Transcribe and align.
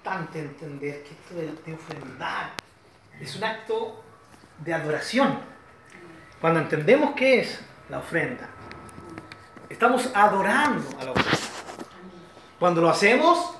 importante 0.00 0.40
entender 0.40 1.02
que 1.02 1.10
esto 1.10 1.34
de, 1.34 1.52
de 1.62 1.74
ofrendar 1.74 2.52
es 3.20 3.36
un 3.36 3.44
acto 3.44 4.02
de 4.58 4.72
adoración. 4.72 5.38
Cuando 6.40 6.60
entendemos 6.60 7.14
qué 7.14 7.40
es 7.40 7.60
la 7.90 7.98
ofrenda, 7.98 8.48
estamos 9.68 10.10
adorando 10.14 10.88
a 10.98 11.04
la 11.04 11.10
ofrenda. 11.10 11.38
Cuando 12.58 12.80
lo 12.80 12.88
hacemos 12.88 13.54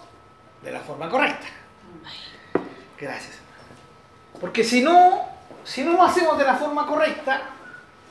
de 0.62 0.72
la 0.72 0.80
forma 0.80 1.10
correcta. 1.10 1.46
Gracias. 2.98 3.36
Porque 4.40 4.64
si 4.64 4.82
no, 4.82 5.20
si 5.64 5.84
no 5.84 5.92
lo 5.92 6.02
hacemos 6.02 6.38
de 6.38 6.44
la 6.44 6.54
forma 6.54 6.86
correcta, 6.86 7.42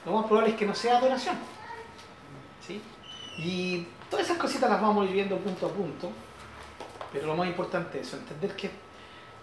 lo 0.06 0.14
más 0.14 0.26
probable 0.26 0.52
es 0.52 0.56
que 0.56 0.68
no 0.68 0.76
sea 0.76 0.98
adoración. 0.98 1.36
¿Sí? 2.66 2.80
Y 3.40 3.88
todas 4.08 4.26
esas 4.28 4.38
cositas 4.38 4.70
las 4.70 4.80
vamos 4.80 5.04
a 5.04 5.10
ir 5.10 5.14
viendo 5.14 5.36
punto 5.40 5.66
a 5.66 5.70
punto. 5.70 6.12
Pero 7.12 7.28
lo 7.28 7.36
más 7.36 7.48
importante 7.48 8.00
es 8.00 8.08
eso, 8.08 8.18
entender 8.18 8.56
que 8.56 8.70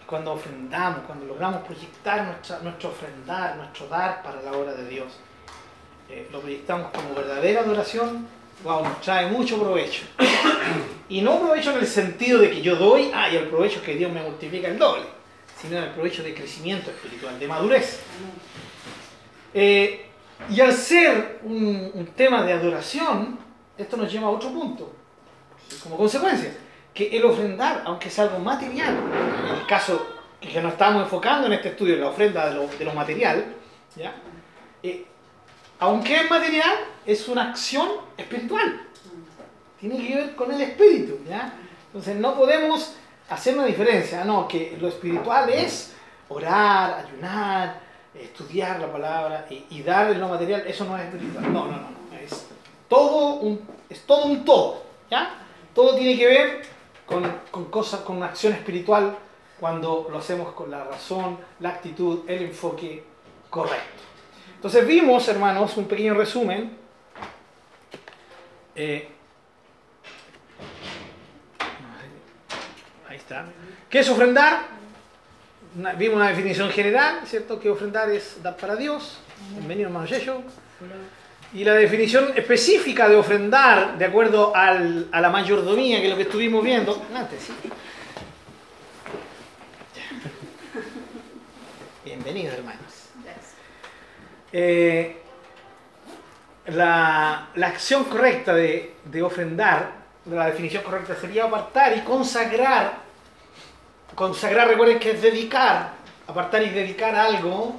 cuando 0.07 0.33
ofrendamos, 0.33 1.01
cuando 1.07 1.27
logramos 1.27 1.63
proyectar 1.65 2.39
nuestro 2.63 2.91
ofrendar, 2.91 3.57
nuestro 3.57 3.89
dar 3.89 4.23
para 4.23 4.41
la 4.41 4.53
obra 4.53 4.73
de 4.73 4.89
Dios, 4.89 5.13
eh, 6.09 6.29
lo 6.31 6.41
proyectamos 6.41 6.93
como 6.93 7.13
verdadera 7.15 7.63
adoración, 7.63 8.27
wow, 8.63 8.85
nos 8.85 9.01
trae 9.01 9.27
mucho 9.27 9.59
provecho. 9.59 10.05
y 11.09 11.21
no 11.21 11.41
provecho 11.41 11.73
en 11.73 11.79
el 11.79 11.87
sentido 11.87 12.39
de 12.39 12.51
que 12.51 12.63
yo 12.63 12.77
doy, 12.77 13.11
ah, 13.13 13.29
y 13.29 13.37
el 13.37 13.49
provecho 13.49 13.81
es 13.81 13.85
que 13.85 13.97
Dios 13.97 14.13
me 14.13 14.23
multiplica 14.23 14.69
el 14.69 14.79
doble, 14.79 15.05
sino 15.61 15.79
el 15.79 15.91
provecho 15.91 16.23
de 16.23 16.35
crecimiento 16.35 16.91
espiritual, 16.91 17.39
de 17.41 17.49
madurez. 17.49 18.01
Eh, 19.53 20.07
y 20.49 20.61
al 20.61 20.73
ser 20.73 21.41
un, 21.43 21.91
un 21.95 22.07
tema 22.09 22.45
de 22.45 22.53
adoración, 22.53 23.39
esto 23.77 23.97
nos 23.97 24.13
lleva 24.13 24.29
a 24.29 24.31
otro 24.31 24.51
punto, 24.51 24.93
como 25.83 25.97
consecuencia 25.97 26.53
que 26.97 27.15
el 27.15 27.25
ofrendar, 27.27 27.83
aunque 27.85 28.09
es 28.09 28.19
algo 28.19 28.39
material, 28.39 28.97
en 29.49 29.55
el 29.55 29.67
caso 29.67 30.15
que 30.41 30.63
nos 30.63 30.73
estamos 30.73 31.03
enfocando 31.03 31.47
en 31.47 31.53
este 31.53 31.69
estudio, 31.69 31.97
la 31.97 32.09
ofrenda 32.09 32.49
de 32.49 32.55
lo, 32.55 32.67
de 32.67 32.85
lo 32.87 32.95
material, 32.95 33.45
¿ya? 33.95 34.15
Eh, 34.83 35.05
aunque 35.79 36.17
es 36.17 36.31
material, 36.31 36.75
es 37.05 37.29
una 37.29 37.51
acción 37.51 37.89
espiritual. 38.17 38.81
Tiene 39.79 40.07
que 40.07 40.15
ver 40.15 40.35
con 40.35 40.51
el 40.53 40.61
espíritu. 40.63 41.19
¿ya? 41.29 41.53
Entonces 41.89 42.17
no 42.17 42.35
podemos 42.35 42.95
hacer 43.29 43.59
una 43.59 43.67
diferencia, 43.67 44.25
no, 44.25 44.49
que 44.49 44.79
lo 44.81 44.89
espiritual 44.89 45.51
es 45.51 45.95
orar, 46.31 47.05
ayunar, 47.07 47.79
estudiar 48.15 48.81
la 48.81 48.91
palabra 48.91 49.47
y, 49.51 49.67
y 49.69 49.83
dar 49.83 50.17
lo 50.17 50.29
material, 50.29 50.65
eso 50.67 50.87
no 50.87 50.97
es 50.97 51.05
espiritual. 51.05 51.53
No, 51.53 51.67
no, 51.67 51.73
no, 51.73 51.91
no. 51.91 52.19
Es 52.19 52.47
todo 52.89 53.35
un, 53.35 53.61
es 53.91 54.01
todo 54.07 54.25
un 54.25 54.47
todo. 54.47 54.83
¿ya? 55.11 55.35
Todo 55.75 55.95
tiene 55.95 56.17
que 56.17 56.27
ver 56.27 56.76
con, 57.07 57.65
cosas, 57.67 58.01
con 58.01 58.17
una 58.17 58.27
acción 58.27 58.53
espiritual 58.53 59.17
cuando 59.61 60.09
lo 60.11 60.19
hacemos 60.19 60.53
con 60.53 60.71
la 60.71 60.85
razón, 60.85 61.39
la 61.61 61.71
actitud, 61.71 62.29
el 62.29 62.43
enfoque 62.43 63.03
correcto. 63.49 64.03
Entonces 64.57 64.87
vimos, 64.87 65.27
hermanos, 65.29 65.77
un 65.77 65.87
pequeño 65.87 66.15
resumen. 66.15 66.77
Eh, 68.75 69.09
ahí 73.09 73.17
está. 73.17 73.47
¿Qué 73.89 74.01
es 74.01 74.09
ofrendar? 74.09 74.67
Vimos 75.97 76.17
una 76.17 76.29
definición 76.29 76.71
general, 76.71 77.21
¿cierto? 77.27 77.61
Que 77.61 77.71
ofrendar 77.71 78.11
es 78.11 78.43
dar 78.43 78.57
para 78.57 78.77
Dios. 78.77 79.19
Bienvenido, 79.53 79.89
hermano 79.89 80.07
Yesho. 80.07 80.43
Y 81.55 81.65
la 81.65 81.75
definición 81.75 82.33
específica 82.37 83.09
de 83.09 83.17
ofrendar, 83.17 83.97
de 83.97 84.05
acuerdo 84.05 84.55
al- 84.55 85.09
a 85.13 85.21
la 85.21 85.31
mayordomía, 85.31 85.99
que 85.99 86.05
es 86.05 86.11
lo 86.11 86.17
que 86.17 86.23
estuvimos 86.23 86.63
viendo. 86.63 86.93
Adelante, 87.05 87.37
sí. 87.39 87.53
Bienvenidos, 92.05 92.55
hermanos. 92.55 92.81
Eh, 94.53 95.17
la, 96.67 97.49
acción 97.63 98.05
correcta 98.05 98.55
de, 98.55 98.95
de 99.05 99.23
la 100.37 100.47
definición 100.47 100.83
correcta 100.83 101.15
sería 101.17 101.45
apartar 101.45 101.97
y 101.97 102.01
consagrar. 102.01 102.95
Consagrar, 104.15 104.69
recuerden 104.69 104.99
que 104.99 105.13
es 105.13 105.23
dedicar, 105.23 105.93
apartar 106.27 106.63
y 106.63 106.71
dedicar 106.71 107.15
algo 107.15 107.77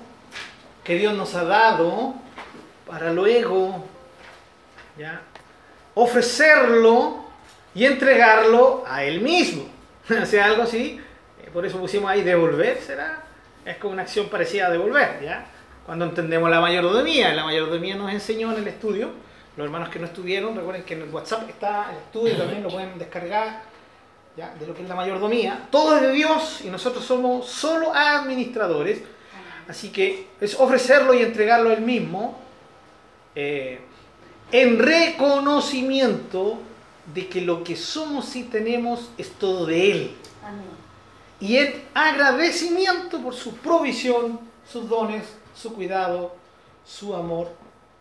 que 0.83 0.95
Dios 0.95 1.13
nos 1.15 1.33
ha 1.35 1.43
dado 1.43 2.15
para 2.87 3.11
luego 3.11 3.85
¿ya? 4.97 5.21
ofrecerlo 5.93 7.25
y 7.75 7.85
entregarlo 7.85 8.83
a 8.87 9.03
Él 9.03 9.21
mismo. 9.21 9.65
O 10.21 10.25
sea, 10.25 10.45
algo 10.45 10.63
así, 10.63 11.01
eh, 11.43 11.49
por 11.51 11.65
eso 11.65 11.77
pusimos 11.79 12.09
ahí 12.09 12.23
devolver, 12.23 12.79
¿será? 12.79 13.23
Es 13.65 13.75
como 13.75 13.91
una 13.91 14.03
acción 14.03 14.29
parecida 14.29 14.67
a 14.67 14.69
devolver, 14.69 15.19
¿ya? 15.21 15.45
Cuando 15.85 16.05
entendemos 16.05 16.49
la 16.49 16.61
mayordomía, 16.61 17.33
la 17.33 17.43
mayordomía 17.43 17.95
nos 17.95 18.11
enseñó 18.13 18.53
en 18.53 18.59
el 18.59 18.67
estudio, 18.69 19.11
los 19.57 19.65
hermanos 19.65 19.89
que 19.89 19.99
no 19.99 20.05
estuvieron, 20.05 20.55
recuerden 20.55 20.83
que 20.83 20.93
en 20.93 21.01
el 21.01 21.09
WhatsApp 21.09 21.49
está 21.49 21.91
el 21.91 21.97
estudio, 21.97 22.37
también 22.37 22.63
lo 22.63 22.69
pueden 22.69 22.97
descargar, 22.97 23.63
¿ya? 24.37 24.53
De 24.57 24.65
lo 24.65 24.73
que 24.73 24.83
es 24.83 24.87
la 24.87 24.95
mayordomía. 24.95 25.67
Todo 25.69 25.97
es 25.97 26.01
de 26.03 26.11
Dios 26.13 26.61
y 26.63 26.69
nosotros 26.69 27.03
somos 27.03 27.49
solo 27.49 27.93
administradores, 27.93 29.01
así 29.67 29.91
que 29.91 30.27
es 30.39 30.55
ofrecerlo 30.57 31.13
y 31.13 31.23
entregarlo 31.23 31.71
a 31.71 31.73
Él 31.73 31.81
mismo, 31.81 32.46
eh, 33.39 33.77
en 34.51 34.79
reconocimiento 34.79 36.57
de 37.13 37.27
que 37.27 37.41
lo 37.41 37.63
que 37.63 37.75
somos 37.75 38.35
y 38.35 38.41
tenemos 38.45 39.11
es 39.15 39.29
todo 39.33 39.67
de 39.67 39.91
Él. 39.91 40.11
Y 41.39 41.57
en 41.57 41.83
agradecimiento 41.93 43.21
por 43.21 43.35
su 43.35 43.55
provisión, 43.57 44.39
sus 44.67 44.89
dones, 44.89 45.23
su 45.55 45.71
cuidado, 45.71 46.35
su 46.83 47.15
amor 47.15 47.51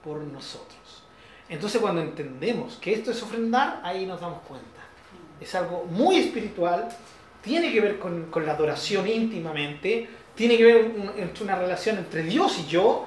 por 0.02 0.20
nosotros. 0.20 1.02
Entonces 1.50 1.82
cuando 1.82 2.00
entendemos 2.00 2.76
que 2.76 2.94
esto 2.94 3.10
es 3.10 3.22
ofrendar, 3.22 3.82
ahí 3.84 4.06
nos 4.06 4.22
damos 4.22 4.40
cuenta. 4.48 4.80
Es 5.38 5.54
algo 5.54 5.84
muy 5.90 6.16
espiritual, 6.16 6.88
tiene 7.42 7.74
que 7.74 7.82
ver 7.82 7.98
con, 7.98 8.30
con 8.30 8.46
la 8.46 8.52
adoración 8.52 9.06
íntimamente, 9.06 10.08
tiene 10.34 10.56
que 10.56 10.64
ver 10.64 10.94
entre 11.18 11.44
una 11.44 11.56
relación 11.56 11.98
entre 11.98 12.22
Dios 12.22 12.58
y 12.58 12.66
yo, 12.68 13.06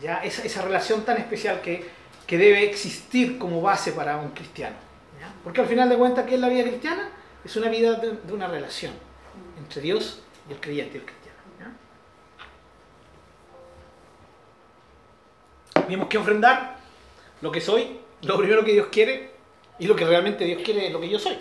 ya 0.00 0.22
esa, 0.24 0.42
esa 0.44 0.62
relación 0.62 1.04
tan 1.04 1.16
especial 1.18 1.60
que, 1.60 1.88
que 2.26 2.38
debe 2.38 2.64
existir 2.64 3.38
como 3.38 3.60
base 3.60 3.92
para 3.92 4.16
un 4.16 4.30
cristiano. 4.30 4.76
Porque 5.44 5.60
al 5.60 5.66
final 5.66 5.88
de 5.88 5.96
cuentas, 5.96 6.26
¿qué 6.26 6.34
es 6.34 6.40
la 6.40 6.48
vida 6.48 6.62
cristiana? 6.62 7.10
Es 7.44 7.56
una 7.56 7.68
vida 7.68 7.94
de, 7.94 8.12
de 8.12 8.32
una 8.32 8.46
relación 8.46 8.92
entre 9.58 9.82
Dios 9.82 10.22
y 10.48 10.52
el 10.52 10.60
creyente 10.60 10.98
y 10.98 11.00
el 11.00 11.06
cristiano. 11.06 11.38
¿ya? 15.74 15.86
Vimos 15.88 16.08
que 16.08 16.18
ofrendar 16.18 16.76
lo 17.40 17.50
que 17.50 17.60
soy, 17.60 17.98
lo 18.22 18.38
primero 18.38 18.64
que 18.64 18.72
Dios 18.72 18.86
quiere 18.90 19.32
y 19.78 19.86
lo 19.86 19.96
que 19.96 20.04
realmente 20.04 20.44
Dios 20.44 20.62
quiere 20.64 20.86
es 20.86 20.92
lo 20.92 21.00
que 21.00 21.08
yo 21.08 21.18
soy. 21.18 21.36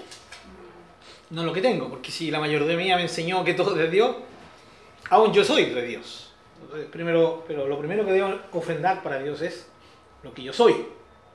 No 1.29 1.43
lo 1.43 1.53
que 1.53 1.61
tengo, 1.61 1.89
porque 1.89 2.11
si 2.11 2.31
la 2.31 2.39
mayordomía 2.39 2.95
me 2.95 3.03
enseñó 3.03 3.43
que 3.43 3.53
todo 3.53 3.71
es 3.71 3.77
de 3.77 3.89
Dios, 3.89 4.15
aún 5.09 5.31
yo 5.31 5.43
soy 5.43 5.65
de 5.65 5.81
Dios. 5.83 6.30
Entonces, 6.61 6.87
primero, 6.91 7.43
pero 7.47 7.67
lo 7.67 7.77
primero 7.79 8.05
que 8.05 8.11
debo 8.13 8.39
ofrendar 8.53 9.01
para 9.03 9.19
Dios 9.19 9.41
es 9.41 9.67
lo 10.23 10.33
que 10.33 10.43
yo 10.43 10.53
soy, 10.53 10.85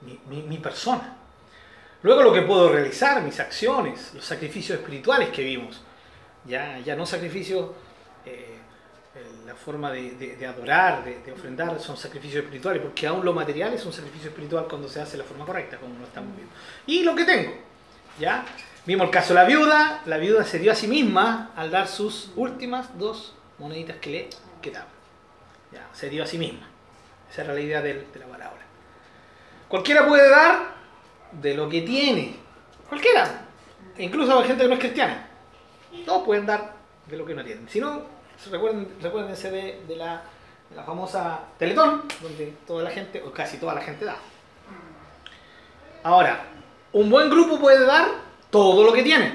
mi, 0.03 0.43
mi- 0.43 0.59
persona. 0.59 1.17
Luego 2.03 2.23
lo 2.23 2.33
que 2.33 2.43
puedo 2.43 2.71
realizar, 2.71 3.23
mis 3.23 3.41
acciones, 3.41 4.13
los 4.15 4.25
sacrificios 4.25 4.79
espirituales 4.79 5.31
que 5.31 5.43
vimos. 5.43 5.83
Ya, 6.45 6.79
ya 6.79 6.95
no 6.95 7.05
sacrificios, 7.07 7.71
eh, 8.25 8.59
eh, 9.17 9.27
la 9.47 9.55
forma 9.55 9.91
de, 9.91 10.13
de- 10.13 10.37
de 10.37 10.47
adorar, 10.47 11.05
de, 11.05 11.19
de 11.21 11.33
ofrendar, 11.33 11.81
son 11.81 11.97
sacrificios 11.97 12.45
espirituales, 12.45 12.81
porque 12.83 13.07
aún 13.07 13.25
lo 13.25 13.33
material 13.33 13.73
es 13.75 13.85
un 13.85 13.93
sacrificio 13.93 14.29
espiritual 14.29 14.67
cuando 14.69 14.89
se 14.89 15.01
hace 15.01 15.13
de 15.13 15.19
la 15.19 15.25
forma 15.25 15.45
correcta, 15.45 15.79
como 15.79 15.99
lo 15.99 16.05
estamos 16.05 16.35
viendo. 16.37 16.53
Y 16.87 17.03
lo 17.03 17.15
que 17.17 17.25
tengo, 17.25 17.53
¿ya? 18.21 18.45
Vimos 18.85 19.07
el 19.07 19.11
caso 19.11 19.31
de 19.31 19.41
la 19.41 19.45
viuda, 19.45 20.03
la 20.07 20.19
viuda 20.19 20.45
se 20.45 20.61
dio 20.61 20.71
a 20.71 20.77
sí 20.77 20.87
misma 20.87 21.51
al 21.57 21.73
dar 21.73 21.89
sus 21.89 22.31
últimas 22.37 22.97
dos 22.97 23.35
moneditas 23.59 23.97
que 23.97 24.11
le 24.11 24.31
quedaban. 24.63 24.96
Se 25.93 26.09
dio 26.09 26.25
a 26.25 26.27
sí 26.27 26.39
misma. 26.39 26.69
Esa 27.31 27.43
era 27.43 27.55
la 27.55 27.61
idea 27.61 27.83
de 27.83 28.07
la 28.15 28.27
parábola. 28.27 28.63
Cualquiera 29.69 30.07
puede 30.07 30.29
dar 30.29 30.75
de 31.33 31.55
lo 31.55 31.69
que 31.69 31.83
tiene. 31.83 32.37
Cualquiera. 32.89 33.43
Incluso 33.99 34.41
la 34.41 34.47
gente 34.47 34.63
que 34.63 34.69
no 34.69 34.75
es 34.75 34.81
cristiana. 34.81 35.29
Todos 36.05 36.25
pueden 36.25 36.47
dar 36.47 36.75
de 37.07 37.17
lo 37.17 37.25
que 37.25 37.35
no 37.35 37.45
tienen. 37.45 37.69
Si 37.69 37.81
no, 37.81 38.03
recuerden, 38.51 38.89
recuérdense 39.01 39.51
de, 39.51 39.83
de 39.87 39.97
la, 39.97 40.23
de 40.71 40.77
la 40.77 40.85
famosa 40.85 41.41
Teletón, 41.59 42.03
donde 42.21 42.55
toda 42.67 42.85
la 42.85 42.91
gente, 42.91 43.23
o 43.23 43.33
casi 43.33 43.59
toda 43.59 43.75
la 43.75 43.81
gente 43.81 44.05
da. 44.05 44.17
Ahora, 46.03 46.45
un 46.93 47.11
buen 47.11 47.29
grupo 47.29 47.59
puede 47.59 47.85
dar 47.85 48.07
todo 48.51 48.85
lo 48.85 48.93
que 48.93 49.03
tiene. 49.03 49.35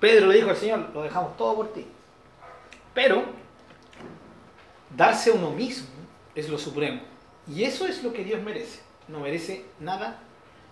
Pedro 0.00 0.26
le 0.26 0.36
dijo 0.36 0.50
al 0.50 0.56
Señor, 0.56 0.90
lo 0.92 1.02
dejamos 1.02 1.36
todo 1.36 1.54
por 1.54 1.72
ti. 1.72 1.86
Pero, 2.92 3.24
darse 4.96 5.30
uno 5.30 5.50
mismo 5.50 5.86
es 6.34 6.48
lo 6.48 6.58
supremo. 6.58 7.00
Y 7.48 7.64
eso 7.64 7.86
es 7.86 8.02
lo 8.02 8.12
que 8.12 8.24
Dios 8.24 8.42
merece. 8.42 8.80
No 9.08 9.20
merece 9.20 9.64
nada 9.80 10.20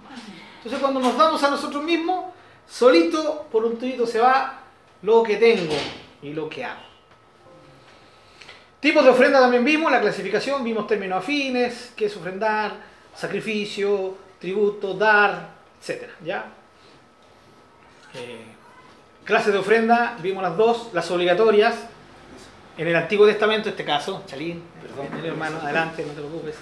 más. 0.02 0.20
Entonces 0.56 0.80
cuando 0.80 1.00
nos 1.00 1.16
damos 1.16 1.42
a 1.42 1.50
nosotros 1.50 1.82
mismos, 1.82 2.26
solito 2.68 3.46
por 3.50 3.64
un 3.64 3.78
tuito 3.78 4.06
se 4.06 4.20
va 4.20 4.60
lo 5.02 5.22
que 5.22 5.36
tengo 5.36 5.74
y 6.22 6.32
lo 6.32 6.48
que 6.48 6.64
hago. 6.64 6.80
Tipos 8.80 9.04
de 9.04 9.10
ofrenda 9.10 9.38
también 9.38 9.64
vimos, 9.64 9.92
la 9.92 10.00
clasificación, 10.00 10.64
vimos 10.64 10.86
términos 10.88 11.18
afines, 11.18 11.92
qué 11.96 12.06
es 12.06 12.16
ofrendar, 12.16 12.72
sacrificio, 13.14 14.16
tributo, 14.40 14.94
dar, 14.94 15.50
etc. 15.80 16.10
¿ya? 16.24 16.46
Eh, 18.14 18.44
clases 19.24 19.52
de 19.52 19.58
ofrenda, 19.60 20.18
vimos 20.20 20.42
las 20.42 20.56
dos, 20.56 20.90
las 20.92 21.08
obligatorias, 21.12 21.76
en 22.78 22.88
el 22.88 22.96
Antiguo 22.96 23.26
Testamento, 23.26 23.68
en 23.68 23.72
este 23.72 23.84
caso, 23.84 24.22
Chalín, 24.26 24.62
perdón, 24.80 25.24
hermano, 25.24 25.58
adelante, 25.62 26.04
no 26.06 26.12
te 26.12 26.20
preocupes. 26.20 26.56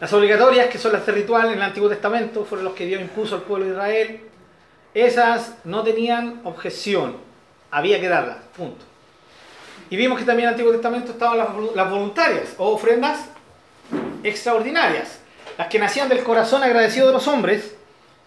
Las 0.00 0.12
obligatorias, 0.12 0.68
que 0.68 0.78
son 0.78 0.92
las 0.92 1.04
de 1.06 1.12
ritual 1.12 1.48
en 1.48 1.54
el 1.54 1.62
Antiguo 1.62 1.88
Testamento, 1.88 2.44
fueron 2.44 2.64
los 2.64 2.74
que 2.74 2.86
Dios 2.86 3.00
impuso 3.00 3.36
al 3.36 3.42
pueblo 3.42 3.66
de 3.66 3.72
Israel. 3.72 4.20
Esas 4.94 5.54
no 5.64 5.82
tenían 5.82 6.40
objeción, 6.44 7.16
había 7.70 8.00
que 8.00 8.08
darlas, 8.08 8.38
punto. 8.56 8.84
Y 9.90 9.96
vimos 9.96 10.18
que 10.18 10.24
también 10.24 10.48
en 10.48 10.54
el 10.54 10.54
Antiguo 10.54 10.72
Testamento 10.72 11.12
estaban 11.12 11.38
las, 11.38 11.90
voluntarias 11.90 12.54
o 12.58 12.72
ofrendas 12.72 13.26
extraordinarias, 14.22 15.20
las 15.58 15.68
que 15.68 15.78
nacían 15.78 16.08
del 16.08 16.22
corazón 16.22 16.62
agradecido 16.62 17.08
de 17.08 17.12
los 17.12 17.28
hombres, 17.28 17.74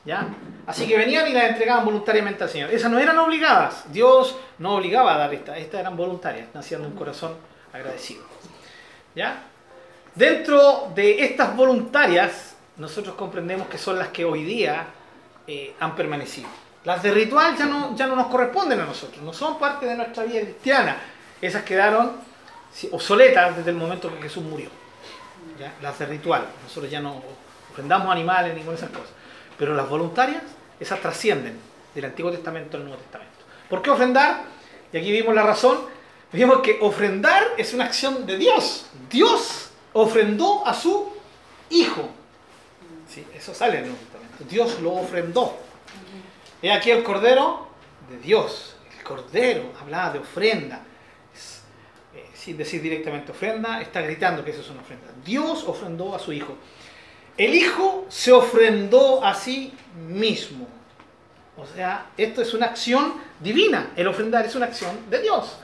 ¿ya? 0.05 0.27
Así 0.67 0.87
que 0.87 0.97
venían 0.97 1.27
y 1.27 1.33
las 1.33 1.45
entregaban 1.45 1.85
voluntariamente 1.85 2.43
al 2.43 2.49
Señor. 2.49 2.71
Esas 2.71 2.91
no 2.91 2.97
eran 2.97 3.17
obligadas. 3.19 3.83
Dios 3.91 4.35
no 4.57 4.75
obligaba 4.75 5.13
a 5.13 5.17
dar 5.17 5.33
estas. 5.33 5.57
Estas 5.59 5.81
eran 5.81 5.95
voluntarias, 5.95 6.47
nacían 6.53 6.81
de 6.81 6.87
un 6.87 6.95
corazón 6.95 7.35
agradecido. 7.71 8.23
¿Ya? 9.15 9.43
Dentro 10.15 10.91
de 10.95 11.23
estas 11.23 11.55
voluntarias, 11.55 12.55
nosotros 12.77 13.15
comprendemos 13.15 13.67
que 13.67 13.77
son 13.77 13.99
las 13.99 14.09
que 14.09 14.25
hoy 14.25 14.43
día 14.43 14.87
eh, 15.45 15.75
han 15.79 15.95
permanecido. 15.95 16.49
Las 16.83 17.01
de 17.03 17.11
ritual 17.11 17.57
ya 17.57 17.65
no, 17.65 17.95
ya 17.95 18.07
no 18.07 18.15
nos 18.15 18.27
corresponden 18.27 18.79
a 18.79 18.85
nosotros, 18.85 19.21
no 19.23 19.33
son 19.33 19.57
parte 19.57 19.85
de 19.85 19.95
nuestra 19.95 20.23
vida 20.23 20.41
cristiana. 20.41 20.97
Esas 21.41 21.63
quedaron 21.63 22.13
obsoletas 22.91 23.57
desde 23.57 23.71
el 23.71 23.75
momento 23.75 24.13
que 24.13 24.21
Jesús 24.21 24.43
murió. 24.43 24.69
Las 25.81 25.99
de 25.99 26.05
ritual, 26.05 26.45
nosotros 26.63 26.91
ya 26.91 26.99
no 26.99 27.21
ofrendamos 27.71 28.11
animales, 28.11 28.53
ninguna 28.53 28.77
de 28.77 28.83
esas 28.83 28.89
cosas. 28.89 29.11
Pero 29.57 29.73
las 29.73 29.89
voluntarias, 29.89 30.43
esas 30.79 30.99
trascienden 31.01 31.57
del 31.93 32.05
Antiguo 32.05 32.31
Testamento 32.31 32.77
al 32.77 32.83
Nuevo 32.83 33.01
Testamento. 33.01 33.33
¿Por 33.69 33.81
qué 33.81 33.89
ofrendar? 33.89 34.43
Y 34.91 34.97
aquí 34.97 35.11
vimos 35.11 35.33
la 35.33 35.43
razón. 35.43 35.79
Vimos 36.31 36.59
que 36.59 36.79
ofrendar 36.81 37.43
es 37.57 37.73
una 37.73 37.85
acción 37.85 38.25
de 38.25 38.37
Dios. 38.37 38.87
Dios 39.09 39.69
ofrendó 39.93 40.65
a 40.65 40.73
su 40.73 41.13
Hijo. 41.69 42.09
Sí, 43.09 43.25
eso 43.33 43.53
sale 43.53 43.77
en 43.77 43.83
el 43.85 43.89
Nuevo 43.89 44.03
Testamento. 44.03 44.43
Dios 44.49 44.79
lo 44.81 44.93
ofrendó. 44.93 45.57
He 46.61 46.71
aquí 46.71 46.91
el 46.91 47.03
Cordero 47.03 47.67
de 48.09 48.17
Dios. 48.17 48.75
El 48.97 49.03
Cordero 49.03 49.71
hablaba 49.79 50.13
de 50.13 50.19
ofrenda. 50.19 50.81
Eh, 52.13 52.25
sin 52.33 52.57
decir 52.57 52.81
directamente 52.81 53.31
ofrenda, 53.31 53.81
está 53.81 54.01
gritando 54.01 54.43
que 54.43 54.51
eso 54.51 54.61
es 54.61 54.69
una 54.69 54.81
ofrenda. 54.81 55.07
Dios 55.23 55.63
ofrendó 55.65 56.13
a 56.13 56.19
su 56.19 56.33
Hijo. 56.33 56.55
El 57.37 57.53
Hijo 57.53 58.05
se 58.09 58.31
ofrendó 58.31 59.23
a 59.23 59.33
sí 59.33 59.73
mismo. 60.07 60.67
O 61.57 61.65
sea, 61.65 62.07
esto 62.17 62.41
es 62.41 62.53
una 62.53 62.67
acción 62.67 63.15
divina. 63.39 63.91
El 63.95 64.07
ofrendar 64.07 64.45
es 64.45 64.55
una 64.55 64.65
acción 64.65 65.09
de 65.09 65.21
Dios. 65.21 65.57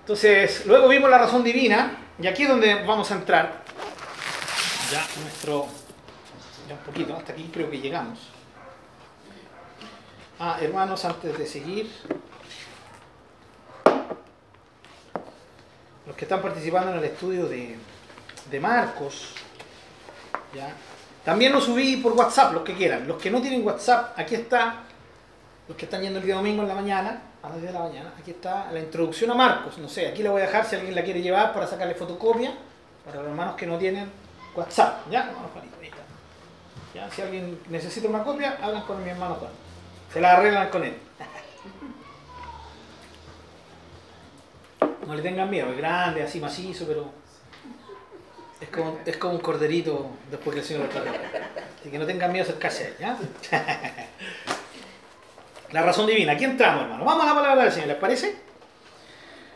Entonces, 0.00 0.66
luego 0.66 0.88
vimos 0.88 1.10
la 1.10 1.18
razón 1.18 1.44
divina, 1.44 1.98
y 2.18 2.26
aquí 2.26 2.42
es 2.42 2.48
donde 2.48 2.74
vamos 2.84 3.10
a 3.10 3.14
entrar. 3.14 3.62
Ya 4.90 5.04
nuestro. 5.22 5.66
Ya 6.68 6.74
un 6.74 6.80
poquito, 6.80 7.16
hasta 7.16 7.32
aquí 7.32 7.50
creo 7.52 7.70
que 7.70 7.78
llegamos. 7.78 8.18
Ah, 10.38 10.58
hermanos, 10.60 11.04
antes 11.04 11.38
de 11.38 11.46
seguir. 11.46 11.90
Los 16.06 16.16
que 16.16 16.24
están 16.24 16.42
participando 16.42 16.90
en 16.92 16.98
el 16.98 17.04
estudio 17.04 17.46
de, 17.46 17.76
de 18.50 18.60
Marcos, 18.60 19.34
también 21.24 21.52
lo 21.52 21.60
subí 21.60 21.96
por 21.98 22.12
WhatsApp, 22.12 22.52
los 22.52 22.62
que 22.62 22.74
quieran. 22.74 23.06
Los 23.06 23.20
que 23.20 23.30
no 23.30 23.40
tienen 23.40 23.64
WhatsApp, 23.64 24.18
aquí 24.18 24.34
está, 24.34 24.76
los 25.68 25.76
que 25.76 25.84
están 25.84 26.02
yendo 26.02 26.18
el 26.18 26.24
día 26.24 26.34
domingo 26.34 26.62
en 26.62 26.68
la 26.68 26.74
mañana, 26.74 27.22
a 27.42 27.48
las 27.48 27.60
10 27.60 27.72
de 27.72 27.78
la 27.78 27.84
mañana, 27.84 28.12
aquí 28.18 28.32
está 28.32 28.70
la 28.72 28.80
introducción 28.80 29.30
a 29.30 29.34
Marcos. 29.34 29.78
No 29.78 29.88
sé, 29.88 30.08
aquí 30.08 30.22
la 30.22 30.30
voy 30.30 30.42
a 30.42 30.46
dejar 30.46 30.64
si 30.66 30.76
alguien 30.76 30.94
la 30.94 31.02
quiere 31.02 31.22
llevar 31.22 31.52
para 31.52 31.66
sacarle 31.66 31.94
fotocopia, 31.94 32.52
para 33.04 33.18
los 33.18 33.28
hermanos 33.28 33.56
que 33.56 33.66
no 33.66 33.78
tienen 33.78 34.10
WhatsApp. 34.54 35.10
¿Ya? 35.10 35.30
¿Ya? 36.94 37.10
Si 37.10 37.22
alguien 37.22 37.58
necesita 37.68 38.08
una 38.08 38.22
copia, 38.22 38.58
hablan 38.60 38.82
con 38.82 39.02
mi 39.02 39.10
hermano 39.10 39.36
Juan. 39.36 39.50
Se 40.12 40.20
la 40.20 40.36
arreglan 40.36 40.68
con 40.68 40.84
él. 40.84 40.96
No 45.06 45.14
le 45.14 45.22
tengan 45.22 45.50
miedo, 45.50 45.70
es 45.70 45.76
grande, 45.78 46.22
así 46.22 46.38
macizo, 46.38 46.86
pero 46.86 47.10
es 48.62 48.68
como, 48.68 48.98
es 49.04 49.16
como 49.16 49.34
un 49.34 49.40
corderito 49.40 50.10
después 50.30 50.54
que 50.54 50.60
el 50.60 50.66
Señor 50.66 50.84
lo 50.84 50.88
trae. 50.88 51.08
Así 51.80 51.90
que 51.90 51.98
no 51.98 52.06
tengan 52.06 52.30
miedo 52.30 52.44
a 52.44 52.48
acercarse 52.48 52.94
a 53.02 53.10
él, 53.10 53.16
La 55.72 55.82
razón 55.82 56.06
divina. 56.06 56.32
Aquí 56.32 56.44
entramos, 56.44 56.84
hermano. 56.84 57.04
Vamos 57.04 57.24
a 57.24 57.26
la 57.26 57.34
palabra 57.34 57.64
del 57.64 57.72
Señor, 57.72 57.88
¿les 57.88 57.96
parece? 57.96 58.36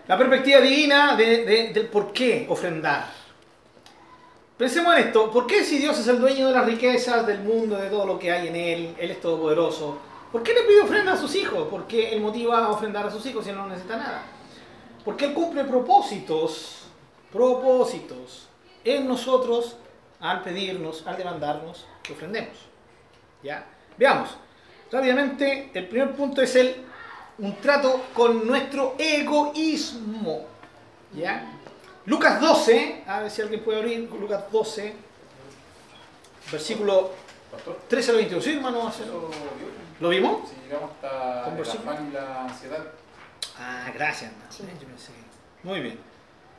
La 0.09 0.19
perspectiva 0.19 0.61
divina 0.61 1.15
del 1.15 1.89
por 1.93 2.13
qué 2.13 2.47
ofrendar. 2.49 3.07
Pensemos 4.57 4.97
en 4.97 5.07
esto. 5.07 5.31
¿Por 5.31 5.47
qué 5.47 5.63
si 5.63 5.79
Dios 5.79 5.99
es 5.99 6.09
el 6.09 6.19
dueño 6.19 6.49
de 6.49 6.55
las 6.55 6.67
riquezas, 6.67 7.27
del 7.27 7.41
mundo, 7.41 7.77
de 7.77 7.89
todo 7.91 8.07
lo 8.07 8.19
que 8.19 8.33
hay 8.33 8.49
en 8.49 8.57
Él, 8.57 8.97
Él 8.99 9.11
es 9.11 9.21
todopoderoso? 9.21 9.99
¿Por 10.33 10.43
qué 10.43 10.53
le 10.55 10.63
pide 10.63 10.81
ofrenda 10.81 11.13
a 11.13 11.17
sus 11.17 11.35
hijos? 11.37 11.69
¿Por 11.69 11.87
qué 11.87 12.11
Él 12.13 12.21
motiva 12.21 12.65
a 12.65 12.71
ofrendar 12.71 13.07
a 13.07 13.11
sus 13.11 13.25
hijos 13.27 13.45
si 13.45 13.53
no 13.53 13.69
necesita 13.69 13.97
nada? 13.97 14.23
Porque 15.05 15.27
Él 15.27 15.35
cumple 15.35 15.65
propósitos. 15.65 16.73
Propósitos 17.31 18.46
en 18.87 19.07
nosotros 19.07 19.77
al 20.21 20.43
pedirnos, 20.43 21.07
al 21.07 21.17
demandarnos 21.19 21.85
que 22.03 22.13
ofrendemos. 22.13 22.57
¿Ya? 23.43 23.67
Veamos. 23.99 24.31
Rápidamente, 24.91 25.71
el 25.75 25.89
primer 25.89 26.13
punto 26.13 26.41
es 26.41 26.55
el 26.57 26.87
un 27.39 27.57
trato 27.57 28.07
con 28.15 28.47
nuestro 28.47 28.95
egoísmo. 28.99 30.47
¿Ya? 31.15 31.53
Lucas 32.07 32.41
12, 32.41 33.05
a 33.07 33.21
ver 33.21 33.31
si 33.31 33.43
alguien 33.43 33.63
puede 33.63 33.79
abrir, 33.79 34.09
Lucas 34.11 34.45
12, 34.51 34.95
versículo 36.53 37.11
13 37.89 38.11
al 38.11 38.17
21. 38.19 38.43
¿Sí, 38.43 38.53
hermano? 38.55 38.93
¿Lo 40.01 40.09
vimos? 40.09 40.49
Sí, 40.49 40.55
llegamos 40.65 40.91
hasta 41.03 41.57
el 41.57 41.63
afán 41.63 42.09
y 42.09 42.13
la 42.13 42.45
ansiedad. 42.45 42.85
Ah, 43.59 43.91
gracias. 43.95 44.33
Muy 45.63 45.81
bien. 45.81 45.99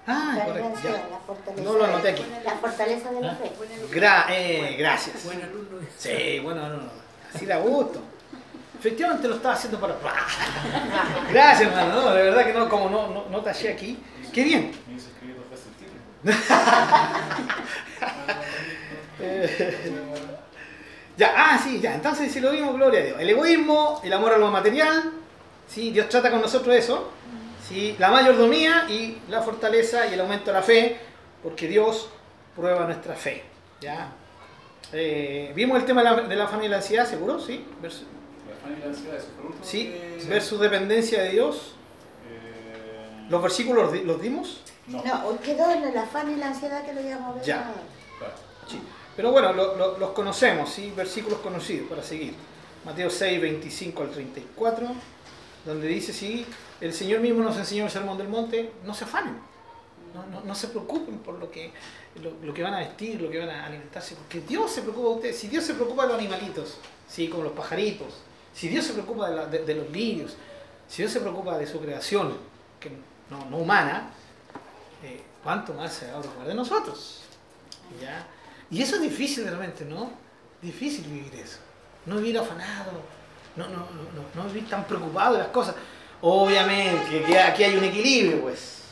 Ah, 0.07 0.39
correcto. 0.45 0.79
Ya. 0.83 1.63
No 1.63 1.73
lo 1.73 1.85
anoté 1.85 2.09
aquí. 2.09 2.25
La 2.45 2.55
fortaleza 2.55 3.11
de 3.11 3.21
la 3.21 3.35
fe. 3.35 3.51
Gra 3.91 4.25
eh, 4.29 4.75
gracias. 4.79 5.25
Buen 5.25 5.41
alumno. 5.43 5.79
Sí, 5.97 6.39
bueno 6.39 6.65
alumno. 6.65 6.91
Así 7.33 7.45
da 7.45 7.57
gusto. 7.57 8.01
Efectivamente 8.79 9.27
lo 9.27 9.35
estaba 9.35 9.55
haciendo 9.55 9.79
para. 9.79 9.95
Gracias, 11.29 11.69
hermano. 11.69 12.01
No, 12.01 12.13
de 12.13 12.23
verdad 12.23 12.45
que 12.45 12.53
no, 12.53 12.69
como 12.69 12.89
no, 12.89 13.09
no, 13.09 13.25
no 13.29 13.41
tallé 13.41 13.73
aquí. 13.73 13.99
Qué 14.31 14.43
bien. 14.43 14.71
Ya, 21.17 21.33
ah, 21.35 21.59
sí, 21.61 21.79
ya. 21.79 21.95
Entonces, 21.95 22.31
si 22.31 22.39
lo 22.39 22.51
vimos, 22.51 22.75
gloria 22.75 22.99
a 22.99 23.03
Dios. 23.03 23.19
El 23.19 23.31
egoísmo, 23.31 23.99
el 24.03 24.13
amor 24.13 24.33
a 24.33 24.37
lo 24.37 24.51
material. 24.51 25.11
¿sí? 25.67 25.89
Dios 25.91 26.07
trata 26.09 26.29
con 26.29 26.41
nosotros 26.41 26.75
eso. 26.75 27.11
¿Sí? 27.67 27.95
la 27.99 28.09
mayordomía 28.11 28.85
y 28.89 29.19
la 29.29 29.41
fortaleza 29.41 30.07
y 30.07 30.13
el 30.13 30.21
aumento 30.21 30.45
de 30.47 30.53
la 30.53 30.63
fe, 30.63 30.97
porque 31.43 31.67
Dios 31.67 32.09
prueba 32.55 32.85
nuestra 32.85 33.15
fe. 33.15 33.43
¿ya? 33.81 34.11
Eh, 34.93 35.51
¿Vimos 35.55 35.77
el 35.79 35.85
tema 35.85 36.01
de 36.03 36.09
la, 36.09 36.21
de 36.21 36.35
la 36.35 36.45
afán 36.45 36.63
y 36.63 36.67
la 36.67 36.77
ansiedad, 36.77 37.05
seguro? 37.07 37.39
¿Sí? 37.39 37.65
Versus, 37.81 38.03
la 38.47 38.55
afán 38.55 38.77
y 38.77 38.79
la 38.79 38.85
ansiedad, 38.87 39.15
eso. 39.17 39.27
¿Sí? 39.61 39.83
que- 40.19 40.25
Versus 40.29 40.59
dependencia 40.59 41.21
de 41.23 41.29
Dios. 41.29 41.73
Eh, 42.29 43.27
¿Los 43.29 43.41
versículos 43.41 43.93
los, 43.93 44.03
los 44.03 44.21
dimos? 44.21 44.61
no. 44.87 45.03
No, 45.03 45.27
hoy 45.27 45.37
quedó 45.43 45.69
en 45.71 45.83
el 45.83 45.97
afán 45.97 46.31
y 46.31 46.35
la 46.37 46.47
ansiedad 46.47 46.85
que 46.85 46.93
lo 46.93 47.01
ver. 47.33 47.43
Ya. 47.43 47.71
Claro. 48.17 48.33
Sí. 48.67 48.79
Pero 49.15 49.31
bueno, 49.31 49.51
lo- 49.53 49.75
lo- 49.75 49.97
los 49.97 50.11
conocemos, 50.11 50.69
¿sí? 50.71 50.93
Versículos 50.95 51.39
conocidos 51.39 51.89
para 51.89 52.01
seguir. 52.03 52.33
Mateo 52.85 53.09
6, 53.09 53.41
25 53.41 54.03
al 54.03 54.11
34, 54.11 54.87
donde 55.65 55.87
dice, 55.87 56.13
sí, 56.13 56.45
el 56.81 56.93
Señor 56.93 57.19
mismo 57.21 57.43
nos 57.43 57.57
enseñó 57.57 57.85
el 57.85 57.91
Sermón 57.91 58.17
del 58.17 58.27
Monte, 58.29 58.71
no 58.85 58.93
se 58.93 59.03
afanen, 59.05 59.37
no, 60.13 60.25
no- 60.27 60.41
no 60.41 60.55
se 60.55 60.67
preocupen 60.67 61.19
por 61.19 61.39
lo 61.39 61.49
que, 61.51 61.71
lo, 62.21 62.31
lo 62.43 62.53
que 62.53 62.63
van 62.63 62.73
a 62.73 62.79
vestir, 62.79 63.21
lo 63.21 63.29
que 63.29 63.39
van 63.39 63.49
a 63.49 63.65
alimentarse, 63.65 64.15
porque 64.15 64.41
Dios 64.41 64.71
se 64.71 64.81
preocupa 64.81 65.09
de 65.09 65.15
ustedes. 65.15 65.37
Si 65.39 65.47
Dios 65.47 65.63
se 65.63 65.73
preocupa 65.73 66.03
de 66.03 66.09
los 66.13 66.17
animalitos, 66.19 66.77
¿sí? 67.07 67.27
como 67.29 67.43
los 67.43 67.53
pajaritos, 67.53 68.13
si 68.53 68.67
Dios 68.69 68.85
se 68.85 68.93
preocupa 68.93 69.29
de, 69.29 69.35
la- 69.35 69.45
de- 69.47 69.75
los 69.75 69.89
lirios, 69.91 70.35
si 70.87 71.01
Dios 71.01 71.11
se 71.11 71.19
preocupa 71.19 71.57
de 71.57 71.67
su 71.67 71.79
creación, 71.79 72.35
que 72.79 72.91
no, 73.29 73.45
no 73.49 73.57
humana, 73.57 74.11
eh, 75.03 75.21
¿cuánto 75.43 75.73
más 75.73 75.93
se 75.93 76.11
va 76.11 76.17
a 76.17 76.21
preocupar 76.21 76.47
de 76.47 76.53
nosotros? 76.55 77.21
¿Ya? 78.01 78.25
Y 78.69 78.81
eso 78.81 78.95
es 78.95 79.01
difícil 79.01 79.43
realmente, 79.45 79.85
¿no? 79.85 80.11
Difícil 80.61 81.05
vivir 81.05 81.33
eso. 81.35 81.57
No 82.05 82.15
vivir 82.17 82.37
afanado, 82.39 82.91
no, 83.55 83.67
no, 83.67 83.77
no, 83.77 83.85
no, 83.85 84.43
no 84.43 84.47
vivir 84.49 84.69
tan 84.69 84.85
preocupado 84.85 85.33
de 85.33 85.39
las 85.39 85.47
cosas. 85.49 85.75
Obviamente, 86.21 87.23
que 87.23 87.39
aquí 87.39 87.63
hay 87.63 87.75
un 87.75 87.83
equilibrio, 87.83 88.41
pues. 88.41 88.83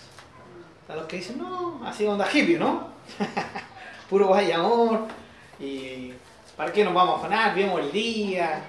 A 0.87 0.95
los 0.95 1.05
que 1.05 1.17
dicen, 1.17 1.37
no, 1.39 1.81
así 1.85 2.05
onda 2.05 2.27
hippie, 2.31 2.59
¿no? 2.59 2.89
Puro 4.09 4.29
vaya 4.29 4.57
amor. 4.57 5.07
Y 5.59 6.13
¿para 6.55 6.71
qué 6.71 6.83
nos 6.83 6.93
vamos 6.93 7.15
a 7.15 7.19
afanar? 7.19 7.55
Vemos 7.55 7.79
el 7.79 7.91
día. 7.91 8.61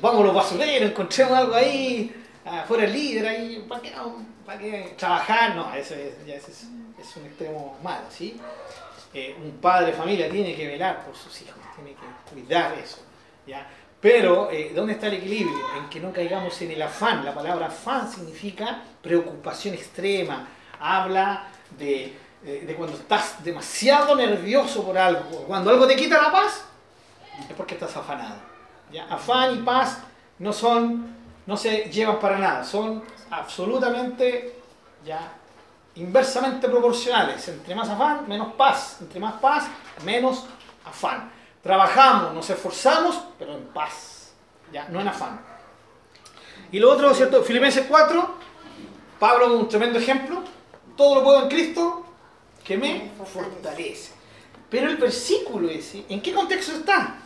Vamos 0.00 0.24
los 0.24 0.34
basureros, 0.34 0.90
encontremos 0.90 1.32
algo 1.32 1.54
ahí. 1.54 2.14
Afuera 2.44 2.84
el 2.84 2.92
líder 2.92 3.26
ahí. 3.26 3.64
¿Para 3.68 3.82
qué, 3.82 3.90
no? 3.90 4.16
¿Para 4.46 4.58
qué 4.58 4.94
trabajar? 4.96 5.54
No, 5.56 5.74
eso 5.74 5.94
es, 5.94 6.24
ya 6.26 6.34
es, 6.34 6.48
es 6.48 7.16
un 7.16 7.26
extremo 7.26 7.78
malo, 7.82 8.04
¿sí? 8.10 8.40
Eh, 9.14 9.36
un 9.42 9.52
padre 9.58 9.88
de 9.88 9.92
familia 9.92 10.30
tiene 10.30 10.54
que 10.54 10.66
velar 10.66 11.04
por 11.04 11.14
sus 11.14 11.42
hijos, 11.42 11.56
tiene 11.76 11.90
que 11.90 12.32
cuidar 12.32 12.72
eso. 12.78 12.98
¿ya? 13.46 13.66
Pero, 14.02 14.50
eh, 14.50 14.72
¿dónde 14.74 14.94
está 14.94 15.06
el 15.06 15.14
equilibrio? 15.14 15.64
En 15.78 15.88
que 15.88 16.00
no 16.00 16.12
caigamos 16.12 16.60
en 16.60 16.72
el 16.72 16.82
afán. 16.82 17.24
La 17.24 17.32
palabra 17.32 17.66
afán 17.66 18.10
significa 18.10 18.82
preocupación 19.00 19.74
extrema. 19.74 20.48
Habla 20.80 21.46
de, 21.78 22.18
eh, 22.44 22.64
de 22.66 22.74
cuando 22.74 22.96
estás 22.96 23.44
demasiado 23.44 24.16
nervioso 24.16 24.84
por 24.84 24.98
algo. 24.98 25.44
Cuando 25.46 25.70
algo 25.70 25.86
te 25.86 25.94
quita 25.94 26.20
la 26.20 26.32
paz, 26.32 26.64
es 27.48 27.54
porque 27.56 27.74
estás 27.74 27.96
afanado. 27.96 28.34
¿ya? 28.90 29.04
Afán 29.04 29.54
y 29.54 29.58
paz 29.58 30.00
no 30.40 30.52
son, 30.52 31.14
no 31.46 31.56
se 31.56 31.84
llevan 31.84 32.18
para 32.18 32.38
nada. 32.38 32.64
Son 32.64 33.04
absolutamente 33.30 34.56
ya 35.06 35.32
inversamente 35.94 36.68
proporcionales. 36.68 37.46
Entre 37.46 37.72
más 37.72 37.88
afán, 37.88 38.24
menos 38.26 38.52
paz. 38.54 38.96
Entre 39.00 39.20
más 39.20 39.34
paz, 39.34 39.68
menos 40.04 40.44
afán. 40.84 41.30
Trabajamos, 41.62 42.34
nos 42.34 42.50
esforzamos, 42.50 43.18
pero 43.38 43.56
en 43.56 43.64
paz, 43.66 44.32
ya, 44.72 44.88
no 44.88 45.00
en 45.00 45.08
afán. 45.08 45.40
Y 46.72 46.78
lo 46.78 46.90
otro, 46.90 47.14
¿cierto? 47.14 47.42
Filipenses 47.44 47.86
4, 47.88 48.34
Pablo 49.18 49.56
un 49.56 49.68
tremendo 49.68 49.98
ejemplo. 49.98 50.42
Todo 50.96 51.16
lo 51.16 51.24
puedo 51.24 51.42
en 51.42 51.48
Cristo 51.48 52.04
que 52.64 52.76
me 52.76 53.12
fortalece. 53.24 54.12
Pero 54.68 54.88
el 54.88 54.96
versículo 54.96 55.68
ese, 55.68 56.04
¿en 56.08 56.20
qué 56.20 56.32
contexto 56.32 56.72
está? 56.72 57.16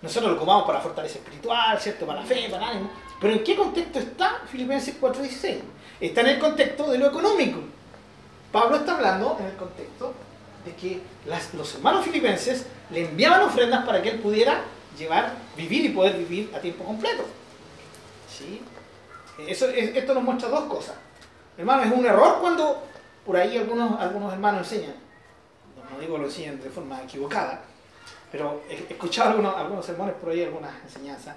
Nosotros 0.00 0.32
lo 0.32 0.36
ocupamos 0.36 0.64
para 0.64 0.80
fortaleza 0.80 1.18
espiritual, 1.18 1.78
¿cierto? 1.80 2.06
Para 2.06 2.20
la 2.20 2.26
fe, 2.26 2.48
para 2.50 2.64
el 2.64 2.70
ánimo. 2.70 2.90
Pero 3.20 3.32
¿en 3.34 3.44
qué 3.44 3.54
contexto 3.54 3.98
está 3.98 4.42
Filipenses 4.50 5.00
4.16? 5.00 5.58
Está 6.00 6.20
en 6.22 6.26
el 6.28 6.38
contexto 6.38 6.90
de 6.90 6.98
lo 6.98 7.06
económico. 7.08 7.60
Pablo 8.50 8.76
está 8.76 8.96
hablando 8.96 9.36
en 9.40 9.46
el 9.46 9.56
contexto 9.56 10.14
que 10.74 11.00
los 11.54 11.74
hermanos 11.74 12.04
filipenses 12.04 12.66
le 12.90 13.08
enviaban 13.08 13.42
ofrendas 13.42 13.84
para 13.84 14.02
que 14.02 14.10
él 14.10 14.18
pudiera 14.20 14.62
llevar, 14.98 15.34
vivir 15.56 15.86
y 15.86 15.88
poder 15.90 16.16
vivir 16.16 16.50
a 16.54 16.58
tiempo 16.58 16.84
completo. 16.84 17.24
¿Sí? 18.28 18.60
Eso, 19.46 19.68
esto 19.68 20.14
nos 20.14 20.22
muestra 20.22 20.48
dos 20.48 20.64
cosas. 20.64 20.96
Hermano, 21.56 21.82
es 21.82 21.92
un 21.92 22.04
error 22.04 22.38
cuando 22.40 22.82
por 23.24 23.36
ahí 23.36 23.56
algunos, 23.56 24.00
algunos 24.00 24.32
hermanos 24.32 24.72
enseñan, 24.72 24.94
no 25.92 25.98
digo 26.00 26.18
lo 26.18 26.24
enseñan 26.24 26.60
de 26.60 26.70
forma 26.70 27.02
equivocada, 27.02 27.62
pero 28.30 28.62
he 28.68 28.74
escuchado 28.74 29.30
algunos, 29.30 29.56
algunos 29.56 29.84
sermones 29.84 30.14
por 30.16 30.30
ahí, 30.30 30.44
algunas 30.44 30.72
enseñanzas, 30.84 31.36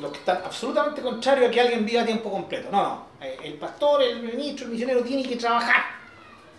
lo 0.00 0.12
que 0.12 0.18
está 0.18 0.42
absolutamente 0.44 1.02
contrario 1.02 1.48
a 1.48 1.50
que 1.50 1.60
alguien 1.60 1.84
viva 1.84 2.02
a 2.02 2.06
tiempo 2.06 2.30
completo. 2.30 2.68
No, 2.70 2.82
no. 2.82 3.06
Eh, 3.20 3.38
el 3.44 3.54
pastor, 3.54 4.02
el 4.02 4.22
ministro, 4.22 4.66
el 4.66 4.72
misionero 4.72 5.02
tiene 5.02 5.22
que 5.22 5.36
trabajar. 5.36 5.84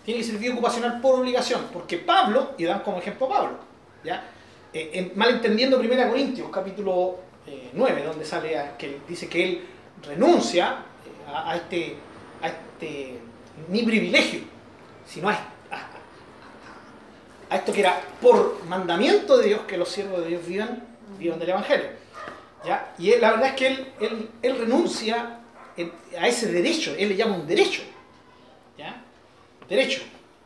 Tiene 0.08 0.22
que 0.22 0.26
ser 0.26 0.52
ocupacional 0.52 1.02
por 1.02 1.20
obligación. 1.20 1.66
Porque 1.70 1.98
Pablo, 1.98 2.54
y 2.56 2.64
dan 2.64 2.80
como 2.80 2.96
ejemplo 2.96 3.28
Pablo, 3.28 3.58
¿ya? 4.02 4.24
Eh, 4.72 5.12
malentendiendo 5.14 5.78
1 5.78 6.08
Corintios, 6.08 6.48
capítulo 6.50 7.18
9, 7.74 8.00
eh, 8.00 8.04
donde 8.06 8.24
sale 8.24 8.70
que 8.78 9.00
dice 9.06 9.28
que 9.28 9.44
él 9.44 9.66
renuncia 10.06 10.78
a, 11.30 11.54
este, 11.56 11.96
a 12.40 12.48
este, 12.48 13.18
ni 13.68 13.82
privilegio, 13.82 14.40
sino 15.06 15.28
a, 15.28 15.34
a, 17.50 17.56
esto 17.56 17.70
que 17.70 17.80
era 17.80 18.00
por 18.22 18.64
mandamiento 18.64 19.36
de 19.36 19.48
Dios 19.48 19.60
que 19.68 19.76
los 19.76 19.90
siervos 19.90 20.22
de 20.22 20.28
Dios 20.28 20.46
vivan, 20.46 20.84
vivan 21.18 21.38
del 21.38 21.50
Evangelio. 21.50 21.88
Y 22.96 23.14
la 23.16 23.32
verdad 23.32 23.48
es 23.48 23.54
que 23.56 23.66
él, 23.66 24.30
él, 24.40 24.58
renuncia 24.58 25.40
a 26.18 26.28
ese 26.28 26.50
derecho, 26.50 26.94
él 26.98 27.10
le 27.10 27.16
llama 27.16 27.34
un 27.34 27.46
derecho. 27.46 27.82
¿ya? 28.78 29.04
Derecho. 29.68 30.02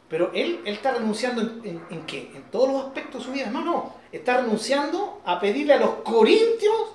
Pero 0.08 0.30
él, 0.34 0.60
él 0.66 0.74
está 0.74 0.92
renunciando 0.92 1.40
en, 1.40 1.82
en, 1.88 2.06
qué? 2.06 2.30
En 2.34 2.42
todos 2.50 2.70
los 2.70 2.84
aspectos 2.84 3.20
de 3.20 3.26
su 3.26 3.32
vida. 3.32 3.46
No, 3.50 3.62
no. 3.62 3.94
Está 4.10 4.38
renunciando 4.38 5.22
a 5.24 5.40
pedirle 5.40 5.74
a 5.74 5.78
los 5.78 5.90
corintios 6.04 6.90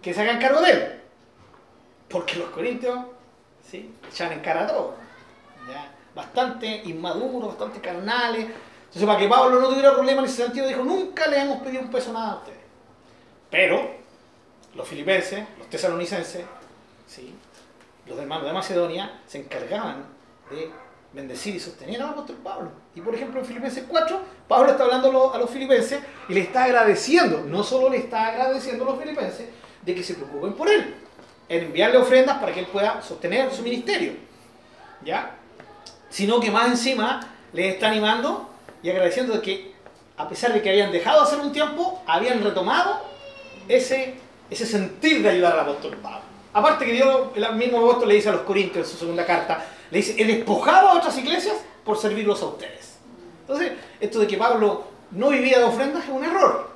que 0.00 0.14
se 0.14 0.22
hagan 0.22 0.40
cargo 0.40 0.62
de 0.62 0.70
él. 0.70 1.00
Porque 2.08 2.36
los 2.36 2.48
corintios 2.48 2.98
¿sí? 3.68 3.92
echan 4.10 4.32
en 4.32 4.40
cara 4.40 4.64
a 4.64 4.66
todo. 4.68 4.94
¿ya? 5.68 5.92
Bastante 6.14 6.82
inmaduros, 6.84 7.48
bastante 7.48 7.80
carnales. 7.80 8.46
Entonces, 8.46 9.04
para 9.04 9.18
que 9.18 9.28
Pablo 9.28 9.60
no 9.60 9.68
tuviera 9.68 9.92
problema 9.92 10.20
en 10.20 10.26
ese 10.26 10.44
sentido, 10.44 10.68
dijo, 10.68 10.84
nunca 10.84 11.26
le 11.26 11.40
hemos 11.40 11.58
pedido 11.62 11.82
un 11.82 11.90
peso 11.90 12.12
nada 12.12 12.32
a 12.32 12.36
ustedes. 12.36 12.60
Pero 13.50 13.90
los 14.74 14.88
filipenses, 14.88 15.44
los 15.58 15.68
tesalonicenses, 15.68 16.44
¿sí? 17.06 17.34
los 18.06 18.18
hermanos 18.18 18.46
de 18.46 18.52
Macedonia, 18.52 19.20
se 19.26 19.38
encargaban 19.38 20.04
de 20.50 20.70
bendecir 21.14 21.54
y 21.54 21.60
sostener 21.60 22.02
al 22.02 22.10
apóstol 22.10 22.36
Pablo. 22.42 22.70
Y 22.94 23.00
por 23.00 23.14
ejemplo 23.14 23.40
en 23.40 23.46
Filipenses 23.46 23.84
4, 23.88 24.20
Pablo 24.48 24.72
está 24.72 24.84
hablando 24.84 25.32
a 25.32 25.38
los 25.38 25.50
filipenses 25.50 26.00
y 26.28 26.34
le 26.34 26.40
está 26.40 26.64
agradeciendo, 26.64 27.42
no 27.46 27.62
solo 27.62 27.88
le 27.88 27.98
está 27.98 28.28
agradeciendo 28.28 28.84
a 28.84 28.90
los 28.90 29.00
filipenses 29.00 29.48
de 29.82 29.94
que 29.94 30.02
se 30.02 30.14
preocupen 30.14 30.54
por 30.54 30.68
él, 30.68 30.94
en 31.48 31.64
enviarle 31.64 31.98
ofrendas 31.98 32.38
para 32.38 32.52
que 32.52 32.60
él 32.60 32.66
pueda 32.66 33.00
sostener 33.00 33.52
su 33.52 33.62
ministerio, 33.62 34.14
¿ya? 35.04 35.36
Sino 36.10 36.40
que 36.40 36.50
más 36.50 36.68
encima 36.68 37.34
les 37.52 37.74
está 37.74 37.88
animando 37.88 38.50
y 38.82 38.90
agradeciendo 38.90 39.34
de 39.34 39.40
que 39.40 39.74
a 40.16 40.28
pesar 40.28 40.52
de 40.52 40.62
que 40.62 40.70
habían 40.70 40.92
dejado 40.92 41.22
hacer 41.22 41.40
un 41.40 41.52
tiempo, 41.52 42.02
habían 42.06 42.42
retomado 42.42 43.00
ese 43.68 44.14
ese 44.50 44.66
sentir 44.66 45.22
de 45.22 45.30
ayudar 45.30 45.54
al 45.54 45.60
apóstol 45.60 45.96
Pablo. 46.02 46.20
Aparte 46.52 46.86
que 46.86 46.92
Dios, 46.92 47.28
el 47.34 47.54
mismo 47.56 47.78
apóstol 47.78 48.08
le 48.08 48.14
dice 48.14 48.28
a 48.28 48.32
los 48.32 48.42
Corintios 48.42 48.86
en 48.86 48.92
su 48.92 48.98
segunda 48.98 49.26
carta, 49.26 49.64
le 49.94 50.00
dice, 50.00 50.20
he 50.20 50.24
despojado 50.24 50.88
a 50.88 50.94
otras 50.94 51.16
iglesias 51.18 51.54
por 51.84 51.96
servirlos 51.96 52.42
a 52.42 52.46
ustedes. 52.46 52.98
Entonces, 53.42 53.74
esto 54.00 54.18
de 54.18 54.26
que 54.26 54.36
Pablo 54.36 54.88
no 55.12 55.28
vivía 55.28 55.58
de 55.58 55.64
ofrendas 55.64 56.02
es 56.02 56.10
un 56.10 56.24
error. 56.24 56.74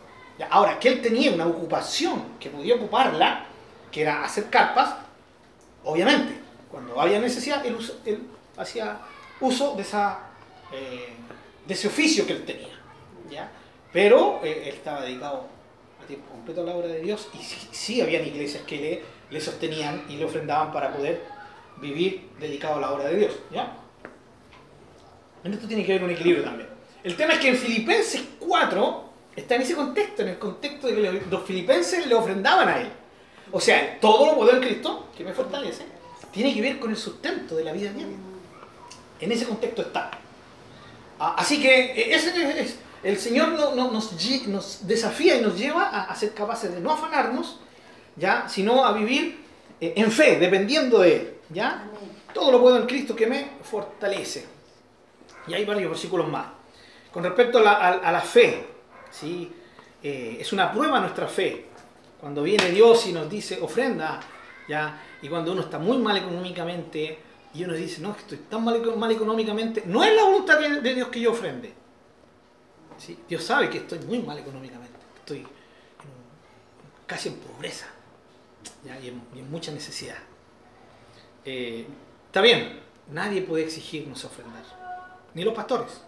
Ahora, 0.51 0.79
que 0.79 0.87
él 0.87 1.03
tenía 1.03 1.33
una 1.33 1.49
ocupación 1.49 2.23
que 2.39 2.49
podía 2.49 2.77
ocuparla, 2.77 3.47
que 3.91 4.03
era 4.03 4.23
hacer 4.23 4.49
carpas, 4.51 4.95
obviamente, 5.83 6.39
cuando 6.71 7.01
había 7.01 7.19
necesidad, 7.19 7.67
él, 7.67 7.77
hacía 8.57 9.01
uso 9.41 9.75
de, 9.75 9.83
esa, 9.83 10.21
eh, 10.73 11.09
de 11.67 11.75
ese 11.75 11.89
oficio 11.89 12.25
que 12.25 12.35
él 12.35 12.45
tenía. 12.45 12.79
¿ya? 13.29 13.51
Pero 13.93 14.39
eh, 14.45 14.63
él 14.69 14.75
estaba 14.77 15.01
dedicado 15.01 15.49
tiempo 16.07 16.31
completo 16.31 16.63
a 16.63 16.65
la 16.65 16.77
obra 16.77 16.87
de 16.87 17.01
Dios 17.01 17.29
y 17.35 17.39
sí, 17.39 17.69
sí 17.73 18.01
habían 18.01 18.25
iglesias 18.25 18.63
que 18.63 18.77
le, 18.77 19.03
le, 19.29 19.41
sostenían 19.41 20.05
y 20.09 20.17
le 20.17 20.25
ofrendaban 20.25 20.73
para 20.73 20.93
poder 20.93 21.21
vivir 21.81 22.29
dedicado 22.39 22.77
a 22.77 22.81
la 22.81 22.93
obra 22.93 23.05
de 23.09 23.17
Dios. 23.17 23.33
¿ya? 23.51 23.77
Esto 25.45 25.67
tiene 25.67 25.85
que 25.85 25.93
haber 25.93 26.05
un 26.05 26.11
equilibrio 26.11 26.45
también. 26.45 26.69
El 27.03 27.17
tema 27.17 27.35
es 27.35 27.41
que 27.41 27.49
en 27.49 27.57
Filipenses 27.57 28.23
4 28.41 29.05
está 29.37 29.55
en 29.55 29.63
ese 29.63 29.75
contexto, 29.75 30.23
en 30.23 30.29
el 30.29 30.39
contexto 30.39 30.89
de 30.89 30.95
que 30.95 31.23
los 31.31 31.43
filipenses 31.45 32.07
le 32.07 32.15
ofrendaban 32.15 32.69
a 32.69 32.81
él. 32.81 32.89
O 33.51 33.61
sea, 33.61 33.99
todo 34.01 34.27
lo 34.27 34.35
puedo 34.37 34.53
en 34.53 34.61
Cristo, 34.61 35.09
que 35.17 35.25
me 35.25 35.33
fortalece, 35.33 35.85
tiene 36.33 36.53
que 36.55 36.61
ver 36.61 36.79
con 36.79 36.91
el 36.91 36.97
sustento 36.97 37.57
de 37.57 37.65
la 37.65 37.73
vida 37.73 37.93
diaria. 37.93 38.17
En 39.21 39.33
ese 39.33 39.47
contexto 39.47 39.83
está. 39.83 40.11
Ah, 41.19 41.35
así 41.39 41.61
que 41.61 41.93
eh, 41.93 42.15
ese 42.15 42.61
es, 42.61 42.79
el 43.03 43.19
Señor 43.19 43.51
nos, 43.51 44.87
desafía 44.87 45.37
y 45.37 45.41
nos 45.41 45.57
lleva 45.57 45.89
a, 45.89 46.15
ser 46.15 46.35
capaces 46.35 46.75
de 46.75 46.81
no 46.81 46.93
afanarnos, 46.93 47.59
¿ya? 48.17 48.49
sino 48.49 48.85
a 48.85 48.93
vivir 48.93 49.39
eh, 49.81 49.95
en 49.97 50.13
fe, 50.13 50.39
dependiendo 50.39 51.01
de 51.01 51.17
Él. 51.17 51.38
¿Ya? 51.51 51.89
Todo 52.33 52.53
lo 52.53 52.61
puedo 52.61 52.77
en 52.77 52.87
Cristo 52.87 53.15
que 53.15 53.27
me 53.27 53.51
fortalece. 53.63 54.47
Y 55.47 55.55
hay 55.55 55.65
varios 55.65 55.91
versículos 55.91 56.29
más. 56.29 56.49
Con 57.13 57.25
respecto 57.25 57.59
a 57.59 57.63
la, 58.13 58.21
fe, 58.21 58.67
¿sí? 59.11 59.53
Eh, 60.03 60.37
es 60.41 60.53
una 60.53 60.73
prueba 60.73 61.01
nuestra 61.01 61.27
fe. 61.27 61.67
Cuando 62.21 62.43
viene 62.43 62.71
Dios 62.71 63.07
y 63.07 63.13
nos 63.13 63.31
dice 63.31 63.59
ofrenda, 63.61 64.21
¿ya? 64.69 65.03
y 65.23 65.29
cuando 65.29 65.53
uno 65.53 65.63
está 65.63 65.79
muy 65.79 65.99
mal 65.99 66.17
económicamente, 66.17 67.19
y 67.55 67.65
uno 67.65 67.73
dice, 67.73 68.03
no, 68.03 68.15
estoy 68.15 68.39
tan 68.39 68.63
mal, 68.65 68.77
económicamente, 69.11 69.85
no 69.87 70.05
es 70.05 70.15
la 70.15 70.25
voluntad 70.25 70.61
de 70.61 70.95
Dios 70.95 71.09
que 71.09 71.21
yo 71.21 71.33
ofrende 71.33 71.79
Dios 73.29 73.45
sabe 73.45 73.71
que 73.71 73.79
estoy 73.79 74.01
muy 74.01 74.21
mal 74.21 74.39
económicamente, 74.39 74.99
estoy 75.19 75.47
casi 77.07 77.29
en 77.29 77.37
pobreza 77.37 77.87
Y, 78.85 79.09
en, 79.09 79.51
mucha 79.51 79.73
necesidad. 79.73 80.19
Eh, 81.45 81.87
está 82.27 82.41
bien, 82.41 82.81
nadie 83.11 83.43
puede 83.43 83.65
exigirnos 83.65 84.25
ofrendar, 84.25 84.63
ni 85.35 85.45
los 85.45 85.55
pastores, 85.55 86.03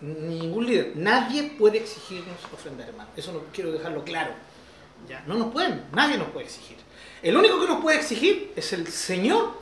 ni 0.00 0.40
ningún 0.40 0.66
líder, 0.66 0.92
nadie 0.96 1.54
puede 1.58 1.78
exigirnos 1.78 2.36
ofrendar, 2.52 2.88
hermano. 2.88 3.10
Eso 3.16 3.32
no 3.32 3.40
quiero 3.52 3.72
dejarlo 3.72 4.04
claro. 4.04 4.32
¿ya? 5.08 5.22
No 5.26 5.34
nos 5.34 5.52
pueden, 5.52 5.84
nadie 5.92 6.16
nos 6.16 6.28
puede 6.28 6.46
exigir. 6.46 6.76
El 7.22 7.36
único 7.36 7.60
que 7.60 7.66
nos 7.66 7.80
puede 7.80 7.98
exigir 7.98 8.52
es 8.54 8.72
el 8.72 8.86
Señor, 8.86 9.52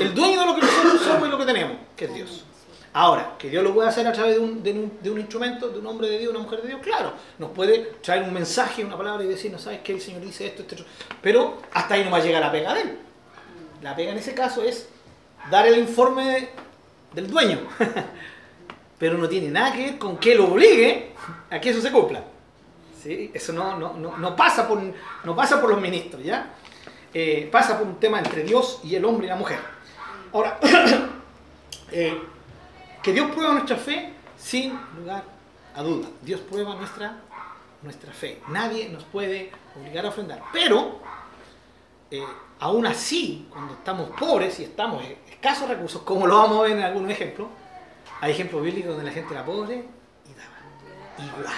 el 0.00 0.14
dueño 0.14 0.40
de 0.40 0.46
lo 0.46 0.54
que 0.54 0.62
nosotros 0.62 1.02
somos 1.02 1.28
y 1.28 1.30
lo 1.30 1.38
que 1.38 1.46
tenemos, 1.46 1.76
que 1.96 2.04
es 2.06 2.14
Dios. 2.14 2.44
Ahora, 2.94 3.36
que 3.38 3.48
Dios 3.48 3.64
lo 3.64 3.72
puede 3.72 3.88
hacer 3.88 4.06
a 4.06 4.12
través 4.12 4.34
de 4.36 4.40
un, 4.40 5.18
instrumento, 5.18 5.68
de 5.70 5.78
un 5.78 5.86
hombre 5.86 6.08
de 6.08 6.18
Dios, 6.18 6.30
una 6.30 6.42
mujer 6.42 6.60
de 6.60 6.68
Dios, 6.68 6.80
claro, 6.82 7.14
nos 7.38 7.50
puede 7.50 7.78
traer 8.02 8.22
un 8.22 8.34
mensaje, 8.34 8.84
una 8.84 8.98
palabra 8.98 9.24
y 9.24 9.28
decir, 9.28 9.50
no 9.50 9.58
sabes 9.58 9.80
que 9.80 9.92
el 9.92 10.00
Señor 10.00 10.20
dice 10.20 10.46
esto, 10.46 10.62
esto, 10.62 10.74
esto. 10.74 10.86
Pero 11.22 11.62
hasta 11.72 11.94
ahí 11.94 12.04
no 12.04 12.10
más 12.10 12.22
llega 12.22 12.38
la 12.38 12.52
pega 12.52 12.74
de 12.74 12.82
él. 12.82 12.98
La 13.82 13.96
pega 13.96 14.12
en 14.12 14.18
ese 14.18 14.34
caso 14.34 14.62
es 14.62 14.88
dar 15.50 15.66
el 15.66 15.78
informe 15.78 16.48
del 17.12 17.30
dueño. 17.30 17.60
Pero 18.98 19.18
no 19.18 19.28
tiene 19.28 19.48
nada 19.48 19.72
que 19.72 19.82
ver 19.82 19.98
con 19.98 20.16
que 20.18 20.34
lo 20.34 20.52
obligue 20.52 21.12
a 21.50 21.60
que 21.60 21.70
eso 21.70 21.80
se 21.80 21.90
cumpla. 21.90 22.22
¿Sí? 23.02 23.32
Eso 23.34 23.52
no, 23.52 23.76
no, 23.76 23.94
no, 23.94 24.16
no, 24.16 24.36
pasa 24.36 24.68
por, 24.68 24.80
no 25.24 25.34
pasa 25.34 25.60
por 25.60 25.70
los 25.70 25.80
ministros, 25.80 26.22
¿ya? 26.22 26.54
Eh, 27.12 27.48
pasa 27.50 27.76
por 27.76 27.86
un 27.86 27.98
tema 27.98 28.20
entre 28.20 28.44
Dios 28.44 28.80
y 28.84 28.94
el 28.94 29.04
hombre 29.04 29.26
y 29.26 29.30
la 29.30 29.36
mujer. 29.36 29.58
Ahora, 30.32 30.58
eh, 31.90 32.22
que 33.02 33.12
Dios 33.12 33.30
prueba 33.32 33.52
nuestra 33.54 33.76
fe 33.76 34.12
sin 34.38 34.78
lugar 34.96 35.24
a 35.74 35.82
duda. 35.82 36.08
Dios 36.22 36.40
prueba 36.40 36.76
nuestra, 36.76 37.20
nuestra 37.82 38.12
fe. 38.12 38.40
Nadie 38.48 38.88
nos 38.88 39.02
puede 39.04 39.50
obligar 39.76 40.06
a 40.06 40.10
ofrendar. 40.10 40.42
Pero, 40.52 41.00
eh, 42.10 42.22
aún 42.62 42.86
así, 42.86 43.48
cuando 43.50 43.74
estamos 43.74 44.10
pobres 44.10 44.60
y 44.60 44.62
estamos 44.62 45.04
en 45.04 45.16
escasos 45.28 45.68
recursos, 45.68 46.02
como 46.02 46.28
lo 46.28 46.36
vamos 46.36 46.60
a 46.60 46.62
ver 46.62 46.78
en 46.78 46.84
algunos 46.84 47.10
ejemplos, 47.10 47.48
hay 48.20 48.30
ejemplos 48.30 48.62
bíblicos 48.62 48.90
donde 48.90 49.04
la 49.04 49.10
gente 49.10 49.34
era 49.34 49.44
pobre 49.44 49.74
y 49.74 50.32
daba. 50.32 51.38
Igual. 51.38 51.54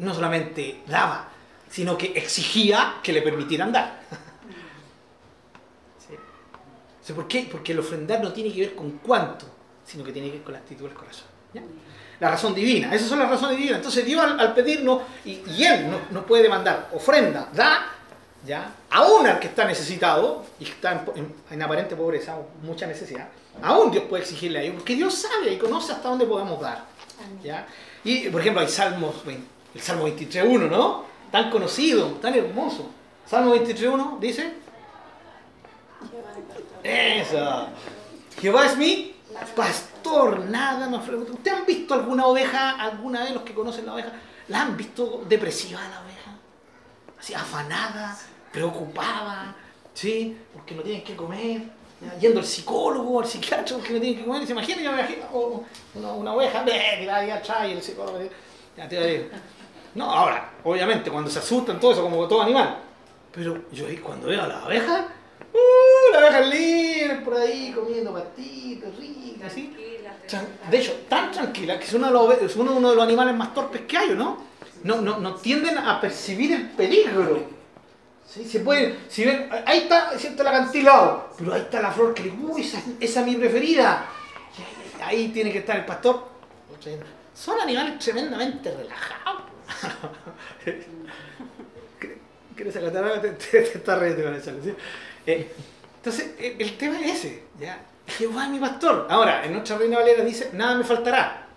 No 0.00 0.12
solamente 0.12 0.82
daba, 0.88 1.28
sino 1.70 1.96
que 1.96 2.06
exigía 2.06 2.96
que 3.04 3.12
le 3.12 3.22
permitieran 3.22 3.70
dar. 3.70 4.00
¿Sí? 7.00 7.12
¿Por 7.12 7.28
qué? 7.28 7.48
Porque 7.48 7.70
el 7.70 7.78
ofrendar 7.78 8.20
no 8.20 8.32
tiene 8.32 8.52
que 8.52 8.62
ver 8.62 8.74
con 8.74 8.98
cuánto, 8.98 9.46
sino 9.84 10.02
que 10.02 10.10
tiene 10.10 10.26
que 10.26 10.38
ver 10.38 10.42
con 10.42 10.54
la 10.54 10.58
actitud 10.58 10.86
del 10.86 10.94
corazón. 10.94 11.28
¿ya? 11.52 11.62
La 12.18 12.30
razón 12.30 12.52
divina, 12.52 12.92
esas 12.92 13.08
son 13.08 13.20
las 13.20 13.30
razones 13.30 13.56
divinas. 13.56 13.76
Entonces 13.76 14.04
Dios 14.04 14.20
al, 14.20 14.40
al 14.40 14.54
pedirnos, 14.54 15.02
y, 15.24 15.40
y, 15.56 15.64
Él 15.64 15.88
nos 15.88 16.10
no 16.10 16.26
puede 16.26 16.42
demandar 16.42 16.90
ofrenda, 16.92 17.48
da, 17.52 17.94
¿ya? 18.44 18.74
aún 18.90 19.26
al 19.26 19.38
que 19.38 19.48
está 19.48 19.64
necesitado, 19.64 20.44
y 20.60 20.64
está 20.64 20.92
en, 20.92 21.00
en, 21.16 21.34
en 21.50 21.62
aparente 21.62 21.96
pobreza 21.96 22.36
mucha 22.62 22.86
necesidad, 22.86 23.28
aún 23.62 23.90
Dios 23.90 24.04
puede 24.04 24.22
exigirle 24.22 24.58
a 24.58 24.62
ellos, 24.62 24.76
porque 24.76 24.94
Dios 24.94 25.14
sabe 25.14 25.52
y 25.52 25.58
conoce 25.58 25.92
hasta 25.92 26.08
dónde 26.08 26.26
podemos 26.26 26.60
dar. 26.60 26.84
¿ya? 27.42 27.66
Y, 28.04 28.28
por 28.28 28.40
ejemplo, 28.40 28.60
hay 28.60 28.68
salmos, 28.68 29.16
el 29.74 29.80
Salmo 29.80 30.06
23.1, 30.06 30.70
¿no? 30.70 31.04
Tan 31.30 31.50
conocido, 31.50 32.06
tan 32.14 32.34
hermoso. 32.34 32.90
Salmo 33.26 33.54
23.1 33.56 34.18
dice... 34.18 34.54
Eso. 36.82 37.68
Jehová 38.40 38.66
es 38.66 38.76
mi 38.76 39.16
pastor, 39.56 40.40
nada 40.40 40.88
más. 40.88 41.08
¿Ustedes 41.08 41.56
han 41.56 41.66
visto 41.66 41.94
alguna 41.94 42.26
oveja, 42.26 42.72
alguna 42.72 43.24
de 43.24 43.30
los 43.32 43.42
que 43.42 43.54
conocen 43.54 43.86
la 43.86 43.94
oveja? 43.94 44.12
¿La 44.48 44.62
han 44.62 44.76
visto 44.76 45.24
depresiva 45.26 45.80
la 45.80 46.02
oveja? 46.02 46.36
Así 47.18 47.32
afanada, 47.32 48.16
preocupada, 48.54 49.56
¿sí? 49.92 50.38
Porque 50.52 50.76
no 50.76 50.82
tienen 50.82 51.02
que 51.02 51.16
comer, 51.16 51.62
yendo 52.20 52.38
al 52.38 52.46
psicólogo, 52.46 53.20
al 53.20 53.26
psiquiatra, 53.26 53.76
porque 53.76 53.94
no 53.94 54.00
tienen 54.00 54.20
que 54.20 54.24
comer. 54.24 54.42
Y 54.42 54.46
se 54.46 54.52
imagina 54.52 54.92
una, 55.94 56.12
una 56.12 56.32
oveja, 56.32 56.64
que 56.64 57.04
la 57.04 57.26
ya 57.26 57.42
trae 57.42 57.72
el 57.72 57.82
psicólogo. 57.82 58.20
Ya 58.76 58.88
te 58.88 58.96
va 58.96 59.02
a 59.02 59.06
decir. 59.06 59.32
No, 59.96 60.10
ahora, 60.10 60.52
obviamente, 60.62 61.10
cuando 61.10 61.30
se 61.30 61.40
asustan, 61.40 61.80
todo 61.80 61.92
eso, 61.92 62.02
como 62.02 62.26
todo 62.28 62.42
animal. 62.42 62.78
Pero 63.32 63.68
yo 63.72 63.86
cuando 64.02 64.28
veo 64.28 64.42
a 64.42 64.46
la 64.46 64.64
abeja, 64.64 65.08
¡uh! 65.52 66.12
La 66.12 66.18
abeja 66.18 66.40
libre 66.42 67.16
por 67.24 67.36
ahí, 67.36 67.72
comiendo 67.74 68.12
patitos, 68.12 68.96
ricas, 68.96 69.52
así. 69.52 69.76
De 70.70 70.78
hecho, 70.78 70.92
tan 71.08 71.30
tranquila 71.32 71.78
que 71.78 71.84
es 71.84 71.92
uno 71.92 72.06
de 72.06 72.12
los, 72.12 72.42
es 72.42 72.56
uno 72.56 72.90
de 72.90 72.94
los 72.94 73.04
animales 73.04 73.34
más 73.34 73.52
torpes 73.52 73.82
que 73.82 73.98
hay, 73.98 74.10
¿no? 74.10 74.38
No, 74.84 75.00
no, 75.00 75.18
no 75.18 75.34
tienden 75.34 75.78
a 75.78 76.00
percibir 76.00 76.52
el 76.52 76.70
peligro. 76.70 77.53
¿Sí? 78.26 78.44
Se 78.44 78.60
puede, 78.60 78.98
si 79.08 79.24
ven, 79.24 79.48
ahí 79.66 79.80
está, 79.80 80.18
siento 80.18 80.42
el 80.42 80.48
acantilado, 80.48 81.30
pero 81.38 81.52
ahí 81.52 81.60
está 81.60 81.80
la 81.80 81.92
flor 81.92 82.14
que 82.14 82.30
uy, 82.30 82.62
esa, 82.62 82.82
esa 82.98 83.20
es 83.20 83.26
mi 83.26 83.36
preferida. 83.36 84.06
Ahí, 85.02 85.28
tiene 85.28 85.52
que 85.52 85.58
estar 85.58 85.76
el 85.76 85.84
pastor. 85.84 86.28
Son 87.34 87.60
animales 87.60 87.98
tremendamente 87.98 88.74
relajados. 88.74 89.42
¿Quieres 92.56 92.74
sacar 92.74 93.20
te, 93.20 93.30
te, 93.30 93.60
te 93.60 93.78
está 93.78 93.98
riendo 93.98 94.22
con 94.22 94.34
eso? 94.34 94.52
¿sí? 94.62 94.74
Eh, 95.26 95.52
entonces, 95.96 96.34
el, 96.38 96.60
el, 96.60 96.76
tema 96.76 97.00
es 97.00 97.16
ese. 97.16 97.44
¿ya? 97.58 97.80
Jehová 98.06 98.44
es 98.44 98.50
mi 98.50 98.58
pastor. 98.58 99.06
Ahora, 99.10 99.44
en 99.44 99.52
nuestra 99.52 99.78
Reina 99.78 99.98
Valera 99.98 100.24
dice, 100.24 100.50
nada 100.52 100.76
me 100.76 100.84
faltará. 100.84 101.48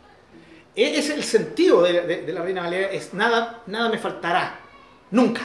E, 0.75 0.97
es 0.97 1.09
el 1.09 1.23
sentido 1.23 1.83
de, 1.83 2.01
de, 2.01 2.21
de, 2.23 2.33
la 2.33 2.41
Reina 2.41 2.63
Valera, 2.63 2.87
es 2.91 3.13
nada, 3.13 3.61
nada 3.67 3.89
me 3.89 3.97
faltará. 3.97 4.59
Nunca. 5.11 5.41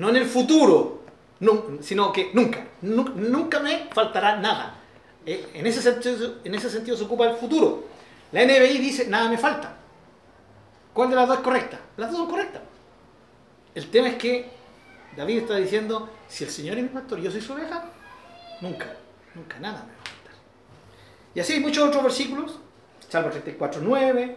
No 0.00 0.08
en 0.08 0.16
el 0.16 0.24
futuro, 0.24 1.02
no, 1.40 1.76
sino 1.82 2.10
que 2.10 2.30
nunca. 2.32 2.66
Nunca, 2.80 3.12
nunca 3.14 3.60
me 3.60 3.90
faltará 3.92 4.38
nada. 4.38 4.74
Eh, 5.26 5.50
en, 5.52 5.66
ese 5.66 5.82
sentido, 5.82 6.38
en 6.42 6.54
ese 6.54 6.70
sentido 6.70 6.96
se 6.96 7.04
ocupa 7.04 7.28
el 7.28 7.36
futuro. 7.36 7.84
La 8.32 8.42
NBI 8.42 8.78
dice, 8.78 9.06
nada 9.08 9.28
me 9.28 9.36
falta. 9.36 9.76
¿Cuál 10.94 11.10
de 11.10 11.16
las 11.16 11.28
dos 11.28 11.36
es 11.36 11.42
correcta? 11.42 11.78
Las 11.98 12.10
dos 12.10 12.20
son 12.20 12.30
correctas. 12.30 12.62
El 13.74 13.90
tema 13.90 14.08
es 14.08 14.14
que 14.14 14.48
David 15.18 15.40
está 15.40 15.56
diciendo, 15.56 16.08
si 16.28 16.44
el 16.44 16.50
Señor 16.50 16.78
es 16.78 16.84
mi 16.84 16.88
pastor 16.88 17.18
y 17.18 17.22
yo 17.24 17.30
soy 17.30 17.42
su 17.42 17.52
oveja, 17.52 17.84
nunca, 18.62 18.96
nunca 19.34 19.60
nada 19.60 19.84
me 19.84 19.92
va 19.92 20.00
a 20.00 20.06
faltar. 20.06 20.34
Y 21.34 21.40
así 21.40 21.52
hay 21.52 21.60
muchos 21.60 21.86
otros 21.86 22.02
versículos, 22.04 22.58
Salmo 23.06 23.28
34, 23.28 23.82
9, 23.84 24.36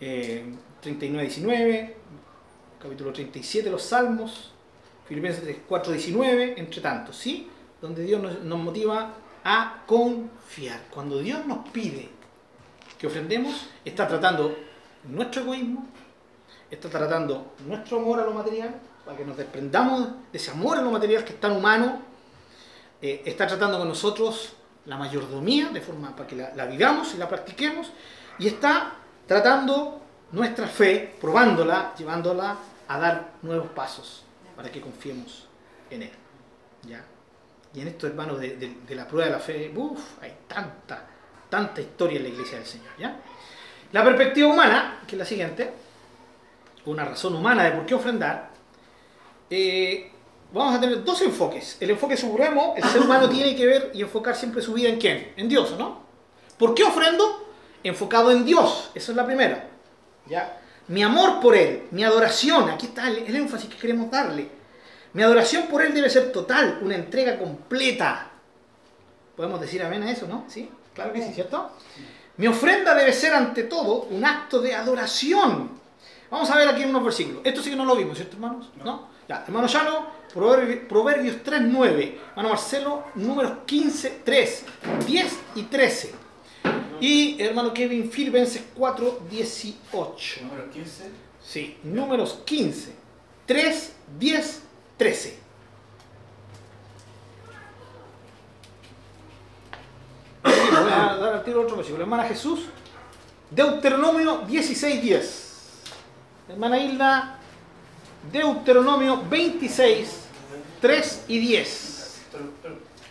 eh, 0.00 0.52
39, 0.80 1.22
19, 1.28 1.96
capítulo 2.80 3.12
37 3.12 3.64
de 3.66 3.70
los 3.70 3.82
Salmos, 3.82 4.52
Filipenses 5.06 5.58
4, 5.68 5.92
19, 5.92 6.54
entre 6.58 6.80
tantos, 6.80 7.16
¿sí? 7.16 7.48
Donde 7.80 8.02
Dios 8.04 8.22
nos, 8.22 8.40
nos 8.42 8.58
motiva 8.58 9.14
a 9.44 9.82
confiar. 9.86 10.86
Cuando 10.90 11.18
Dios 11.18 11.44
nos 11.46 11.68
pide 11.68 12.08
que 12.98 13.06
ofrendemos, 13.06 13.66
está 13.84 14.08
tratando 14.08 14.56
nuestro 15.04 15.42
egoísmo, 15.42 15.86
está 16.70 16.88
tratando 16.88 17.54
nuestro 17.66 17.98
amor 17.98 18.20
a 18.20 18.24
lo 18.24 18.32
material, 18.32 18.74
para 19.04 19.16
que 19.16 19.24
nos 19.24 19.36
desprendamos 19.36 20.08
de 20.32 20.38
ese 20.38 20.50
amor 20.50 20.78
a 20.78 20.82
lo 20.82 20.90
material 20.90 21.24
que 21.24 21.32
es 21.32 21.40
tan 21.40 21.52
humano, 21.52 22.00
eh, 23.02 23.22
está 23.24 23.46
tratando 23.46 23.78
con 23.78 23.88
nosotros 23.88 24.54
la 24.86 24.96
mayordomía, 24.96 25.68
de 25.68 25.80
forma 25.80 26.14
para 26.14 26.28
que 26.28 26.36
la, 26.36 26.54
la, 26.54 26.66
vivamos 26.66 27.14
y 27.14 27.18
la 27.18 27.28
practiquemos, 27.28 27.90
y 28.38 28.46
está 28.46 28.94
tratando 29.26 29.99
nuestra 30.32 30.66
fe, 30.66 31.16
probándola, 31.20 31.94
llevándola 31.96 32.56
a 32.88 32.98
dar 32.98 33.32
nuevos 33.42 33.70
pasos 33.70 34.24
para 34.56 34.70
que 34.70 34.80
confiemos 34.80 35.46
en 35.90 36.02
Él. 36.02 36.10
¿ya? 36.88 37.04
Y 37.74 37.80
en 37.80 37.88
esto, 37.88 38.06
hermanos, 38.06 38.40
de, 38.40 38.56
de, 38.86 38.94
la 38.94 39.06
prueba 39.06 39.26
de 39.26 39.32
la 39.32 39.38
fe, 39.38 39.72
hay 40.20 40.36
tanta, 40.46 41.06
tanta 41.48 41.80
historia 41.80 42.18
en 42.18 42.24
la 42.24 42.28
iglesia 42.28 42.58
del 42.58 42.66
Señor. 42.66 42.90
¿ya? 42.98 43.16
La 43.92 44.04
perspectiva 44.04 44.48
humana, 44.48 45.02
que 45.06 45.14
es 45.14 45.18
la 45.18 45.24
siguiente, 45.24 45.72
una 46.86 47.04
razón 47.04 47.34
humana 47.34 47.64
de 47.64 47.72
por 47.72 47.86
qué 47.86 47.94
ofrendar, 47.94 48.50
eh, 49.48 50.10
vamos 50.52 50.74
a 50.74 50.80
tener 50.80 51.04
dos 51.04 51.20
enfoques. 51.22 51.76
El 51.80 51.90
enfoque 51.90 52.16
supremo, 52.16 52.74
el 52.76 52.84
ser 52.84 53.02
humano 53.02 53.28
tiene 53.28 53.54
que 53.54 53.66
ver 53.66 53.90
y 53.94 54.02
enfocar 54.02 54.36
siempre 54.36 54.62
su 54.62 54.72
vida 54.74 54.88
en 54.88 54.98
quién? 54.98 55.32
En 55.36 55.48
Dios, 55.48 55.76
¿no? 55.78 56.00
¿Por 56.58 56.74
qué 56.74 56.84
ofrendo? 56.84 57.48
Enfocado 57.82 58.30
en 58.30 58.44
Dios, 58.44 58.90
esa 58.94 59.12
es 59.12 59.16
la 59.16 59.24
primera. 59.24 59.69
¿Ya? 60.26 60.60
Mi 60.88 61.02
amor 61.02 61.40
por 61.40 61.56
Él, 61.56 61.84
mi 61.90 62.04
adoración, 62.04 62.68
aquí 62.68 62.86
está 62.86 63.08
el, 63.08 63.18
el 63.18 63.36
énfasis 63.36 63.70
que 63.70 63.76
queremos 63.76 64.10
darle. 64.10 64.48
Mi 65.12 65.22
adoración 65.22 65.66
por 65.66 65.82
Él 65.82 65.94
debe 65.94 66.10
ser 66.10 66.32
total, 66.32 66.78
una 66.82 66.94
entrega 66.94 67.38
completa. 67.38 68.30
Podemos 69.36 69.60
decir 69.60 69.82
amén 69.82 70.02
a 70.02 70.10
eso, 70.10 70.26
¿no? 70.26 70.44
¿Sí? 70.48 70.68
Claro 70.94 71.12
que 71.12 71.22
sí, 71.22 71.32
¿cierto? 71.32 71.70
Mi 72.36 72.46
ofrenda 72.46 72.94
debe 72.94 73.12
ser 73.12 73.34
ante 73.34 73.64
todo 73.64 74.02
un 74.04 74.24
acto 74.24 74.60
de 74.60 74.74
adoración. 74.74 75.70
Vamos 76.30 76.50
a 76.50 76.56
ver 76.56 76.68
aquí 76.68 76.84
unos 76.84 77.04
versículos. 77.04 77.42
Esto 77.44 77.62
sí 77.62 77.70
que 77.70 77.76
no 77.76 77.84
lo 77.84 77.96
vimos, 77.96 78.16
¿cierto, 78.16 78.36
hermanos? 78.36 78.70
¿No? 78.76 78.84
¿No? 78.84 79.08
Ya, 79.28 79.44
hermano 79.46 79.66
Llano, 79.66 80.06
Proverbios 80.32 81.36
3, 81.42 81.62
9. 81.62 82.20
Hermano 82.30 82.48
Marcelo, 82.48 83.04
números 83.14 83.52
15, 83.66 84.22
3, 84.24 84.64
10 85.06 85.38
y 85.56 85.62
13. 85.64 86.14
Y 87.00 87.40
hermano 87.40 87.72
Kevin, 87.72 88.10
Filipenses 88.10 88.62
4, 88.74 89.20
18. 89.30 90.40
¿Números 90.42 90.70
15? 90.72 91.04
Sí, 91.42 91.76
números 91.82 92.38
15, 92.44 92.92
3, 93.46 93.92
10, 94.18 94.62
13. 94.98 95.38
Voy 100.42 100.52
a 100.92 101.16
dar 101.16 101.34
al 101.34 101.44
tiro 101.44 101.62
otro 101.62 101.76
versículo. 101.76 102.02
Hermana 102.04 102.24
Jesús, 102.24 102.60
Deuteronomio 103.50 104.42
16, 104.46 105.02
10. 105.02 105.46
Hermana 106.50 106.78
Hilda, 106.78 107.38
Deuteronomio 108.30 109.22
26, 109.28 110.08
3 110.80 111.24
y 111.28 111.38
10. 111.38 112.20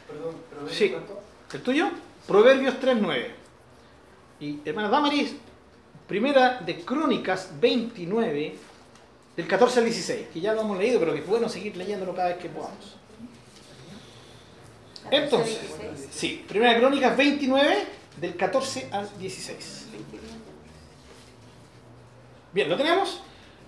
Perdón. 0.08 0.36
¿El 1.54 1.62
tuyo? 1.62 1.90
Proverbios 2.28 2.80
3, 2.80 2.98
9. 3.02 3.39
Y 4.40 4.60
hermana 4.64 4.90
Damaris, 4.90 5.36
primera 6.08 6.62
de 6.62 6.80
Crónicas 6.84 7.52
29, 7.60 8.56
del 9.36 9.48
14 9.48 9.80
al 9.80 9.86
16, 9.86 10.28
que 10.34 10.42
ya 10.42 10.54
lo 10.54 10.62
hemos 10.62 10.78
leído, 10.78 11.00
pero 11.00 11.14
que 11.14 11.20
es 11.20 11.28
bueno 11.28 11.50
seguir 11.50 11.76
leyéndolo 11.76 12.16
cada 12.16 12.30
vez 12.30 12.38
que 12.38 12.50
podamos. 12.50 12.96
Entonces, 15.12 15.60
sí, 16.12 16.46
primera 16.48 16.74
de 16.74 16.80
Crónicas 16.80 17.18
29, 17.18 17.86
del 18.18 18.36
14 18.36 18.90
al 18.92 19.18
16. 19.18 19.88
Bien, 22.52 22.70
¿lo 22.70 22.78
tenemos? 22.78 23.22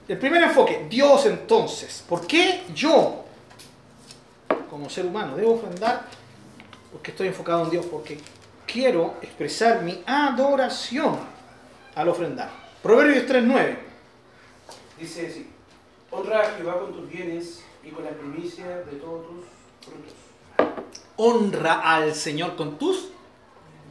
El 0.07 0.17
primer 0.17 0.41
enfoque, 0.41 0.87
Dios 0.89 1.25
entonces. 1.25 2.03
¿Por 2.07 2.25
qué 2.25 2.63
yo, 2.73 3.23
como 4.69 4.89
ser 4.89 5.05
humano, 5.05 5.35
debo 5.35 5.53
ofrendar? 5.53 6.05
Porque 6.91 7.11
estoy 7.11 7.27
enfocado 7.27 7.63
en 7.65 7.69
Dios, 7.69 7.85
porque 7.85 8.17
quiero 8.71 9.15
expresar 9.21 9.81
mi 9.81 10.01
adoración 10.05 11.19
al 11.95 12.09
ofrendar. 12.09 12.49
Proverbios 12.81 13.25
3.9. 13.25 13.77
Dice 14.99 15.27
así: 15.27 15.49
Honra 16.09 16.41
a 16.41 16.51
Jehová 16.57 16.79
con 16.79 16.93
tus 16.93 17.09
bienes 17.09 17.63
y 17.83 17.89
con 17.89 18.03
la 18.03 18.11
primicia 18.11 18.65
de 18.65 18.97
todos 18.97 19.27
tus 19.27 19.45
frutos. 19.81 20.13
Honra 21.17 21.81
al 21.81 22.15
Señor 22.15 22.55
con 22.55 22.77
tus... 22.77 23.09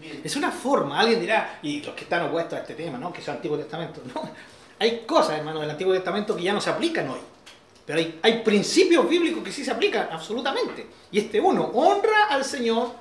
Bien. 0.00 0.22
Es 0.24 0.34
una 0.34 0.50
forma, 0.50 0.98
alguien 0.98 1.20
dirá, 1.20 1.58
y 1.62 1.82
los 1.82 1.94
que 1.94 2.04
están 2.04 2.22
opuestos 2.22 2.54
a 2.54 2.62
este 2.62 2.74
tema, 2.74 2.96
¿no? 2.96 3.12
que 3.12 3.20
es 3.20 3.28
el 3.28 3.34
Antiguo 3.34 3.58
Testamento, 3.58 4.00
¿no? 4.14 4.30
hay 4.78 5.00
cosas, 5.00 5.38
hermano, 5.38 5.60
del 5.60 5.68
Antiguo 5.68 5.92
Testamento 5.92 6.34
que 6.34 6.42
ya 6.42 6.54
no 6.54 6.60
se 6.60 6.70
aplican 6.70 7.06
hoy. 7.10 7.20
Pero 7.84 7.98
hay, 7.98 8.18
hay 8.22 8.42
principios 8.42 9.06
bíblicos 9.06 9.44
que 9.44 9.52
sí 9.52 9.62
se 9.62 9.70
aplican, 9.70 10.08
absolutamente. 10.10 10.86
Y 11.12 11.18
este 11.18 11.38
uno, 11.38 11.64
honra 11.74 12.28
al 12.30 12.44
Señor 12.46 12.92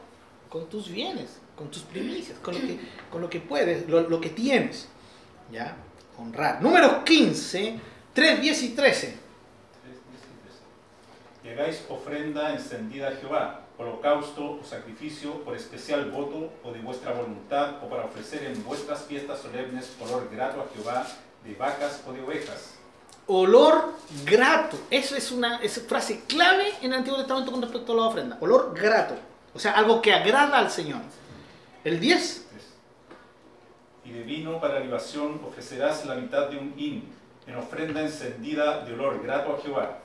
con 0.50 0.68
tus 0.68 0.90
bienes, 0.90 1.39
con 1.60 1.70
tus 1.70 1.82
primicias, 1.82 2.40
con 2.40 2.54
lo 2.54 2.62
que, 2.62 2.80
con 3.12 3.22
lo 3.22 3.30
que 3.30 3.42
puedes, 3.42 3.90
lo, 3.90 4.10
lo 4.10 4.22
que 4.22 4.30
tienes. 4.30 4.88
¿Ya? 5.52 5.76
Honrar. 6.18 6.62
Números 6.62 7.04
15, 7.04 7.78
3, 8.14 8.42
10 8.42 8.64
y 8.64 8.70
13. 8.70 9.18
Y 11.44 11.50
hagáis 11.50 11.84
ofrenda 11.90 12.54
encendida 12.54 13.10
a 13.10 13.12
Jehová, 13.12 13.66
holocausto 13.78 14.60
o 14.62 14.64
sacrificio 14.64 15.44
por 15.44 15.54
especial 15.54 16.10
voto 16.12 16.54
o 16.64 16.72
de 16.72 16.80
vuestra 16.80 17.12
voluntad 17.12 17.84
o 17.84 17.90
para 17.90 18.06
ofrecer 18.06 18.46
en 18.46 18.64
vuestras 18.64 19.04
fiestas 19.04 19.42
solemnes 19.42 19.92
olor 20.00 20.30
grato 20.32 20.62
a 20.62 20.68
Jehová 20.74 21.06
de 21.44 21.56
vacas 21.56 22.02
o 22.08 22.14
de 22.14 22.22
ovejas. 22.22 22.76
Olor 23.28 23.96
grato. 24.26 24.78
Eso 24.90 25.18
es 25.18 25.30
una 25.34 25.58
es 25.58 25.82
frase 25.82 26.22
clave 26.26 26.70
en 26.82 26.94
el 26.94 27.00
Antiguo 27.00 27.18
Testamento 27.18 27.52
con 27.52 27.62
respecto 27.62 27.92
a 27.92 27.96
la 27.98 28.04
ofrenda. 28.04 28.38
Olor 28.40 28.74
grato. 28.74 29.16
O 29.54 29.60
sea, 29.60 29.74
algo 29.74 30.02
que 30.02 30.14
agrada 30.14 30.58
al 30.58 30.72
Señor. 30.72 31.02
El 31.90 32.00
10. 32.00 32.46
Y 34.06 34.12
de 34.12 34.22
vino 34.22 34.62
para 34.62 34.80
libación 34.80 35.42
ofrecerás 35.44 36.06
la 36.06 36.14
mitad 36.14 36.48
de 36.48 36.56
un 36.56 36.72
hin, 36.78 37.12
en 37.48 37.56
ofrenda 37.56 38.02
encendida 38.02 38.86
de 38.86 38.94
olor 38.94 39.24
grato 39.24 39.56
a 39.56 39.60
Jehová. 39.60 39.98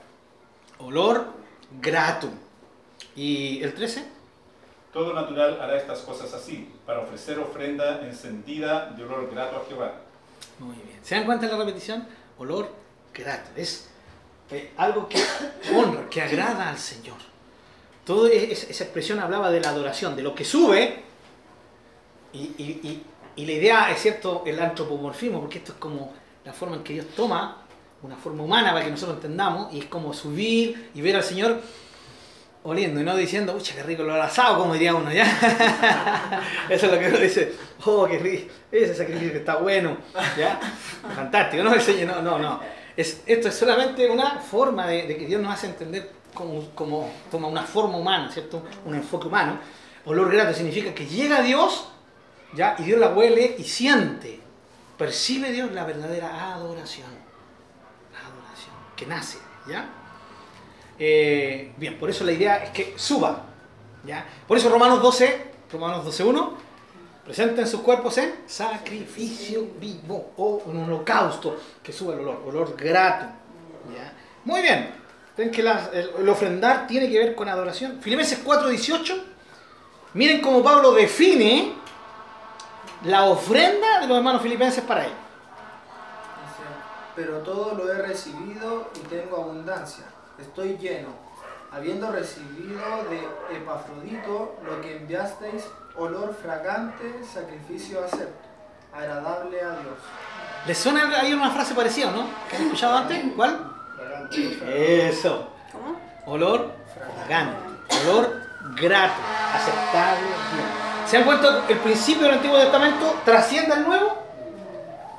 Olor 0.79 1.27
grato. 1.79 2.29
¿Y 3.15 3.61
el 3.61 3.75
13? 3.75 4.03
Todo 4.91 5.13
natural 5.13 5.59
hará 5.61 5.77
estas 5.77 5.99
cosas 5.99 6.33
así, 6.33 6.67
para 6.87 7.01
ofrecer 7.01 7.37
ofrenda 7.37 8.01
encendida 8.01 8.89
de 8.89 9.03
olor 9.03 9.29
grato 9.31 9.57
a 9.57 9.65
Jehová. 9.69 9.93
Muy 10.57 10.77
bien. 10.77 10.97
¿Se 11.03 11.13
dan 11.13 11.25
cuenta 11.25 11.45
de 11.45 11.51
la 11.51 11.59
repetición? 11.59 12.07
Olor 12.39 12.73
grato. 13.13 13.51
Es 13.55 13.91
eh, 14.49 14.71
algo 14.77 15.07
que 15.07 15.23
honra, 15.75 16.09
que 16.09 16.19
agrada 16.19 16.67
al 16.67 16.79
Señor. 16.79 17.17
Toda 18.03 18.31
esa 18.31 18.83
expresión 18.83 19.19
hablaba 19.19 19.51
de 19.51 19.59
la 19.59 19.69
adoración, 19.69 20.15
de 20.15 20.23
lo 20.23 20.33
que 20.33 20.45
sube. 20.45 21.05
Y, 22.35 22.63
y- 23.37 23.45
la 23.45 23.51
idea 23.51 23.91
es 23.91 24.01
cierto, 24.01 24.43
el 24.45 24.59
antropomorfismo, 24.61 25.41
porque 25.41 25.57
esto 25.57 25.73
es 25.73 25.77
como 25.77 26.13
la 26.45 26.53
forma 26.53 26.77
en 26.77 26.83
que 26.83 26.93
Dios 26.93 27.07
toma 27.15 27.63
una 28.01 28.15
forma 28.15 28.43
humana 28.43 28.71
para 28.71 28.85
que 28.85 28.91
nosotros 28.91 29.17
entendamos, 29.17 29.73
y 29.73 29.79
es 29.79 29.85
como 29.85 30.13
subir 30.13 30.91
y 30.93 31.01
ver 31.01 31.15
al 31.17 31.23
Señor 31.23 31.59
oliendo 32.63 32.99
y 32.99 33.03
no 33.03 33.15
diciendo, 33.15 33.53
ucha, 33.55 33.75
qué 33.75 33.83
rico 33.83 34.03
lo 34.03 34.13
asado, 34.21 34.57
como 34.57 34.73
diría 34.73 34.95
uno, 34.95 35.11
¿ya? 35.11 35.25
Eso 36.69 36.85
es 36.87 36.91
lo 36.91 36.97
que 36.99 37.07
uno 37.07 37.17
dice, 37.17 37.53
oh, 37.85 38.07
qué 38.07 38.17
rico, 38.19 38.53
ese 38.71 38.95
sacrificio 38.95 39.37
está 39.37 39.57
bueno, 39.57 39.97
¿ya? 40.37 40.59
Fantástico, 41.15 41.63
¿no? 41.63 41.79
Señor, 41.79 42.15
no, 42.15 42.21
no, 42.21 42.39
no. 42.39 42.59
Es, 42.97 43.21
esto 43.25 43.49
es 43.49 43.55
solamente 43.55 44.09
una 44.09 44.39
forma 44.39 44.87
de, 44.87 45.05
que 45.07 45.25
Dios 45.27 45.41
nos 45.41 45.53
hace 45.53 45.67
entender 45.67 46.09
como 46.33 47.09
toma 47.29 47.47
una 47.47 47.63
forma 47.63 47.97
humana, 47.97 48.31
¿cierto? 48.31 48.63
Un 48.85 48.95
enfoque 48.95 49.27
humano. 49.27 49.59
Olor 50.05 50.31
grato 50.31 50.53
significa 50.53 50.93
que 50.93 51.05
llega 51.05 51.41
Dios, 51.41 51.87
¿ya? 52.55 52.75
Y 52.79 52.83
Dios 52.83 52.99
la 52.99 53.09
huele 53.09 53.55
y 53.57 53.63
siente, 53.63 54.39
percibe 54.97 55.51
Dios 55.51 55.71
la 55.71 55.83
verdadera 55.83 56.53
adoración. 56.53 57.09
La 58.13 58.19
adoración, 58.19 58.75
que 58.95 59.05
nace, 59.05 59.37
¿ya? 59.67 59.89
Eh, 60.97 61.73
bien, 61.77 61.99
por 61.99 62.09
eso 62.09 62.23
la 62.23 62.31
idea 62.31 62.57
es 62.63 62.69
que 62.71 62.93
suba. 62.97 63.43
¿ya? 64.05 64.25
Por 64.47 64.57
eso 64.57 64.69
Romanos 64.69 65.01
12, 65.01 65.51
Romanos 65.71 66.05
12.1, 66.05 66.51
presenten 67.25 67.67
sus 67.67 67.81
cuerpos 67.81 68.17
en 68.17 68.33
sacrificio 68.45 69.67
vivo 69.79 70.33
o 70.37 70.63
un 70.65 70.83
holocausto 70.83 71.57
que 71.83 71.91
suba 71.91 72.13
el 72.13 72.21
olor, 72.21 72.43
olor 72.45 72.75
grato. 72.77 73.25
¿ya? 73.93 74.13
Muy 74.45 74.61
bien, 74.61 74.91
ven 75.35 75.51
que 75.51 75.61
el, 75.61 75.67
el 76.19 76.29
ofrendar 76.29 76.87
tiene 76.87 77.09
que 77.09 77.19
ver 77.19 77.35
con 77.35 77.49
adoración. 77.49 77.99
Filipenses 78.01 78.43
4.18, 78.45 79.21
miren 80.13 80.39
cómo 80.39 80.63
Pablo 80.63 80.93
define 80.93 81.84
la 83.05 83.25
ofrenda 83.25 83.99
de 83.99 84.07
los 84.07 84.17
hermanos 84.17 84.41
filipenses 84.41 84.83
para 84.83 85.05
él. 85.05 85.13
Pero 87.15 87.37
todo 87.39 87.73
lo 87.75 87.91
he 87.91 88.01
recibido 88.01 88.89
y 88.95 88.99
tengo 89.07 89.37
abundancia. 89.37 90.05
Estoy 90.39 90.77
lleno, 90.77 91.09
habiendo 91.71 92.11
recibido 92.11 92.81
de 93.09 93.55
Epafrodito 93.57 94.55
lo 94.65 94.81
que 94.81 94.97
enviasteis, 94.97 95.65
olor 95.95 96.35
fragante, 96.35 97.23
sacrificio 97.23 98.03
acepto, 98.03 98.47
agradable 98.93 99.61
a 99.61 99.69
Dios. 99.71 99.97
¿Les 100.67 100.77
suena 100.77 101.07
ahí 101.19 101.33
una 101.33 101.51
frase 101.51 101.73
parecida, 101.73 102.11
no? 102.11 102.27
¿Que 102.49 102.57
han 102.57 102.63
escuchado 102.63 102.97
antes? 102.97 103.23
¿Cuál? 103.35 103.71
Eso. 104.67 105.47
¿Cómo? 105.71 105.97
Olor 106.25 106.71
fragante, 106.93 107.57
olor 108.03 108.41
grato, 108.75 109.21
aceptable. 109.53 110.27
bien. 110.53 110.74
¿Se 111.07 111.17
dan 111.17 111.25
cuenta? 111.25 111.65
El 111.69 111.77
principio 111.79 112.23
del 112.23 112.33
Antiguo 112.33 112.57
Testamento 112.57 113.15
trasciende 113.23 113.73
al 113.73 113.83
Nuevo. 113.85 114.17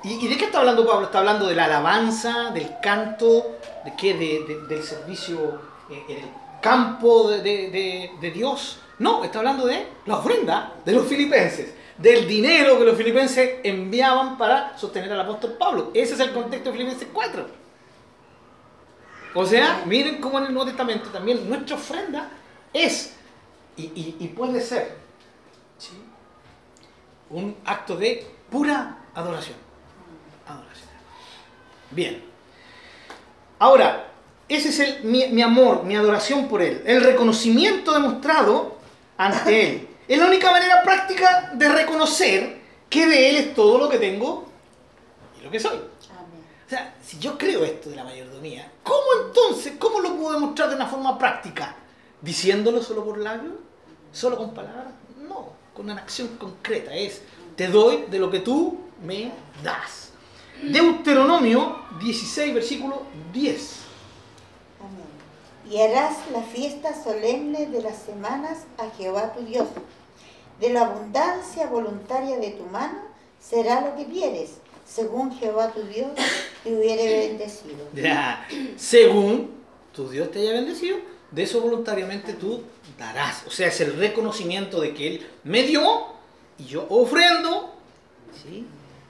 ¿Y, 0.05 0.29
de 0.29 0.37
qué 0.37 0.45
está 0.47 0.59
hablando 0.61 0.87
Pablo? 0.87 1.07
Está 1.07 1.19
hablando 1.19 1.47
de 1.47 1.55
la 1.55 1.65
alabanza, 1.65 2.51
del 2.51 2.71
canto, 2.83 3.57
de 3.85 3.95
qué? 3.97 4.15
De- 4.15 4.45
de- 4.47 4.67
del 4.69 4.83
servicio 4.83 5.61
eh, 5.91 6.05
en 6.09 6.17
el 6.19 6.31
campo 6.61 7.29
de, 7.31 8.31
Dios. 8.35 8.79
No, 8.99 9.25
está 9.25 9.39
hablando 9.39 9.67
de 9.67 9.87
la 10.07 10.19
ofrenda 10.19 10.73
de 10.85 10.93
los 10.93 11.07
filipenses, 11.07 11.75
del 11.99 12.27
dinero 12.27 12.79
que 12.79 12.85
los 12.85 12.97
filipenses 12.97 13.57
enviaban 13.65 14.39
para 14.39 14.77
sostener 14.79 15.13
al 15.13 15.21
apóstol 15.21 15.57
Pablo. 15.59 15.91
Ese 15.93 16.15
es 16.15 16.21
el 16.21 16.33
contexto 16.33 16.71
de 16.71 16.77
Filipenses 16.79 17.09
4. 17.13 17.47
O 19.35 19.45
sea, 19.45 19.83
miren 19.87 20.21
cómo 20.21 20.39
en 20.39 20.47
el 20.47 20.55
Nuevo 20.55 20.69
Testamento 20.69 21.11
también 21.11 21.47
nuestra 21.49 21.77
ofrenda 21.77 22.31
es 22.73 23.15
y, 23.77 24.33
puede 24.37 24.61
ser. 24.61 25.06
Un 27.31 27.57
acto 27.65 27.97
de 27.97 28.27
pura 28.51 28.99
adoración. 29.15 29.57
Adoración. 30.47 30.89
Bien. 31.91 32.25
Ahora, 33.59 34.13
ese 34.49 34.69
es 34.69 34.81
el, 34.81 35.05
mi, 35.05 35.27
mi 35.29 35.43
amor, 35.43 35.83
mi 35.85 35.97
adoración 35.97 36.49
por 36.49 36.63
Él, 36.63 36.83
el 36.87 37.03
reconocimiento 37.03 37.93
demostrado 37.93 38.77
ante 39.17 39.71
Él. 39.71 39.89
Es 40.07 40.19
la 40.19 40.27
única 40.27 40.51
manera 40.51 40.83
práctica 40.83 41.51
de 41.55 41.69
reconocer 41.69 42.61
que 42.89 43.07
de 43.07 43.31
Él 43.31 43.37
es 43.37 43.55
todo 43.55 43.79
lo 43.79 43.89
que 43.89 43.99
tengo 43.99 44.47
y 45.41 45.45
lo 45.45 45.51
que 45.51 45.59
soy. 45.59 45.77
Amén. 45.77 46.45
O 46.65 46.69
sea, 46.69 46.95
si 47.03 47.19
yo 47.19 47.37
creo 47.37 47.65
esto 47.65 47.91
de 47.91 47.97
la 47.97 48.05
mayordomía, 48.05 48.71
¿cómo 48.85 49.27
entonces, 49.27 49.75
cómo 49.79 50.01
lo 50.01 50.17
puedo 50.17 50.35
demostrar 50.35 50.69
de 50.69 50.77
una 50.77 50.87
forma 50.87 51.19
práctica? 51.19 51.75
¿Diciéndolo 52.21 52.83
solo 52.83 53.05
por 53.05 53.19
labios? 53.19 53.55
¿Solo 54.13 54.37
con 54.37 54.55
palabras? 54.55 54.87
No, 55.29 55.53
con 55.77 55.91
una 55.91 56.01
acción 56.01 56.29
concreta. 56.39 56.95
Es, 56.95 57.21
te 57.55 57.69
doy 57.69 58.07
de 58.11 58.19
lo 58.19 58.31
que 58.31 58.41
tú 58.41 58.79
me 59.05 59.31
das. 59.63 60.11
Deuteronomio 60.63 61.77
16, 62.01 62.55
versículo 62.55 63.03
10. 63.33 63.77
Amén. 64.81 65.71
Y 65.71 65.83
harás 65.83 66.17
la 66.33 66.43
fiesta 66.43 66.95
solemne 67.05 67.67
de 67.67 67.83
las 67.83 67.99
semanas 67.99 68.65
a 68.79 68.89
Jehová 68.97 69.35
tu 69.35 69.45
Dios. 69.45 69.69
De 70.61 70.71
la 70.71 70.87
abundancia 70.87 71.67
voluntaria 71.67 72.39
de 72.39 72.53
tu 72.53 72.65
mano 72.65 72.99
será 73.39 73.83
lo 73.83 73.95
que 73.97 74.07
vieres, 74.07 74.53
según 74.87 75.31
Jehová 75.33 75.73
tu 75.73 75.83
Dios 75.83 76.09
te 76.65 76.75
hubiere 76.75 77.29
bendecido. 77.29 77.87
Ya, 77.95 78.49
según 78.77 79.51
tu 79.93 80.09
Dios 80.09 80.31
te 80.31 80.39
haya 80.41 80.53
bendecido, 80.53 80.97
de 81.31 81.43
eso 81.43 81.61
voluntariamente 81.61 82.33
tú 82.33 82.63
darás. 82.99 83.45
O 83.47 83.51
sea, 83.51 83.69
es 83.69 83.81
el 83.81 83.97
reconocimiento 83.97 84.81
de 84.81 84.95
que 84.95 85.07
Él 85.09 85.27
me 85.45 85.63
dio 85.63 86.07
y 86.59 86.65
yo 86.65 86.87
ofrendo, 86.89 87.75
¿sí? 88.43 88.67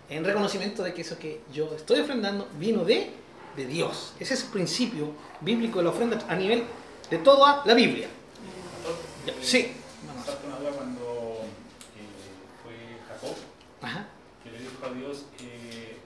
En 0.09 0.25
reconocimiento 0.25 0.83
de 0.83 0.95
que 0.95 1.03
eso 1.03 1.19
que 1.19 1.41
yo 1.53 1.73
estoy 1.75 2.01
ofrendando 2.01 2.49
vino 2.59 2.85
de, 2.85 3.11
de 3.57 3.67
Dios. 3.67 4.13
Ese 4.21 4.35
es 4.35 4.45
el 4.45 4.51
principio 4.51 5.13
bíblico 5.41 5.79
de 5.79 5.85
la 5.85 5.91
ofrenda 5.91 6.25
a 6.29 6.35
nivel 6.37 6.65
de 7.11 7.19
toda 7.19 7.63
la 7.65 7.75
Biblia. 7.75 8.09
Ya, 9.27 9.33
Sí. 9.43 9.73
Vamos. 10.07 10.25
Una 10.47 10.59
duda 10.59 10.71
cuando 10.71 11.41
eh, 11.97 12.63
fue 12.63 12.75
Jacob, 13.09 13.37
Ajá. 13.83 14.07
que 14.45 14.51
le 14.53 14.59
dijo 14.59 14.85
a 14.85 14.91
Dios, 14.95 15.25
eh, 15.41 15.97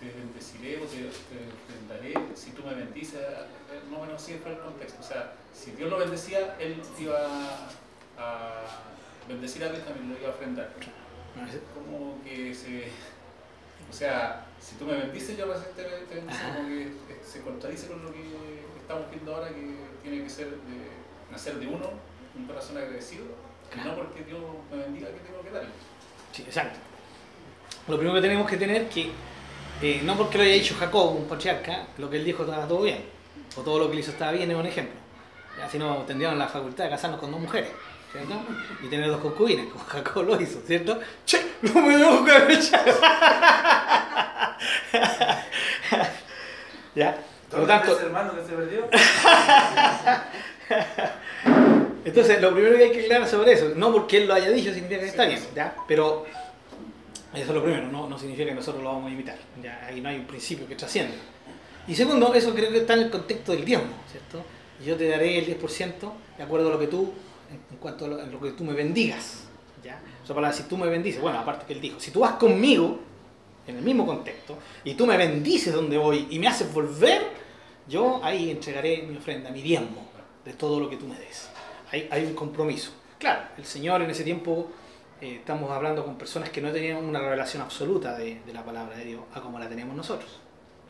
te 0.00 0.06
bendeciré 0.18 0.78
o 0.78 0.86
te, 0.86 0.96
te 0.96 1.65
ofrendaré 1.86 2.14
si 2.34 2.50
tú 2.50 2.62
me 2.64 2.74
bendices. 2.74 3.20
Eh, 3.20 3.80
Más 3.90 4.00
o 4.00 4.02
menos 4.04 4.22
así 4.22 4.38
fue 4.42 4.52
el 4.52 4.58
contexto. 4.58 5.00
O 5.00 5.06
sea, 5.06 5.32
si 5.52 5.72
Dios 5.72 5.90
lo 5.90 5.98
bendecía, 5.98 6.56
él 6.58 6.82
iba 6.98 7.18
a 8.18 8.62
bendecir 9.28 9.64
a 9.64 9.68
Dios 9.70 9.84
también 9.84 10.10
lo 10.10 10.18
iba 10.18 10.28
a 10.28 10.32
ofrendar. 10.32 10.72
Como 11.74 12.22
que 12.24 12.54
se... 12.54 12.88
O 13.88 13.92
sea, 13.92 14.46
si 14.60 14.76
tú 14.76 14.86
me 14.86 14.94
bendices, 14.94 15.36
yo 15.36 15.46
te, 15.46 15.82
te 15.82 16.14
bendice, 16.14 16.40
como 16.56 16.68
que 16.68 16.82
eh, 16.82 17.20
se 17.24 17.42
contradice 17.42 17.86
con 17.86 18.02
lo 18.02 18.12
que 18.12 18.22
estamos 18.80 19.08
viendo 19.10 19.34
ahora, 19.34 19.48
que 19.48 19.76
tiene 20.02 20.24
que 20.24 20.30
ser 20.30 20.48
de, 20.48 20.90
nacer 21.30 21.58
de 21.58 21.66
uno, 21.68 21.90
un 22.36 22.46
corazón 22.46 22.76
agradecido, 22.78 23.26
y 23.72 23.86
no 23.86 23.94
porque 23.94 24.24
Dios 24.24 24.40
me 24.70 24.78
bendiga 24.78 25.08
que 25.08 25.20
tengo 25.20 25.40
que 25.42 25.50
darle. 25.50 25.68
Sí, 26.32 26.42
exacto. 26.42 26.80
Lo 27.86 27.96
primero 27.96 28.16
que 28.16 28.22
tenemos 28.22 28.50
que 28.50 28.56
tener 28.56 28.88
que, 28.88 29.12
eh, 29.82 30.00
no 30.04 30.16
porque 30.16 30.38
lo 30.38 30.44
haya 30.44 30.54
dicho 30.54 30.74
Jacob, 30.78 31.16
un 31.16 31.26
patriarca, 31.26 31.86
lo 31.98 32.08
que 32.08 32.16
él 32.16 32.24
dijo 32.24 32.44
estaba 32.44 32.66
todo 32.66 32.82
bien, 32.82 33.04
o 33.56 33.60
todo 33.60 33.78
lo 33.78 33.86
que 33.86 33.92
él 33.94 33.98
hizo 34.00 34.10
estaba 34.10 34.32
bien, 34.32 34.50
es 34.50 34.56
un 34.56 34.66
ejemplo. 34.66 34.94
Ya, 35.58 35.68
si 35.68 35.78
no, 35.78 35.96
tendríamos 36.06 36.38
la 36.38 36.48
facultad 36.48 36.84
de 36.84 36.90
casarnos 36.90 37.20
con 37.20 37.30
dos 37.30 37.40
mujeres, 37.40 37.70
¿cierto? 38.12 38.34
Y 38.82 38.88
tener 38.88 39.08
dos 39.08 39.20
concubinas, 39.20 39.66
como 39.66 39.84
Jacob 39.84 40.24
lo 40.24 40.40
hizo, 40.40 40.60
¿cierto? 40.66 40.98
¡Che! 41.24 41.40
¡No 41.62 41.82
me 41.82 41.96
debo 41.96 42.24
¿Ya? 46.94 47.16
Por 47.50 47.60
lo 47.60 47.66
tanto, 47.66 47.98
hermano 48.00 48.34
que 48.34 48.44
se 48.44 48.52
perdió? 48.52 48.88
Entonces, 52.04 52.40
lo 52.40 52.54
primero 52.54 52.76
que 52.76 52.84
hay 52.84 52.92
que 52.92 53.02
aclarar 53.02 53.28
sobre 53.28 53.52
eso, 53.52 53.72
no 53.74 53.92
porque 53.92 54.18
él 54.18 54.28
lo 54.28 54.34
haya 54.34 54.50
dicho 54.50 54.72
significa 54.72 55.00
que 55.00 55.08
está 55.08 55.24
bien, 55.26 55.40
¿ya? 55.54 55.74
Pero 55.88 56.24
eso 57.40 57.50
es 57.50 57.54
lo 57.54 57.62
primero, 57.62 57.88
no, 57.88 58.08
no 58.08 58.18
significa 58.18 58.48
que 58.48 58.54
nosotros 58.54 58.82
lo 58.82 58.90
vamos 58.90 59.10
a 59.10 59.14
imitar, 59.14 59.38
¿ya? 59.62 59.84
Ahí 59.86 60.00
no 60.00 60.08
hay 60.08 60.16
un 60.16 60.26
principio 60.26 60.66
que 60.66 60.74
trascienda. 60.74 61.14
Y 61.86 61.94
segundo, 61.94 62.34
eso 62.34 62.54
creo 62.54 62.70
que 62.70 62.78
está 62.78 62.94
en 62.94 63.00
el 63.00 63.10
contexto 63.10 63.52
del 63.52 63.64
diezmo, 63.64 63.92
¿cierto? 64.10 64.42
Yo 64.84 64.96
te 64.96 65.08
daré 65.08 65.38
el 65.38 65.46
10% 65.46 66.12
de 66.36 66.42
acuerdo 66.42 66.68
a 66.68 66.72
lo 66.72 66.78
que 66.78 66.86
tú, 66.86 67.12
en 67.50 67.76
cuanto 67.78 68.06
a 68.06 68.08
lo, 68.08 68.26
lo 68.26 68.40
que 68.40 68.52
tú 68.52 68.64
me 68.64 68.72
bendigas, 68.72 69.44
¿ya? 69.84 70.00
O 70.22 70.26
sea, 70.26 70.34
para 70.34 70.52
si 70.52 70.64
tú 70.64 70.76
me 70.76 70.86
bendices, 70.88 71.20
bueno, 71.20 71.38
aparte 71.38 71.66
que 71.66 71.74
él 71.74 71.80
dijo, 71.80 72.00
si 72.00 72.10
tú 72.10 72.20
vas 72.20 72.32
conmigo, 72.32 72.98
en 73.66 73.76
el 73.76 73.82
mismo 73.82 74.06
contexto, 74.06 74.58
y 74.84 74.94
tú 74.94 75.06
me 75.06 75.16
bendices 75.16 75.72
donde 75.72 75.98
voy 75.98 76.26
y 76.30 76.38
me 76.38 76.48
haces 76.48 76.72
volver, 76.72 77.22
yo 77.88 78.20
ahí 78.22 78.50
entregaré 78.50 79.02
mi 79.02 79.16
ofrenda, 79.16 79.50
mi 79.50 79.62
diezmo, 79.62 80.08
de 80.44 80.52
todo 80.52 80.80
lo 80.80 80.88
que 80.88 80.96
tú 80.96 81.06
me 81.06 81.18
des. 81.18 81.48
Hay, 81.90 82.08
hay 82.10 82.24
un 82.24 82.34
compromiso. 82.34 82.92
Claro, 83.18 83.42
el 83.56 83.64
Señor 83.64 84.02
en 84.02 84.10
ese 84.10 84.24
tiempo, 84.24 84.70
eh, 85.20 85.36
estamos 85.36 85.70
hablando 85.70 86.04
con 86.04 86.16
personas 86.18 86.50
que 86.50 86.60
no 86.60 86.70
tenían 86.72 86.96
una 86.98 87.20
revelación 87.20 87.62
absoluta 87.62 88.16
de, 88.16 88.40
de 88.44 88.52
la 88.52 88.64
palabra 88.64 88.96
de 88.96 89.04
Dios, 89.04 89.22
a 89.34 89.40
como 89.40 89.58
la 89.58 89.68
tenemos 89.68 89.96
nosotros. 89.96 90.40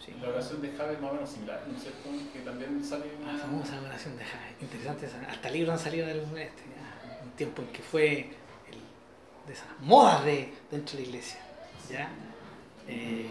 ¿sí? 0.04 0.12
La 0.20 0.28
oración 0.28 0.60
de 0.62 0.70
Jave 0.72 0.94
es 0.94 1.00
más 1.00 1.10
o 1.10 1.14
menos 1.14 1.30
similar, 1.30 1.62
¿no 1.68 1.76
es 1.76 1.82
cierto? 1.82 2.08
Que 2.32 2.40
también 2.40 2.84
sale 2.84 3.06
La 3.24 3.30
una... 3.30 3.38
famosa 3.38 3.80
oración 3.80 4.16
de 4.18 4.24
Jai. 4.24 4.54
Interesante, 4.60 5.06
esa- 5.06 5.30
hasta 5.30 5.50
libros 5.50 5.72
han 5.72 5.78
salido 5.78 6.06
del 6.06 6.18
este, 6.20 6.36
ya, 6.36 7.22
un 7.24 7.30
tiempo 7.32 7.62
en 7.62 7.68
que 7.68 7.82
fue 7.82 8.12
el- 8.20 9.46
de 9.46 9.52
esas 9.52 9.66
modas 9.80 10.24
de, 10.24 10.52
dentro 10.70 10.96
de 10.96 11.02
la 11.04 11.08
iglesia. 11.08 11.38
¿ya? 11.90 12.08
Eh, 12.88 13.26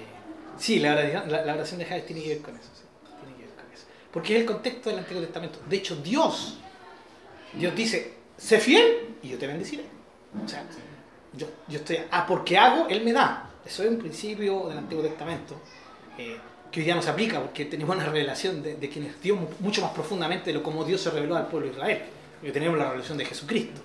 sí, 0.58 0.80
la 0.80 0.94
oración, 0.94 1.32
la, 1.32 1.46
la 1.46 1.54
oración 1.56 1.80
de 1.80 1.86
Jai 1.86 2.06
tiene 2.06 2.24
que 2.24 2.30
ver 2.30 2.42
con 2.42 2.56
eso. 2.56 2.70
sí, 2.74 2.84
tiene 3.22 3.36
que 3.38 3.46
ver 3.48 3.56
con 3.56 3.74
eso. 3.74 3.86
Porque 4.12 4.36
es 4.36 4.42
el 4.42 4.46
contexto 4.48 4.90
del 4.90 5.00
Antiguo 5.00 5.22
Testamento. 5.22 5.60
De 5.68 5.76
hecho, 5.76 5.98
Dios, 5.98 6.58
Dios 7.54 7.76
dice, 7.76 8.14
sé 8.38 8.60
fiel 8.60 9.16
y 9.22 9.30
yo 9.30 9.38
te 9.38 9.48
bendeciré. 9.48 9.84
O 10.44 10.48
sea, 10.48 10.64
yo, 11.34 11.48
yo 11.68 11.80
estoy, 11.80 12.00
ah, 12.12 12.26
porque 12.28 12.58
hago, 12.58 12.88
Él 12.88 13.04
me 13.04 13.14
da. 13.14 13.50
Eso 13.66 13.84
es 13.84 13.90
un 13.90 13.98
principio 13.98 14.68
del 14.70 14.78
Antiguo 14.78 15.04
Testamento 15.04 15.56
eh, 16.18 16.38
que 16.72 16.80
hoy 16.80 16.86
día 16.86 16.96
no 16.96 17.02
se 17.02 17.10
aplica 17.10 17.40
porque 17.42 17.66
tenemos 17.66 17.96
una 17.96 18.06
revelación 18.06 18.62
de, 18.62 18.76
de 18.76 18.90
quien 18.90 19.06
es 19.06 19.22
Dios 19.22 19.40
mu- 19.40 19.48
mucho 19.60 19.82
más 19.82 19.92
profundamente 19.92 20.46
de 20.52 20.54
lo 20.54 20.64
como 20.64 20.84
Dios 20.84 21.02
se 21.02 21.10
reveló 21.10 21.36
al 21.36 21.48
pueblo 21.48 21.68
de 21.70 21.74
Israel. 21.74 22.02
Porque 22.36 22.52
tenemos 22.52 22.78
la 22.78 22.86
revelación 22.86 23.18
de 23.18 23.26
Jesucristo, 23.26 23.82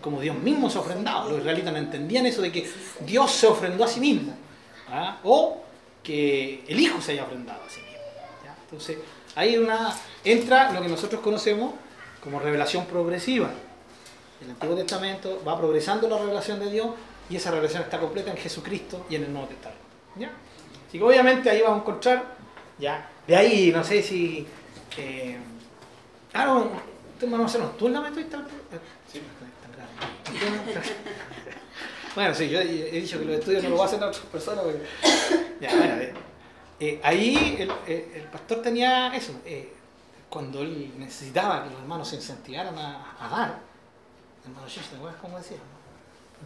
como 0.00 0.20
Dios 0.20 0.36
mismo 0.38 0.70
se 0.70 0.78
ha 0.78 0.82
ofrendado. 0.82 1.30
Los 1.30 1.40
israelitas 1.40 1.72
no 1.72 1.78
entendían 1.78 2.26
eso 2.26 2.42
de 2.42 2.52
que 2.52 2.70
Dios 3.00 3.30
se 3.32 3.46
ofrendó 3.46 3.84
a 3.84 3.88
sí 3.88 3.98
mismo 4.00 4.34
¿ah? 4.90 5.18
o 5.24 5.62
que 6.02 6.62
el 6.68 6.78
Hijo 6.78 7.00
se 7.00 7.12
haya 7.12 7.24
ofrendado 7.24 7.60
a 7.64 7.68
sí 7.70 7.80
mismo. 7.80 7.94
Entonces, 8.64 8.98
ahí 9.34 9.56
entra 10.24 10.70
lo 10.72 10.80
que 10.82 10.88
nosotros 10.88 11.20
conocemos 11.22 11.74
como 12.22 12.38
revelación 12.40 12.86
progresiva. 12.86 13.50
El 14.44 14.50
Antiguo 14.50 14.76
Testamento 14.76 15.42
va 15.46 15.56
progresando 15.58 16.08
la 16.08 16.18
revelación 16.18 16.60
de 16.60 16.70
Dios 16.70 16.88
y 17.30 17.36
esa 17.36 17.50
revelación 17.50 17.82
está 17.82 17.98
completa 17.98 18.30
en 18.30 18.36
Jesucristo 18.36 19.06
y 19.08 19.16
en 19.16 19.24
el 19.24 19.32
Nuevo 19.32 19.48
Testamento. 19.48 19.82
¿ya? 20.16 20.30
Así 20.88 20.98
que 20.98 21.04
obviamente 21.04 21.50
ahí 21.50 21.60
vamos 21.62 21.78
a 21.78 21.80
encontrar, 21.82 22.24
ya, 22.78 23.08
de 23.26 23.36
ahí 23.36 23.72
no 23.72 23.82
sé 23.82 24.02
si... 24.02 24.46
Eh, 24.96 25.38
ah, 26.34 26.44
no, 26.44 26.70
tú, 27.18 27.26
no 27.28 27.48
sé, 27.48 27.58
no, 27.58 27.66
tú 27.70 27.86
en 27.88 27.94
la 27.94 28.00
metodista... 28.02 28.44
Sí. 29.12 29.20
Bueno, 32.14 32.32
sí, 32.32 32.48
yo 32.48 32.60
he 32.60 32.64
dicho 33.00 33.18
que 33.18 33.24
los 33.24 33.38
estudios 33.38 33.64
no 33.64 33.70
lo 33.70 33.82
hacen 33.82 34.00
otras 34.02 34.24
personas. 34.26 34.62
porque- 34.64 34.86
Ya, 35.60 35.74
bueno, 35.76 35.94
eh, 35.96 36.14
eh, 36.78 37.00
ahí 37.02 37.56
el, 37.58 37.72
el 37.92 38.22
pastor 38.30 38.62
tenía 38.62 39.14
eso. 39.16 39.32
eh, 39.44 39.72
cuando 40.28 40.62
él 40.62 40.92
necesitaba 40.98 41.64
que 41.64 41.70
los 41.70 41.80
hermanos 41.80 42.08
se 42.08 42.16
incentivaran 42.16 42.76
a, 42.78 43.16
a 43.20 43.28
dar, 43.28 43.58
hermano 44.44 44.68
Shish, 44.68 44.88
¿te 44.88 44.96
acuerdas 44.96 45.20
cómo 45.20 45.38
decía? 45.38 45.56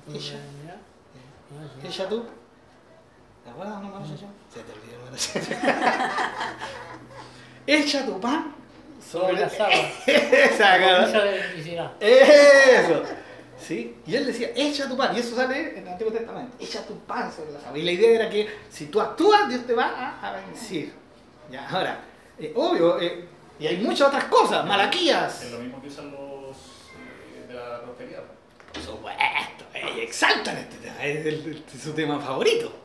Ella, 0.08 0.37
eh, 0.37 1.87
ella 1.87 2.08
tú. 2.08 2.24
¿Te 3.44 3.50
acuerdas, 3.50 3.76
hermano 3.76 4.06
Shish? 4.06 4.24
Se 4.52 4.62
te 4.62 4.72
olvidó, 4.72 4.96
hermano 4.98 5.16
Shish. 5.16 5.48
Echa 7.66 8.06
tu 8.06 8.18
pan 8.18 8.54
Sobre 9.11 9.34
las 9.34 9.61
aguas. 9.61 9.92
Esa. 10.06 10.76
Eso. 12.00 13.02
¿Sí? 13.58 13.96
Y 14.06 14.14
él 14.14 14.26
decía, 14.26 14.50
echa 14.54 14.88
tu 14.88 14.96
pan. 14.96 15.14
Y 15.16 15.20
eso 15.20 15.34
sale 15.34 15.76
en 15.76 15.82
el 15.82 15.88
Antiguo 15.88 16.12
Testamento. 16.12 16.56
Echa 16.61 16.87
tu 16.87 16.98
pan 17.00 17.30
sobre 17.32 17.52
las 17.52 17.64
aguas. 17.64 17.78
Y 17.78 17.82
la 17.82 17.90
idea 17.92 18.11
era 18.11 18.30
que 18.30 18.48
si 18.70 18.87
tú 18.87 19.00
actúas, 19.00 19.48
Dios 19.48 19.66
te 19.66 19.74
va 19.74 19.87
a, 19.87 20.28
a 20.28 20.32
bendecir. 20.37 20.92
Ya, 21.50 21.68
ahora, 21.68 22.00
eh, 22.38 22.52
obvio, 22.54 23.00
eh, 23.00 23.26
y 23.58 23.66
hay 23.66 23.78
muchas 23.78 24.08
otras 24.08 24.24
cosas. 24.24 24.64
Malaquías. 24.64 25.42
Es 25.42 25.50
lo 25.52 25.58
mismo 25.58 25.80
que 25.82 25.88
usan 25.88 26.11
los 26.11 26.20
Por 28.72 28.82
supuesto, 28.82 29.20
tema, 30.80 31.04
es, 31.04 31.82
su 31.82 31.92
tema 31.92 32.20
favorito. 32.20 32.82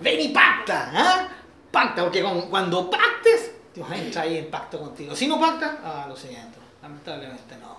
Ven 0.00 0.20
y 0.20 0.28
pacta, 0.28 0.90
¿ah? 0.94 1.28
Pacta, 1.70 2.04
porque 2.04 2.22
cuando 2.48 2.88
pactes, 2.88 3.52
Dios 3.74 3.86
entra 3.92 4.22
ahí 4.22 4.38
en 4.38 4.50
pacto 4.50 4.78
contigo. 4.78 5.14
Si 5.16 5.26
no 5.26 5.40
pactas, 5.40 5.78
ah, 5.82 6.06
lo 6.08 6.16
siento, 6.16 6.58
lamentablemente 6.80 7.56
no. 7.56 7.74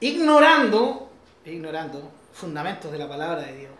Ignorando, 0.00 1.10
ignorando 1.44 2.10
fundamentos 2.32 2.92
de 2.92 2.98
la 2.98 3.08
palabra 3.08 3.42
de 3.42 3.56
Dios. 3.56 3.72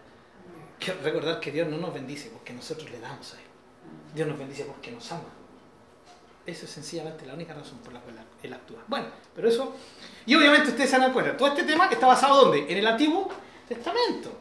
Que 0.78 0.92
recordar 0.92 1.40
que 1.40 1.50
Dios 1.50 1.68
no 1.68 1.78
nos 1.78 1.92
bendice 1.92 2.30
porque 2.30 2.52
nosotros 2.52 2.90
le 2.90 3.00
damos 3.00 3.34
a 3.34 3.36
Él. 3.36 3.46
Dios 4.14 4.28
nos 4.28 4.38
bendice 4.38 4.64
porque 4.64 4.92
nos 4.92 5.10
ama. 5.12 5.24
Eso 6.46 6.64
es 6.64 6.70
sencillamente 6.70 7.26
la 7.26 7.34
única 7.34 7.52
razón 7.54 7.78
por 7.78 7.92
la 7.92 8.00
cual 8.00 8.16
Él 8.42 8.52
actúa. 8.52 8.78
Bueno, 8.86 9.06
pero 9.34 9.48
eso 9.48 9.74
y 10.26 10.34
obviamente 10.34 10.70
ustedes 10.70 10.90
se 10.90 10.98
dan 10.98 11.12
cuenta, 11.12 11.36
todo 11.36 11.48
este 11.48 11.62
tema 11.62 11.88
está 11.90 12.06
basado 12.06 12.44
¿dónde? 12.44 12.66
En 12.68 12.78
el 12.78 12.86
Antiguo 12.86 13.28
Testamento. 13.68 14.32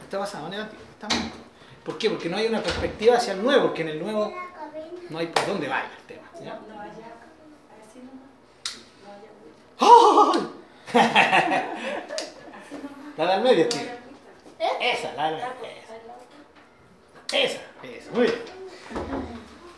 Está 0.00 0.18
basado 0.18 0.46
en 0.48 0.54
el 0.54 0.60
Antiguo 0.62 0.84
Testamento. 0.84 1.36
¿Por 1.84 1.98
qué? 1.98 2.10
Porque 2.10 2.28
no 2.28 2.36
hay 2.36 2.46
una 2.46 2.62
perspectiva 2.62 3.16
hacia 3.16 3.32
el 3.32 3.42
Nuevo, 3.42 3.66
porque 3.66 3.82
en 3.82 3.88
el 3.88 4.00
Nuevo 4.00 4.32
no 5.10 5.18
hay 5.18 5.26
por 5.26 5.44
dónde 5.46 5.68
vaya 5.68 5.90
el 5.98 6.04
tema. 6.06 6.22
¿ya? 6.44 6.60
¡Ay! 9.78 10.48
la 13.16 13.32
del 13.32 13.42
medio, 13.42 13.68
tío. 13.68 13.80
Esa, 14.80 15.12
la 15.14 15.30
del 15.30 15.36
medio. 15.36 15.48
Esa. 17.32 17.36
Esa, 17.36 17.60
esa. 17.82 18.10
Muy 18.12 18.22
bien. 18.22 18.34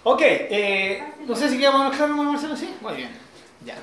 Ok, 0.06 0.20
eh, 0.22 1.02
no 1.26 1.34
sé 1.34 1.48
si 1.48 1.58
quedamos 1.58 1.96
claros, 1.96 2.16
Marcelo, 2.16 2.54
¿sí? 2.56 2.74
Muy 2.82 2.94
bien. 2.94 3.10
Ya. 3.64 3.76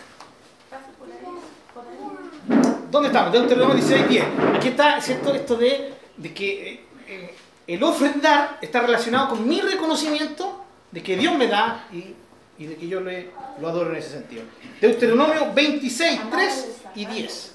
¿Dónde 2.91 3.07
estamos? 3.07 3.31
Deuteronomio 3.33 3.75
16, 3.75 4.07
10. 4.07 4.25
Aquí 4.55 4.67
está, 4.67 5.01
¿cierto? 5.01 5.33
Esto 5.33 5.55
de, 5.55 5.93
de 6.17 6.33
que 6.33 6.73
eh, 6.73 6.85
eh, 7.07 7.35
el 7.65 7.81
ofrendar 7.81 8.59
está 8.61 8.81
relacionado 8.81 9.29
con 9.29 9.47
mi 9.47 9.61
reconocimiento 9.61 10.63
de 10.91 11.01
que 11.01 11.15
Dios 11.17 11.35
me 11.35 11.47
da 11.47 11.87
y, 11.91 12.13
y 12.59 12.67
de 12.67 12.75
que 12.75 12.87
yo 12.87 13.01
le, 13.01 13.31
lo 13.59 13.69
adoro 13.69 13.89
en 13.91 13.95
ese 13.95 14.11
sentido. 14.11 14.43
Deuteronomio 14.79 15.51
26, 15.53 16.19
3 16.29 16.67
y 16.95 17.05
10. 17.05 17.50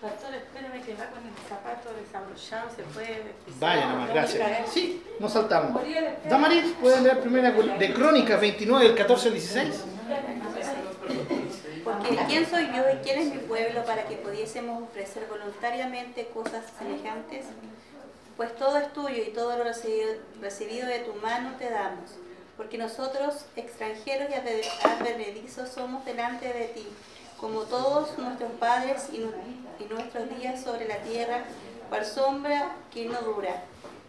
Pastor, 0.00 0.34
espérame 0.34 0.82
que 0.84 0.94
va 0.94 1.06
con 1.06 1.22
el 1.26 1.34
zapato 1.48 1.88
desabrochado, 1.94 2.68
se 2.76 2.82
puede... 2.82 3.32
Vaya 3.58 3.86
nomás, 3.86 4.08
¿No 4.08 4.14
gracias. 4.14 4.42
caer? 4.48 4.64
Sí, 4.68 5.02
nos 5.18 5.32
saltamos. 5.32 5.80
Damaris, 6.28 6.72
¿pueden 6.80 7.02
leer 7.04 7.20
primera 7.20 7.50
de 7.50 7.94
Crónicas 7.94 8.40
29, 8.40 8.84
del 8.88 8.94
14 8.96 9.28
al 9.28 9.34
16? 9.34 9.84
Porque 11.84 12.16
¿quién 12.26 12.46
soy 12.48 12.66
yo 12.74 12.82
y 12.92 12.96
quién 13.02 13.20
es 13.20 13.26
mi 13.32 13.38
pueblo 13.38 13.84
para 13.84 14.04
que 14.04 14.16
pudiésemos 14.16 14.82
ofrecer 14.82 15.26
voluntariamente 15.30 16.26
cosas 16.28 16.64
semejantes? 16.78 17.46
Pues 18.36 18.54
todo 18.56 18.76
es 18.76 18.92
tuyo 18.92 19.22
y 19.26 19.30
todo 19.32 19.56
lo 19.56 19.64
recibido, 19.64 20.08
recibido 20.42 20.86
de 20.88 20.98
tu 21.00 21.14
mano 21.14 21.52
te 21.58 21.70
damos. 21.70 22.10
Porque 22.56 22.76
nosotros, 22.76 23.46
extranjeros 23.56 24.28
y 24.30 24.34
adve- 24.34 24.68
advenedizos, 24.84 25.70
somos 25.70 26.04
delante 26.04 26.52
de 26.52 26.64
ti, 26.68 26.86
como 27.40 27.60
todos 27.62 28.16
nuestros 28.18 28.50
padres 28.52 29.08
y, 29.12 29.18
nu- 29.18 29.32
y 29.80 29.92
nuestros 29.92 30.28
días 30.38 30.62
sobre 30.62 30.88
la 30.88 30.98
tierra, 30.98 31.44
por 31.90 32.04
sombra 32.04 32.72
que 32.92 33.06
no 33.06 33.20
dura. 33.20 33.62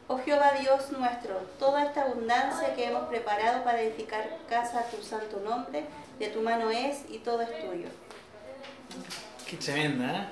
Oh 0.08 0.18
Jehová 0.20 0.54
Dios 0.60 0.92
nuestro, 0.92 1.36
toda 1.60 1.84
esta 1.84 2.04
abundancia 2.04 2.74
que 2.76 2.86
hemos 2.86 3.10
preparado 3.10 3.64
para 3.64 3.82
edificar 3.82 4.38
casa 4.50 4.80
a 4.80 4.84
tu 4.84 5.04
santo 5.04 5.40
nombre, 5.42 5.84
de 6.18 6.28
tu 6.30 6.42
mano 6.42 6.72
es 6.72 7.00
y 7.10 7.20
todo 7.20 7.42
es 7.42 7.50
tuyo. 7.50 7.88
Qué 9.50 9.58
tremenda, 9.58 10.16
¿eh? 10.16 10.28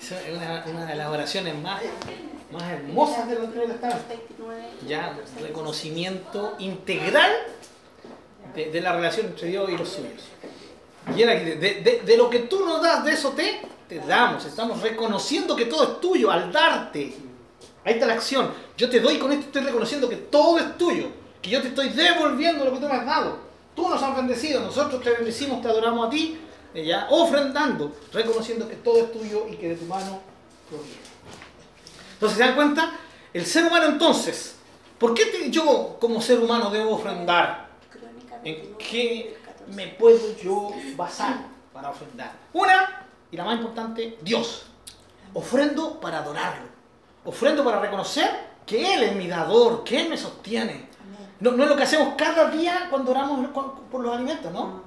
Es 0.00 0.12
una, 0.66 0.86
de 0.86 0.94
las 0.96 1.08
oraciones 1.08 1.54
más, 1.54 1.80
más 2.50 2.62
hermosas 2.72 3.28
del 3.28 3.38
Antiguo 3.44 3.66
Testamento. 3.66 4.04
29, 4.08 4.62
Ya, 4.88 5.10
14, 5.10 5.40
reconocimiento 5.46 6.56
integral 6.58 7.30
de, 8.54 8.70
de 8.70 8.80
la 8.80 8.94
relación 8.94 9.26
entre 9.26 9.48
Dios 9.48 9.70
y 9.70 9.76
los 9.76 9.88
suyos. 9.88 10.24
Y 11.16 11.22
era 11.22 11.38
que 11.38 11.56
de, 11.56 11.74
de- 11.80 12.02
de 12.04 12.16
lo 12.16 12.30
que 12.30 12.40
tú 12.40 12.64
nos 12.64 12.80
das, 12.82 13.04
de 13.04 13.12
eso 13.12 13.30
te, 13.30 13.60
te 13.88 13.98
damos. 14.00 14.44
Estamos 14.44 14.80
reconociendo 14.80 15.56
que 15.56 15.66
todo 15.66 15.82
es 15.84 16.00
tuyo 16.00 16.30
al 16.30 16.52
darte. 16.52 17.14
Ahí 17.84 17.94
está 17.94 18.06
la 18.06 18.14
acción. 18.14 18.50
Yo 18.76 18.88
te 18.88 19.00
doy 19.00 19.18
con 19.18 19.32
esto, 19.32 19.46
estoy 19.46 19.62
reconociendo 19.62 20.08
que 20.08 20.16
todo 20.16 20.58
es 20.58 20.78
tuyo. 20.78 21.08
Que 21.40 21.50
yo 21.50 21.60
te 21.60 21.68
estoy 21.68 21.88
devolviendo 21.88 22.64
lo 22.64 22.72
que 22.72 22.78
tú 22.78 22.86
me 22.86 22.94
has 22.94 23.04
dado. 23.06 23.38
Tú 23.74 23.88
nos 23.88 24.00
has 24.02 24.14
bendecido, 24.16 24.60
nosotros 24.60 25.02
te 25.02 25.10
bendecimos, 25.10 25.60
te 25.62 25.68
adoramos 25.68 26.06
a 26.06 26.10
ti, 26.10 26.38
ya, 26.74 27.08
ofrendando, 27.10 27.90
reconociendo 28.12 28.68
que 28.68 28.76
todo 28.76 28.98
es 28.98 29.12
tuyo 29.12 29.46
y 29.50 29.56
que 29.56 29.70
de 29.70 29.74
tu 29.76 29.86
mano 29.86 30.20
proviene. 30.68 30.96
Entonces, 32.14 32.38
¿se 32.38 32.44
dan 32.44 32.54
cuenta? 32.54 32.92
El 33.32 33.46
ser 33.46 33.64
humano 33.64 33.86
entonces, 33.86 34.56
¿por 34.98 35.14
qué 35.14 35.24
te- 35.26 35.50
yo 35.50 35.96
como 35.98 36.20
ser 36.20 36.38
humano 36.38 36.70
debo 36.70 36.94
ofrendar? 36.96 37.70
¿En 38.44 38.54
29, 38.56 38.76
qué 38.78 39.36
14. 39.41 39.41
Me 39.68 39.88
puedo 39.88 40.36
yo 40.36 40.70
basar 40.96 41.36
para 41.72 41.90
ofrendar? 41.90 42.32
Una, 42.52 43.06
y 43.30 43.36
la 43.36 43.44
más 43.44 43.56
importante, 43.56 44.18
Dios. 44.22 44.66
Ofrendo 45.34 45.98
para 46.00 46.18
adorarlo. 46.18 46.66
Ofrendo 47.24 47.64
para 47.64 47.80
reconocer 47.80 48.52
que 48.66 48.94
Él 48.94 49.02
es 49.04 49.16
mi 49.16 49.28
dador, 49.28 49.82
que 49.84 50.02
Él 50.02 50.08
me 50.08 50.16
sostiene. 50.16 50.90
No, 51.40 51.52
no 51.52 51.64
es 51.64 51.68
lo 51.68 51.76
que 51.76 51.82
hacemos 51.82 52.14
cada 52.16 52.50
día 52.50 52.86
cuando 52.90 53.10
oramos 53.10 53.48
por 53.90 54.00
los 54.00 54.14
alimentos, 54.14 54.52
¿no? 54.52 54.82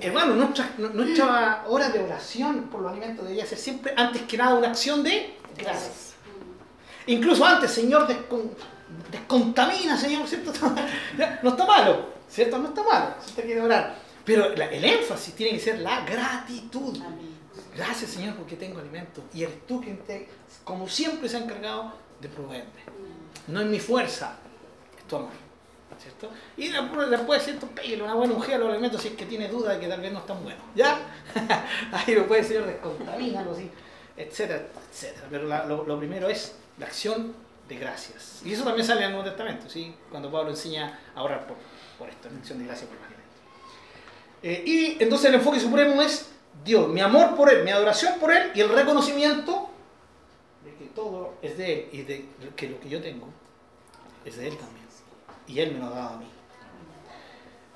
Hermano, 0.00 0.34
nuestra, 0.34 0.68
nuestra 0.78 1.64
hora 1.68 1.88
de 1.90 2.00
oración 2.02 2.64
por 2.64 2.80
los 2.82 2.90
alimentos 2.90 3.24
debería 3.24 3.46
ser 3.46 3.56
siempre, 3.58 3.94
antes 3.96 4.22
que 4.22 4.36
nada, 4.36 4.54
una 4.56 4.68
acción 4.68 5.02
de 5.02 5.38
gracias. 5.56 6.14
Incluso 7.06 7.44
antes, 7.44 7.70
Señor, 7.70 8.06
descon- 8.08 8.50
descontamina, 9.10 9.96
Señor, 9.96 10.26
¿cierto? 10.26 10.52
No 11.42 11.50
está 11.50 11.64
malo, 11.66 12.06
¿cierto? 12.30 12.58
No 12.58 12.68
está 12.68 12.82
malo, 12.82 13.14
si 13.22 13.30
usted 13.30 13.44
quiere 13.44 13.60
orar. 13.60 13.96
Pero 14.24 14.48
la- 14.54 14.66
el 14.70 14.84
énfasis 14.84 15.34
tiene 15.34 15.58
que 15.58 15.64
ser 15.64 15.78
la 15.80 16.04
gratitud. 16.04 16.96
Amén. 17.02 17.30
Gracias, 17.76 18.10
Señor, 18.12 18.34
porque 18.36 18.56
tengo 18.56 18.78
alimento. 18.78 19.22
Y 19.34 19.42
eres 19.44 19.66
tú 19.66 19.80
quien, 19.80 19.98
te, 19.98 20.28
como 20.64 20.88
siempre, 20.88 21.28
se 21.28 21.36
ha 21.36 21.40
encargado 21.40 21.92
de 22.20 22.28
proveerme. 22.28 22.70
No 23.46 23.60
es 23.60 23.66
mi 23.66 23.80
fuerza, 23.80 24.36
es 24.98 25.04
tu 25.08 25.16
amor. 25.16 25.30
¿Cierto? 25.98 26.30
Y 26.56 26.68
después, 27.10 27.42
¿cierto? 27.42 27.66
Pégale 27.66 28.02
una 28.02 28.14
buena 28.14 28.32
ungida 28.32 28.54
a 28.56 28.58
los 28.58 28.70
alimentos 28.70 29.02
si 29.02 29.08
es 29.08 29.14
que 29.14 29.26
tiene 29.26 29.48
duda 29.48 29.74
de 29.74 29.80
que 29.80 29.86
tal 29.86 30.00
vez 30.00 30.10
no 30.12 30.20
están 30.20 30.42
buenos. 30.42 30.62
¿Ya? 30.74 30.98
Ahí 31.92 32.14
lo 32.14 32.26
puede, 32.26 32.42
Señor, 32.42 32.66
descontamina, 32.66 33.40
algo 33.40 33.52
así, 33.52 33.70
etcétera, 34.16 34.66
etcétera. 34.90 35.26
Pero 35.30 35.44
la- 35.46 35.66
lo, 35.66 35.84
lo 35.84 35.98
primero 35.98 36.28
es 36.28 36.54
la 36.78 36.86
acción 36.86 37.34
de 37.68 37.76
gracias. 37.76 38.40
Y 38.46 38.52
eso 38.54 38.64
también 38.64 38.86
sale 38.86 39.00
en 39.00 39.06
el 39.08 39.12
Nuevo 39.12 39.28
Testamento, 39.28 39.68
¿sí? 39.68 39.94
Cuando 40.10 40.30
Pablo 40.32 40.50
enseña 40.50 40.98
a 41.14 41.22
orar 41.22 41.46
por, 41.46 41.56
por 42.00 42.08
esto, 42.08 42.28
en 42.28 42.38
acción 42.38 42.58
de 42.58 42.64
gracias 42.64 42.88
por 42.88 42.96
los 42.96 43.06
alimentos. 43.06 43.36
Eh, 44.42 44.62
y 44.66 45.02
entonces 45.02 45.28
el 45.28 45.34
enfoque 45.34 45.60
supremo 45.60 46.00
es 46.00 46.30
Dios, 46.64 46.88
mi 46.88 47.00
amor 47.00 47.36
por 47.36 47.50
Él, 47.50 47.62
mi 47.62 47.70
adoración 47.70 48.18
por 48.18 48.32
Él 48.32 48.50
y 48.54 48.60
el 48.60 48.70
reconocimiento 48.70 49.68
de 50.64 50.74
que 50.74 50.86
todo 50.86 51.34
es 51.42 51.58
de 51.58 51.72
Él 51.72 51.88
y 51.92 52.02
de 52.02 52.24
que 52.56 52.70
lo 52.70 52.80
que 52.80 52.88
yo 52.88 53.02
tengo 53.02 53.28
es 54.24 54.38
de 54.38 54.48
Él 54.48 54.56
también. 54.56 54.80
Y 55.46 55.60
Él 55.60 55.72
me 55.72 55.80
lo 55.80 55.86
ha 55.86 55.90
dado 55.90 56.08
a 56.14 56.16
mí. 56.16 56.26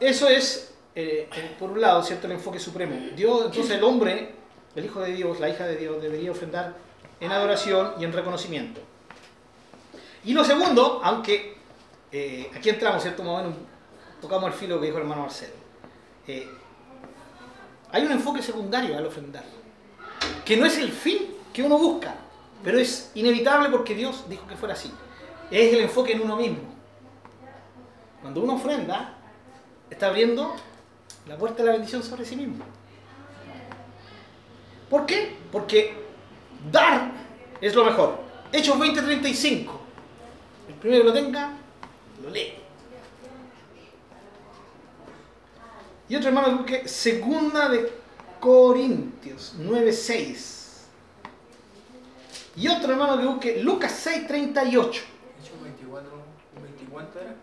Eso 0.01 0.29
es, 0.29 0.75
eh, 0.95 1.29
por 1.59 1.71
un 1.71 1.81
lado, 1.81 2.03
¿cierto? 2.03 2.27
el 2.27 2.35
enfoque 2.35 2.59
supremo. 2.59 2.97
Dios, 3.15 3.47
entonces 3.47 3.77
el 3.77 3.85
hombre, 3.85 4.33
el 4.75 4.85
Hijo 4.85 5.01
de 5.01 5.13
Dios, 5.13 5.41
la 5.41 5.49
hija 5.49 5.67
de 5.67 5.77
Dios, 5.77 6.01
debería 6.01 6.31
ofrendar 6.31 6.75
en 7.21 7.31
adoración 7.31 7.95
y 7.99 8.05
en 8.05 8.13
reconocimiento. 8.13 8.81
Y 10.25 10.33
lo 10.33 10.45
segundo, 10.45 11.01
aunque 11.03 11.57
eh, 12.13 12.51
aquí 12.55 12.71
entramos, 12.71 13.03
¿cierto? 13.03 13.23
Más 13.25 13.55
tocamos 14.25 14.47
el 14.47 14.55
filo 14.55 14.81
que 14.81 14.87
dijo 14.87 14.97
el 14.97 15.03
hermano 15.03 15.23
Marcelo. 15.23 15.53
Eh, 16.27 16.49
hay 17.93 18.07
un 18.07 18.13
enfoque 18.13 18.43
secundario 18.43 18.97
al 18.97 19.05
ofrendar, 19.05 19.45
que 20.47 20.57
no 20.57 20.65
es 20.65 20.79
el 20.79 20.91
fin 20.91 21.37
que 21.53 21.63
uno 21.63 21.77
busca, 21.77 22.15
pero 22.63 22.79
es 22.79 23.13
inevitable 23.15 23.69
porque 23.69 23.95
Dios 23.95 24.25
dijo 24.27 24.47
que 24.47 24.57
fuera 24.57 24.73
así. 24.73 24.91
Es 25.51 25.75
el 25.75 25.81
enfoque 25.81 26.13
en 26.13 26.23
uno 26.23 26.37
mismo. 26.37 26.63
Cuando 28.23 28.41
uno 28.41 28.55
ofrenda, 28.55 29.13
está 29.91 30.07
abriendo 30.07 30.57
la 31.29 31.37
puerta 31.37 31.63
de 31.63 31.67
la 31.67 31.73
bendición 31.73 32.03
sobre 32.03 32.25
sí 32.25 32.35
mismo. 32.35 32.65
¿Por 34.89 35.05
qué? 35.05 35.37
Porque 35.53 35.95
dar 36.73 37.13
es 37.61 37.75
lo 37.75 37.85
mejor. 37.85 38.19
Hechos 38.51 38.79
20:35. 38.79 39.71
El 40.69 40.75
primero 40.77 41.03
que 41.03 41.09
lo 41.11 41.13
tenga, 41.13 41.53
lo 42.23 42.31
lee. 42.31 42.64
Y 46.09 46.17
otro 46.17 46.29
hermano 46.29 46.65
que 46.67 46.87
segunda 46.89 47.69
de 47.69 47.91
Corintios 48.41 49.55
9:6. 49.59 50.63
Y 52.57 52.69
otro 52.69 52.93
hermano 52.93 53.19
que 53.19 53.27
busque 53.27 53.63
Lucas 53.63 53.93
6:38. 54.07 54.89
Hechos 54.89 55.63
24, 55.63 56.11
20, 56.63 56.85
¿cuánto 56.91 57.19
era? 57.21 57.35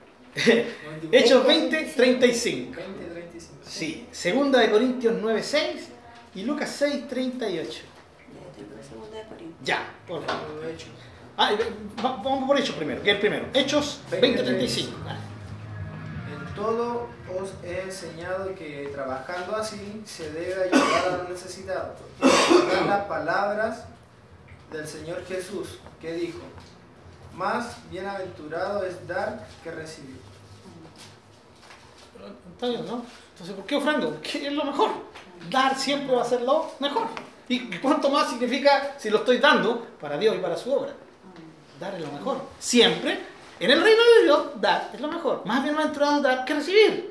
Hechos 1.12 1.46
20:35. 1.46 1.98
20, 1.98 3.06
35. 3.06 3.54
Sí, 3.66 4.08
segunda 4.12 4.60
de 4.60 4.70
Corintios 4.72 5.16
9:6 5.22 5.88
y 6.36 6.44
Lucas 6.44 6.70
6:38. 6.82 7.10
Ya 7.10 7.50
estoy 7.50 8.64
por 8.66 8.84
segunda 8.84 9.18
de 9.18 9.24
Corintios. 9.28 9.60
Ya, 9.64 9.92
por 10.08 10.24
favor. 10.26 10.42
Ah, 11.38 11.52
va- 12.06 12.18
vamos 12.24 12.48
por 12.48 12.60
Hechos 12.60 12.76
primero, 12.76 13.02
que 13.02 13.10
es 13.10 13.16
el 13.16 13.22
primero. 13.22 13.46
Hechos 13.54 14.02
20:35. 14.12 14.92
Vale. 15.04 15.20
En 16.32 16.56
todo 16.56 17.08
os 17.40 17.52
he 17.64 17.82
enseñado 17.82 18.54
que 18.56 18.90
trabajando 18.94 19.56
así 19.56 20.02
se 20.06 20.32
debe 20.32 20.64
ayudar 20.64 21.08
a 21.08 21.18
los 21.18 21.30
necesitados. 21.30 21.98
Las 22.88 23.06
palabras 23.06 23.86
del 24.72 24.88
Señor 24.88 25.26
Jesús 25.26 25.80
que 26.00 26.14
dijo, 26.14 26.40
más 27.36 27.78
bienaventurado 27.90 28.84
es 28.86 29.08
dar 29.08 29.48
que 29.64 29.72
recibir. 29.72 30.20
¿no? 32.62 33.04
Entonces, 33.32 33.56
¿por 33.56 33.66
qué 33.66 33.76
ofrendo? 33.76 34.12
Porque 34.12 34.48
es 34.48 34.54
lo 34.54 34.66
mejor. 34.66 34.92
Dar 35.50 35.78
siempre 35.78 36.16
va 36.16 36.22
a 36.22 36.26
ser 36.26 36.42
lo 36.42 36.72
mejor. 36.80 37.08
¿Y 37.48 37.78
cuánto 37.80 38.10
más 38.10 38.30
significa 38.30 38.96
si 38.98 39.10
lo 39.10 39.18
estoy 39.20 39.40
dando 39.40 39.86
para 40.00 40.18
Dios 40.18 40.36
y 40.36 40.40
para 40.40 40.56
su 40.56 40.72
obra? 40.72 40.94
Dar 41.80 41.96
es 41.96 42.02
lo 42.02 42.12
mejor. 42.12 42.42
Siempre, 42.60 43.20
en 43.60 43.72
el 43.72 43.82
reino 43.82 44.02
de 44.18 44.24
Dios, 44.24 44.62
dar 44.62 44.92
es 44.94 45.02
lo 45.02 45.08
mejor. 45.08 45.46
Más 45.46 45.64
bienaventurado 45.64 46.22
dar 46.22 46.46
que 46.46 46.54
recibir. 46.54 47.11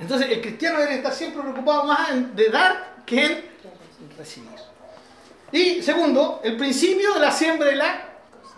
Entonces, 0.00 0.28
el 0.30 0.40
cristiano 0.40 0.78
debe 0.80 0.94
estar 0.96 1.12
siempre 1.12 1.42
preocupado 1.42 1.84
más 1.84 2.10
en- 2.10 2.34
de 2.34 2.48
dar 2.50 2.96
que 3.06 3.24
en 3.26 3.44
recibir. 4.18 4.50
Y 5.52 5.82
segundo, 5.82 6.40
el 6.42 6.56
principio 6.56 7.14
de 7.14 7.20
la 7.20 7.30
siembra 7.30 7.70
y 7.70 7.76
la 7.76 8.08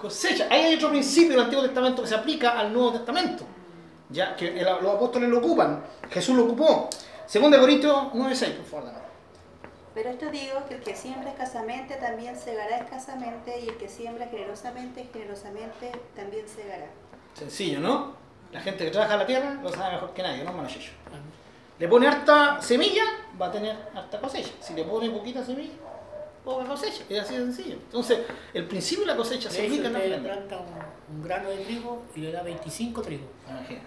cosecha. 0.00 0.46
Ahí 0.50 0.62
hay 0.62 0.74
otro 0.76 0.88
principio 0.90 1.32
del 1.32 1.40
Antiguo 1.40 1.64
Testamento 1.64 2.02
que 2.02 2.08
se 2.08 2.14
aplica 2.14 2.58
al 2.58 2.72
Nuevo 2.72 2.92
Testamento. 2.92 3.44
Ya 4.08 4.34
que 4.36 4.48
el- 4.48 4.64
los 4.64 4.94
apóstoles 4.94 5.28
lo 5.28 5.38
ocupan. 5.38 5.82
Jesús 6.10 6.36
lo 6.36 6.44
ocupó. 6.44 6.88
Segunda 7.26 7.58
Corintios 7.60 8.14
9.6, 8.14 8.52
por 8.52 8.64
favor. 8.66 8.86
dame. 8.86 8.98
Pero 9.94 10.10
esto 10.10 10.30
digo 10.30 10.62
que 10.68 10.74
el 10.74 10.82
que 10.82 10.94
siembra 10.94 11.30
escasamente 11.30 11.94
también 11.96 12.38
segará 12.38 12.76
escasamente 12.78 13.60
y 13.60 13.68
el 13.70 13.76
que 13.78 13.88
siembra 13.88 14.26
generosamente, 14.28 15.08
generosamente 15.12 15.90
también 16.14 16.46
segará. 16.48 16.86
Sencillo, 17.34 17.80
¿no? 17.80 18.14
La 18.52 18.60
gente 18.60 18.84
que 18.84 18.90
trabaja 18.90 19.16
la 19.16 19.26
tierra 19.26 19.54
lo 19.62 19.70
sabe 19.70 19.94
mejor 19.94 20.12
que 20.12 20.22
nadie, 20.22 20.44
¿no, 20.44 20.66
Checho? 20.66 20.92
Le 21.78 21.88
pone 21.88 22.06
harta 22.08 22.60
semilla, 22.62 23.02
va 23.40 23.46
a 23.46 23.52
tener 23.52 23.76
harta 23.94 24.18
cosecha. 24.18 24.50
Si 24.60 24.72
le 24.74 24.84
pone 24.84 25.10
poquita 25.10 25.44
semilla, 25.44 25.74
poca 26.44 26.64
cosecha. 26.64 27.02
Es 27.08 27.20
así 27.20 27.34
de 27.34 27.40
sencillo. 27.40 27.74
Entonces, 27.74 28.20
el 28.54 28.64
principio 28.66 29.04
de 29.04 29.10
la 29.12 29.16
cosecha 29.16 29.50
se 29.50 29.62
De 29.62 29.68
ubica 29.68 29.88
en 29.88 29.92
la 29.92 29.98
ofrenda. 29.98 30.34
planta 30.34 30.56
un, 30.58 31.16
un 31.16 31.22
grano 31.22 31.50
de 31.50 31.56
trigo 31.58 32.02
y 32.14 32.20
le 32.20 32.32
da 32.32 32.42
25 32.42 33.02
trigos. 33.02 33.26
Imagina. 33.50 33.80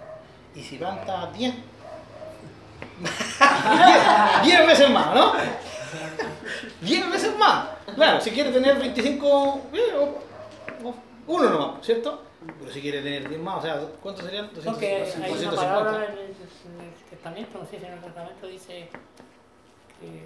Y 0.54 0.62
si 0.62 0.78
planta 0.78 1.32
10, 1.34 1.56
10 4.44 4.68
veces 4.68 4.90
más, 4.92 5.16
¿no? 5.16 5.34
10 6.82 7.12
veces 7.12 7.38
más. 7.38 7.70
Claro, 7.96 8.22
si 8.22 8.32
quiere 8.32 8.52
tener 8.52 8.78
25, 8.78 9.62
eh, 9.74 10.90
uno 11.28 11.50
nomás, 11.50 11.86
¿cierto? 11.86 12.24
Pero 12.60 12.72
si 12.72 12.82
quiere 12.82 13.02
tener 13.02 13.28
10 13.28 13.42
más, 13.42 13.58
o 13.58 13.62
sea, 13.62 13.82
¿cuántos 14.02 14.26
serían? 14.26 14.50
Porque 14.50 15.04
hay 15.22 15.32
250. 15.34 15.50
una 15.50 15.62
palabra 15.62 16.06
en 16.06 16.12
el, 16.14 16.20
en 16.20 16.88
el 16.88 16.94
testamento, 17.10 17.60
no 17.60 17.66
sé 17.66 17.80
si 17.80 17.86
en 17.86 17.94
el 17.94 18.02
testamento 18.02 18.48
dice 18.48 18.90
que, 20.00 20.26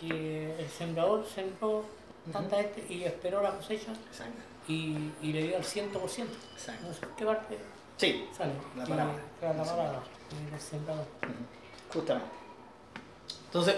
que 0.00 0.60
el 0.60 0.68
sembrador 0.68 1.26
sembró 1.26 1.84
tanta 2.32 2.60
este 2.60 2.92
y 2.92 3.04
esperó 3.04 3.42
la 3.42 3.52
cosecha 3.52 3.92
y, 4.68 5.10
y 5.22 5.32
le 5.32 5.42
dio 5.44 5.56
al 5.56 5.64
100%. 5.64 5.90
exacto. 5.92 6.86
No 6.86 6.94
sé 6.94 7.00
qué 7.16 7.24
parte 7.24 7.58
Sí, 7.96 8.28
sale. 8.36 8.52
La 8.76 8.84
palabra. 8.84 9.14
la 9.42 9.52
palabra 9.52 10.00
del 10.50 10.60
sembrador. 10.60 11.06
justamente. 11.92 12.30
Entonces, 13.46 13.74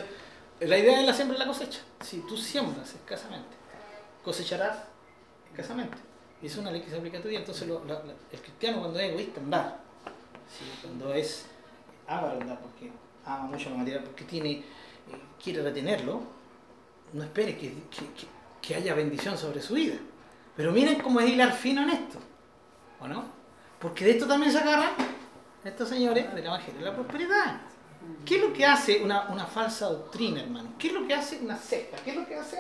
la 0.61 0.77
idea 0.77 1.01
es 1.01 1.07
la 1.07 1.15
siembra 1.15 1.37
y 1.37 1.41
la 1.41 1.47
cosecha. 1.47 1.81
Si 2.01 2.19
tú 2.21 2.37
siembras 2.37 2.93
escasamente, 2.93 3.57
cosecharás 4.23 4.77
escasamente. 5.51 5.97
Y 6.43 6.47
es 6.47 6.57
una 6.57 6.71
ley 6.71 6.81
que 6.81 6.91
se 6.91 6.97
aplica 6.97 7.19
a 7.19 7.23
tu 7.23 7.29
vida. 7.29 7.41
Entonces, 7.41 7.69
la- 7.69 7.81
la- 7.87 8.03
el 8.33 8.41
cristiano 8.41 8.81
cuando 8.81 8.99
es 8.99 9.11
egoísta, 9.11 9.41
andar. 9.41 9.79
¿sí? 10.59 10.65
Cuando 10.83 11.13
es 11.15 11.47
avaro, 12.07 12.41
andar, 12.41 12.59
porque 12.61 12.91
ama 13.25 13.45
mucho 13.47 13.71
lo 13.71 13.77
material, 13.77 14.03
porque 14.05 14.25
tiene, 14.25 14.51
eh, 14.53 14.65
quiere 15.43 15.63
retenerlo, 15.63 16.23
no 17.13 17.23
espere 17.25 17.57
que, 17.57 17.69
que- 17.91 18.07
que- 18.15 18.29
que 18.63 18.75
haya 18.75 18.95
bendición 18.95 19.37
sobre 19.37 19.61
su 19.61 19.75
vida. 19.75 19.97
Pero 20.57 20.73
miren 20.73 21.01
cómo 21.01 21.21
es 21.21 21.31
hilar 21.31 21.53
fino 21.53 21.83
en 21.83 21.91
esto. 21.91 22.19
¿O 23.01 23.09
no? 23.09 23.25
Porque 23.79 24.05
de 24.05 24.11
esto 24.13 24.27
también 24.27 24.53
se 24.53 24.59
agarran 24.59 24.91
estos 25.65 25.89
señores 25.89 26.35
del 26.35 26.45
Evangelio 26.45 26.79
de 26.81 26.85
la 26.87 26.95
prosperidad. 26.95 27.61
¿Qué 28.25 28.37
es 28.37 28.43
lo 28.43 28.53
que 28.53 28.65
hace 28.67 29.03
una, 29.03 29.29
una 29.29 29.45
falsa 29.47 29.87
doctrina, 29.87 30.41
hermano? 30.43 30.71
¿Qué 30.79 30.89
es 30.89 30.93
lo 30.95 31.07
que 31.07 31.15
hace 31.15 31.39
una 31.39 31.57
secta? 31.57 31.99
¿Qué 32.03 32.11
es 32.11 32.17
lo 32.17 32.27
que 32.27 32.35
hace 32.35 32.59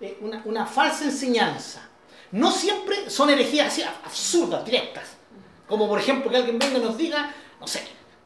eh, 0.00 0.18
una, 0.20 0.42
una 0.44 0.66
falsa 0.66 1.04
enseñanza? 1.04 1.88
No 2.32 2.50
siempre 2.52 3.10
son 3.10 3.30
herejías 3.30 3.68
así 3.68 3.82
absurdas, 3.82 4.64
directas. 4.64 5.04
Como 5.66 5.88
por 5.88 5.98
ejemplo 5.98 6.30
que 6.30 6.36
alguien 6.36 6.58
venga 6.58 6.78
y 6.78 6.82
nos 6.82 6.96
diga, 6.96 7.34
no 7.60 7.66
sé, 7.66 7.82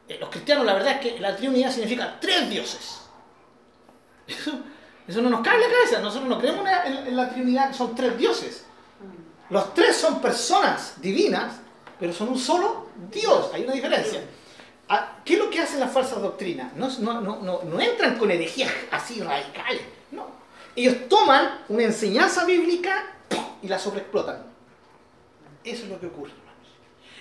eh, 0.09 0.19
los 0.21 0.29
cristianos 0.31 0.65
la 0.67 0.75
verdad 0.75 0.93
es 0.95 1.01
que 1.15 1.21
la 1.21 1.37
Trinidad 1.37 1.71
significa 1.73 2.19
tres 2.21 2.49
dioses. 2.51 3.01
Eso, 4.27 4.53
eso 5.07 5.21
no 5.23 5.31
nos 5.31 5.41
cae 5.43 5.55
en 5.57 5.61
la 5.63 5.69
cabeza. 5.69 6.01
Nosotros 6.01 6.29
no 6.29 6.39
creemos 6.39 6.67
en 6.87 6.97
en- 7.09 7.17
la 7.17 7.31
Trinidad 7.31 7.73
son 7.75 7.95
tres 7.95 8.17
dioses. 8.19 8.65
Los 9.51 9.75
tres 9.75 9.97
son 9.97 10.21
personas 10.23 10.95
divinas, 11.01 11.55
pero 12.01 12.13
son 12.13 12.31
un 12.31 12.39
solo 12.39 12.89
Dios. 13.11 13.51
Hay 13.53 13.65
una 13.65 13.75
diferencia. 13.75 14.21
Ah, 14.89 15.19
¿Qué 15.25 15.35
es 15.35 15.39
lo 15.39 15.51
que 15.51 15.61
hacen 15.61 15.81
las 15.81 15.93
falsas 15.93 16.21
doctrinas? 16.21 16.75
No, 16.75 16.89
no, 17.01 17.21
no, 17.21 17.63
no, 17.63 17.81
entran 17.81 18.19
con 18.19 18.31
herejías 18.31 18.71
así 18.91 19.21
radicales. 19.21 19.83
No. 20.11 20.27
Ellos 20.77 21.09
toman 21.09 21.61
una 21.69 21.85
enseñanza 21.85 22.45
bíblica. 22.45 23.11
Y 23.63 23.69
la 23.69 23.79
sobreexplotan. 23.79 24.43
Eso 25.65 25.85
es 25.85 25.91
lo 25.91 25.99
que 25.99 26.07
ocurre, 26.07 26.33
hermanos. 26.33 26.69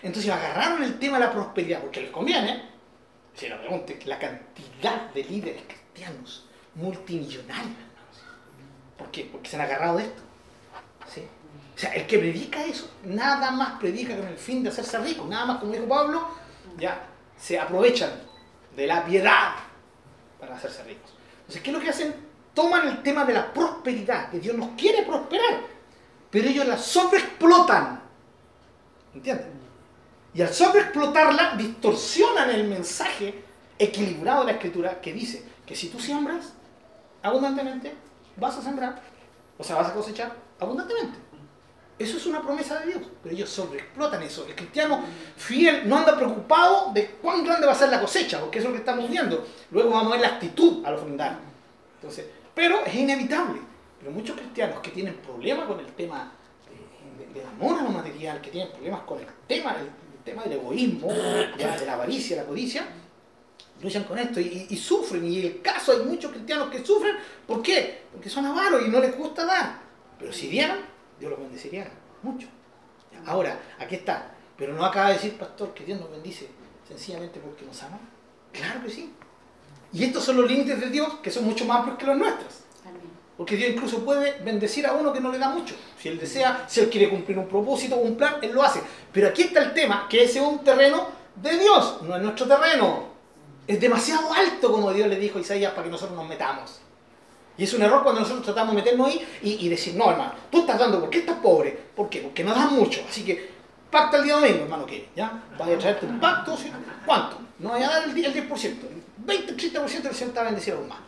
Entonces 0.02 0.32
agarraron 0.32 0.84
el 0.84 1.00
tema 1.00 1.18
de 1.18 1.26
la 1.26 1.32
prosperidad 1.32 1.82
porque 1.82 2.02
les 2.02 2.12
conviene. 2.12 2.70
Si 3.34 3.48
no 3.50 3.58
pregunten, 3.60 4.00
la 4.06 4.20
cantidad 4.20 5.10
de 5.14 5.24
líderes 5.24 5.64
cristianos 5.64 6.48
multimillonarios, 6.76 7.66
hermanos. 7.66 8.24
¿Por 8.98 9.12
qué? 9.12 9.30
Porque 9.32 9.50
se 9.50 9.56
han 9.56 9.62
agarrado 9.64 9.98
de 9.98 10.04
esto. 10.04 10.22
¿Sí? 11.08 11.22
O 11.76 11.80
sea, 11.80 11.94
el 11.94 12.06
que 12.06 12.20
predica 12.20 12.64
eso, 12.64 12.92
nada 13.04 13.52
más 13.52 13.80
predica 13.80 14.16
con 14.16 14.28
el 14.28 14.38
fin 14.38 14.64
de 14.64 14.70
hacerse 14.70 14.98
rico, 15.00 15.26
nada 15.26 15.46
más, 15.46 15.58
como 15.60 15.72
dijo 15.72 15.88
Pablo, 15.88 16.28
ya 16.78 17.08
se 17.36 17.60
aprovechan 17.60 18.12
de 18.76 18.88
la 18.88 19.04
piedad 19.06 19.56
para 20.40 20.56
hacerse 20.56 20.84
ricos. 20.84 21.14
Entonces, 21.40 21.62
¿qué 21.62 21.70
es 21.72 21.76
lo 21.76 21.82
que 21.82 21.90
hacen? 21.90 22.16
Toman 22.54 22.88
el 22.88 23.02
tema 23.02 23.26
de 23.26 23.34
la 23.34 23.52
prosperidad, 23.52 24.30
que 24.30 24.40
Dios 24.40 24.56
nos 24.56 24.70
quiere 24.78 25.04
prosperar, 25.04 25.62
pero 26.34 26.50
ellos 26.50 26.66
la 26.66 26.80
sobreexplotan. 26.80 28.02
¿Entienden? 29.14 29.52
Y 30.34 30.42
al 30.42 30.52
sobreexplotarla, 30.52 31.56
distorsionan 31.56 32.50
el 32.50 32.68
mensaje 32.68 33.44
equilibrado 33.78 34.40
de 34.40 34.48
la 34.48 34.52
escritura 34.54 35.00
que 35.00 35.14
dice 35.14 35.46
que 35.64 35.76
si 35.76 35.90
tú 35.90 36.00
siembras 36.00 36.54
abundantemente, 37.22 37.94
vas 38.36 38.58
a 38.58 38.64
sembrar, 38.64 39.00
o 39.60 39.64
sea, 39.64 39.76
vas 39.76 39.90
a 39.90 39.94
cosechar 39.94 40.36
abundantemente. 40.60 41.20
Eso 42.00 42.18
es 42.18 42.26
una 42.26 42.42
promesa 42.42 42.80
de 42.80 42.88
Dios, 42.88 43.04
pero 43.22 43.36
ellos 43.36 43.52
sobreexplotan 43.52 44.24
eso. 44.24 44.48
El 44.48 44.56
cristiano 44.56 45.04
fiel 45.38 45.88
no 45.88 45.98
anda 45.98 46.16
preocupado 46.16 46.92
de 46.94 47.12
cuán 47.22 47.44
grande 47.46 47.68
va 47.68 47.74
a 47.74 47.76
ser 47.76 47.90
la 47.90 48.02
cosecha, 48.02 48.40
porque 48.40 48.58
eso 48.58 48.70
es 48.70 48.72
lo 48.72 48.76
que 48.76 48.90
estamos 48.90 49.08
viendo. 49.08 49.46
Luego 49.70 49.92
vamos 49.92 50.08
a 50.08 50.16
ver 50.16 50.22
la 50.22 50.34
actitud 50.36 50.84
al 50.84 50.96
ofrendar. 50.96 51.38
Entonces, 51.98 52.26
pero 52.56 52.84
es 52.84 52.96
inevitable. 52.96 53.73
Pero 54.04 54.12
muchos 54.14 54.36
cristianos 54.36 54.80
que 54.82 54.92
tienen 54.92 55.16
problemas 55.16 55.66
con 55.66 55.80
el 55.80 55.86
tema 55.94 56.30
de- 57.18 57.26
de- 57.26 57.34
del 57.40 57.48
amor 57.48 57.80
a 57.80 57.84
lo 57.84 57.90
material, 57.90 58.42
que 58.42 58.50
tienen 58.52 58.70
problemas 58.74 59.02
con 59.04 59.20
el 59.20 59.28
tema, 59.48 59.78
el, 59.80 59.90
tema 60.26 60.44
del 60.44 60.54
egoísmo, 60.54 61.08
de 61.12 61.86
la 61.86 61.94
avaricia, 61.94 62.36
la 62.38 62.46
codicia, 62.46 62.86
luchan 63.82 64.04
con 64.06 64.18
esto 64.20 64.40
y 64.40 64.76
sufren. 64.78 65.26
Y 65.26 65.40
el 65.46 65.62
caso 65.62 65.92
hay 65.94 66.04
muchos 66.06 66.32
cristianos 66.32 66.70
que 66.70 66.84
sufren. 66.86 67.16
¿Por 67.48 67.62
qué? 67.62 68.04
Porque 68.12 68.30
son 68.30 68.46
avaros 68.46 68.86
y 68.86 68.90
no 68.90 69.00
les 69.00 69.18
gusta 69.18 69.46
dar. 69.46 69.80
Pero 70.20 70.32
si 70.32 70.48
dieran, 70.48 70.80
Dios 71.20 71.30
los 71.32 71.40
bendeciría 71.40 71.90
mucho. 72.22 72.48
Ahora, 73.26 73.58
aquí 73.80 73.96
está. 73.96 74.32
Pero 74.58 74.74
no 74.74 74.86
acaba 74.86 75.08
de 75.10 75.14
decir, 75.16 75.38
pastor, 75.38 75.74
que 75.74 75.84
Dios 75.86 76.00
nos 76.00 76.10
bendice 76.12 76.50
sencillamente 76.88 77.40
porque 77.40 77.66
nos 77.66 77.82
ama. 77.84 78.00
Claro 78.52 78.82
que 78.84 78.90
sí. 78.90 79.14
Y 79.92 80.04
estos 80.06 80.24
son 80.24 80.38
los 80.38 80.50
límites 80.50 80.80
de 80.80 80.90
Dios 80.90 81.16
que 81.22 81.32
son 81.32 81.44
mucho 81.46 81.66
más 81.66 81.80
amplios 81.80 81.98
que 82.00 82.06
los 82.06 82.18
nuestros. 82.18 82.63
Porque 83.38 83.56
Dios 83.56 83.72
incluso 83.72 84.06
puede 84.06 84.40
bendecir 84.44 84.86
a 84.86 84.94
uno 84.94 85.12
que 85.12 85.20
no 85.20 85.32
le 85.32 85.40
da 85.40 85.50
mucho. 85.50 85.76
Si 86.00 86.08
Él 86.08 86.20
desea, 86.20 86.66
si 86.68 86.82
Él 86.82 86.90
quiere 86.90 87.10
cumplir 87.10 87.38
un 87.38 87.48
propósito 87.48 87.96
un 87.96 88.16
plan, 88.16 88.36
Él 88.42 88.52
lo 88.52 88.62
hace. 88.62 88.82
Pero 89.12 89.30
aquí 89.30 89.44
está 89.44 89.64
el 89.64 89.74
tema, 89.74 90.08
que 90.10 90.24
ese 90.24 90.40
es 90.40 90.46
un 90.46 90.64
terreno 90.64 91.08
de 91.36 91.58
Dios, 91.58 92.02
no 92.04 92.16
es 92.16 92.22
nuestro 92.22 92.48
terreno. 92.48 93.12
Es 93.66 93.80
demasiado 93.80 94.32
alto, 94.32 94.72
como 94.72 94.92
Dios 94.94 95.08
le 95.08 95.16
dijo 95.16 95.38
a 95.40 95.42
Isaías, 95.42 95.72
para 95.72 95.84
que 95.84 95.90
nosotros 95.90 96.18
nos 96.18 96.28
metamos. 96.28 96.80
Y 97.58 97.64
es 97.64 97.74
un 97.74 97.82
error 97.82 98.04
cuando 98.04 98.22
nosotros 98.22 98.46
tratamos 98.46 98.76
de 98.76 98.82
meternos 98.82 99.08
ahí 99.08 99.26
y, 99.42 99.70
decir, 99.70 99.96
no, 99.96 100.10
hermano, 100.12 100.34
tú 100.52 100.62
estás 100.62 100.80
dando, 100.80 101.00
¿por 101.00 101.10
qué 101.10 101.20
estás 101.20 101.38
pobre? 101.38 101.78
¿Por 101.96 102.10
qué? 102.10 102.20
Porque 102.20 102.44
no 102.44 102.54
das 102.54 102.72
mucho. 102.72 103.02
Así 103.08 103.24
que 103.24 103.52
pacta 103.92 104.18
el 104.18 104.24
día 104.24 104.36
domingo, 104.36 104.64
hermano, 104.64 104.86
¿qué? 104.86 105.10
¿Ya? 105.16 105.44
Vaya 105.58 105.76
a 105.76 105.80
traerte 105.80 106.06
un 106.06 106.20
pacto. 106.20 106.58
¿cuánto? 107.06 107.38
No 107.60 107.70
vaya 107.70 107.90
a 107.90 108.00
dar 108.00 108.04
el 108.06 108.16
10%, 108.16 108.26
el 108.26 108.50
10%. 108.50 108.64
El 108.64 109.04
20, 109.18 109.56
30% 109.56 110.06
el 110.10 110.16
Señor 110.16 110.40
a 110.40 110.44
bendecir 110.44 110.74
aún 110.74 110.88
más. 110.88 111.00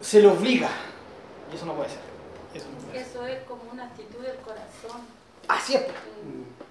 Se 0.00 0.20
le 0.22 0.28
obliga. 0.28 0.68
Y 1.52 1.56
eso 1.56 1.66
no 1.66 1.74
puede 1.74 1.88
ser. 1.90 1.98
Eso 2.54 2.66
no 2.70 2.78
puede 2.78 2.98
ser. 2.98 3.06
Eso 3.10 3.26
es 3.26 3.42
como 3.44 3.62
una 3.70 3.84
actitud 3.86 4.20
del 4.20 4.36
corazón. 4.36 5.02
Así 5.48 5.74
es. 5.74 5.82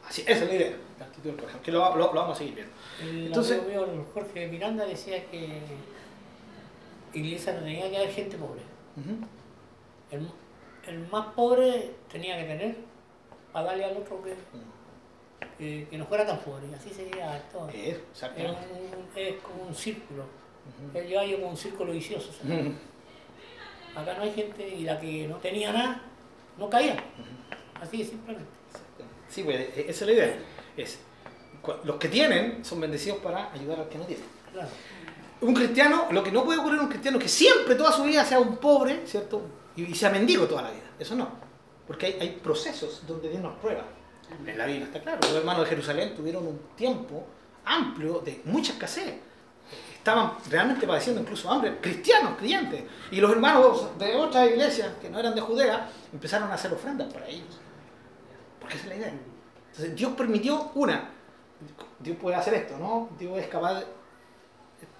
Así, 0.08 0.22
esa 0.26 0.44
es 0.44 0.48
la 0.50 0.56
idea. 0.56 0.78
La 1.00 1.06
actitud 1.06 1.30
del 1.32 1.40
corazón. 1.40 1.62
Que 1.62 1.72
lo, 1.72 1.80
lo- 1.96 2.14
lo 2.14 2.20
vamos 2.22 2.36
a 2.36 2.40
seguir 2.40 2.56
viendo. 2.56 2.74
El 3.02 3.28
Entonces- 3.28 3.60
amigo 3.60 3.86
mío, 3.88 4.06
Jorge 4.14 4.48
Miranda, 4.48 4.86
decía 4.86 5.24
que 5.30 5.62
iglesia 7.14 7.54
no 7.54 7.60
tenía 7.62 7.90
que 7.90 7.98
haber 7.98 8.12
gente 8.12 8.38
pobre. 8.38 8.62
Ujú. 8.98 9.26
El, 10.12 10.30
el 10.88 11.08
más 11.10 11.28
pobre 11.34 11.94
tenía 12.12 12.38
que 12.38 12.44
tener 12.46 12.76
para 13.54 13.66
darle 13.68 13.86
al 13.86 13.98
otro 13.98 14.22
que, 14.24 14.34
que, 15.58 15.88
que 15.90 15.98
no 15.98 16.06
fuera 16.06 16.26
tan 16.26 16.40
pobre. 16.40 16.68
Y 16.72 16.74
así 16.74 16.90
sería 16.90 17.42
todo. 17.52 17.70
Es, 17.70 17.98
un- 17.98 19.08
es 19.16 19.36
como 19.42 19.64
un 19.64 19.76
círculo. 19.76 20.24
Ujú. 20.70 20.98
Él 20.98 21.08
lleva 21.08 21.24
como 21.38 21.50
un 21.52 21.58
círculo 21.58 21.92
vicioso. 21.92 22.32
Acá 23.96 24.14
no 24.16 24.24
hay 24.24 24.32
gente 24.34 24.68
y 24.68 24.84
la 24.84 25.00
que 25.00 25.28
no 25.28 25.38
tenía 25.38 25.72
nada, 25.74 26.02
no 26.58 26.70
caía. 26.70 27.04
Así 27.82 28.04
simplemente. 28.04 28.50
Sí, 29.28 29.44
pues 29.44 29.58
e- 29.60 29.86
esa 29.90 29.92
es 29.92 30.02
la 30.08 30.12
idea. 30.14 30.36
Es, 30.78 31.00
los 31.84 31.96
que 31.98 32.08
tienen 32.08 32.64
son 32.64 32.80
bendecidos 32.82 33.20
para 33.20 33.52
ayudar 33.52 33.80
al 33.80 33.90
que 33.90 33.98
no 33.98 34.06
tiene. 34.06 34.24
Claro. 34.54 34.70
Un 35.42 35.54
cristiano, 35.54 36.08
lo 36.12 36.22
que 36.24 36.32
no 36.32 36.44
puede 36.44 36.60
ocurrir 36.60 36.80
en 36.80 36.86
un 36.86 36.90
cristiano 36.90 37.18
es 37.18 37.24
que 37.24 37.30
siempre 37.30 37.76
toda 37.76 37.92
su 37.92 38.04
vida 38.04 38.26
sea 38.26 38.40
un 38.40 38.58
pobre, 38.58 39.06
¿cierto? 39.06 39.42
Y, 39.76 39.84
y 39.84 39.96
sea 39.96 40.10
mendigo 40.10 40.46
toda 40.48 40.64
la 40.64 40.72
vida. 40.72 40.84
Eso 41.00 41.16
no. 41.16 41.30
Porque 41.88 42.08
hay, 42.08 42.18
hay 42.20 42.30
procesos 42.44 43.04
donde 43.08 43.30
Dios 43.30 43.42
nos 43.42 43.58
prueba. 43.58 43.84
En 44.46 44.58
la 44.58 44.66
Biblia 44.66 44.86
está 44.86 45.02
claro. 45.02 45.20
Los 45.24 45.34
hermanos 45.34 45.64
de 45.64 45.70
Jerusalén 45.70 46.14
tuvieron 46.16 46.46
un 46.46 46.60
tiempo 46.76 47.26
amplio 47.66 48.20
de 48.20 48.42
mucha 48.46 48.74
escasez. 48.74 49.16
Estaban 50.00 50.32
realmente 50.50 50.88
padeciendo 50.88 51.22
incluso 51.22 51.52
hambre, 51.52 51.78
cristianos, 51.82 52.38
creyentes. 52.38 52.84
Y 53.12 53.20
los 53.20 53.32
hermanos 53.32 53.98
de 54.00 54.16
otras 54.16 54.50
iglesias 54.50 54.94
que 55.02 55.10
no 55.10 55.20
eran 55.20 55.36
de 55.36 55.42
Judea 55.42 55.90
empezaron 56.12 56.50
a 56.50 56.56
hacer 56.56 56.74
ofrendas 56.74 57.14
para 57.14 57.28
ellos. 57.28 57.60
Porque 58.60 58.76
esa 58.76 58.86
es 58.86 58.90
la 58.90 58.96
idea. 58.96 59.14
Entonces 59.72 59.96
Dios 59.96 60.14
permitió 60.14 60.72
una. 60.76 61.10
Dios 62.00 62.18
puede 62.18 62.38
hacer 62.38 62.54
esto, 62.54 62.78
¿no? 62.78 63.10
Dios 63.20 63.38
es 63.38 63.48
capaz, 63.48 63.84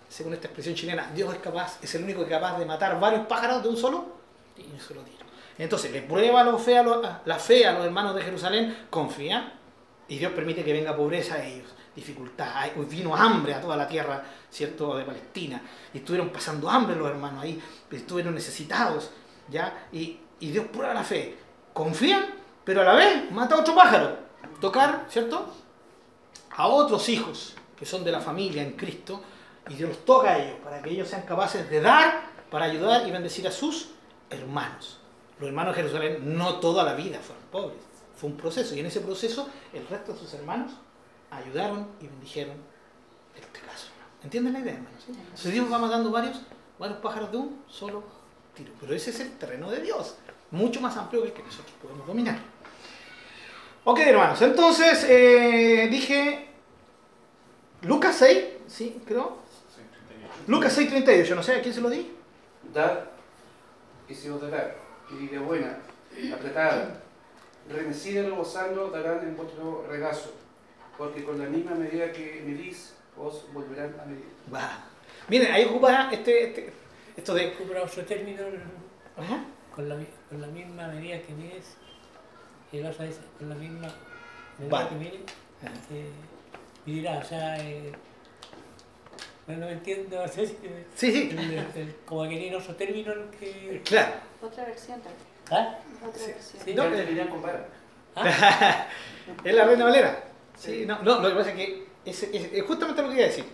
según 0.10 0.34
esta 0.34 0.48
expresión 0.48 0.76
chilena, 0.76 1.10
Dios 1.16 1.34
es 1.34 1.40
capaz, 1.40 1.80
es 1.82 1.96
el 1.96 2.04
único 2.04 2.20
que 2.20 2.34
es 2.34 2.40
capaz 2.40 2.60
de 2.60 2.66
matar 2.66 3.00
varios 3.00 3.26
pájaros 3.26 3.64
de 3.64 3.70
un 3.70 3.78
solo 3.78 4.06
y 4.58 4.70
un 4.70 4.80
solo 4.80 5.02
tiro. 5.02 5.26
Entonces 5.58 5.92
le 5.92 6.02
prueba 6.02 6.44
la 6.44 6.58
fe, 6.58 6.78
a 6.78 6.84
los, 6.84 7.06
la 7.26 7.40
fe 7.40 7.66
a 7.66 7.72
los 7.72 7.86
hermanos 7.86 8.16
de 8.16 8.22
Jerusalén, 8.22 8.88
confían 8.90 9.54
y 10.10 10.18
Dios 10.18 10.34
permite 10.34 10.64
que 10.64 10.74
venga 10.74 10.96
pobreza 10.96 11.36
a 11.36 11.46
ellos, 11.46 11.68
dificultad. 12.00 12.72
Vino 12.90 13.16
hambre 13.16 13.54
a 13.54 13.62
toda 13.62 13.76
la 13.78 13.88
tierra, 13.88 14.24
¿cierto?, 14.50 14.98
de 14.98 15.04
Palestina. 15.04 15.62
Y 15.94 16.00
estuvieron 16.00 16.30
pasando 16.30 16.70
hambre 16.70 16.96
los 16.96 17.10
hermanos 17.10 17.44
ahí, 17.44 17.62
estuvieron 17.92 18.34
necesitados, 18.34 19.12
¿ya? 19.50 19.88
Y, 19.92 20.20
y 20.40 20.52
Dios 20.52 20.66
prueba 20.68 20.94
la 20.94 21.04
fe. 21.04 21.38
Confían, 21.74 22.26
pero 22.64 22.82
a 22.82 22.86
la 22.86 22.94
vez 22.94 23.32
mata 23.32 23.56
a 23.56 23.60
otro 23.60 23.76
pájaro. 23.76 24.18
Tocar, 24.60 25.06
¿cierto?, 25.10 25.54
a 26.52 26.68
otros 26.68 27.08
hijos 27.08 27.56
que 27.78 27.86
son 27.86 28.04
de 28.04 28.12
la 28.12 28.20
familia 28.20 28.62
en 28.62 28.74
Cristo 28.74 29.22
y 29.70 29.76
Dios 29.76 29.90
los 29.90 30.04
toca 30.04 30.32
a 30.32 30.40
ellos 30.40 30.58
para 30.62 30.82
que 30.82 30.90
ellos 30.90 31.08
sean 31.08 31.22
capaces 31.22 31.70
de 31.70 31.80
dar 31.80 32.30
para 32.52 32.66
ayudar 32.66 33.08
y 33.08 33.12
bendecir 33.12 33.48
a 33.48 33.52
sus 33.52 33.92
hermanos. 34.30 35.00
Los 35.40 35.48
hermanos 35.48 35.74
de 35.76 35.84
Jerusalén 35.84 36.38
no 36.38 36.56
toda 36.56 36.84
la 36.84 36.96
vida 36.96 37.20
fueron 37.20 37.46
pobres, 37.50 37.80
fue 38.16 38.30
un 38.30 38.36
proceso 38.36 38.76
y 38.76 38.82
en 38.82 38.88
ese 38.88 39.00
proceso 39.00 39.48
el 39.72 39.88
resto 39.88 40.12
de 40.12 40.20
sus 40.20 40.34
hermanos 40.34 40.74
ayudaron 41.32 41.88
y 42.02 42.08
bendijeron 42.08 42.58
este 43.36 43.60
caso. 43.60 43.88
¿Entienden 44.24 44.54
la 44.54 44.60
idea, 44.60 44.74
hermanos? 44.74 45.04
Entonces 45.08 45.54
Dios 45.54 45.72
va 45.72 45.78
matando 45.78 46.12
varios, 46.12 46.42
varios 46.78 47.00
pájaros 47.00 47.32
de 47.32 47.38
un 47.38 47.64
solo 47.68 48.04
tiro, 48.54 48.72
pero 48.80 48.94
ese 48.94 49.12
es 49.12 49.20
el 49.20 49.32
terreno 49.38 49.70
de 49.72 49.82
Dios, 49.82 50.18
mucho 50.52 50.82
más 50.82 50.98
amplio 50.98 51.22
que 51.22 51.30
el 51.30 51.34
que 51.34 51.44
nosotros 51.44 51.74
podemos 51.82 52.06
dominar. 52.06 52.38
Ok, 53.86 54.00
hermanos, 54.00 54.42
entonces 54.42 55.06
eh, 55.08 55.88
dije 55.90 56.50
Lucas 57.84 58.16
6, 58.18 58.46
sí, 58.68 59.02
creo. 59.06 59.38
Lucas 60.48 60.74
6, 60.74 60.90
38, 60.90 61.36
no 61.36 61.44
sé 61.44 61.56
a 61.56 61.62
quién 61.62 61.74
se 61.74 61.82
lo 61.82 61.90
di. 61.90 62.12
Dad 62.74 63.06
y 64.08 64.14
se 64.14 64.32
os 64.32 64.42
dará, 64.42 64.76
y 65.12 65.28
de 65.28 65.38
buena, 65.38 65.78
apretada, 66.34 67.02
remecida 67.70 68.24
rebosando 68.24 68.90
darán 68.90 69.20
en 69.20 69.38
vuestro 69.38 69.86
regazo, 69.88 70.34
porque 71.00 71.24
con 71.24 71.40
la 71.40 71.46
misma 71.46 71.76
medida 71.76 72.12
que 72.12 72.44
medís, 72.46 72.94
os 73.18 73.52
volverán 73.54 73.96
a 74.02 74.06
medir. 74.06 74.26
Va. 74.54 74.84
Miren, 75.30 75.52
ahí 75.54 75.64
ocupa 75.64 76.10
este, 76.12 76.44
este- 76.50 76.74
esto 77.16 77.34
de. 77.34 77.46
Recupera 77.52 77.84
otro 77.84 78.04
término 78.06 78.44
Ajá. 79.18 79.46
con 79.74 79.88
la, 79.88 79.96
con 80.30 80.42
la 80.42 80.48
misma 80.48 80.88
medida 80.90 81.22
que 81.22 81.34
mides. 81.34 81.78
Y 82.74 82.78
el 82.80 82.86
otro 82.86 83.06
dice, 83.06 83.22
con 83.38 83.48
la 83.50 83.56
misma 83.56 83.88
medida 84.58 84.70
Vale. 84.78 84.90
que 84.90 84.96
mides, 84.96 85.22
eh, 85.92 86.10
medirá. 86.86 87.18
O 87.20 87.24
sea, 87.24 87.58
eh, 87.60 87.94
no 89.48 89.68
entiendo, 89.70 90.22
no 90.22 90.28
sé 90.28 90.48
si. 90.48 90.54
Sí, 90.96 91.12
sí, 91.12 91.30
el- 91.32 91.60
el- 91.82 91.96
como 92.06 92.24
que 92.24 92.38
tiene 92.38 92.56
otro 92.58 92.76
término 92.76 93.14
que. 93.40 93.82
claro. 93.86 94.14
Otra 94.42 94.66
versión 94.66 95.00
también. 95.02 95.26
¿Ah? 95.50 95.80
Otra 96.06 96.22
Sí. 96.22 96.32
versión. 96.32 96.64
Sí. 96.66 96.74
No, 96.74 96.84
Ya 96.94 97.24
eh, 97.24 97.30
vara. 97.42 97.68
¿Ah? 98.16 98.88
Es 99.46 99.54
la 99.56 99.64
reina 99.66 99.86
Valera. 99.86 100.24
Sí, 100.60 100.84
no, 100.86 101.00
no, 101.04 101.20
lo 101.22 101.30
que 101.30 101.36
pasa 101.36 101.50
es 101.52 101.56
que 101.56 101.86
ese- 102.06 102.30
es 102.54 102.64
justamente 102.66 103.02
lo 103.02 103.08
que 103.10 103.16
iba 103.16 103.24
a 103.24 103.28
decir. 103.28 103.46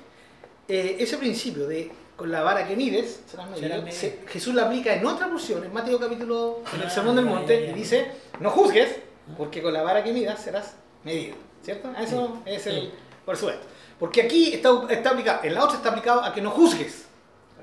Eh, 0.67 0.97
ese 0.99 1.17
principio 1.17 1.67
de 1.67 1.91
con 2.15 2.31
la 2.31 2.41
vara 2.41 2.65
que 2.67 2.75
mides, 2.75 3.21
serás 3.29 3.49
medido, 3.49 3.67
Serás 3.81 3.93
se- 3.95 4.19
Jesús 4.27 4.55
la 4.55 4.63
aplica 4.63 4.93
en 4.93 5.05
otra 5.05 5.27
porción, 5.29 5.63
en 5.63 5.73
Mateo 5.73 5.99
capítulo, 5.99 6.61
en 6.73 6.81
el 6.81 6.87
Ah, 6.87 6.89
Sermón 6.89 7.15
del 7.17 7.25
Monte, 7.25 7.69
y 7.69 7.73
dice, 7.73 8.09
no 8.39 8.49
juzgues, 8.49 8.95
porque 9.37 9.61
con 9.61 9.73
la 9.73 9.83
vara 9.83 10.03
que 10.03 10.13
midas 10.13 10.41
serás 10.41 10.75
medido. 11.03 11.35
¿Cierto? 11.61 11.91
Eso 11.99 12.41
es 12.45 12.65
el, 12.67 12.81
Sí. 12.81 12.91
por 13.25 13.35
supuesto. 13.35 13.65
Porque 13.99 14.21
aquí 14.21 14.53
está, 14.53 14.69
está 14.89 15.09
aplicado, 15.11 15.39
en 15.43 15.53
la 15.53 15.63
otra 15.63 15.77
está 15.77 15.89
aplicado 15.89 16.21
a 16.23 16.33
que 16.33 16.41
no 16.41 16.51
juzgues, 16.51 17.05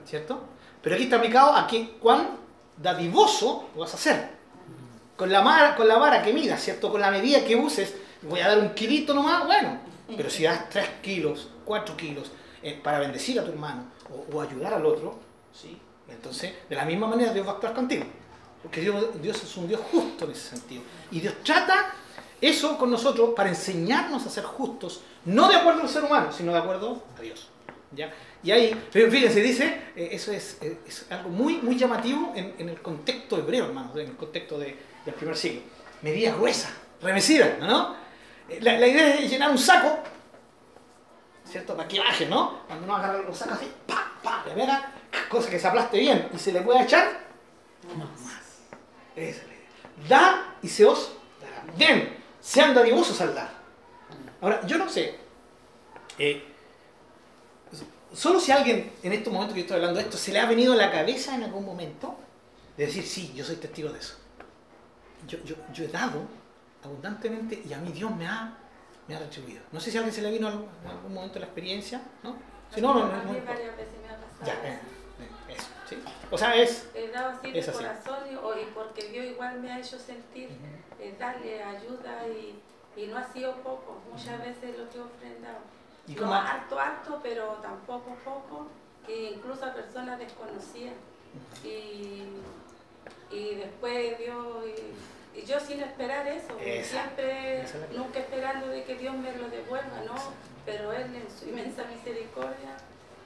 ¿cierto? 0.07 0.41
Pero 0.83 0.95
aquí 0.97 1.05
está 1.05 1.17
aplicado 1.17 1.55
a 1.55 1.67
que 1.67 1.91
cuán 2.01 2.37
dadivoso 2.77 3.69
lo 3.75 3.81
vas 3.83 3.93
a 3.93 3.97
hacer. 3.97 4.29
Con 5.17 5.31
la, 5.31 5.41
mar- 5.43 5.77
con 5.77 5.87
la 5.89 5.97
vara 5.99 6.23
que 6.23 6.33
midas, 6.33 6.61
¿cierto? 6.63 6.91
Con 6.91 7.01
la 7.01 7.11
medida 7.11 7.45
que 7.45 7.55
uses, 7.57 7.95
voy 8.23 8.41
a 8.41 8.49
dar 8.49 8.59
un 8.59 8.71
kilito 8.75 9.15
nomás, 9.15 9.47
bueno. 9.47 9.79
Pero 10.17 10.29
si 10.31 10.43
das 10.45 10.69
3 10.69 10.89
kilos, 11.03 11.49
4 11.65 11.97
kilos, 11.97 12.31
eh, 12.63 12.79
para 12.83 12.99
bendecir 12.99 13.39
a 13.41 13.45
tu 13.45 13.51
hermano 13.51 13.85
o, 14.11 14.37
o 14.37 14.41
ayudar 14.43 14.75
al 14.75 14.85
otro, 14.85 15.19
¿sí? 15.53 15.79
Entonces, 16.09 16.53
de 16.69 16.77
la 16.77 16.85
misma 16.85 17.07
manera 17.07 17.33
Dios 17.33 17.47
va 17.47 17.53
a 17.53 17.55
actuar 17.55 17.73
contigo. 17.73 18.05
Porque 18.63 18.81
Dios, 18.81 19.21
Dios 19.23 19.43
es 19.43 19.57
un 19.57 19.67
Dios 19.69 19.81
justo 19.91 20.25
en 20.27 20.33
ese 20.33 20.51
sentido. 20.57 20.83
Y 21.11 21.21
Dios 21.21 21.35
trata 21.43 21.95
eso 22.41 22.77
con 22.77 22.91
nosotros 22.91 23.31
para 23.35 23.49
enseñarnos 23.49 24.27
a 24.27 24.31
ser 24.31 24.45
justos, 24.45 25.01
no 25.25 25.49
de 25.49 25.57
acuerdo 25.57 25.83
al 25.83 25.89
ser 25.89 26.05
humano, 26.05 26.31
sino 26.33 26.53
de 26.53 26.59
acuerdo 26.59 27.03
a 27.19 27.23
Dios. 27.23 27.49
¿ya? 27.93 28.13
Y 28.43 28.51
ahí, 28.51 28.81
pero 28.93 29.11
fíjense, 29.11 29.41
dice, 29.41 29.65
eh, 29.97 30.11
eso 30.13 30.31
es, 30.33 30.59
eh, 30.61 30.79
es 30.87 31.07
algo 31.11 31.31
muy, 31.31 31.55
muy 31.59 31.77
llamativo 31.79 32.33
en, 32.35 32.55
en 32.59 32.69
el 32.69 32.81
contexto 32.83 33.39
hebreo, 33.39 33.67
hermanos, 33.67 33.93
en 33.97 34.09
el 34.11 34.17
contexto 34.17 34.59
de- 34.59 34.77
del 35.05 35.15
primer 35.15 35.37
siglo. 35.37 35.63
Medida 36.03 36.35
gruesa, 36.35 36.71
remecida, 37.01 37.57
¿no? 37.61 38.02
La, 38.61 38.87
idea 38.87 39.15
es 39.15 39.31
llenar 39.31 39.51
un 39.51 39.59
saco, 39.59 39.99
¿cierto? 41.45 41.77
Para 41.77 41.89
que 41.89 41.99
baje, 41.99 42.27
¿no? 42.27 42.61
Cuando 42.67 42.85
uno 42.85 42.97
agarra 42.97 43.23
los 43.23 43.37
sacos 43.37 43.55
así, 43.55 43.73
pa, 43.87 44.13
pa, 44.23 44.45
le 44.47 44.55
pega, 44.55 44.93
cosa 45.29 45.49
que 45.49 45.59
se 45.59 45.67
aplaste 45.67 45.99
bien 45.99 46.29
y 46.35 46.39
se 46.39 46.53
le 46.53 46.61
pueda 46.61 46.83
echar 46.83 47.21
más. 47.97 48.09
Esa 49.17 49.41
es 49.41 49.47
la 49.47 49.53
idea. 49.55 50.09
Da 50.09 50.57
y 50.63 50.69
se 50.69 50.85
os 50.85 51.13
dará. 51.41 51.65
Den, 51.77 52.19
sean 52.41 52.75
dadivosos 52.75 53.21
al 53.21 53.35
dar. 53.35 53.51
Ahora, 54.41 54.67
yo 54.67 54.79
no 54.79 54.89
sé. 54.89 55.19
eh, 56.19 56.49
solo 58.13 58.41
si 58.41 58.53
alguien 58.53 58.93
en 59.03 59.13
estos 59.13 59.33
momentos 59.33 59.55
que 59.55 59.61
yo 59.61 59.65
estoy 59.65 59.77
hablando 59.77 59.99
de 59.99 60.05
esto 60.05 60.19
se 60.19 60.33
le 60.33 60.41
ha 60.41 60.47
venido 60.47 60.75
a 60.75 60.77
la 60.77 60.91
cabeza 60.91 61.35
en 61.35 61.45
algún 61.45 61.65
momento 61.65 62.17
de 62.77 62.87
decir, 62.87 63.07
sí, 63.07 63.33
yo 63.35 63.45
soy 63.45 63.57
testigo 63.57 63.91
de 63.91 63.99
eso. 63.99 64.17
Yo, 65.27 65.39
yo, 65.45 65.55
yo 65.73 65.85
he 65.85 65.89
dado 65.89 66.27
abundantemente 66.85 67.63
y 67.65 67.73
a 67.73 67.79
mí 67.79 67.93
Dios 67.93 68.15
me 68.15 68.27
ha, 68.27 68.57
me 69.09 69.17
ha 69.17 69.19
retribuido. 69.19 69.63
No 69.73 69.81
sé 69.81 69.91
si 69.91 69.97
a 69.97 70.01
alguien 70.01 70.15
se 70.15 70.23
le 70.23 70.31
vino 70.31 70.49
en 70.49 70.91
algún 70.91 71.15
momento 71.15 71.39
la 71.39 71.47
experiencia, 71.47 72.03
¿no? 72.23 72.37
Si 72.75 72.81
no, 72.81 72.95
no, 72.95 73.07
no, 73.07 73.13
a 73.13 73.17
no 73.19 73.33
mí 73.33 73.39
importa. 73.39 73.53
varias 73.53 73.77
veces 73.77 73.95
me 74.03 74.09
ha 74.09 74.17
pasado. 74.17 74.47
Ya, 74.47 74.69
eh, 74.69 74.79
eh, 75.49 75.55
eso, 75.55 75.69
¿sí? 75.89 75.99
O 76.31 76.39
sea, 76.39 76.57
es... 76.57 76.89
He 76.95 77.09
dado 77.09 77.31
así 77.31 77.53
de 77.53 77.65
corazón 77.67 78.19
y, 78.31 78.65
porque 78.75 79.09
Dios 79.09 79.27
igual 79.27 79.61
me 79.61 79.73
ha 79.73 79.79
hecho 79.79 79.99
sentir 79.99 80.49
eh, 80.99 81.15
darle 81.19 81.63
ayuda 81.63 82.27
y, 82.29 82.59
y 82.97 83.07
no 83.09 83.19
ha 83.19 83.33
sido 83.33 83.55
poco. 83.57 84.01
Muchas 84.11 84.39
veces 84.39 84.79
lo 84.79 84.89
que 84.89 84.99
he 84.99 85.01
ofrendado. 85.01 85.59
¿Y 86.09 86.15
no 86.15 86.35
harto, 86.35 86.81
harto, 86.81 87.21
pero 87.23 87.59
tampoco 87.63 88.17
poco, 88.25 88.67
que 89.07 89.33
incluso 89.33 89.67
a 89.67 89.73
personas 89.75 90.19
desconocidas. 90.19 90.95
Y, 91.63 92.25
y 93.31 93.55
después 93.55 94.19
Dios, 94.19 94.47
y 94.67 95.12
yo 95.47 95.59
sin 95.61 95.81
esperar 95.83 96.27
eso, 96.29 96.57
Esa, 96.61 96.91
siempre, 97.03 97.65
nunca 97.97 98.19
esperando 98.21 98.69
de 98.69 98.85
que 98.85 98.97
Dios 98.97 99.15
me 99.17 99.33
lo 99.37 99.49
devuelva, 99.49 100.01
¿no? 100.07 100.15
Pero 100.67 100.93
Él 100.93 101.15
en 101.15 101.27
su 101.31 101.49
inmensa 101.49 101.85
misericordia, 101.85 102.77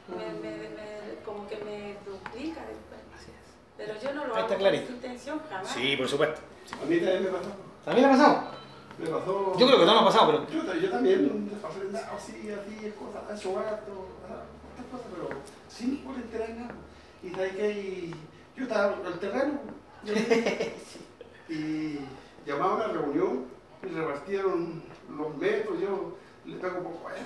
me, 0.09 0.25
me- 0.41 0.69
me- 0.71 1.19
como 1.25 1.47
que 1.49 1.57
me 1.57 1.95
duplica 2.09 2.61
después. 2.61 3.01
Así 3.15 3.31
es. 3.31 3.53
Pero 3.77 3.95
yo 4.01 4.13
no 4.15 4.27
lo 4.27 4.35
Ahí 4.35 4.41
hago 4.43 4.47
está 4.47 4.55
con 4.55 4.59
clarito. 4.59 4.85
esa 4.85 4.93
intención 4.93 5.41
jamás. 5.51 5.69
Sí, 5.69 5.97
por 5.97 6.09
supuesto. 6.09 6.41
A 6.73 6.87
mí 6.87 6.97
también 6.99 7.25
me 7.25 7.31
pasó. 7.31 7.51
¿También 7.85 8.07
le 8.09 8.15
ha 8.15 8.17
pasado? 8.17 8.51
Me 8.99 9.07
pasó. 9.09 9.59
Yo 9.59 9.67
creo 9.67 9.79
que 9.81 9.85
no 9.87 9.95
me 9.95 10.01
ha 10.01 10.05
pasado, 10.05 10.47
pero... 10.49 10.65
Yo, 10.65 10.75
yo 10.81 10.91
también, 10.91 11.51
ofrendado 11.63 12.07
así, 12.17 12.33
así, 12.51 12.93
cosas, 12.93 13.39
hecho 13.39 13.59
harto, 13.59 14.09
otras 14.23 14.87
cosas, 14.91 15.07
pero 15.13 15.29
sin 15.69 15.99
por 15.99 16.15
enterar 16.15 16.51
nada. 16.51 16.75
Y 17.23 17.31
de 17.31 17.43
ahí 17.43 17.51
que 17.51 17.63
hay- 17.63 18.15
yo 18.57 18.63
estaba 18.63 18.95
en 18.95 19.07
el 19.07 19.19
terreno 19.19 19.61
yo- 20.05 20.15
y 21.49 21.99
llamaban 22.47 22.83
a 22.83 22.85
una 22.85 22.93
reunión 23.01 23.45
y 23.83 23.87
repartieron 23.89 24.83
los 25.17 25.37
metros, 25.37 25.81
yo 25.81 26.17
le 26.45 26.57
pego 26.57 26.83
poco 26.83 27.09
a 27.09 27.15
eso. 27.15 27.25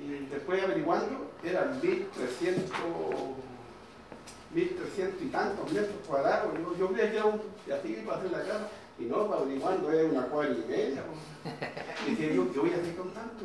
Y 0.00 0.26
después 0.26 0.62
averiguando, 0.62 1.30
eran 1.42 1.80
1300, 1.80 2.72
1300 4.54 5.22
y 5.22 5.26
tantos 5.26 5.72
metros 5.72 5.96
cuadrados. 6.06 6.52
Yo, 6.58 6.76
yo 6.76 6.92
creía 6.92 7.10
que 7.10 7.16
era 7.16 7.26
un 7.26 7.40
así 7.72 8.02
para 8.06 8.18
hacer 8.18 8.30
la 8.30 8.38
casa. 8.38 8.68
Y 8.98 9.04
no, 9.04 9.26
para 9.28 9.42
averiguando 9.42 9.90
es 9.90 10.10
una 10.10 10.26
cuadra 10.26 10.52
y 10.54 10.64
media. 10.68 11.02
pues. 11.06 12.18
Y 12.18 12.34
yo, 12.34 12.52
¿qué 12.52 12.58
voy 12.58 12.72
a 12.72 12.76
hacer 12.76 12.96
con 12.96 13.10
tanto? 13.10 13.44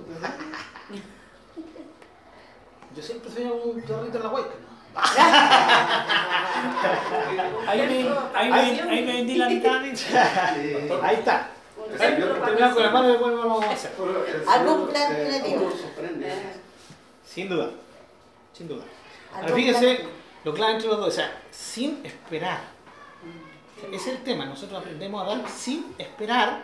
Yo 2.95 3.03
siempre 3.03 3.29
soy 3.29 3.43
un 3.43 3.81
torrito 3.83 4.17
en 4.17 4.23
la 4.23 4.29
hueca. 4.29 4.55
Ahí 7.67 7.79
me, 7.79 8.09
ahí 8.33 8.49
me, 8.49 8.59
ahí 8.59 9.05
me 9.05 9.13
vendí 9.13 9.35
la 9.35 9.49
mitad. 9.49 9.75
Ahí 11.03 11.15
está. 11.15 11.49
Terminamos 11.97 12.73
con 12.75 12.83
la 12.83 12.91
mano 12.91 13.09
y 13.09 13.11
después 13.11 13.35
vamos 13.37 13.65
a 13.65 13.71
hacer. 13.71 13.91
Plan 13.91 14.13
Sin 17.25 17.49
duda. 17.49 17.69
sin 18.53 18.67
duda. 18.67 18.83
Ahora 19.33 19.53
fíjense 19.53 20.05
lo 20.43 20.53
clave 20.53 20.73
entre 20.73 20.87
los 20.87 20.97
dos, 20.97 21.07
o 21.09 21.11
sea, 21.11 21.41
sin 21.51 22.05
esperar. 22.05 22.59
O 23.77 23.81
sea, 23.81 23.89
ese 23.89 24.11
es 24.11 24.17
el 24.17 24.23
tema, 24.23 24.45
nosotros 24.45 24.79
aprendemos 24.79 25.21
a 25.23 25.35
dar 25.35 25.49
sin 25.49 25.93
esperar, 25.97 26.63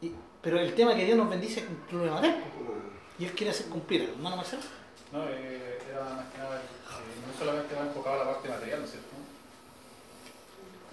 y- 0.00 0.12
pero 0.40 0.58
el 0.58 0.74
tema 0.74 0.92
es 0.92 0.98
que 0.98 1.04
Dios 1.04 1.16
nos 1.18 1.28
bendice 1.30 1.64
un 1.68 1.76
problema 1.88 2.20
de 2.20 2.34
y 3.18 3.24
Él 3.26 3.32
quiere 3.32 3.50
hacer 3.52 3.66
cumplir, 3.66 4.10
hermano 4.16 4.36
Marcelo. 4.36 4.62
No, 5.12 5.22
eh, 5.28 5.78
era 5.88 6.00
más 6.02 6.24
que 6.32 6.38
nada, 6.38 6.56
eh, 6.56 6.60
no 7.26 7.38
solamente 7.38 7.74
va 7.74 7.82
enfocado 7.82 8.20
a 8.20 8.24
la 8.24 8.30
parte 8.32 8.48
material, 8.48 8.80
¿no 8.80 8.84
es 8.84 8.90
cierto? 8.92 9.08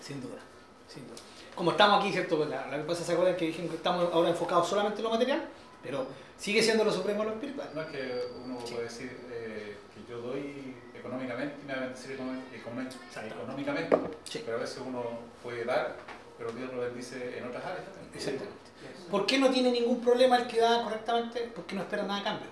Sin 0.01 0.21
duda, 0.21 0.39
sin 0.87 1.07
duda. 1.07 1.17
Como 1.55 1.71
estamos 1.71 1.99
aquí, 1.99 2.11
¿cierto? 2.11 2.37
Pues 2.37 2.49
La, 2.49 2.67
la 2.67 2.77
que 2.77 2.83
pasa, 2.83 3.03
¿se 3.03 3.11
acuerdan 3.13 3.35
que 3.35 3.45
dijimos 3.47 3.71
que 3.71 3.77
estamos 3.77 4.11
ahora 4.13 4.29
enfocados 4.29 4.67
solamente 4.67 4.97
en 4.99 5.03
lo 5.03 5.09
material? 5.11 5.45
Pero 5.83 6.07
sigue 6.37 6.61
siendo 6.63 6.83
lo 6.83 6.91
supremo 6.91 7.23
lo 7.23 7.31
espiritual. 7.31 7.69
No 7.73 7.81
es 7.81 7.87
que 7.87 8.25
uno 8.45 8.57
puede 8.59 8.83
decir 8.83 9.17
eh, 9.31 9.77
que 9.93 10.11
yo 10.11 10.19
doy 10.21 10.75
económicamente 10.95 11.55
y 11.61 11.65
me 11.65 11.73
va 11.73 11.79
a 11.79 11.83
bendecir 11.85 12.11
económicamente, 12.53 13.97
Sí. 14.23 14.41
pero 14.45 14.57
a 14.57 14.61
veces 14.61 14.79
uno 14.85 15.03
puede 15.43 15.65
dar, 15.65 15.95
pero 16.37 16.51
Dios 16.51 16.71
lo 16.73 16.81
bendice 16.81 17.37
en 17.37 17.45
otras 17.47 17.65
áreas 17.65 17.85
también. 17.85 18.09
Exactamente. 18.13 18.61
¿Por 19.09 19.25
qué 19.25 19.37
no 19.39 19.49
tiene 19.49 19.71
ningún 19.71 19.99
problema 20.01 20.37
el 20.37 20.47
que 20.47 20.59
da 20.59 20.83
correctamente? 20.83 21.51
Porque 21.55 21.75
no 21.75 21.81
espera 21.81 22.03
nada 22.03 22.21
a 22.21 22.23
cambio. 22.23 22.47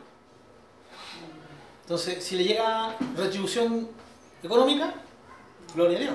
Entonces, 1.90 2.24
si 2.24 2.36
le 2.36 2.44
llega 2.44 2.96
retribución 3.18 3.90
económica, 4.44 4.94
gloria 5.74 5.98
a 5.98 6.02
Dios. 6.02 6.14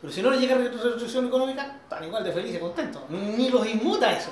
Pero 0.00 0.12
si 0.12 0.20
no 0.22 0.30
le 0.30 0.38
llega 0.38 0.56
retribución 0.56 1.28
económica, 1.28 1.78
están 1.84 2.02
igual 2.02 2.24
de 2.24 2.32
felices 2.32 2.58
contentos. 2.60 3.00
Ni 3.08 3.48
los 3.48 3.64
inmuta 3.64 4.10
eso. 4.10 4.30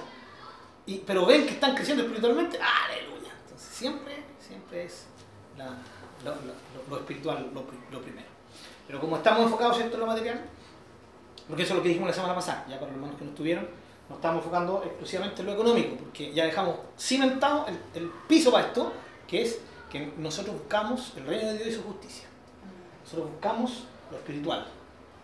Y, 0.87 0.97
pero 0.99 1.25
ven 1.25 1.45
que 1.47 1.53
están 1.53 1.73
creciendo 1.77 2.03
espiritualmente, 2.03 2.59
aleluya. 2.59 3.31
Entonces, 3.45 3.69
siempre, 3.69 4.25
siempre 4.45 4.87
es 4.87 5.05
lo, 6.91 6.97
espiritual 6.97 7.49
lo, 7.55 7.63
pri- 7.65 7.79
lo 7.93 8.03
primero. 8.03 8.27
Pero 8.89 8.99
como 9.01 9.19
estamos 9.19 9.43
enfocados 9.45 9.79
en 9.79 10.01
lo 10.01 10.05
material, 10.05 10.41
porque 11.47 11.63
eso 11.63 11.75
es 11.75 11.77
lo 11.77 11.83
que 11.85 11.91
dijimos 11.91 12.09
la 12.09 12.15
semana 12.15 12.35
pasada, 12.35 12.67
ya 12.69 12.75
para 12.81 12.87
los 12.91 12.95
hermanos 12.97 13.17
que 13.17 13.25
no 13.25 13.31
estuvieron, 13.31 13.69
nos 14.09 14.17
estamos 14.19 14.39
enfocando 14.39 14.83
exclusivamente 14.85 15.43
en 15.43 15.47
lo 15.47 15.53
económico, 15.53 15.95
porque 15.95 16.35
ya 16.35 16.45
dejamos 16.47 16.75
cimentado 16.99 17.67
el 17.95 18.11
piso 18.27 18.51
para 18.51 18.67
esto, 18.67 18.93
que 19.29 19.43
es 19.43 19.61
que 19.91 20.13
nosotros 20.17 20.57
buscamos 20.57 21.13
el 21.17 21.27
reino 21.27 21.49
de 21.49 21.59
Dios 21.59 21.69
y 21.69 21.73
su 21.75 21.83
justicia. 21.83 22.25
Nosotros 23.05 23.31
buscamos 23.33 23.85
lo 24.11 24.17
espiritual. 24.17 24.67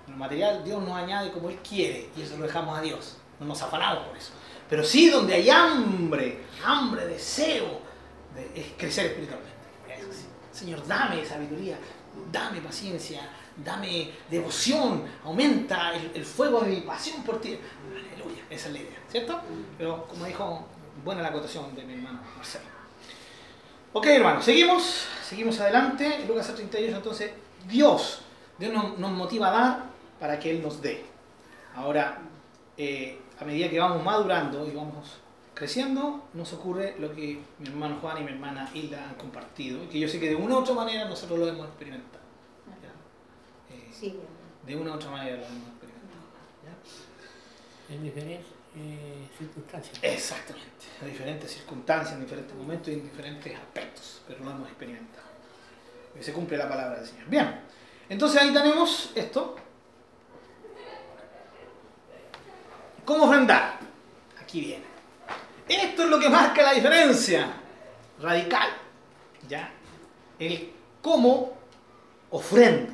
Lo 0.08 0.16
material 0.16 0.64
Dios 0.64 0.82
nos 0.82 0.92
añade 0.92 1.32
como 1.32 1.48
Él 1.48 1.58
quiere 1.66 2.10
y 2.16 2.22
eso 2.22 2.36
lo 2.36 2.46
dejamos 2.46 2.78
a 2.78 2.82
Dios. 2.82 3.16
No 3.40 3.46
nos 3.46 3.62
afanamos 3.62 4.06
por 4.06 4.16
eso. 4.16 4.32
Pero 4.68 4.82
sí 4.82 5.08
donde 5.08 5.34
hay 5.34 5.48
hambre, 5.48 6.44
hambre, 6.64 7.06
deseo, 7.06 7.80
de, 8.34 8.60
es 8.60 8.66
crecer 8.76 9.06
espiritualmente. 9.06 9.54
Señor, 10.52 10.86
dame 10.86 11.24
sabiduría, 11.24 11.78
dame 12.32 12.62
paciencia, 12.62 13.28
dame 13.62 14.10
devoción, 14.30 15.04
aumenta 15.22 15.94
el, 15.94 16.12
el 16.14 16.24
fuego 16.24 16.62
de 16.62 16.70
mi 16.70 16.80
pasión 16.80 17.22
por 17.22 17.40
ti. 17.40 17.58
Aleluya, 17.90 18.42
esa 18.48 18.68
es 18.68 18.72
la 18.72 18.78
idea, 18.78 18.98
¿cierto? 19.10 19.38
Pero 19.76 20.06
como 20.08 20.24
dijo, 20.24 20.66
buena 21.04 21.20
la 21.20 21.28
acotación 21.28 21.74
de 21.74 21.84
mi 21.84 21.92
hermano 21.94 22.20
Marcelo. 22.36 22.75
Ok, 23.98 24.08
hermano, 24.08 24.42
seguimos, 24.42 25.06
seguimos 25.26 25.58
adelante. 25.58 26.26
Lucas 26.28 26.54
38, 26.54 26.96
entonces, 26.98 27.30
Dios, 27.66 28.20
Dios 28.58 28.70
nos, 28.70 28.98
nos 28.98 29.10
motiva 29.10 29.48
a 29.48 29.50
dar 29.50 29.84
para 30.20 30.38
que 30.38 30.50
Él 30.50 30.60
nos 30.60 30.82
dé. 30.82 31.02
Ahora, 31.74 32.18
eh, 32.76 33.18
a 33.40 33.44
medida 33.46 33.70
que 33.70 33.78
vamos 33.80 34.04
madurando 34.04 34.66
y 34.66 34.72
vamos 34.72 35.16
creciendo, 35.54 36.28
nos 36.34 36.52
ocurre 36.52 36.96
lo 36.98 37.14
que 37.14 37.40
mi 37.58 37.68
hermano 37.68 37.96
Juan 38.02 38.18
y 38.18 38.24
mi 38.24 38.32
hermana 38.32 38.70
Hilda 38.74 39.02
han 39.02 39.14
compartido, 39.14 39.82
y 39.84 39.86
que 39.86 39.98
yo 39.98 40.08
sé 40.08 40.20
que 40.20 40.28
de 40.28 40.36
una 40.36 40.56
u 40.56 40.58
otra 40.58 40.74
manera 40.74 41.08
nosotros 41.08 41.38
lo 41.38 41.48
hemos 41.48 41.66
experimentado. 41.66 42.24
¿ya? 42.82 43.74
Eh, 43.74 43.88
Sí, 43.98 44.20
de 44.66 44.76
una 44.76 44.90
u 44.90 44.94
otra 44.96 45.10
manera 45.10 45.38
lo 45.38 45.46
hemos 45.46 45.68
experimentado. 45.68 46.20
¿ya? 46.66 47.94
En 47.94 48.02
diferentes 48.02 48.55
eh, 48.76 49.28
circunstancias. 49.38 49.98
Exactamente, 50.02 50.86
en 51.00 51.08
diferentes 51.10 51.50
circunstancias, 51.50 52.14
en 52.14 52.20
diferentes 52.20 52.54
momentos 52.54 52.88
y 52.88 52.92
en 52.92 53.02
diferentes 53.02 53.56
aspectos, 53.56 54.22
pero 54.28 54.44
lo 54.44 54.50
hemos 54.50 54.68
experimentado. 54.68 55.26
Se 56.20 56.32
cumple 56.32 56.56
la 56.56 56.68
palabra 56.68 56.98
del 56.98 57.06
Señor. 57.06 57.26
Bien, 57.26 57.60
entonces 58.08 58.40
ahí 58.40 58.52
tenemos 58.52 59.12
esto. 59.14 59.56
¿Cómo 63.04 63.24
ofrendar? 63.24 63.78
Aquí 64.40 64.60
viene. 64.60 64.84
Esto 65.68 66.04
es 66.04 66.10
lo 66.10 66.18
que 66.18 66.28
marca 66.28 66.62
la 66.62 66.72
diferencia 66.72 67.48
radical. 68.20 68.68
¿Ya? 69.48 69.70
El 70.38 70.72
cómo 71.02 71.56
ofrendo. 72.30 72.92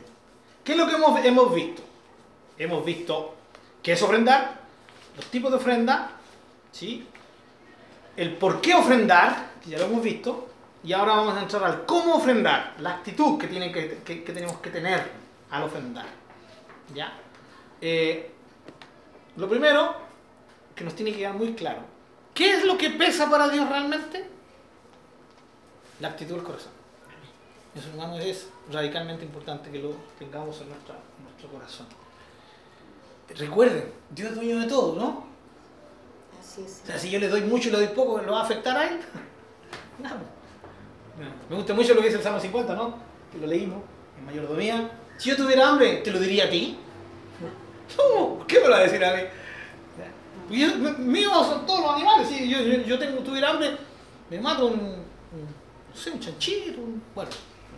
¿Qué 0.65 0.73
es 0.73 0.79
lo 0.79 0.87
que 0.87 0.95
hemos, 0.95 1.25
hemos 1.25 1.55
visto? 1.55 1.83
Hemos 2.59 2.85
visto 2.85 3.35
qué 3.83 3.93
es 3.93 4.03
ofrendar, 4.03 4.62
los 5.17 5.27
tipos 5.27 5.51
de 5.51 5.57
ofrenda, 5.59 6.11
¿sí? 6.71 7.07
el 8.17 8.37
por 8.37 8.61
qué 8.61 8.75
ofrendar, 8.75 9.53
que 9.63 9.71
ya 9.71 9.79
lo 9.79 9.85
hemos 9.85 10.03
visto, 10.03 10.49
y 10.85 10.93
ahora 10.93 11.15
vamos 11.15 11.37
a 11.37 11.43
entrar 11.43 11.65
al 11.65 11.85
cómo 11.87 12.17
ofrendar, 12.17 12.75
la 12.79 12.91
actitud 12.97 13.39
que, 13.39 13.47
tienen 13.49 13.73
que, 13.73 14.01
que- 14.05 14.17
tenemos 14.17 14.59
que 14.59 14.71
tener 14.71 15.11
al 15.51 15.63
ofrendar. 15.65 16.07
¿ya? 16.95 17.13
Eh, 17.81 18.31
lo 19.37 19.49
primero 19.49 19.95
que 20.75 20.85
nos 20.85 20.95
tiene 20.95 21.13
que 21.13 21.19
quedar 21.19 21.35
muy 21.35 21.55
claro, 21.55 21.81
¿qué 22.35 22.57
es 22.57 22.65
lo 22.65 22.77
que 22.77 22.91
pesa 22.91 23.31
para 23.31 23.49
Dios 23.49 23.69
realmente? 23.69 24.29
La 26.01 26.09
actitud 26.09 26.35
del 26.35 26.43
corazón. 26.45 26.73
Eso, 27.75 27.89
hermano, 27.89 28.19
es 28.19 28.49
radicalmente 28.71 29.25
importante 29.25 29.71
que 29.71 29.79
lo 29.79 29.95
tengamos 30.19 30.61
en, 30.61 30.69
nuestra- 30.69 30.97
en 31.19 31.25
nuestro 31.25 31.49
corazón. 31.49 31.87
Recuerden, 33.39 33.85
Dios 34.11 34.31
es 34.31 34.35
dueño 34.37 34.61
de 34.61 34.67
todo, 34.67 34.97
¿no? 34.97 35.27
así 36.41 36.63
es. 36.63 36.81
O 36.85 36.87
sea, 36.87 36.99
si 36.99 37.11
yo 37.11 37.19
le 37.19 37.29
doy 37.29 37.41
mucho 37.43 37.69
y 37.69 37.73
le 37.73 37.79
doy 37.79 37.89
poco, 37.89 38.19
¿lo 38.21 38.33
va 38.33 38.41
a 38.41 38.45
afectar 38.45 38.77
a 38.77 38.89
él? 38.89 38.99
No. 40.03 40.11
Me 41.51 41.57
gusta 41.57 41.75
mucho 41.75 41.93
lo 41.95 42.01
que 42.01 42.07
dice 42.07 42.17
el 42.19 42.23
Salmo 42.25 42.41
50, 42.41 42.75
¿no? 42.75 42.95
Que 43.31 43.39
lo 43.39 43.47
leímos 43.47 43.83
en 44.19 44.25
mayordomía. 44.25 44.91
Si 45.19 45.29
yo 45.31 45.37
tuviera 45.37 45.69
hambre, 45.69 45.99
¿te 45.99 46.11
lo 46.11 46.19
diría 46.19 46.45
a 46.47 46.51
ti? 46.51 46.77
No, 47.99 48.37
¿por 48.39 48.47
qué 48.47 48.57
me 48.59 48.65
lo 48.65 48.71
va 48.71 48.79
a 48.79 48.83
decir 48.83 49.05
a 49.05 49.15
mí? 49.15 49.23
Yo- 50.59 50.77
míos 50.99 51.47
son 51.47 51.67
todos 51.67 51.81
los 51.83 51.91
animales. 51.95 52.27
Si 52.29 52.49
yo, 52.49 52.59
yo, 52.61 52.83
yo 52.83 52.99
tengo, 52.99 53.21
tuviera 53.21 53.51
hambre, 53.51 53.77
me 54.31 54.41
mato 54.41 54.67
un, 54.67 54.81
un- 54.81 55.47
no 55.91 55.95
sé, 55.95 56.11
un 56.11 56.19
chanchito, 56.21 56.81
un, 56.81 57.03
bueno, 57.15 57.31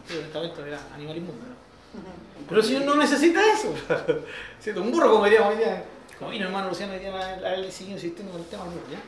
en 0.08 0.32
momento 0.32 0.64
era 0.64 0.78
animal 0.94 1.16
inmundo, 1.16 1.44
¿no? 1.46 2.33
Pero 2.48 2.60
el 2.60 2.66
Señor 2.66 2.84
no 2.84 2.96
necesita 2.96 3.40
eso. 3.52 3.74
¿Cierto? 4.60 4.82
Un 4.82 4.92
burro, 4.92 5.10
como 5.12 5.24
diríamos 5.24 5.52
hoy 5.54 5.58
día. 5.58 5.84
Como 6.18 6.30
vino 6.30 6.46
hermano 6.46 6.68
Luciano, 6.68 6.92
hoy 6.92 6.98
día 7.00 7.14
a 7.14 7.54
él 7.54 7.62
le 7.62 7.70
siguió 7.70 7.94
insistiendo 7.94 8.32
con 8.32 8.40
el 8.40 8.46
tema 8.48 8.64
del 8.64 8.74
burro, 8.74 8.86
¿ya? 8.90 8.98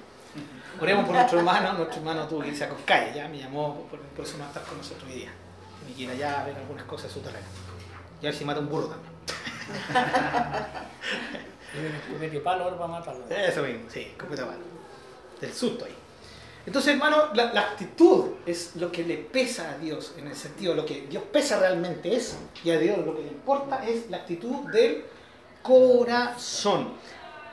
Oremos 0.81 1.05
por 1.07 1.15
nuestro 1.15 1.39
hermano, 1.45 1.73
nuestro 1.75 1.99
hermano 1.99 2.27
tuvo 2.27 2.41
que 2.43 2.49
irse 2.49 2.65
a 2.65 2.69
Coscaya, 2.69 3.15
ya 3.15 3.29
me 3.29 3.39
llamó, 3.39 3.87
por, 3.91 4.01
por 4.01 4.25
eso 4.25 4.35
no 4.35 4.41
va 4.41 4.47
a 4.47 4.49
estar 4.49 4.65
con 4.65 4.79
nosotros 4.79 5.09
hoy 5.11 5.21
día. 5.21 5.33
Me 5.87 5.95
quiere 5.95 6.13
allá 6.15 6.45
ver 6.45 6.57
algunas 6.57 6.85
cosas 6.85 7.09
de 7.09 7.15
su 7.15 7.21
terreno. 7.21 7.47
Y 8.21 8.27
a 8.27 8.31
ver 8.31 8.39
si 8.39 8.45
mata 8.45 8.61
un 8.61 8.69
burro 8.69 8.89
también. 8.89 9.13
Y 11.77 12.13
copete 12.13 12.41
palo, 12.41 12.65
ahora 12.65 12.77
va 12.77 12.85
a 12.87 12.89
matarlo. 12.89 13.25
Eso 13.29 13.63
mismo, 13.63 13.91
sí, 13.91 14.15
completa 14.19 14.47
mano. 14.47 14.63
Del 15.41 15.53
susto 15.53 15.85
ahí. 15.85 15.95
Entonces, 16.67 16.95
hermano, 16.95 17.29
la, 17.33 17.61
actitud 17.61 18.33
es 18.45 18.75
lo 18.75 18.91
que 18.91 19.05
le 19.05 19.19
pesa 19.19 19.71
a 19.71 19.79
Dios, 19.79 20.15
en 20.19 20.27
el 20.27 20.35
sentido 20.35 20.75
lo 20.75 20.85
que 20.85 21.03
Dios 21.03 21.23
pesa 21.33 21.61
realmente 21.61 22.15
es, 22.15 22.37
y 22.65 22.71
a 22.71 22.79
Dios 22.79 22.99
lo 23.07 23.15
que 23.15 23.23
le 23.23 23.29
importa 23.29 23.87
es 23.87 24.11
la 24.11 24.19
actitud 24.19 24.69
del 24.73 25.05
corazón. 25.63 26.95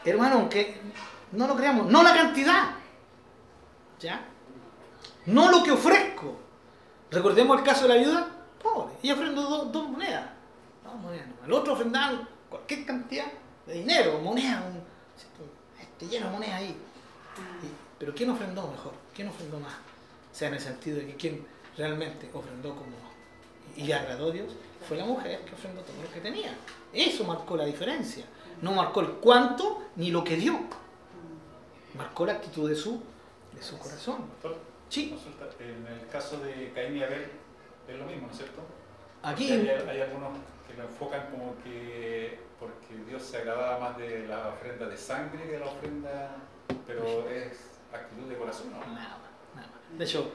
Hermano, 0.03 0.37
aunque 0.37 0.81
no 1.31 1.47
lo 1.47 1.55
creamos, 1.55 1.91
no 1.91 2.01
la 2.01 2.11
cantidad, 2.11 2.71
¿ya? 3.99 4.25
No 5.27 5.51
lo 5.51 5.63
que 5.63 5.71
ofrezco. 5.71 6.35
Recordemos 7.11 7.59
el 7.59 7.63
caso 7.63 7.83
de 7.83 7.89
la 7.89 7.95
viuda, 7.95 8.27
pobre, 8.61 8.95
ella 9.03 9.13
ofrendó 9.13 9.65
dos, 9.65 9.89
monedas. 9.89 10.25
Dos 10.83 10.95
monedas 10.95 11.27
nomás. 11.27 11.45
El 11.45 11.53
otro 11.53 11.73
ofrendaban 11.73 12.27
cualquier 12.49 12.83
cantidad 12.83 13.27
de 13.67 13.73
dinero, 13.73 14.19
monedas, 14.19 14.63
un, 14.65 14.81
este, 15.79 16.07
lleno 16.07 16.25
de 16.25 16.31
monedas 16.31 16.55
ahí. 16.55 16.75
Pero 18.03 18.13
¿quién 18.13 18.29
ofrendó 18.31 18.67
mejor? 18.67 18.91
¿Quién 19.15 19.29
ofrendó 19.29 19.61
más? 19.61 19.71
O 19.71 20.35
sea, 20.35 20.49
en 20.49 20.55
el 20.55 20.59
sentido 20.59 20.97
de 20.97 21.07
que 21.07 21.15
quien 21.15 21.47
realmente 21.77 22.29
ofrendó 22.33 22.75
como 22.75 22.91
y 23.77 23.83
le 23.85 23.93
agradó 23.93 24.27
a 24.27 24.31
Dios 24.31 24.53
fue 24.85 24.97
la 24.97 25.05
mujer 25.05 25.39
que 25.45 25.55
ofrendó 25.55 25.79
todo 25.83 26.03
lo 26.03 26.11
que 26.11 26.19
tenía. 26.19 26.53
Eso 26.91 27.23
marcó 27.23 27.55
la 27.55 27.63
diferencia. 27.63 28.25
No 28.61 28.73
marcó 28.73 28.99
el 28.99 29.07
cuánto 29.13 29.83
ni 29.95 30.11
lo 30.11 30.21
que 30.21 30.35
dio. 30.35 30.59
Marcó 31.93 32.25
la 32.25 32.33
actitud 32.33 32.67
de 32.67 32.75
su, 32.75 33.01
de 33.55 33.63
su 33.63 33.77
corazón. 33.77 34.17
Doctor, 34.41 34.57
Sí, 34.89 35.09
consulta, 35.09 35.45
en 35.59 35.87
el 35.87 36.05
caso 36.09 36.39
de 36.39 36.73
Caín 36.75 36.97
y 36.97 37.03
Abel 37.03 37.25
es 37.87 37.97
lo 37.97 38.05
mismo, 38.05 38.27
¿no 38.27 38.33
es 38.33 38.37
cierto? 38.37 38.63
aquí 39.23 39.49
Hay, 39.49 39.69
hay 39.69 40.01
algunos 40.01 40.39
que 40.67 40.73
lo 40.73 40.83
enfocan 40.83 41.31
como 41.31 41.55
que 41.63 42.37
porque 42.59 42.95
Dios 43.07 43.23
se 43.23 43.37
agradaba 43.37 43.79
más 43.79 43.97
de 43.97 44.27
la 44.27 44.49
ofrenda 44.49 44.87
de 44.87 44.97
sangre 44.97 45.45
que 45.45 45.53
de 45.53 45.59
la 45.59 45.67
ofrenda, 45.67 46.35
pero 46.85 47.29
es 47.29 47.72
actitud 47.97 48.29
de 48.29 48.37
corazón, 48.37 48.71
¿no? 48.71 48.79
Nada 48.79 49.17
más, 49.17 49.55
nada 49.55 49.67
más. 49.67 49.97
De 49.97 50.05
hecho, 50.05 50.31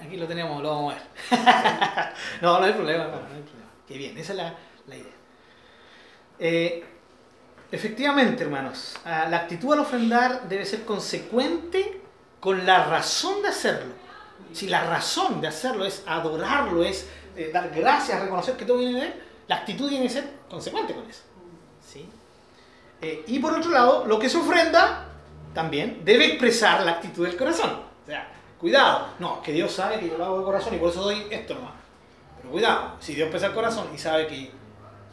Aquí, 0.00 0.16
lo 0.16 0.26
tenemos, 0.26 0.62
lo 0.62 0.70
vamos 0.70 0.94
a 0.94 0.96
ver. 0.96 2.12
no, 2.42 2.58
no 2.58 2.64
hay 2.64 2.72
problema, 2.72 3.04
no 3.04 3.14
hay 3.14 3.42
problema. 3.42 3.70
Qué 3.86 3.98
bien, 3.98 4.16
esa 4.16 4.32
es 4.32 4.38
la, 4.38 4.54
la 4.86 4.96
idea. 4.96 5.12
Eh, 6.38 6.84
efectivamente, 7.70 8.44
hermanos, 8.44 8.96
ah, 9.04 9.26
la 9.28 9.38
actitud 9.38 9.72
al 9.72 9.80
ofrendar 9.80 10.48
debe 10.48 10.64
ser 10.64 10.84
consecuente 10.84 12.00
con 12.40 12.64
la 12.66 12.84
razón 12.84 13.42
de 13.42 13.48
hacerlo. 13.48 13.92
Si 14.52 14.68
la 14.68 14.84
razón 14.84 15.40
de 15.40 15.48
hacerlo 15.48 15.84
es 15.84 16.02
adorarlo, 16.06 16.84
es 16.84 17.08
eh, 17.36 17.50
dar 17.52 17.70
gracias, 17.70 18.20
reconocer 18.20 18.56
que 18.56 18.64
todo 18.64 18.78
viene 18.78 19.00
de 19.00 19.06
él, 19.06 19.14
la 19.48 19.56
actitud 19.56 19.88
tiene 19.88 20.04
que 20.06 20.12
ser 20.12 20.30
consecuente 20.48 20.94
con 20.94 21.08
eso. 21.08 21.22
¿sí? 21.86 22.08
Eh, 23.00 23.24
y 23.26 23.38
por 23.38 23.52
otro 23.52 23.70
lado, 23.70 24.06
lo 24.06 24.18
que 24.18 24.28
se 24.28 24.38
ofrenda 24.38 25.08
también 25.54 26.02
debe 26.04 26.26
expresar 26.26 26.82
la 26.82 26.92
actitud 26.92 27.26
del 27.26 27.36
corazón. 27.36 27.70
O 28.02 28.06
sea, 28.06 28.28
cuidado, 28.58 29.08
no, 29.20 29.40
que 29.40 29.52
Dios 29.52 29.72
sabe 29.72 30.00
que 30.00 30.08
yo 30.08 30.18
lo 30.18 30.24
hago 30.24 30.38
de 30.40 30.44
corazón 30.44 30.74
y 30.74 30.78
por 30.78 30.90
eso 30.90 31.02
doy 31.02 31.26
esto 31.30 31.54
nomás. 31.54 31.72
Pero 32.36 32.50
cuidado, 32.50 32.96
si 33.00 33.14
Dios 33.14 33.30
pesa 33.30 33.46
el 33.46 33.54
corazón 33.54 33.88
y 33.94 33.98
sabe 33.98 34.26
que 34.26 34.50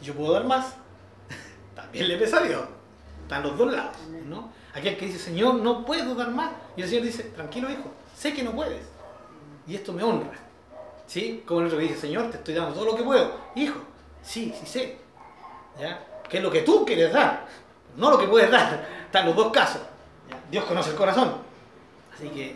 yo 0.02 0.14
puedo 0.14 0.32
dar 0.32 0.44
más, 0.44 0.74
también 1.74 2.08
le 2.08 2.16
pesa 2.18 2.38
a 2.38 2.42
Dios. 2.42 2.62
Están 3.22 3.44
los 3.44 3.56
dos 3.56 3.72
lados, 3.72 3.96
¿no? 4.26 4.52
Aquel 4.74 4.96
que 4.96 5.06
dice, 5.06 5.18
Señor, 5.18 5.54
no 5.54 5.84
puedo 5.84 6.14
dar 6.14 6.30
más. 6.30 6.50
Y 6.76 6.82
el 6.82 6.88
Señor 6.88 7.04
dice, 7.04 7.22
tranquilo 7.24 7.70
hijo, 7.70 7.92
sé 8.14 8.34
que 8.34 8.42
no 8.42 8.52
puedes. 8.52 8.82
Y 9.66 9.76
esto 9.76 9.92
me 9.92 10.02
honra. 10.02 10.32
¿Sí? 11.06 11.42
Como 11.46 11.60
el 11.60 11.66
otro 11.66 11.78
que 11.78 11.84
dice, 11.84 12.00
Señor, 12.00 12.30
te 12.30 12.38
estoy 12.38 12.54
dando 12.54 12.74
todo 12.74 12.86
lo 12.86 12.96
que 12.96 13.02
puedo. 13.02 13.32
Hijo, 13.54 13.78
sí, 14.22 14.52
sí 14.58 14.66
sé. 14.66 14.98
¿Ya? 15.78 16.04
Que 16.28 16.38
es 16.38 16.42
lo 16.42 16.50
que 16.50 16.62
tú 16.62 16.84
quieres 16.84 17.12
dar, 17.12 17.46
no 17.96 18.10
lo 18.10 18.18
que 18.18 18.26
puedes 18.26 18.50
dar. 18.50 18.86
Están 19.06 19.26
los 19.26 19.36
dos 19.36 19.52
casos. 19.52 19.82
Dios 20.52 20.66
conoce 20.66 20.90
el 20.90 20.96
corazón. 20.96 21.32
Así 22.14 22.28
que 22.28 22.54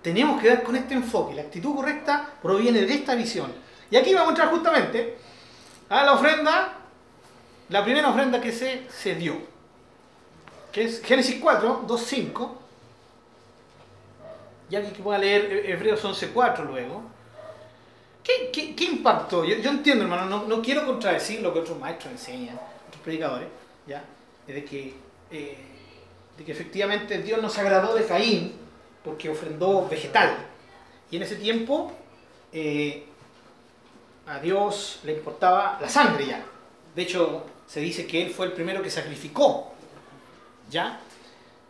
tenemos 0.00 0.40
que 0.40 0.48
dar 0.48 0.62
con 0.62 0.74
este 0.74 0.94
enfoque. 0.94 1.34
La 1.34 1.42
actitud 1.42 1.76
correcta 1.76 2.30
proviene 2.40 2.80
de 2.80 2.94
esta 2.94 3.14
visión. 3.14 3.52
Y 3.90 3.96
aquí 3.96 4.14
vamos 4.14 4.28
a 4.28 4.30
entrar 4.30 4.48
justamente 4.48 5.18
a 5.90 6.02
la 6.02 6.14
ofrenda, 6.14 6.78
la 7.68 7.84
primera 7.84 8.08
ofrenda 8.08 8.40
que 8.40 8.52
se, 8.52 8.88
se 8.90 9.14
dio, 9.16 9.36
que 10.72 10.84
es 10.84 11.02
Génesis 11.02 11.38
4, 11.40 11.84
2, 11.86 12.02
5. 12.02 12.62
Y 14.70 14.76
alguien 14.76 14.94
que 14.94 15.02
pueda 15.02 15.18
leer 15.18 15.70
Hebreos 15.70 16.02
11, 16.02 16.30
4 16.30 16.64
luego. 16.64 17.02
¿Qué, 18.24 18.50
qué, 18.50 18.84
impactó? 18.84 19.44
Yo, 19.44 19.56
yo, 19.56 19.70
entiendo, 19.70 20.04
hermano, 20.04 20.24
no, 20.24 20.44
no, 20.44 20.62
quiero 20.62 20.86
contradecir 20.86 21.42
lo 21.42 21.52
que 21.52 21.60
otros 21.60 21.78
maestros 21.78 22.12
enseñan, 22.12 22.58
otros 22.88 23.02
predicadores, 23.02 23.48
¿ya? 23.86 24.04
De 24.46 24.64
que, 24.64 24.94
eh, 25.30 25.67
de 26.38 26.44
que 26.44 26.52
efectivamente 26.52 27.18
Dios 27.18 27.42
nos 27.42 27.58
agradó 27.58 27.94
de 27.94 28.06
Caín 28.06 28.52
porque 29.04 29.28
ofrendó 29.28 29.88
vegetal. 29.88 30.36
Y 31.10 31.16
en 31.16 31.22
ese 31.24 31.36
tiempo 31.36 31.92
eh, 32.52 33.06
a 34.26 34.38
Dios 34.38 35.00
le 35.04 35.14
importaba 35.14 35.78
la 35.80 35.88
sangre 35.88 36.26
ya. 36.26 36.44
De 36.94 37.02
hecho, 37.02 37.44
se 37.66 37.80
dice 37.80 38.06
que 38.06 38.22
Él 38.22 38.30
fue 38.30 38.46
el 38.46 38.52
primero 38.52 38.82
que 38.82 38.90
sacrificó. 38.90 39.72
¿Ya? 40.70 41.00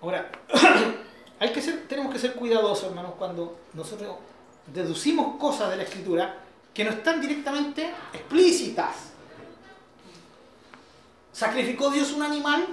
Ahora, 0.02 0.30
hay 1.40 1.52
que 1.52 1.62
ser, 1.62 1.88
tenemos 1.88 2.12
que 2.12 2.18
ser 2.18 2.34
cuidadosos, 2.34 2.90
hermanos, 2.90 3.14
cuando 3.18 3.58
nosotros 3.72 4.16
deducimos 4.66 5.36
cosas 5.38 5.70
de 5.70 5.76
la 5.76 5.82
Escritura 5.84 6.40
que 6.74 6.84
no 6.84 6.90
están 6.90 7.20
directamente 7.20 7.90
explícitas. 8.12 8.96
¿Sacrificó 11.32 11.90
Dios 11.90 12.12
un 12.12 12.22
animal? 12.22 12.66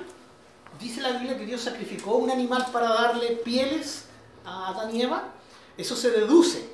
Dice 0.79 1.01
la 1.01 1.11
Biblia 1.13 1.37
que 1.37 1.45
Dios 1.45 1.61
sacrificó 1.61 2.15
un 2.15 2.29
animal 2.29 2.67
para 2.71 2.89
darle 2.89 3.37
pieles 3.43 4.05
a 4.45 4.69
Adán 4.69 4.95
y 4.95 5.01
Eva. 5.01 5.23
Eso 5.77 5.95
se 5.95 6.11
deduce. 6.11 6.69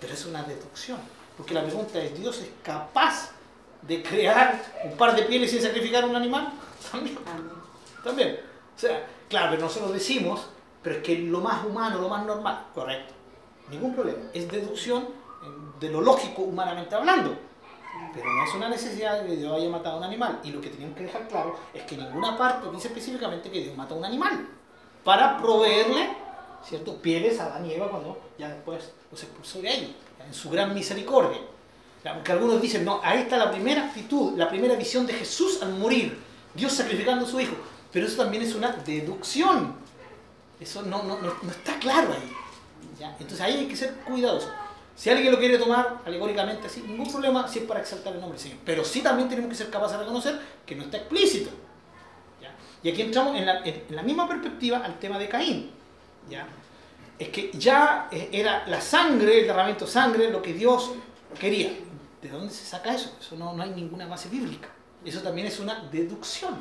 Pero 0.00 0.12
es 0.12 0.24
una 0.26 0.42
deducción. 0.42 0.98
Porque 1.36 1.54
la 1.54 1.64
pregunta 1.64 1.98
es, 2.00 2.18
¿Dios 2.18 2.38
es 2.38 2.48
capaz 2.62 3.30
de 3.82 4.02
crear 4.02 4.62
un 4.84 4.96
par 4.96 5.14
de 5.16 5.22
pieles 5.22 5.50
sin 5.50 5.62
sacrificar 5.62 6.04
un 6.04 6.16
animal? 6.16 6.52
También. 6.92 7.18
También. 8.02 8.40
O 8.76 8.78
sea, 8.78 9.06
claro, 9.28 9.50
pero 9.50 9.62
nosotros 9.62 9.92
decimos, 9.92 10.46
pero 10.82 10.96
es 10.96 11.02
que 11.02 11.18
lo 11.18 11.40
más 11.40 11.64
humano, 11.64 12.00
lo 12.00 12.08
más 12.08 12.24
normal, 12.24 12.66
correcto. 12.74 13.14
Ningún 13.70 13.94
problema. 13.94 14.18
Es 14.32 14.50
deducción 14.50 15.08
de 15.80 15.88
lo 15.90 16.00
lógico 16.00 16.42
humanamente 16.42 16.94
hablando. 16.94 17.36
Pero 18.14 18.32
no 18.32 18.44
es 18.44 18.54
una 18.54 18.68
necesidad 18.68 19.20
de 19.20 19.28
que 19.28 19.36
Dios 19.36 19.52
haya 19.52 19.68
matado 19.68 19.96
a 19.96 19.98
un 19.98 20.04
animal. 20.04 20.40
Y 20.44 20.50
lo 20.50 20.60
que 20.60 20.70
tenemos 20.70 20.96
que 20.96 21.04
dejar 21.04 21.26
claro 21.28 21.58
es 21.72 21.82
que 21.82 21.96
ninguna 21.96 22.38
parte 22.38 22.70
dice 22.70 22.88
específicamente 22.88 23.50
que 23.50 23.60
Dios 23.60 23.76
mata 23.76 23.94
a 23.94 23.98
un 23.98 24.04
animal. 24.04 24.48
Para 25.02 25.36
proveerle, 25.36 26.16
¿cierto? 26.64 26.96
Pieles 26.96 27.40
a 27.40 27.46
Adán 27.46 27.66
y 27.66 27.72
Eva 27.72 27.90
cuando 27.90 28.18
ya 28.38 28.48
después 28.48 28.92
los 29.10 29.22
expulsó 29.22 29.60
de 29.60 29.68
ahí. 29.68 29.96
En 30.24 30.32
su 30.32 30.48
gran 30.48 30.72
misericordia. 30.72 31.40
Porque 32.02 32.32
algunos 32.32 32.60
dicen, 32.60 32.84
no, 32.84 33.00
ahí 33.02 33.20
está 33.20 33.36
la 33.38 33.50
primera 33.50 33.86
actitud, 33.86 34.36
la 34.36 34.48
primera 34.48 34.74
visión 34.76 35.06
de 35.06 35.14
Jesús 35.14 35.62
al 35.62 35.74
morir. 35.74 36.18
Dios 36.54 36.72
sacrificando 36.72 37.24
a 37.24 37.28
su 37.28 37.40
hijo. 37.40 37.54
Pero 37.92 38.06
eso 38.06 38.22
también 38.22 38.42
es 38.42 38.54
una 38.54 38.72
deducción. 38.72 39.74
Eso 40.60 40.82
no, 40.82 41.02
no, 41.02 41.18
no, 41.20 41.32
no 41.42 41.50
está 41.50 41.78
claro 41.78 42.12
ahí. 42.12 42.32
¿ya? 42.98 43.10
Entonces 43.18 43.40
ahí 43.40 43.54
hay 43.54 43.68
que 43.68 43.76
ser 43.76 43.94
cuidadoso. 44.06 44.50
Si 44.96 45.10
alguien 45.10 45.32
lo 45.32 45.38
quiere 45.38 45.58
tomar 45.58 46.00
alegóricamente 46.04 46.68
así, 46.68 46.82
ningún 46.82 47.10
problema 47.10 47.48
si 47.48 47.60
es 47.60 47.64
para 47.64 47.80
exaltar 47.80 48.14
el 48.14 48.20
nombre 48.20 48.38
del 48.38 48.48
Señor. 48.48 48.58
Pero 48.64 48.84
sí 48.84 49.00
también 49.00 49.28
tenemos 49.28 49.50
que 49.50 49.56
ser 49.56 49.70
capaces 49.70 49.98
de 49.98 50.04
reconocer 50.04 50.40
que 50.64 50.76
no 50.76 50.84
está 50.84 50.98
explícito. 50.98 51.50
¿ya? 52.40 52.54
Y 52.82 52.92
aquí 52.92 53.02
entramos 53.02 53.36
en 53.36 53.46
la, 53.46 53.64
en 53.64 53.84
la, 53.88 54.02
misma 54.02 54.28
perspectiva 54.28 54.78
al 54.78 54.98
tema 54.98 55.18
de 55.18 55.28
Caín. 55.28 55.70
¿ya? 56.30 56.46
Es 57.18 57.28
que 57.28 57.50
ya 57.52 58.08
era 58.10 58.66
la 58.68 58.80
sangre, 58.80 59.40
el 59.40 59.46
derramamiento 59.46 59.86
de 59.86 59.90
sangre, 59.90 60.30
lo 60.30 60.40
que 60.40 60.52
Dios 60.52 60.92
quería. 61.38 61.70
¿De 62.22 62.28
dónde 62.28 62.52
se 62.52 62.64
saca 62.64 62.94
eso? 62.94 63.16
Eso 63.20 63.36
no, 63.36 63.52
no 63.52 63.62
hay 63.62 63.70
ninguna 63.70 64.06
base 64.06 64.28
bíblica. 64.28 64.68
Eso 65.04 65.20
también 65.22 65.48
es 65.48 65.58
una 65.58 65.88
deducción. 65.90 66.54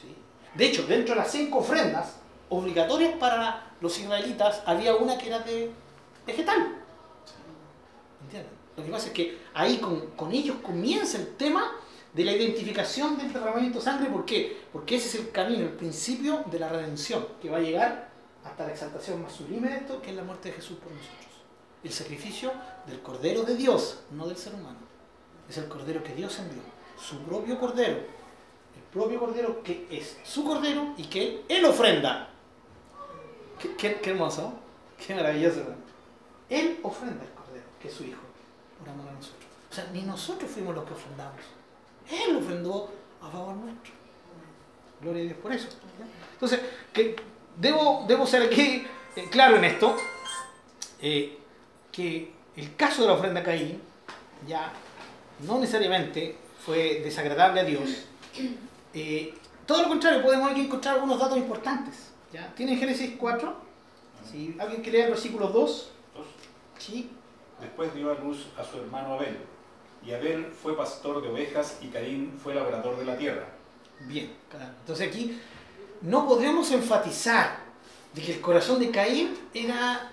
¿sí? 0.00 0.14
De 0.54 0.66
hecho, 0.66 0.84
dentro 0.86 1.14
de 1.14 1.20
las 1.20 1.30
cinco 1.30 1.58
ofrendas 1.58 2.16
obligatorias 2.48 3.14
para 3.18 3.70
los 3.80 3.98
israelitas, 3.98 4.62
había 4.66 4.94
una 4.96 5.16
que 5.16 5.28
era 5.28 5.38
de 5.38 5.70
vegetal. 6.26 6.82
Lo 8.76 8.84
que 8.84 8.90
pasa 8.90 9.08
es 9.08 9.12
que 9.12 9.38
ahí 9.54 9.78
con, 9.78 10.00
con, 10.12 10.32
ellos 10.32 10.56
comienza 10.62 11.18
el 11.18 11.36
tema 11.36 11.72
de 12.14 12.24
la 12.24 12.32
identificación 12.32 13.18
del 13.18 13.32
derramamiento 13.32 13.78
de 13.78 13.84
sangre. 13.84 14.10
¿Por 14.10 14.24
qué? 14.24 14.62
Porque 14.72 14.96
ese 14.96 15.08
es 15.08 15.14
el 15.26 15.30
camino, 15.30 15.62
el 15.64 15.72
principio 15.72 16.44
de 16.50 16.58
la 16.58 16.68
redención, 16.68 17.26
que 17.40 17.50
va 17.50 17.58
a 17.58 17.60
llegar 17.60 18.10
hasta 18.44 18.66
la 18.66 18.72
exaltación 18.72 19.22
más 19.22 19.32
sublime 19.32 19.68
de 19.68 19.76
esto, 19.76 20.00
que 20.00 20.10
es 20.10 20.16
la 20.16 20.24
muerte 20.24 20.48
de 20.48 20.56
Jesús 20.56 20.78
por 20.78 20.90
nosotros. 20.90 21.18
El 21.84 21.92
sacrificio 21.92 22.52
del 22.86 23.00
Cordero 23.00 23.42
de 23.42 23.56
Dios, 23.56 24.00
no 24.10 24.26
del 24.26 24.36
ser 24.36 24.54
humano. 24.54 24.78
Es 25.48 25.58
el 25.58 25.68
Cordero 25.68 26.02
que 26.02 26.14
Dios 26.14 26.38
envió, 26.38 26.62
su 26.98 27.18
propio 27.22 27.58
Cordero. 27.58 27.96
El 27.96 28.82
propio 28.90 29.20
Cordero 29.20 29.62
que 29.62 29.86
es 29.90 30.16
su 30.24 30.44
Cordero 30.44 30.94
y 30.96 31.04
que 31.04 31.22
Él, 31.22 31.42
él 31.48 31.64
ofrenda. 31.64 32.30
Qué, 33.58 33.76
qué, 33.76 34.00
qué 34.00 34.10
hermoso, 34.10 34.54
qué 35.04 35.14
maravilloso. 35.14 35.62
Él 36.52 36.78
ofrenda 36.82 37.24
el 37.24 37.30
Cordero, 37.30 37.64
que 37.80 37.88
es 37.88 37.94
su 37.94 38.04
Hijo, 38.04 38.20
por 38.78 38.88
amor 38.90 39.08
a 39.08 39.12
nosotros. 39.12 39.46
O 39.70 39.74
sea, 39.74 39.88
ni 39.90 40.02
nosotros 40.02 40.50
fuimos 40.50 40.74
los 40.74 40.84
que 40.84 40.92
ofrendamos. 40.92 41.40
Él 42.10 42.36
ofrendó 42.36 42.92
a 43.22 43.30
favor 43.30 43.54
nuestro. 43.56 43.92
Gloria 45.00 45.22
a 45.22 45.24
Dios 45.24 45.38
por 45.38 45.50
eso. 45.50 45.68
Entonces, 46.34 46.60
que 46.92 47.16
debo, 47.56 48.04
debo 48.06 48.26
ser 48.26 48.42
aquí 48.42 48.86
eh, 49.16 49.28
claro 49.30 49.56
en 49.56 49.64
esto, 49.64 49.96
eh, 51.00 51.38
que 51.90 52.34
el 52.54 52.76
caso 52.76 53.00
de 53.00 53.08
la 53.08 53.14
ofrenda 53.14 53.42
Caín 53.42 53.80
ya 54.46 54.74
no 55.46 55.58
necesariamente 55.58 56.36
fue 56.66 57.00
desagradable 57.02 57.60
a 57.60 57.64
Dios. 57.64 58.04
Eh, 58.92 59.34
todo 59.64 59.84
lo 59.84 59.88
contrario, 59.88 60.22
podemos 60.22 60.50
aquí 60.50 60.60
encontrar 60.60 60.96
algunos 60.96 61.18
datos 61.18 61.38
importantes. 61.38 62.12
¿ya? 62.30 62.54
¿Tienen 62.54 62.78
Génesis 62.78 63.14
4? 63.18 63.56
Si 64.30 64.54
alguien 64.58 64.82
quiere 64.82 64.98
leer 64.98 65.08
el 65.08 65.14
versículo 65.14 65.48
2. 65.48 65.92
Sí. 66.84 67.10
Después 67.60 67.94
dio 67.94 68.10
a 68.10 68.14
luz 68.14 68.46
a 68.58 68.64
su 68.64 68.78
hermano 68.78 69.14
Abel. 69.14 69.38
Y 70.04 70.12
Abel 70.12 70.52
fue 70.60 70.76
pastor 70.76 71.22
de 71.22 71.28
ovejas 71.28 71.78
y 71.80 71.86
Caín 71.86 72.36
fue 72.42 72.54
labrador 72.54 72.96
de 72.98 73.04
la 73.04 73.16
tierra. 73.16 73.46
Bien, 74.00 74.32
entonces 74.80 75.08
aquí 75.08 75.38
no 76.00 76.26
podemos 76.26 76.72
enfatizar 76.72 77.56
de 78.12 78.20
que 78.20 78.32
el 78.34 78.40
corazón 78.40 78.80
de 78.80 78.90
Caín 78.90 79.38
era 79.54 80.10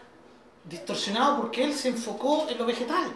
distorsionado 0.63 1.41
porque 1.41 1.63
él 1.63 1.73
se 1.73 1.89
enfocó 1.89 2.47
en 2.47 2.57
lo 2.59 2.67
vegetal 2.67 3.11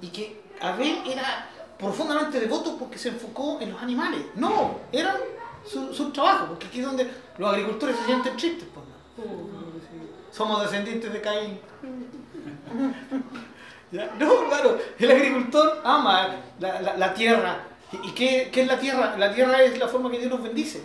y 0.00 0.08
que 0.08 0.40
Abel 0.58 1.02
era 1.06 1.50
profundamente 1.78 2.40
devoto 2.40 2.78
porque 2.78 2.96
se 2.96 3.10
enfocó 3.10 3.60
en 3.60 3.72
los 3.72 3.82
animales. 3.82 4.22
No, 4.36 4.78
era 4.90 5.18
su, 5.66 5.92
su 5.92 6.10
trabajo, 6.12 6.46
porque 6.46 6.68
aquí 6.68 6.80
es 6.80 6.86
donde 6.86 7.10
los 7.36 7.52
agricultores 7.52 7.96
se 7.98 8.06
sienten 8.06 8.36
tristes. 8.38 8.66
Pues, 8.72 9.28
Somos 10.32 10.62
descendientes 10.62 11.12
de 11.12 11.20
Caín. 11.20 11.60
¿Ya? 13.92 14.12
No, 14.18 14.48
claro, 14.48 14.78
el 14.98 15.10
agricultor 15.10 15.80
ama 15.84 16.36
la, 16.58 16.80
la, 16.80 16.96
la 16.96 17.14
tierra. 17.14 17.64
¿Y 18.02 18.12
qué, 18.12 18.50
qué, 18.52 18.62
es 18.62 18.66
la 18.66 18.78
tierra? 18.78 19.16
La 19.16 19.32
tierra 19.32 19.62
es 19.62 19.78
la 19.78 19.88
forma 19.88 20.10
que 20.10 20.18
Dios 20.18 20.30
nos 20.30 20.42
bendice. 20.42 20.82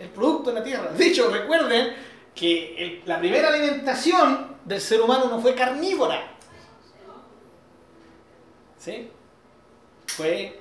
El 0.00 0.08
producto 0.08 0.50
de 0.50 0.58
la 0.58 0.64
tierra. 0.64 0.90
De 0.90 1.06
hecho, 1.06 1.30
recuerden 1.30 1.94
que 2.34 2.74
el, 2.76 3.02
la 3.06 3.18
primera 3.18 3.48
alimentación 3.48 4.56
del 4.64 4.80
ser 4.80 5.00
humano 5.00 5.28
no 5.30 5.40
fue 5.40 5.54
carnívora. 5.54 6.32
¿Sí? 8.78 9.10
Fue 10.06 10.60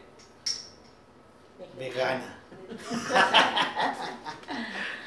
vegana. 1.78 2.40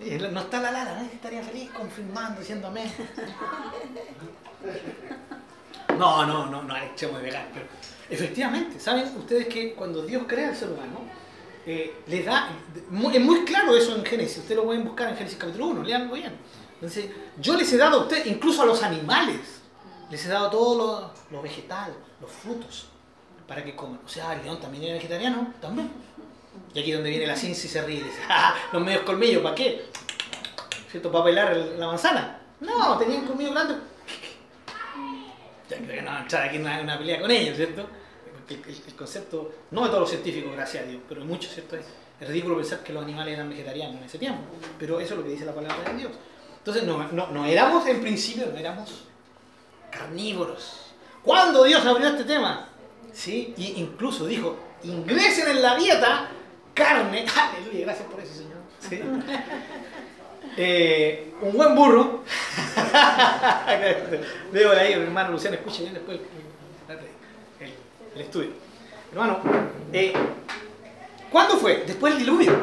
No 0.00 0.40
está 0.40 0.60
la 0.60 0.70
Lara, 0.70 1.00
¿no? 1.00 1.06
estaría 1.06 1.42
feliz 1.42 1.70
confirmando, 1.70 2.40
diciéndome. 2.40 2.84
No, 5.98 6.24
no, 6.24 6.46
no, 6.46 6.62
no 6.62 6.74
al 6.74 6.84
extremo 6.84 7.18
de 7.18 7.24
vegano, 7.24 7.48
pero 7.52 7.66
efectivamente, 8.08 8.78
¿saben 8.78 9.16
ustedes 9.16 9.48
que 9.48 9.74
cuando 9.74 10.06
Dios 10.06 10.22
crea 10.28 10.50
al 10.50 10.56
ser 10.56 10.70
humano, 10.70 11.00
eh, 11.66 12.02
le 12.06 12.22
da, 12.22 12.50
es 13.12 13.20
muy 13.20 13.44
claro 13.44 13.76
eso 13.76 13.96
en 13.96 14.04
Génesis, 14.04 14.38
ustedes 14.38 14.56
lo 14.56 14.64
pueden 14.64 14.84
buscar 14.84 15.10
en 15.10 15.16
Génesis 15.16 15.38
capítulo 15.38 15.66
1, 15.66 15.82
leanlo 15.82 16.14
bien. 16.14 16.32
Entonces, 16.74 17.10
yo 17.36 17.56
les 17.56 17.72
he 17.72 17.76
dado 17.76 18.00
a 18.00 18.02
ustedes, 18.04 18.26
incluso 18.26 18.62
a 18.62 18.66
los 18.66 18.82
animales, 18.84 19.40
les 20.10 20.24
he 20.24 20.28
dado 20.28 20.48
todo 20.50 20.78
lo, 20.78 21.12
lo 21.36 21.42
vegetal, 21.42 21.92
los 22.20 22.30
frutos, 22.30 22.88
para 23.48 23.64
que 23.64 23.74
coman. 23.74 24.00
O 24.04 24.08
sea, 24.08 24.34
el 24.34 24.44
león 24.44 24.60
también 24.60 24.84
era 24.84 24.94
vegetariano, 24.94 25.52
también. 25.60 25.90
Y 26.74 26.80
aquí 26.80 26.92
donde 26.92 27.10
viene 27.10 27.26
la 27.26 27.36
ciencia 27.36 27.66
y 27.66 27.70
se 27.70 27.82
ríe 27.82 27.96
y 28.00 28.02
dice, 28.02 28.20
"Ah, 28.28 28.54
los 28.72 28.82
medios 28.82 29.02
colmillos, 29.02 29.42
¿para 29.42 29.54
qué? 29.54 29.84
¿Cierto? 30.90 31.10
¿Para 31.12 31.24
pelar 31.24 31.52
el- 31.52 31.78
la 31.78 31.86
manzana? 31.88 32.40
No, 32.60 32.96
tenían 32.98 33.26
colmillos 33.26 33.52
grandes. 33.52 33.76
Ya 35.68 35.76
creo 35.76 35.88
que 35.88 36.02
no 36.02 36.06
vamos 36.06 36.20
a 36.20 36.22
entrar 36.22 36.42
aquí 36.44 36.56
en 36.56 36.62
una, 36.62 36.80
una 36.80 36.98
pelea 36.98 37.20
con 37.20 37.30
ellos, 37.30 37.56
¿cierto? 37.56 37.86
El, 38.48 38.56
el- 38.56 38.82
el 38.86 38.94
concepto, 38.94 39.52
no 39.70 39.82
de 39.82 39.88
todos 39.88 40.00
los 40.00 40.10
científicos, 40.10 40.52
gracias 40.52 40.84
a 40.84 40.86
Dios, 40.86 41.02
pero 41.08 41.20
de 41.20 41.26
muchos, 41.26 41.52
¿cierto? 41.52 41.76
Es, 41.76 41.84
es 42.20 42.28
ridículo 42.28 42.56
pensar 42.56 42.82
que 42.82 42.92
los 42.92 43.04
animales 43.04 43.34
eran 43.34 43.50
vegetarianos 43.50 43.96
en 43.96 44.04
ese 44.04 44.18
tiempo, 44.18 44.40
pero 44.78 44.98
eso 44.98 45.14
es 45.14 45.18
lo 45.18 45.24
que 45.24 45.30
dice 45.30 45.44
la 45.44 45.54
palabra 45.54 45.90
de 45.92 45.98
Dios. 45.98 46.12
Entonces, 46.58 46.84
no, 46.84 47.06
no, 47.12 47.26
no 47.28 47.44
éramos 47.46 47.86
en 47.86 48.00
principio, 48.00 48.46
no 48.52 48.58
éramos 48.58 49.04
carnívoros. 49.90 50.86
¿Cuándo 51.22 51.64
Dios 51.64 51.84
abrió 51.84 52.08
este 52.08 52.24
tema? 52.24 52.68
Sí, 53.12 53.54
y 53.56 53.74
incluso 53.80 54.26
dijo, 54.26 54.56
ingresen 54.82 55.48
en 55.48 55.62
la 55.62 55.76
dieta 55.76 56.30
carne, 56.78 57.26
aleluya, 57.56 57.84
gracias 57.86 58.08
por 58.08 58.20
eso, 58.20 58.32
Señor. 58.34 58.58
Sí. 58.88 59.02
Eh, 60.60 61.34
un 61.42 61.52
buen 61.56 61.72
burro. 61.76 62.24
Veo 64.52 64.72
ahí, 64.72 64.96
mi 64.96 65.02
hermano 65.04 65.30
Luciano, 65.32 65.56
escuche 65.56 65.82
bien 65.82 65.94
después 65.94 66.18
el, 66.88 66.94
el- 67.64 67.74
el 68.16 68.20
estudio. 68.20 68.50
Hermano, 69.12 69.38
eh, 69.92 70.12
¿cuándo 71.30 71.58
fue? 71.58 71.84
Después 71.86 72.14
del 72.14 72.24
diluvio. 72.24 72.56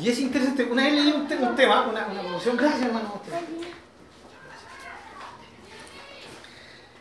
Y 0.00 0.08
es 0.08 0.18
interesante, 0.18 0.64
una 0.64 0.82
vez 0.82 0.94
leí 0.94 1.12
un, 1.12 1.20
un 1.48 1.54
tema, 1.54 1.82
una, 1.86 2.06
una 2.08 2.20
promoción, 2.22 2.56
gracias 2.56 2.82
hermano. 2.82 3.20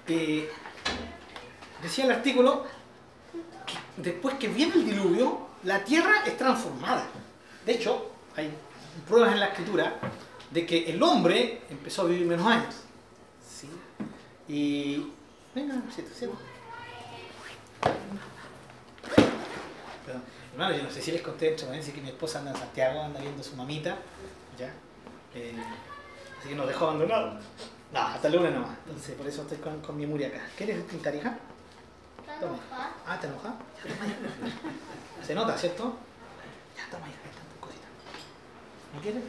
Eh, 0.07 0.49
decía 1.81 2.05
el 2.05 2.11
artículo 2.11 2.65
después 3.97 4.35
que 4.35 4.47
viene 4.47 4.73
el 4.75 4.85
diluvio, 4.85 5.47
la 5.63 5.83
tierra 5.83 6.23
es 6.25 6.37
transformada. 6.37 7.07
De 7.65 7.73
hecho, 7.73 8.11
hay 8.35 8.51
pruebas 9.07 9.33
en 9.33 9.39
la 9.39 9.47
escritura 9.47 9.99
de 10.51 10.65
que 10.65 10.89
el 10.89 11.01
hombre 11.01 11.61
empezó 11.69 12.03
a 12.03 12.05
vivir 12.05 12.25
menos 12.25 12.45
años. 12.47 12.75
¿sí? 13.45 13.69
Y. 14.47 15.11
Venga, 15.53 15.75
siete, 15.93 16.11
siete. 16.15 16.33
Perdón. 20.05 20.21
Hermano, 20.53 20.75
yo 20.75 20.83
no 20.83 20.91
sé 20.91 21.01
si 21.01 21.11
les 21.11 21.21
conté 21.21 21.51
paréntesis 21.51 21.93
que 21.93 22.01
mi 22.01 22.09
esposa 22.09 22.39
anda 22.39 22.51
en 22.51 22.57
Santiago, 22.57 23.01
anda 23.01 23.19
viendo 23.19 23.41
a 23.41 23.43
su 23.43 23.55
mamita. 23.55 23.97
¿ya? 24.57 24.71
Eh, 25.35 25.53
así 26.39 26.49
que 26.49 26.55
nos 26.55 26.67
dejó 26.67 26.85
abandonados. 26.85 27.43
No, 27.93 27.99
hasta 27.99 28.27
el 28.27 28.35
lunes 28.35 28.53
nomás. 28.53 28.77
Entonces, 28.85 29.15
por 29.15 29.27
eso 29.27 29.41
estoy 29.43 29.57
con, 29.57 29.81
con 29.81 29.97
mi 29.97 30.05
Muri 30.05 30.25
acá. 30.25 30.41
¿Quieres 30.55 30.83
pintar, 30.83 31.15
hija? 31.15 31.37
Toma. 32.39 32.57
Ah, 33.07 33.17
¿te 33.19 33.27
enoja? 33.27 33.49
Ya, 33.49 33.93
toma, 33.93 34.05
hija. 34.05 35.25
Se 35.25 35.35
nota, 35.35 35.57
¿cierto? 35.57 35.95
Ya, 36.75 36.89
toma, 36.91 37.07
hija, 37.07 37.17
estas 37.29 37.43
cositas. 37.59 37.89
¿No 38.93 39.01
quieres? 39.01 39.23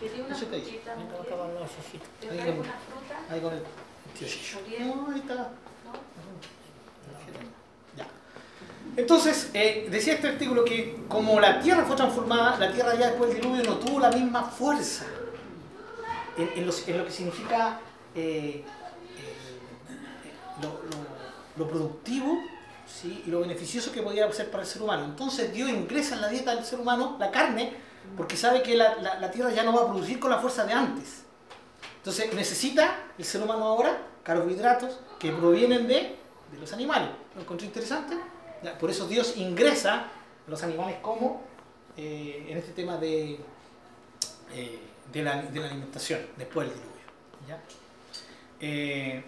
Quería 0.00 0.24
una 0.24 0.34
frutita, 0.34 0.96
Me 0.96 1.04
los 1.04 1.70
ositos. 1.70 2.08
¿Te 2.20 2.30
Ahí 2.30 2.38
con- 2.38 2.58
una 2.60 2.72
fruta? 2.72 3.18
Ahí 3.30 3.40
con 3.40 3.52
el. 3.54 3.62
No, 4.80 5.08
ahí 5.12 5.18
está. 5.20 5.50
Ya. 7.96 8.06
Entonces, 8.96 9.50
eh, 9.54 9.86
decía 9.90 10.14
este 10.14 10.28
artículo 10.28 10.64
que 10.64 11.04
como 11.08 11.38
la 11.40 11.60
tierra 11.60 11.84
fue 11.84 11.94
transformada, 11.96 12.58
la 12.58 12.72
tierra 12.72 12.94
ya 12.94 13.08
después 13.08 13.30
del 13.32 13.40
diluvio 13.42 13.62
no 13.64 13.76
tuvo 13.78 14.00
la 14.00 14.10
misma 14.10 14.42
fuerza 14.44 15.04
en, 16.36 16.50
en 16.56 16.66
lo, 16.66 16.72
en 16.86 16.98
lo 16.98 17.04
que 17.04 17.10
significa 17.12 17.78
eh, 18.14 18.64
el- 19.16 20.62
lo, 20.62 20.68
lo- 20.68 21.01
lo 21.56 21.68
productivo 21.68 22.38
¿sí? 22.86 23.22
y 23.26 23.30
lo 23.30 23.40
beneficioso 23.40 23.92
que 23.92 24.02
podía 24.02 24.30
ser 24.32 24.50
para 24.50 24.62
el 24.62 24.68
ser 24.68 24.82
humano. 24.82 25.04
Entonces 25.04 25.52
Dios 25.52 25.70
ingresa 25.70 26.14
en 26.14 26.20
la 26.22 26.28
dieta 26.28 26.54
del 26.54 26.64
ser 26.64 26.80
humano 26.80 27.16
la 27.18 27.30
carne 27.30 27.72
porque 28.16 28.36
sabe 28.36 28.62
que 28.62 28.74
la, 28.76 28.96
la- 29.20 29.30
tierra 29.30 29.50
ya 29.52 29.62
no 29.62 29.72
va 29.72 29.82
a 29.82 29.86
producir 29.86 30.18
con 30.18 30.30
la 30.30 30.38
fuerza 30.38 30.64
de 30.64 30.72
antes. 30.72 31.22
Entonces 31.98 32.32
necesita 32.34 32.96
el 33.16 33.24
ser 33.24 33.42
humano 33.42 33.64
ahora 33.64 33.96
carbohidratos 34.24 34.98
que 35.18 35.30
provienen 35.32 35.86
de, 35.86 36.16
de 36.52 36.58
los 36.58 36.72
animales. 36.72 37.08
¿Lo 37.34 37.42
encontré 37.42 37.66
interesante? 37.66 38.16
Por 38.80 38.90
eso 38.90 39.06
Dios 39.06 39.36
ingresa 39.36 39.94
a 40.00 40.50
los 40.50 40.62
animales 40.62 40.96
como 41.02 41.42
eh, 41.96 42.46
en 42.48 42.58
este 42.58 42.72
tema 42.72 42.96
de, 42.96 43.38
eh, 44.54 44.78
de, 45.12 45.22
la, 45.22 45.42
de 45.42 45.60
la 45.60 45.66
alimentación 45.66 46.20
después 46.36 46.68
del 46.68 46.76
diluvio. 46.76 47.02
¿ya? 47.48 47.60
Eh, 48.60 49.24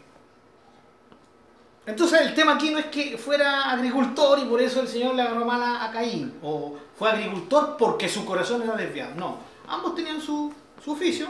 entonces 1.87 2.21
el 2.23 2.35
tema 2.35 2.55
aquí 2.55 2.71
no 2.71 2.79
es 2.79 2.87
que 2.87 3.19
fuera 3.19 3.71
agricultor 3.71 4.39
y 4.39 4.45
por 4.45 4.61
eso 4.61 4.81
el 4.81 4.89
Señor 4.89 5.15
le 5.15 5.23
agarró 5.23 5.45
mal 5.45 5.63
a, 5.63 5.91
Caín, 5.91 6.35
o 6.43 6.77
fue 6.97 7.11
agricultor 7.11 7.77
porque 7.77 8.09
su 8.09 8.25
corazón 8.25 8.63
era 8.63 8.75
desviado. 8.75 9.15
No, 9.17 9.39
ambos 9.69 9.95
tenían 9.95 10.21
su, 10.21 10.53
su 10.83 10.93
oficio, 10.93 11.29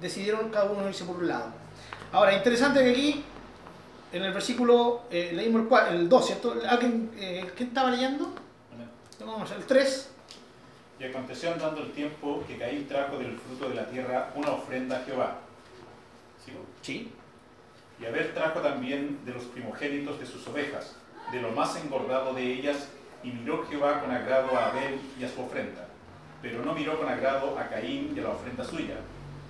decidieron 0.00 0.50
cada 0.50 0.70
uno 0.70 0.88
irse 0.88 1.04
por 1.04 1.16
un 1.16 1.28
lado. 1.28 1.52
Ahora, 2.10 2.34
interesante 2.34 2.82
que 2.82 2.90
aquí, 2.90 3.24
en 4.12 4.24
el 4.24 4.32
versículo, 4.32 5.02
eh, 5.10 5.30
leímos 5.34 5.62
el, 5.90 5.94
el 5.94 6.08
2, 6.08 6.26
¿cierto? 6.26 6.54
¿Alguien, 6.68 7.10
eh, 7.16 7.50
¿Quién 7.56 7.68
estaba 7.68 7.90
leyendo? 7.90 8.32
Vamos, 9.24 9.50
el 9.52 9.64
3. 9.64 10.10
Y 10.98 11.04
aconteció 11.04 11.52
andando 11.52 11.80
el 11.80 11.92
tiempo 11.92 12.44
que 12.46 12.58
Caín 12.58 12.86
trajo 12.86 13.18
del 13.18 13.36
fruto 13.38 13.68
de 13.68 13.76
la 13.76 13.86
tierra 13.86 14.32
una 14.34 14.50
ofrenda 14.50 14.98
a 14.98 15.04
Jehová. 15.04 15.38
¿Sigo? 16.44 16.58
Sí. 16.80 17.12
Y 18.02 18.06
Abel 18.06 18.34
trajo 18.34 18.58
también 18.60 19.24
de 19.24 19.32
los 19.32 19.44
primogénitos 19.44 20.18
de 20.18 20.26
sus 20.26 20.44
ovejas, 20.48 20.96
de 21.30 21.40
lo 21.40 21.52
más 21.52 21.76
engordado 21.76 22.34
de 22.34 22.42
ellas, 22.52 22.88
y 23.22 23.30
miró 23.30 23.64
Jehová 23.66 24.00
con 24.00 24.10
agrado 24.10 24.58
a 24.58 24.70
Abel 24.70 25.00
y 25.20 25.22
a 25.22 25.28
su 25.28 25.40
ofrenda. 25.40 25.86
Pero 26.42 26.64
no 26.64 26.74
miró 26.74 26.98
con 26.98 27.08
agrado 27.08 27.56
a 27.56 27.68
Caín 27.68 28.12
y 28.16 28.18
a 28.18 28.24
la 28.24 28.30
ofrenda 28.30 28.64
suya. 28.64 28.96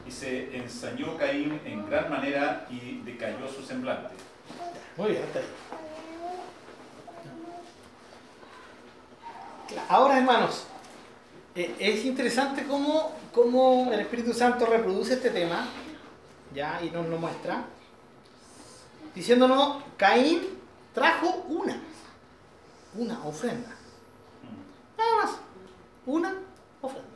Y 0.06 0.10
se 0.10 0.54
ensañó 0.54 1.16
Caín 1.16 1.62
en 1.64 1.88
gran 1.88 2.10
manera 2.10 2.66
y 2.68 3.00
decayó 3.06 3.48
su 3.48 3.62
semblante. 3.62 4.14
Muy 4.98 5.12
bien, 5.12 5.22
hasta 5.22 5.38
ahí. 5.38 5.46
Ahora, 9.88 10.18
hermanos, 10.18 10.66
eh, 11.54 11.74
es 11.78 12.04
interesante 12.04 12.64
cómo, 12.64 13.14
cómo 13.32 13.90
el 13.90 14.00
Espíritu 14.00 14.34
Santo 14.34 14.66
reproduce 14.66 15.14
este 15.14 15.30
tema, 15.30 15.66
ya, 16.54 16.78
y 16.82 16.90
nos 16.90 17.06
lo 17.08 17.16
muestra, 17.16 17.64
diciéndonos, 19.14 19.82
Caín 19.96 20.40
trajo 20.94 21.44
una, 21.48 21.76
una 22.96 23.24
ofrenda. 23.24 23.70
Nada 24.98 25.16
más, 25.24 25.36
una 26.06 26.34
ofrenda. 26.80 27.08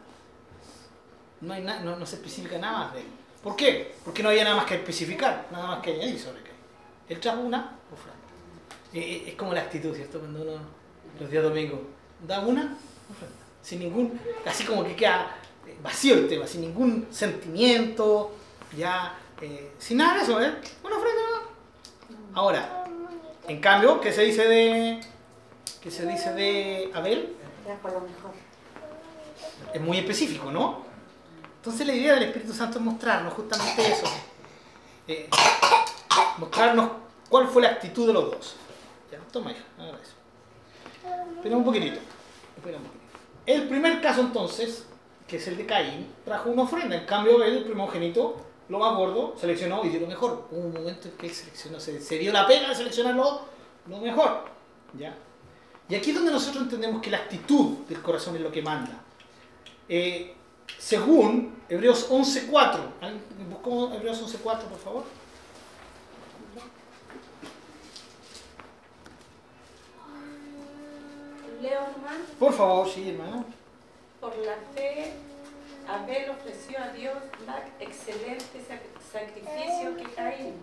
No, 1.41 1.53
hay 1.55 1.63
na- 1.63 1.81
no, 1.81 1.97
no 1.97 2.07
se 2.07 2.17
especifica 2.17 2.59
nada 2.59 2.79
más 2.87 2.95
de 2.95 3.01
él. 3.01 3.07
¿Por 3.43 3.55
qué? 3.57 3.95
Porque 4.05 4.23
no 4.23 4.31
había 4.31 4.45
nada 4.45 4.57
más 4.57 4.65
que 4.67 4.75
especificar, 4.77 5.47
nada 5.53 5.67
más 5.69 5.81
que 5.83 5.93
añadir 5.93 6.19
sobre 6.19 6.43
Caín. 6.43 6.57
Él 7.09 7.21
trajo 7.21 7.41
una 7.41 7.77
ofrenda. 7.93 8.17
Eh, 8.93 9.01
eh, 9.01 9.25
es 9.29 9.35
como 9.35 9.53
la 9.53 9.61
actitud, 9.63 9.95
¿cierto? 9.95 10.19
Cuando 10.21 10.43
uno, 10.43 10.59
los 11.21 11.31
días 11.31 11.43
domingos, 11.43 11.81
da 12.27 12.41
una 12.41 12.77
ofrenda. 13.11 13.37
Sin 13.63 13.81
ningún, 13.81 14.19
así 14.47 14.65
como 14.65 14.85
que 14.85 14.97
queda 14.97 15.37
eh, 15.67 15.77
vacío 15.83 16.15
el 16.15 16.29
tema, 16.29 16.47
sin 16.47 16.63
ningún 16.63 17.07
sentimiento, 17.11 18.33
ya, 18.77 19.19
sin 19.79 19.99
nada 19.99 20.17
de 20.19 20.23
eso, 20.23 20.41
¿eh? 20.41 20.55
Una 20.83 20.97
ofrenda. 20.97 21.23
Ahora, 22.37 22.85
en 23.49 23.61
cambio, 23.63 23.99
¿qué 23.99 24.13
se 24.13 24.23
dice 24.23 24.47
de, 24.47 25.01
qué 25.81 25.91
se 25.91 26.05
dice 26.05 26.35
de 26.35 26.91
Abel? 26.93 27.35
Es 29.73 29.81
muy 29.81 29.97
específico, 29.97 30.53
¿no? 30.53 30.83
Entonces 31.57 31.87
la 31.87 31.95
idea 31.95 32.13
del 32.13 32.25
Espíritu 32.25 32.53
Santo 32.53 32.77
es 32.77 32.85
mostrarnos 32.85 33.33
justamente 33.33 33.91
eso. 33.91 34.05
Eh, 35.09 35.31
mostrarnos 36.37 36.91
cuál 37.31 37.49
fue 37.49 37.63
la 37.63 37.69
actitud 37.69 38.07
de 38.07 38.13
los 38.13 38.31
dos. 38.31 38.57
Ya, 39.11 39.19
toma 39.33 39.53
hija, 39.53 39.65
agarra 39.79 39.99
eso. 40.03 40.17
Espera 41.37 41.57
un 41.57 41.65
poquitito. 41.65 42.01
Espera 42.55 42.77
un 42.77 42.85
poquitito. 42.85 43.09
El 43.47 43.67
primer 43.67 44.03
caso 44.03 44.21
entonces, 44.21 44.85
que 45.27 45.39
es 45.39 45.49
el 45.49 45.57
de 45.57 45.65
Caín, 45.65 46.13
trajo 46.27 46.51
una 46.51 46.65
ofrenda. 46.65 46.97
En 46.97 47.07
cambio, 47.07 47.37
Abel, 47.37 47.57
el 47.57 47.65
primogénito, 47.65 48.46
lo 48.69 48.79
más 48.79 48.97
gordo, 48.97 49.35
seleccionó 49.39 49.85
y 49.85 49.89
dio 49.91 50.01
lo 50.01 50.07
mejor. 50.07 50.49
Hubo 50.51 50.61
un 50.61 50.73
momento 50.73 51.09
en 51.09 51.15
que 51.17 51.27
él 51.27 51.33
seleccionó, 51.35 51.79
se, 51.81 52.01
se 52.01 52.19
dio 52.19 52.33
la 52.33 52.47
pena 52.47 52.69
de 52.69 52.75
seleccionar 52.75 53.15
lo, 53.15 53.43
lo 53.87 53.99
mejor. 53.99 54.45
¿ya? 54.99 55.15
Y 55.89 55.95
aquí 55.95 56.11
es 56.11 56.17
donde 56.17 56.33
nosotros 56.33 56.65
entendemos 56.65 57.01
que 57.01 57.11
la 57.11 57.19
actitud 57.19 57.79
del 57.89 58.03
corazón 58.03 58.35
es 58.37 58.43
lo 58.43 58.51
que 58.51 58.63
manda. 58.63 59.01
Eh, 59.89 60.35
según 60.79 61.63
Hebreos 61.69 62.11
11.4, 62.11 62.81
¿alguien 63.01 63.23
buscó 63.51 63.93
Hebreos 63.95 64.21
11.4 64.21 64.43
por 64.63 64.79
favor? 64.79 65.05
Leo 71.63 71.81
nomás, 71.97 72.17
Por 72.39 72.53
favor, 72.53 72.89
sí, 72.89 73.11
hermano. 73.11 73.45
por 74.21 74.37
la 74.39 74.57
fe, 74.75 75.13
Abel 75.89 76.31
ofreció 76.31 76.79
a 76.83 76.89
Dios 76.89 77.17
más 77.47 77.61
excelente 77.79 78.61
sac- 78.69 79.01
sacrificio 79.13 79.97
que 79.97 80.05
Caín, 80.15 80.55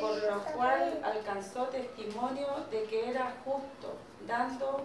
por 0.00 0.16
lo 0.22 0.42
cual 0.54 1.00
alcanzó 1.04 1.64
testimonio 1.68 2.46
de 2.70 2.84
que 2.84 3.08
era 3.10 3.34
justo, 3.44 3.96
dando 4.26 4.84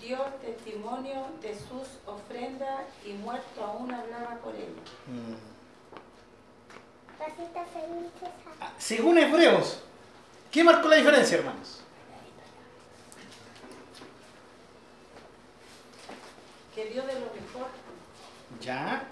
Dios 0.00 0.22
testimonio 0.40 1.26
de 1.40 1.54
sus 1.54 1.88
ofrendas 2.06 2.82
y 3.04 3.12
muerto 3.14 3.64
aún 3.64 3.92
hablaba 3.92 4.36
por 4.36 4.54
él. 4.54 4.74
Ah, 8.60 8.72
Según 8.78 9.18
Hebreos, 9.18 9.80
¿qué 10.50 10.62
marcó 10.62 10.88
la 10.88 10.96
diferencia, 10.96 11.38
hermanos? 11.38 11.80
Que 16.74 16.86
dio 16.86 17.02
de 17.02 17.14
lo 17.14 17.20
mejor. 17.26 17.68
Ya. 18.60 19.06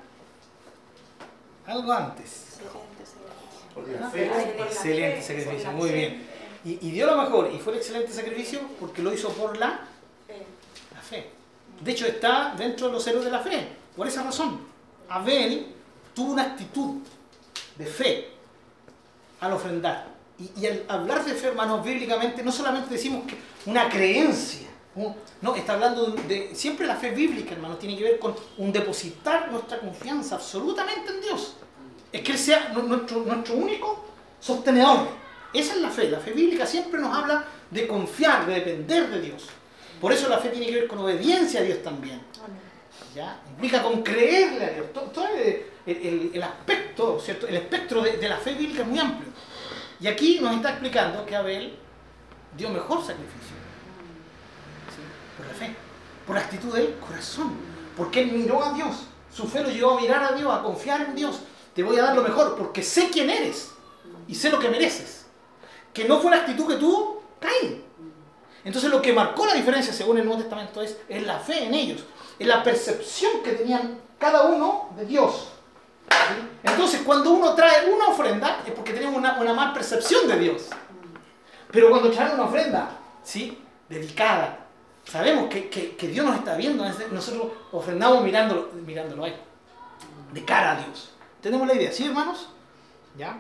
Algo 1.67 1.93
antes. 1.93 2.59
Excelente 2.61 3.05
sacrificio. 3.07 3.75
Por 3.75 3.89
la 3.89 4.11
fe. 4.11 4.27
Por 4.27 4.37
la 4.61 4.67
Excelente 4.67 5.23
sacrificio, 5.23 5.73
muy 5.73 5.91
bien. 5.91 6.27
Y, 6.65 6.79
y 6.89 6.91
dio 6.93 7.07
lo 7.07 7.17
mejor, 7.17 7.51
y 7.53 7.59
fue 7.59 7.73
el 7.73 7.79
excelente 7.81 8.13
sacrificio 8.13 8.61
porque 8.79 9.03
lo 9.03 9.13
hizo 9.13 9.31
por 9.31 9.57
la, 9.57 9.81
Fe. 10.27 10.47
la 10.95 11.01
fe. 11.01 11.31
De 11.81 11.91
hecho, 11.91 12.07
está 12.07 12.55
dentro 12.57 12.87
de 12.87 12.93
los 12.93 13.07
héroes 13.07 13.25
de 13.25 13.31
la 13.33 13.41
fe. 13.41 13.69
Por 13.97 14.07
esa 14.07 14.23
razón, 14.23 14.61
Abel 15.09 15.67
tuvo 16.15 16.33
una 16.33 16.43
actitud 16.45 16.99
de 17.77 17.87
fe 17.87 18.29
al 19.41 19.53
ofrendar. 19.55 20.07
Y, 20.39 20.61
y 20.61 20.67
al 20.67 20.85
hablar 20.89 21.25
de 21.25 21.35
fe, 21.35 21.49
hermanos, 21.49 21.85
bíblicamente, 21.85 22.43
no 22.45 22.53
solamente 22.53 22.91
decimos 22.95 23.25
que 23.27 23.37
una 23.67 23.89
creencia, 23.89 24.69
no, 25.41 25.55
está 25.55 25.73
hablando 25.75 26.07
de, 26.07 26.23
de- 26.25 26.55
siempre 26.55 26.87
la 26.87 26.97
fe 26.97 27.11
bíblica, 27.11 27.53
hermanos, 27.53 27.79
tiene 27.79 27.97
que 27.97 28.05
ver 28.05 28.19
con 28.19 28.35
un 28.59 28.73
depositar 28.73 29.51
nuestra 29.51 29.79
confianza 29.81 30.35
absolutamente 30.37 31.11
en 31.13 31.21
Dios. 31.23 31.57
Es 32.13 32.21
que 32.23 32.33
Él 32.33 32.39
sea 32.39 32.69
nu- 32.75 32.83
nuestro, 32.83 33.21
nuestro 33.21 33.55
único 33.55 34.05
sostenedor. 34.39 35.09
Esa 35.55 35.75
es 35.75 35.81
la 35.81 35.91
fe. 35.91 36.11
La 36.11 36.19
fe 36.19 36.33
bíblica 36.33 36.67
siempre 36.67 37.01
nos 37.01 37.17
habla 37.17 37.45
de 37.71 37.87
confiar, 37.87 38.47
de 38.47 38.55
depender 38.55 39.09
de 39.09 39.21
Dios. 39.23 39.45
Por 40.01 40.13
eso 40.13 40.29
la 40.29 40.39
fe 40.39 40.51
tiene 40.51 40.67
que 40.67 40.73
ver 40.73 40.87
con 40.87 40.99
obediencia 40.99 41.61
a 41.61 41.63
Dios 41.63 41.83
también. 41.83 42.21
¿ya? 43.15 43.41
Implica 43.51 43.83
con 43.83 44.03
creerle 44.03 44.65
a 44.65 44.71
Dios. 44.71 44.93
Todo, 44.93 45.05
todo 45.05 45.27
el, 45.29 45.63
el- 45.87 46.31
el 46.35 46.43
aspecto, 46.43 47.19
¿cierto? 47.19 47.47
El 47.47 47.57
espectro 47.57 48.03
de, 48.03 48.17
de 48.19 48.29
la 48.29 48.37
fe 48.37 48.55
bíblica 48.55 48.83
es 48.83 48.89
muy 48.89 48.99
amplio. 48.99 49.29
Y 50.01 50.07
aquí 50.07 50.39
nos 50.41 50.55
está 50.57 50.71
explicando 50.71 51.25
que 51.25 51.37
Abel 51.37 51.77
dio 52.57 52.69
mejor 52.69 52.99
sacrificio. 53.01 53.57
Por 55.37 55.47
la 55.47 55.55
fe, 55.55 55.75
por 56.27 56.37
la 56.37 56.43
actitud 56.43 56.75
del 56.75 56.95
corazón. 56.99 57.53
Porque 57.97 58.23
él 58.23 58.33
miró 58.33 58.65
a 58.65 58.73
Dios. 58.73 59.07
Su 59.33 59.47
fe 59.47 59.63
lo 59.63 59.71
llevó 59.71 59.99
a 59.99 60.01
mirar 60.01 60.23
a 60.23 60.33
Dios, 60.33 60.53
a 60.53 60.63
confiar 60.63 61.01
en 61.03 61.15
Dios. 61.15 61.41
Te 61.75 61.83
voy 61.83 61.99
a 61.99 62.03
dar 62.03 62.17
lo 62.17 62.23
mejor 62.23 62.57
porque 62.57 62.83
sé 62.83 63.09
quién 63.11 63.31
eres 63.31 63.73
y 64.29 64.35
sé 64.35 64.51
lo 64.51 64.59
que 64.59 64.69
mereces. 64.69 65.27
Que 65.93 66.05
no 66.05 66.21
fue 66.21 66.31
la 66.31 66.39
actitud 66.39 66.67
que 66.69 66.77
tuvo 66.77 67.23
Caín. 67.41 67.83
Entonces 68.65 68.91
lo 68.91 69.03
que 69.03 69.13
marcó 69.13 69.47
la 69.47 69.55
diferencia 69.55 69.93
según 69.93 70.19
el 70.19 70.25
Nuevo 70.25 70.41
Testamento 70.41 70.83
es, 70.83 70.97
es 71.09 71.23
la 71.27 71.39
fe 71.39 71.65
en 71.65 71.75
ellos, 71.75 72.05
es 72.39 72.47
la 72.47 72.63
percepción 72.63 73.43
que 73.43 73.53
tenían 73.53 73.99
cada 74.19 74.43
uno 74.43 74.91
de 74.97 75.05
Dios. 75.05 75.49
Entonces 76.63 77.01
cuando 77.05 77.33
uno 77.33 77.55
trae 77.55 77.91
una 77.91 78.09
ofrenda 78.09 78.63
es 78.67 78.73
porque 78.73 78.93
tenemos 78.93 79.17
una, 79.17 79.41
una 79.41 79.53
mal 79.53 79.73
percepción 79.73 80.29
de 80.29 80.39
Dios. 80.39 80.69
Pero 81.71 81.91
cuando 81.91 82.11
traemos 82.11 82.35
una 82.35 82.45
ofrenda, 82.45 82.91
¿sí? 83.23 83.59
Dedicada, 83.89 84.62
sabemos 85.05 85.49
que, 85.49 85.69
que- 85.69 86.09
Dios 86.09 86.25
nos 86.27 86.37
está 86.37 86.57
viendo, 86.57 86.85
nosotros 87.11 87.49
ofrendamos 87.73 88.23
mirándolo, 88.23 88.71
mirándolo 88.87 89.25
ahí, 89.25 89.37
de 90.33 90.45
cara 90.45 90.73
a 90.73 90.77
Dios. 90.85 91.11
¿Tenemos 91.41 91.67
la 91.67 91.75
idea? 91.75 91.93
¿Sí, 91.93 92.07
hermanos? 92.07 92.49
¿Ya? 93.17 93.37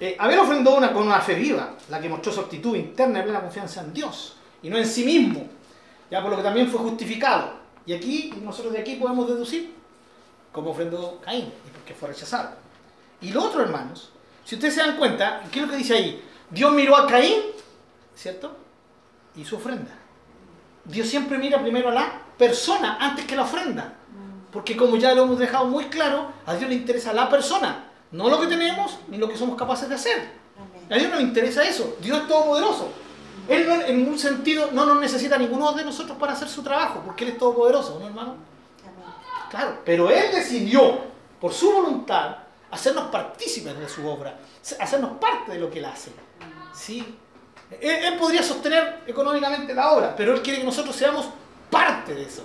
Eh, 0.00 0.16
Abel 0.18 0.38
ofrendó 0.40 0.76
una 0.76 0.92
con 0.92 1.04
una 1.06 1.20
fe 1.20 1.34
viva, 1.34 1.74
la 1.88 2.00
que 2.00 2.08
mostró 2.08 2.32
su 2.32 2.40
actitud 2.40 2.76
interna 2.76 3.20
y 3.20 3.22
plena 3.22 3.40
confianza 3.40 3.80
en 3.80 3.92
Dios, 3.94 4.36
y 4.62 4.68
no 4.68 4.76
en 4.76 4.86
sí 4.86 5.04
mismo, 5.04 5.46
ya 6.10 6.20
por 6.20 6.30
lo 6.30 6.36
que 6.36 6.42
también 6.42 6.68
fue 6.68 6.80
justificado. 6.80 7.52
Y 7.86 7.94
aquí, 7.94 8.34
nosotros 8.42 8.72
de 8.74 8.80
aquí 8.80 8.96
podemos 8.96 9.26
deducir 9.28 9.74
cómo 10.52 10.70
ofrendó 10.70 11.20
Caín, 11.20 11.46
y 11.66 11.70
por 11.70 11.82
qué 11.84 11.94
fue 11.94 12.08
rechazado. 12.08 12.50
Y 13.20 13.32
lo 13.32 13.44
otro, 13.44 13.62
hermanos, 13.62 14.10
si 14.44 14.56
ustedes 14.56 14.74
se 14.74 14.80
dan 14.80 14.96
cuenta, 14.96 15.42
¿qué 15.50 15.60
es 15.60 15.64
lo 15.66 15.70
que 15.70 15.78
dice 15.78 15.94
ahí? 15.94 16.22
Dios 16.50 16.72
miró 16.72 16.96
a 16.96 17.06
Caín, 17.06 17.40
¿cierto? 18.14 18.56
Y 19.36 19.44
su 19.44 19.56
ofrenda. 19.56 19.90
Dios 20.88 21.06
siempre 21.08 21.38
mira 21.38 21.60
primero 21.60 21.90
a 21.90 21.92
la 21.92 22.12
persona 22.36 22.96
antes 23.00 23.24
que 23.26 23.36
la 23.36 23.42
ofrenda. 23.42 23.94
Porque 24.52 24.76
como 24.76 24.96
ya 24.96 25.14
lo 25.14 25.24
hemos 25.24 25.38
dejado 25.38 25.66
muy 25.66 25.84
claro, 25.86 26.32
a 26.46 26.54
Dios 26.54 26.68
le 26.68 26.74
interesa 26.76 27.12
la 27.12 27.28
persona, 27.28 27.84
no 28.12 28.28
lo 28.30 28.40
que 28.40 28.46
tenemos 28.46 28.98
ni 29.08 29.18
lo 29.18 29.28
que 29.28 29.36
somos 29.36 29.56
capaces 29.56 29.88
de 29.88 29.94
hacer. 29.94 30.30
A 30.90 30.94
Dios 30.96 31.10
no 31.10 31.16
le 31.16 31.22
interesa 31.22 31.62
eso. 31.62 31.96
Dios 32.00 32.22
es 32.22 32.28
todopoderoso. 32.28 32.88
Él 33.46 33.66
no- 33.68 33.82
en 33.82 34.08
un 34.08 34.18
sentido 34.18 34.70
no 34.72 34.86
nos 34.86 34.98
necesita 35.00 35.36
ninguno 35.38 35.72
de 35.72 35.84
nosotros 35.84 36.16
para 36.18 36.32
hacer 36.32 36.48
su 36.48 36.62
trabajo, 36.62 37.02
porque 37.04 37.24
Él 37.24 37.30
es 37.32 37.38
todopoderoso, 37.38 37.98
¿no, 38.00 38.06
hermano? 38.06 38.34
Claro, 39.50 39.78
pero 39.84 40.10
Él 40.10 40.26
decidió, 40.32 40.98
por 41.40 41.52
su 41.52 41.70
voluntad, 41.70 42.36
hacernos 42.70 43.04
partícipes 43.10 43.78
de 43.78 43.88
su 43.88 44.06
obra, 44.06 44.38
hacernos 44.80 45.12
parte 45.18 45.52
de 45.52 45.58
lo 45.58 45.70
que 45.70 45.78
Él 45.78 45.84
hace. 45.86 46.10
¿Sí? 46.74 47.16
Él, 47.70 48.04
él 48.04 48.18
podría 48.18 48.42
sostener 48.42 49.00
económicamente 49.06 49.74
la 49.74 49.92
obra, 49.92 50.14
pero 50.16 50.34
Él 50.34 50.42
quiere 50.42 50.60
que 50.60 50.64
nosotros 50.64 50.96
seamos 50.96 51.28
parte 51.70 52.14
de 52.14 52.22
eso. 52.22 52.44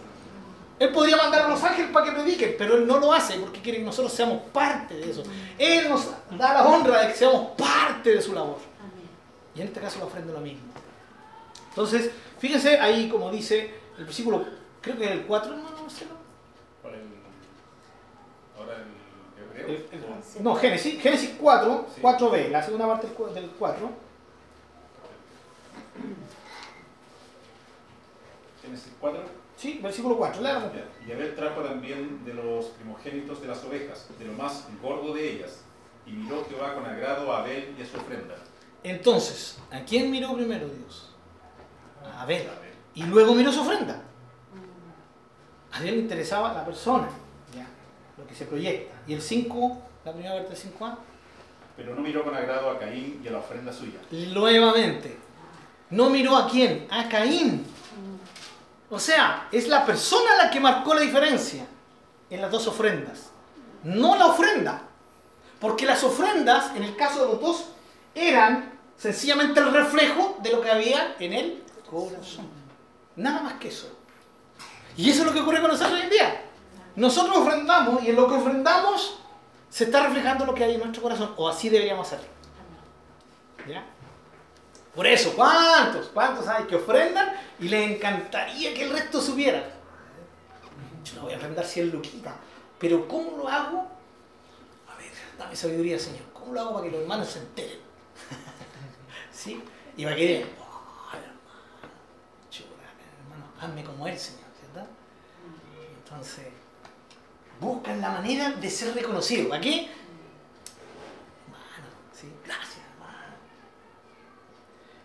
Él 0.80 0.90
podría 0.90 1.16
mandar 1.16 1.44
a 1.44 1.48
los 1.48 1.64
ángeles 1.64 1.92
para 1.92 2.08
que 2.08 2.12
prediquen, 2.12 2.56
pero 2.58 2.76
Él 2.76 2.86
no 2.86 3.00
lo 3.00 3.14
hace 3.14 3.36
porque 3.40 3.62
quiere 3.62 3.78
que 3.80 3.86
nosotros 3.86 4.12
seamos 4.12 4.42
parte 4.52 4.96
de 4.96 5.12
eso. 5.12 5.24
Él 5.58 5.88
nos 5.88 6.10
da 6.38 6.54
la 6.54 6.66
honra 6.68 7.02
de 7.02 7.08
que 7.10 7.14
seamos 7.14 7.52
parte 7.58 8.16
de 8.16 8.22
su 8.22 8.34
labor. 8.34 8.58
Y 9.56 9.62
en 9.62 9.68
este 9.68 9.80
caso 9.80 10.00
la 10.00 10.06
ofrenda 10.06 10.32
es 10.32 10.36
lo 10.40 10.44
mismo. 10.44 10.64
Entonces, 11.70 12.12
fíjense 12.40 12.80
ahí 12.80 13.08
como 13.08 13.32
dice 13.32 13.74
el 13.98 14.06
versículo, 14.06 14.46
creo 14.82 14.98
que 14.98 15.06
es 15.06 15.12
el 15.12 15.22
4, 15.26 15.54
hermano 15.54 15.82
Marcelo. 15.82 16.12
Ahora 18.58 18.76
el 18.76 19.62
hebreo. 19.62 19.84
No, 20.42 20.56
Génesis, 20.56 21.02
Génesis 21.02 21.32
4, 21.40 21.86
Sí. 21.96 22.02
4b, 22.02 22.50
la 22.50 22.64
segunda 22.64 22.88
parte 22.88 23.08
del 23.34 23.50
4. 23.52 23.90
Génesis 28.62 28.94
4. 29.00 29.44
Sí, 29.58 29.80
versículo 29.82 30.18
4, 30.18 30.42
léalo. 30.42 30.72
Y 31.08 31.12
Abel 31.12 31.36
trajo 31.36 31.62
también 31.62 32.26
de 32.26 32.34
los 32.34 32.66
primogénitos 32.68 33.42
de 33.42 33.48
las 33.48 33.64
ovejas, 33.64 34.08
de 34.18 34.26
lo 34.26 34.34
más 34.34 34.68
gordo 34.82 35.14
de 35.14 35.34
ellas. 35.34 35.62
Y 36.06 36.12
miró 36.12 36.46
Jehová 36.50 36.74
con 36.74 36.86
agrado 36.86 37.32
a 37.32 37.40
Abel 37.40 37.76
y 37.78 37.82
a 37.82 37.86
su 37.86 37.98
ofrenda. 37.98 38.36
Entonces, 38.84 39.60
¿a 39.72 39.82
quién 39.82 40.12
miró 40.12 40.34
primero 40.34 40.68
Dios? 40.68 41.12
A 42.04 42.24
Abel. 42.24 42.42
Abel. 42.42 42.74
Y 42.96 43.04
luego 43.04 43.34
miró 43.34 43.52
su 43.52 43.62
ofrenda. 43.62 44.02
A 45.72 45.82
Dios 45.82 45.96
le 45.96 46.02
interesaba 46.02 46.54
la 46.54 46.64
persona, 46.66 47.10
ya, 47.56 47.66
lo 48.18 48.28
que 48.28 48.36
se 48.36 48.46
proyecta. 48.46 48.94
Y 49.08 49.14
el 49.14 49.22
5, 49.22 49.82
la 50.06 50.12
primera 50.14 50.36
parte 50.36 50.50
del 50.50 50.74
5a, 50.74 50.98
Pero 51.76 51.96
no 51.96 52.02
miró 52.02 52.24
con 52.24 52.36
agrado 52.36 52.70
a 52.70 52.78
Caín 52.78 53.22
y 53.24 53.28
a 53.28 53.32
la 53.32 53.40
ofrenda 53.40 53.74
suya. 53.74 54.00
nuevamente, 54.12 55.18
no 55.90 56.10
miró 56.10 56.36
a 56.36 56.48
quién, 56.48 56.88
a 56.90 57.08
Caín. 57.08 57.66
O 58.90 59.00
sea, 59.00 59.48
es 59.52 59.68
la 59.68 59.86
persona 59.86 60.36
la 60.38 60.50
que 60.50 60.60
marcó 60.60 60.94
la 60.94 61.02
diferencia 61.02 61.66
en 62.30 62.42
las 62.42 62.52
dos 62.52 62.68
ofrendas, 62.68 63.32
no 63.84 64.16
la 64.16 64.28
ofrenda. 64.28 64.84
Porque 65.60 65.86
las 65.86 66.04
ofrendas, 66.04 66.76
en 66.76 66.84
el 66.84 66.96
caso 66.96 67.22
de 67.22 67.32
los 67.34 67.42
dos, 67.42 67.66
eran 68.14 68.74
sencillamente 68.98 69.60
el 69.60 69.72
reflejo 69.72 70.38
de 70.42 70.52
lo 70.52 70.62
que 70.62 70.70
había 70.70 71.16
en 71.20 71.34
el 71.34 71.64
corazón. 71.90 72.48
Nada 73.16 73.42
más 73.42 73.54
que 73.54 73.70
eso. 73.70 73.90
Y 74.98 75.10
eso 75.10 75.22
es 75.22 75.28
lo 75.28 75.34
que 75.34 75.40
ocurre 75.40 75.62
con 75.62 75.72
nosotros 75.72 75.94
hoy 75.94 76.02
en 76.02 76.10
día. 76.10 76.42
Nosotros 76.96 77.38
ofrendamos 77.38 78.04
y 78.04 78.10
en 78.10 78.16
lo 78.16 78.28
que 78.28 78.36
ofrendamos 78.36 79.20
se 79.70 79.86
está 79.86 80.04
reflejando 80.04 80.46
lo 80.46 80.54
que 80.54 80.64
hay 80.64 80.76
en 80.76 80.82
nuestro 80.82 81.02
corazón, 81.02 81.34
o 81.36 81.50
así 81.50 81.70
deberíamos 81.70 82.06
hacerlo. 82.06 82.28
¿Ya? 83.68 83.84
Por 84.96 85.08
eso, 85.08 85.34
¿cuántos? 85.36 86.08
¿Cuántos 86.08 86.48
hay 86.48 86.66
que 86.66 86.76
ofrendan 86.76 87.34
y 87.60 87.68
les 87.68 87.92
encantaría 87.92 88.74
que 88.74 88.84
el 88.84 88.92
resto 88.92 89.20
supiera? 89.20 89.64
Yo 91.04 91.16
no 91.16 91.22
voy 91.24 91.34
a 91.34 91.38
ofrendar 91.38 91.66
100 91.66 91.90
luquitas. 91.90 92.34
Pero 92.78 93.08
¿cómo 93.08 93.38
lo 93.38 93.48
hago? 93.48 93.88
A 94.88 94.98
ver, 94.98 95.12
dame 95.38 95.56
sabiduría, 95.56 95.98
Señor. 95.98 96.24
¿Cómo 96.34 96.54
lo 96.54 96.62
hago 96.62 96.74
para 96.74 96.86
que 96.86 96.92
los 96.92 97.02
hermanos 97.02 97.28
se 97.28 97.40
enteren? 97.40 97.80
¿Sí? 99.32 99.64
Y 99.98 100.04
para 100.04 100.16
que 100.16 100.28
digan, 100.28 100.50
oh, 100.60 101.10
hermano, 101.16 101.40
chula, 102.52 102.68
hermano, 103.24 103.46
hazme 103.60 103.84
como 103.84 104.08
él, 104.08 104.18
Señor, 104.18 104.46
¿cierto? 104.60 104.90
Entonces, 106.04 106.48
buscan 107.60 108.00
la 108.00 108.12
manera 108.12 108.52
de 108.52 108.70
ser 108.70 108.94
reconocidos. 108.94 109.48
¿Para 109.48 109.62
qué? 109.62 109.90
Hermano, 111.48 111.88
¿sí? 112.14 112.32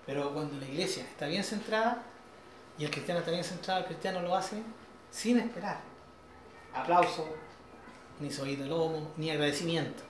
Pero 0.08 0.32
cuando 0.32 0.58
la 0.58 0.64
iglesia 0.64 1.02
está 1.02 1.26
bien 1.26 1.44
centrada 1.44 2.02
y 2.78 2.84
el 2.86 2.90
cristiano 2.90 3.20
está 3.20 3.30
bien 3.30 3.44
centrado, 3.44 3.80
el 3.80 3.84
cristiano 3.84 4.22
lo 4.22 4.34
hace 4.34 4.62
sin 5.10 5.38
esperar. 5.38 5.80
Aplauso, 6.74 7.28
ni 8.18 8.30
soy 8.30 8.56
de 8.56 8.64
lomo, 8.64 9.12
ni 9.18 9.30
agradecimiento. 9.30 10.02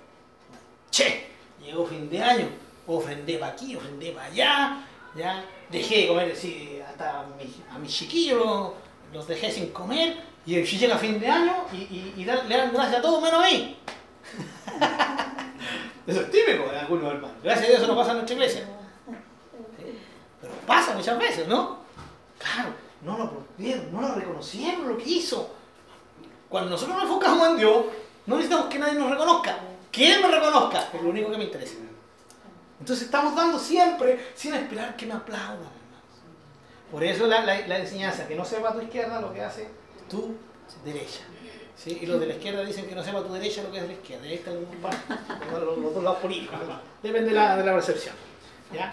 Che, 0.93 1.27
llegó 1.61 1.85
fin 1.85 2.09
de 2.09 2.23
año, 2.23 2.49
ofrendé 2.87 3.39
para 3.39 3.55
aquí, 3.55 3.75
ofrendé 3.75 4.13
para 4.13 4.27
allá, 4.27 4.87
ya 5.17 5.45
dejé 5.69 6.03
de 6.03 6.07
comer 6.07 6.37
sí, 6.37 6.81
hasta 6.89 7.23
a, 7.23 7.27
mi, 7.27 7.53
a 7.69 7.79
mis 7.81 7.93
chiquillos 7.93 8.75
los, 9.13 9.27
dejé 9.27 9.51
sin 9.51 9.71
comer 9.71 10.17
y 10.47 10.65
si 10.65 10.79
llega 10.79 10.97
fin 10.97 11.19
de 11.19 11.27
año 11.27 11.65
y, 11.73 12.25
le 12.25 12.25
dan 12.25 12.73
gracias 12.73 13.01
a 13.01 13.03
todos 13.03 13.21
menos 13.21 13.45
a 13.45 13.49
mí. 13.49 13.77
Eso 16.07 16.21
es 16.21 16.31
típico 16.31 16.71
de 16.71 16.79
algunos 16.79 17.13
hermanos. 17.13 17.37
Gracias 17.43 17.65
a 17.65 17.69
Dios 17.69 17.83
eso 17.83 17.89
no 17.89 17.97
pasa 17.97 18.13
en 18.13 18.19
nuestra 18.19 18.35
iglesia. 18.35 18.78
Pasa 20.67 20.95
muchas 20.95 21.19
veces, 21.19 21.49
¿no? 21.49 21.79
Claro, 22.39 22.71
no 23.03 23.19
lo 23.19 23.25
aplaudieron, 23.25 23.93
no 23.93 24.01
lo 24.03 24.15
reconocieron 24.15 24.89
lo 24.89 24.97
que 24.99 25.05
hizo. 25.09 25.55
Cuando 26.49 26.71
nosotros 26.71 26.97
nos 26.97 27.05
enfocamos 27.07 27.49
en 27.49 27.57
Dios, 27.59 27.85
no 28.27 28.37
necesitamos 28.37 28.69
que 28.69 28.79
nadie 28.79 28.95
nos 28.99 29.11
reconozca. 29.11 29.59
Que 29.91 30.15
Él 30.15 30.23
me 30.23 30.29
reconozca, 30.29 30.89
es 30.93 31.03
lo 31.03 31.09
único 31.11 31.31
que 31.31 31.39
me 31.39 31.45
interesa. 31.45 31.75
Entonces 32.81 33.07
estamos 33.07 33.35
dando 33.35 33.59
siempre 33.59 34.33
sin 34.35 34.55
esperar 34.55 34.97
que 34.97 35.07
me 35.07 35.15
aplaudan. 35.15 35.79
Por 36.93 37.03
eso 37.05 37.27
la, 37.27 37.45
la- 37.45 37.79
enseñanza, 37.79 38.27
que 38.27 38.35
no 38.35 38.45
sepa 38.45 38.73
tu 38.73 38.81
izquierda 38.81 39.21
lo 39.21 39.33
que 39.35 39.43
hace 39.43 39.69
tu 40.09 40.37
derecha. 40.85 41.21
¿sí? 41.77 41.99
Y 42.03 42.07
los 42.07 42.19
de 42.21 42.27
la 42.27 42.35
izquierda 42.35 42.63
dicen 42.65 42.87
que 42.87 42.95
no 42.95 43.03
sepa 43.03 43.23
tu 43.23 43.33
derecha 43.33 43.63
lo 43.63 43.71
que 43.73 43.81
de 43.83 43.89
la 43.89 43.93
izquierda. 43.95 44.25
Ahí 44.25 44.43
los, 45.53 45.63
los- 45.63 45.79
los 45.79 45.95
dos 45.95 46.03
lados 46.05 46.19
políticos. 46.21 46.59
Depende 47.03 47.31
de 47.31 47.35
la, 47.35 47.57
de 47.57 47.65
la 47.65 47.73
percepción. 47.75 48.15
¿ya? 48.73 48.93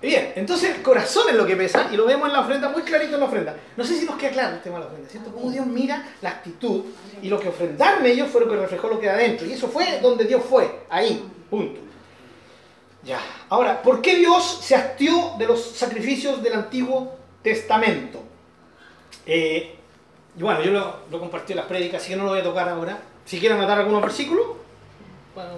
Bien, 0.00 0.32
entonces 0.36 0.76
el 0.76 0.82
corazón 0.82 1.28
es 1.28 1.34
lo 1.34 1.44
que 1.44 1.56
pesa 1.56 1.88
y 1.92 1.96
lo 1.96 2.06
vemos 2.06 2.28
en 2.28 2.32
la 2.32 2.40
ofrenda, 2.40 2.68
muy 2.68 2.82
clarito 2.82 3.14
en 3.14 3.20
la 3.20 3.26
ofrenda. 3.26 3.56
No 3.76 3.84
sé 3.84 3.98
si 3.98 4.06
nos 4.06 4.16
queda 4.16 4.30
claro 4.30 4.54
el 4.54 4.62
tema 4.62 4.76
de 4.76 4.84
la 4.84 4.86
ofrenda, 4.86 5.10
¿cierto? 5.10 5.32
Cómo 5.32 5.50
Dios 5.50 5.66
mira 5.66 6.14
la 6.22 6.30
actitud 6.30 6.84
y 7.20 7.28
lo 7.28 7.40
que 7.40 7.48
ofrendaron 7.48 8.06
ellos 8.06 8.28
fue 8.30 8.42
lo 8.42 8.48
que 8.48 8.56
reflejó 8.56 8.88
lo 8.88 9.00
que 9.00 9.10
hay 9.10 9.16
adentro. 9.16 9.46
Y 9.46 9.54
eso 9.54 9.66
fue 9.66 9.98
donde 10.00 10.24
Dios 10.24 10.42
fue, 10.48 10.82
ahí, 10.88 11.28
punto. 11.50 11.80
Ya. 13.02 13.20
Ahora, 13.48 13.82
¿por 13.82 14.00
qué 14.00 14.16
Dios 14.16 14.60
se 14.62 14.76
hastió 14.76 15.32
de 15.36 15.46
los 15.46 15.64
sacrificios 15.64 16.42
del 16.42 16.52
Antiguo 16.52 17.16
Testamento? 17.42 18.22
Eh, 19.26 19.74
y 20.36 20.42
bueno, 20.42 20.62
yo 20.62 20.70
lo, 20.70 20.96
lo 21.10 21.18
compartí 21.18 21.54
en 21.54 21.58
las 21.58 21.66
prédicas, 21.66 22.02
así 22.02 22.10
que 22.10 22.16
no 22.16 22.24
lo 22.24 22.30
voy 22.30 22.40
a 22.40 22.44
tocar 22.44 22.68
ahora. 22.68 23.00
Si 23.24 23.40
quieren 23.40 23.58
anotar 23.58 23.78
algunos 23.78 24.00
versículos, 24.00 24.46
bueno, 25.34 25.54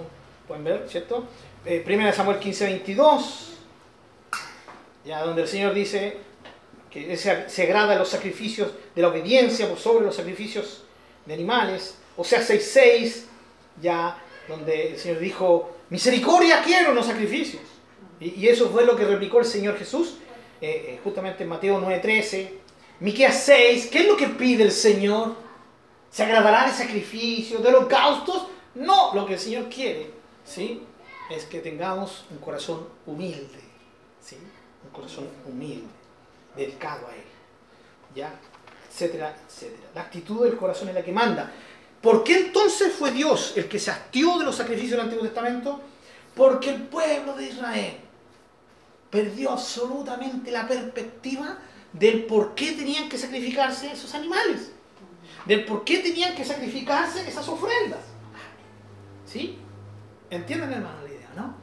pueden 0.47 0.63
ver, 0.63 0.85
¿cierto? 0.89 1.25
Eh, 1.63 1.83
1 1.85 2.13
Samuel 2.13 2.39
15, 2.39 2.65
22, 2.65 3.50
ya 5.05 5.23
donde 5.23 5.43
el 5.43 5.47
Señor 5.47 5.73
dice 5.73 6.17
que 6.89 7.15
se, 7.17 7.49
se 7.49 7.63
agrada 7.63 7.95
los 7.95 8.09
sacrificios 8.09 8.71
de 8.95 9.01
la 9.01 9.07
obediencia 9.07 9.67
por 9.67 9.79
sobre 9.79 10.05
los 10.05 10.15
sacrificios 10.15 10.83
de 11.25 11.33
animales. 11.33 11.97
O 12.17 12.23
sea, 12.23 12.41
6.6, 12.41 13.23
ya 13.81 14.21
donde 14.47 14.93
el 14.93 14.99
Señor 14.99 15.19
dijo, 15.19 15.75
misericordia 15.89 16.61
quiero, 16.63 16.93
no 16.93 17.03
sacrificios. 17.03 17.63
Y, 18.19 18.47
eso 18.47 18.69
fue 18.69 18.85
lo 18.85 18.95
que 18.95 19.05
replicó 19.05 19.39
el 19.39 19.45
Señor 19.45 19.77
Jesús, 19.77 20.17
eh, 20.61 20.85
eh, 20.89 20.99
justamente 21.03 21.43
en 21.43 21.49
Mateo 21.49 21.81
9.13. 21.81 22.49
Miqueas 22.99 23.43
6, 23.45 23.87
¿qué 23.91 23.99
es 23.99 24.07
lo 24.07 24.15
que 24.15 24.27
pide 24.27 24.63
el 24.63 24.71
Señor? 24.71 25.35
¿Se 26.11 26.23
agradará 26.23 26.67
de 26.67 26.73
sacrificios, 26.73 27.63
de 27.63 27.69
holocaustos? 27.69 28.47
No, 28.75 29.13
lo 29.15 29.25
que 29.25 29.33
el 29.33 29.39
Señor 29.39 29.69
quiere, 29.69 30.11
¿sí? 30.45 30.83
Es 31.31 31.45
que 31.45 31.59
tengamos 31.59 32.25
un 32.29 32.37
corazón 32.37 32.87
humilde. 33.07 33.70
Corazón 34.91 35.27
humilde, 35.45 35.87
dedicado 36.55 37.07
a 37.07 37.15
Él, 37.15 37.23
¿ya? 38.15 38.33
Etcétera, 38.89 39.35
etcétera. 39.47 39.89
La 39.95 40.01
actitud 40.01 40.43
del 40.43 40.57
corazón 40.57 40.89
es 40.89 40.95
la 40.95 41.03
que 41.03 41.11
manda. 41.11 41.51
¿Por 42.01 42.23
qué 42.23 42.37
entonces 42.47 42.93
fue 42.93 43.11
Dios 43.11 43.53
el 43.55 43.69
que 43.69 43.79
se 43.79 43.91
hastió 43.91 44.37
de 44.37 44.45
los 44.45 44.55
sacrificios 44.55 44.91
del 44.91 45.01
Antiguo 45.01 45.23
Testamento? 45.23 45.79
Porque 46.35 46.71
el 46.71 46.83
pueblo 46.83 47.35
de 47.35 47.45
Israel 47.45 47.97
perdió 49.09 49.51
absolutamente 49.51 50.51
la 50.51 50.67
perspectiva 50.67 51.57
del 51.93 52.25
por 52.25 52.55
qué 52.55 52.71
tenían 52.71 53.09
que 53.09 53.17
sacrificarse 53.17 53.91
esos 53.91 54.13
animales, 54.15 54.71
del 55.45 55.65
por 55.65 55.83
qué 55.83 55.99
tenían 55.99 56.35
que 56.35 56.45
sacrificarse 56.45 57.27
esas 57.27 57.47
ofrendas. 57.47 57.99
¿Sí? 59.25 59.57
¿Entienden, 60.29 60.73
hermano, 60.73 61.01
la 61.03 61.09
idea, 61.09 61.29
no? 61.35 61.55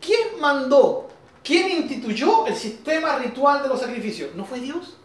¿Quién 0.00 0.40
mandó, 0.40 1.08
quién 1.42 1.70
instituyó 1.70 2.46
el 2.46 2.56
sistema 2.56 3.18
ritual 3.18 3.62
de 3.62 3.68
los 3.68 3.80
sacrificios? 3.80 4.34
¿No 4.34 4.44
fue 4.44 4.60
Dios? 4.60 4.96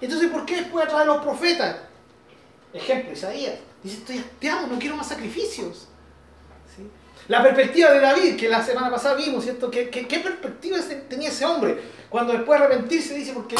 Entonces, 0.00 0.30
¿por 0.30 0.44
qué 0.44 0.56
después 0.56 0.84
a 0.84 0.88
través 0.88 1.06
de 1.06 1.14
los 1.14 1.22
profetas? 1.22 1.76
Ejemplo, 2.72 3.12
Isaías. 3.12 3.54
Dice, 3.82 3.98
estoy 3.98 4.18
hastiado, 4.18 4.66
no 4.66 4.78
quiero 4.78 4.96
más 4.96 5.08
sacrificios. 5.08 5.88
¿Sí? 6.76 6.82
La 7.28 7.42
perspectiva 7.42 7.90
de 7.92 8.00
David, 8.00 8.36
que 8.36 8.48
la 8.48 8.62
semana 8.62 8.90
pasada 8.90 9.14
vimos, 9.14 9.44
¿cierto? 9.44 9.70
¿Qué, 9.70 9.88
qué, 9.88 10.06
qué 10.06 10.18
perspectiva 10.20 10.78
tenía 11.08 11.28
ese 11.28 11.44
hombre? 11.44 11.80
Cuando 12.08 12.32
después 12.32 12.60
de 12.60 12.66
arrepentirse 12.66 13.14
dice, 13.14 13.32
porque 13.32 13.56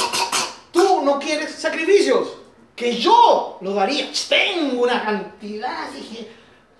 tú 0.73 1.03
no 1.03 1.19
quieres 1.19 1.53
sacrificios, 1.53 2.39
que 2.77 2.95
yo 2.97 3.59
lo 3.63 3.75
daría. 3.75 4.11
Tengo 4.29 4.83
una 4.83 5.03
cantidad, 5.03 5.91
dije, 5.91 6.29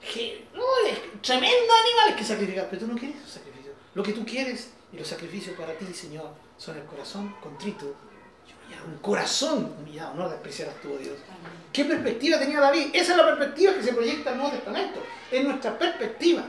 que, 0.01 0.47
no, 0.55 0.62
es 0.87 1.22
tremenda 1.22 1.49
de 1.57 1.81
animales 1.89 2.16
que 2.16 2.24
sacrificar, 2.24 2.68
pero 2.70 2.83
tú 2.83 2.93
no 2.93 2.99
quieres 2.99 3.16
sacrificios. 3.27 3.74
Lo 3.95 4.03
que 4.03 4.12
tú 4.12 4.24
quieres 4.24 4.70
y 4.97 4.99
los 4.99 5.09
sacrificios 5.09 5.55
para 5.57 5.74
ti, 5.74 5.84
Señor, 5.92 6.30
son 6.57 6.78
el 6.78 6.84
corazón 6.84 7.34
contrito. 7.42 7.94
Un 8.86 8.99
corazón 8.99 9.74
humillado, 9.78 10.14
no 10.14 10.28
despreciarás 10.28 10.80
tú, 10.80 10.92
oh 10.94 10.99
Dios. 10.99 11.18
¿Qué 11.70 11.84
perspectiva 11.84 12.38
tenía 12.38 12.61
David? 12.61 12.88
Esa 12.94 13.12
es 13.12 13.18
la 13.18 13.26
perspectiva 13.26 13.74
que 13.74 13.82
se 13.82 13.92
proyecta 13.92 14.30
en 14.30 14.36
el 14.36 14.42
Nuevo 14.42 14.57
Testamento. 14.57 15.03
Es 15.30 15.44
nuestra 15.44 15.78
perspectiva. 15.78 16.44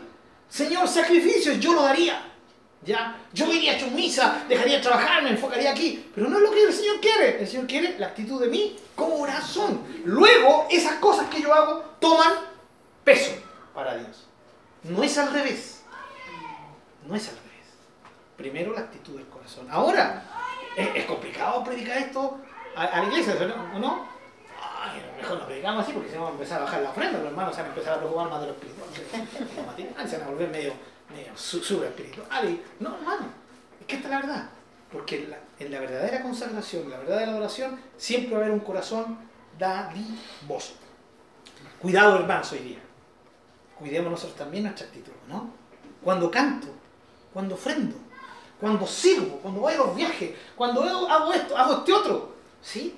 Señor, 0.47 0.87
sacrificios, 0.87 1.59
yo 1.59 1.73
lo 1.73 1.83
daría. 1.83 2.23
¿Ya? 2.85 3.17
Yo 3.33 3.51
iría 3.51 3.77
a 3.77 3.87
misa, 3.89 4.45
dejaría 4.47 4.77
de 4.77 4.83
trabajar, 4.83 5.23
me 5.23 5.31
enfocaría 5.31 5.71
aquí. 5.71 6.09
Pero 6.15 6.29
no 6.29 6.38
es 6.38 6.43
lo 6.43 6.51
que 6.51 6.63
el 6.63 6.73
Señor 6.73 7.01
quiere. 7.01 7.41
El 7.41 7.47
Señor 7.47 7.67
quiere 7.67 7.99
la 7.99 8.07
actitud 8.07 8.39
de 8.39 8.47
mi 8.47 8.80
corazón. 8.95 9.84
Luego, 10.05 10.67
esas 10.72 10.95
cosas 10.95 11.27
que 11.30 11.41
yo 11.41 11.53
hago 11.53 11.84
toman 11.99 12.34
peso 13.03 13.31
para 13.73 13.97
Dios. 13.97 14.26
No 14.84 15.03
es 15.03 15.17
al 15.17 15.34
revés. 15.34 15.81
No 17.05 17.15
es 17.15 17.27
al 17.27 17.35
revés. 17.35 17.47
Primero 18.38 18.73
la 18.73 18.81
actitud 18.81 19.15
del 19.18 19.27
corazón. 19.27 19.68
Ahora, 19.69 20.23
es, 20.77 21.05
complicado 21.05 21.64
predicar 21.64 21.97
esto 21.97 22.38
a, 22.76 22.84
a 22.85 23.01
la 23.01 23.07
iglesia. 23.07 23.35
¿o 23.76 23.80
no? 23.80 24.05
Ay, 24.61 25.01
mejor 25.18 25.39
no 25.39 25.45
predicamos 25.47 25.84
así 25.84 25.91
porque 25.93 26.09
si 26.09 26.15
no 26.15 26.23
va 26.23 26.30
a 26.30 26.31
empezar 26.34 26.61
a 26.61 26.65
bajar 26.65 26.81
la 26.81 26.89
ofrenda, 26.91 27.18
los 27.19 27.27
hermanos 27.27 27.55
se 27.55 27.61
van 27.61 27.72
a 27.72 27.73
empezar 27.73 27.93
a 27.95 27.97
preocupar 27.97 28.30
más 28.30 28.41
de 28.41 28.47
lo 28.47 28.53
espiritual. 28.53 28.89
Se 30.07 30.18
van 30.18 30.27
a 30.27 30.31
volver 30.31 30.49
medio, 30.49 30.73
medio 31.14 31.31
su- 31.35 31.64
super 31.64 31.88
espiritual. 31.89 32.59
No, 32.80 32.95
hermano, 32.95 33.26
es 33.81 33.88
que 33.88 33.95
esta 33.95 34.07
es 34.07 34.11
la 34.14 34.19
verdad. 34.22 34.49
Porque 34.91 35.23
en 35.23 35.31
la, 35.31 35.38
en 35.59 35.72
la 35.72 35.80
verdadera 35.80 36.22
consagración, 36.22 36.84
en 36.84 36.91
la 36.91 36.97
verdadera 36.99 37.31
adoración, 37.31 37.80
siempre 37.97 38.31
va 38.35 38.38
a 38.38 38.41
haber 38.43 38.53
un 38.53 38.61
corazón 38.61 39.18
dadivoso. 39.57 40.76
Cuidado, 41.80 42.18
hermanos, 42.19 42.51
hoy 42.53 42.59
día. 42.59 42.80
Cuidemos 43.77 44.11
nosotros 44.11 44.38
también 44.38 44.64
nuestra 44.64 44.88
actitud, 44.88 45.11
¿no? 45.27 45.49
Cuando 46.03 46.31
canto, 46.31 46.68
cuando 47.34 47.55
ofrendo, 47.55 47.95
cuando 48.59 48.88
sirvo, 48.88 49.38
cuando 49.41 49.61
voy 49.61 49.73
a 49.73 49.77
los 49.77 49.95
viajes, 49.95 50.31
cuando 50.55 50.84
hago- 50.84 51.34
esto, 51.34 51.57
hago 51.57 51.73
este 51.79 51.93
otro, 51.93 52.34
¿sí? 52.61 52.95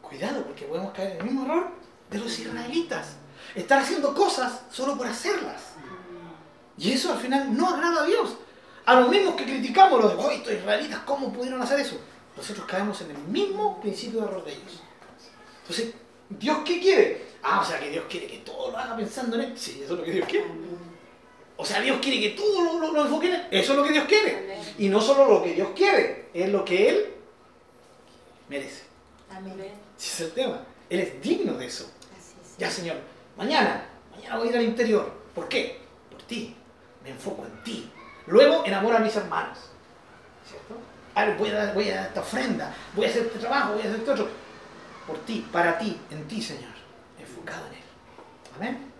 Cuidado, 0.00 0.42
porque 0.44 0.64
podemos 0.66 0.92
caer 0.92 1.12
en 1.12 1.16
el 1.18 1.24
mismo 1.24 1.44
error 1.44 1.68
de 2.10 2.18
los 2.18 2.38
israelitas. 2.38 3.16
Estar 3.54 3.78
haciendo 3.80 4.14
cosas 4.14 4.60
solo 4.70 4.96
por 4.96 5.06
hacerlas. 5.06 5.62
Y 6.78 6.92
eso 6.92 7.12
al 7.12 7.18
final 7.18 7.56
no 7.56 7.68
agrada 7.70 8.02
a 8.02 8.06
Dios. 8.06 8.36
A 8.84 8.94
los 9.00 9.08
mismos 9.08 9.34
que 9.36 9.44
criticamos, 9.44 10.00
los 10.02 10.16
de, 10.16 10.22
"Oye, 10.22 10.36
estos 10.36 10.52
israelitas, 10.52 11.00
¿cómo 11.06 11.32
pudieron 11.32 11.60
hacer 11.62 11.80
eso? 11.80 11.98
Nosotros 12.36 12.66
caemos 12.66 13.00
en 13.02 13.10
el 13.12 13.18
mismo 13.18 13.80
principio 13.80 14.20
de 14.20 14.26
error 14.26 14.44
de 14.44 14.52
ellos. 14.52 14.82
Entonces, 15.62 15.94
¿Dios 16.28 16.58
qué 16.64 16.80
quiere? 16.80 17.26
Ah, 17.42 17.60
o 17.60 17.64
sea 17.64 17.78
que 17.78 17.90
Dios 17.90 18.04
quiere 18.08 18.26
que 18.26 18.38
todo 18.38 18.70
lo 18.70 18.78
haga 18.78 18.96
pensando 18.96 19.36
en 19.36 19.42
Él. 19.50 19.58
Sí, 19.58 19.82
eso 19.84 19.92
es 19.94 19.98
lo 19.98 20.04
que 20.04 20.12
Dios 20.12 20.26
quiere. 20.28 20.46
O 21.62 21.64
sea, 21.64 21.80
Dios 21.80 21.98
quiere 22.02 22.20
que 22.20 22.30
todo 22.30 22.64
lo, 22.64 22.80
lo, 22.80 22.92
lo 22.92 23.02
enfoque 23.02 23.28
en 23.28 23.34
Él. 23.34 23.46
Eso 23.52 23.72
es 23.72 23.78
lo 23.78 23.84
que 23.84 23.92
Dios 23.92 24.04
quiere. 24.06 24.58
Y 24.78 24.88
no 24.88 25.00
solo 25.00 25.26
lo 25.32 25.42
que 25.44 25.54
Dios 25.54 25.68
quiere, 25.76 26.28
es 26.34 26.50
lo 26.50 26.64
que 26.64 26.88
Él 26.88 27.14
merece. 28.48 28.82
Amén. 29.30 29.54
Ese 29.96 30.08
es 30.08 30.20
el 30.20 30.32
tema. 30.32 30.60
Él 30.90 31.00
es 31.00 31.22
digno 31.22 31.54
de 31.54 31.66
eso. 31.66 31.88
Así 32.18 32.34
es. 32.42 32.58
Ya, 32.58 32.68
Señor, 32.68 32.96
mañana 33.36 33.86
Mañana 34.10 34.38
voy 34.38 34.48
a 34.48 34.50
ir 34.50 34.56
al 34.56 34.64
interior. 34.64 35.12
¿Por 35.34 35.48
qué? 35.48 35.78
Por 36.10 36.20
ti. 36.22 36.54
Me 37.04 37.10
enfoco 37.10 37.46
en 37.46 37.62
ti. 37.62 37.90
Luego 38.26 38.64
enamoro 38.64 38.96
a 38.96 39.00
mis 39.00 39.14
hermanos. 39.14 39.58
¿Cierto? 40.44 40.76
A 41.14 41.24
ver, 41.24 41.36
voy 41.36 41.50
a, 41.50 41.54
dar, 41.54 41.74
voy 41.74 41.90
a 41.90 41.94
dar 41.94 42.06
esta 42.06 42.20
ofrenda, 42.20 42.74
voy 42.96 43.06
a 43.06 43.08
hacer 43.08 43.26
este 43.26 43.38
trabajo, 43.38 43.74
voy 43.74 43.82
a 43.82 43.84
hacer 43.84 44.00
este 44.00 44.10
otro. 44.10 44.28
Por 45.06 45.18
ti, 45.20 45.46
para 45.52 45.78
ti, 45.78 45.96
en 46.10 46.26
ti, 46.26 46.42
Señor. 46.42 46.72
Enfocado 47.20 47.66
en 47.66 47.72
Él. 47.74 47.82
Amén. 48.56 48.91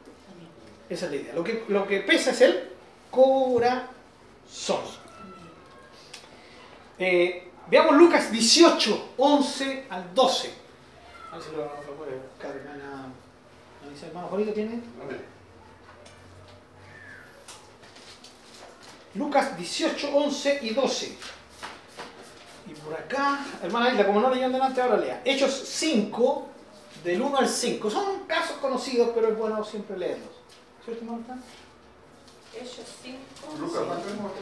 Esa 0.93 1.07
es 1.07 1.13
la 1.13 1.17
idea. 1.17 1.35
Lo 1.35 1.43
que, 1.43 1.65
lo 1.69 1.87
que 1.87 2.01
pesa 2.01 2.33
es 2.33 2.41
el 2.43 2.69
corazón. 3.11 4.83
Eh, 6.99 7.49
veamos 7.69 7.97
Lucas 7.97 8.31
18, 8.31 9.15
11 9.17 9.87
al 9.89 10.15
12. 10.15 10.53
A 11.31 11.37
ver 11.37 11.45
si 11.45 11.51
lo, 11.53 11.63
lo 11.63 11.97
puede 11.97 12.19
buscar, 12.19 12.55
hermana. 12.55 13.09
¿No 13.83 13.91
dice 13.91 14.07
hermano 14.07 14.29
Juanito 14.29 14.53
tiene? 14.53 14.81
Lucas 19.15 19.57
18, 19.57 20.15
11 20.15 20.59
y 20.61 20.75
12. 20.75 21.17
Y 22.67 22.75
por 22.75 22.93
acá, 22.93 23.47
hermana 23.63 23.93
Isla, 23.93 24.07
como 24.07 24.21
no 24.21 24.29
leían 24.29 24.53
delante, 24.53 24.83
ahora 24.83 24.99
lea. 24.99 25.23
Hechos 25.25 25.53
5, 25.69 26.49
del 27.03 27.23
1 27.23 27.39
al 27.39 27.49
5. 27.49 27.91
Son 27.91 28.25
casos 28.27 28.59
conocidos, 28.59 29.09
pero 29.15 29.29
es 29.29 29.39
bueno 29.39 29.65
siempre 29.65 29.97
leerlos. 29.97 30.42
¿Cierto, 30.85 31.05
Marta? 31.05 31.37
Hechos 32.53 32.87
5. 33.03 33.19
Lucas, 33.61 33.83
¿cuánto 33.87 34.09
hemos 34.11 34.33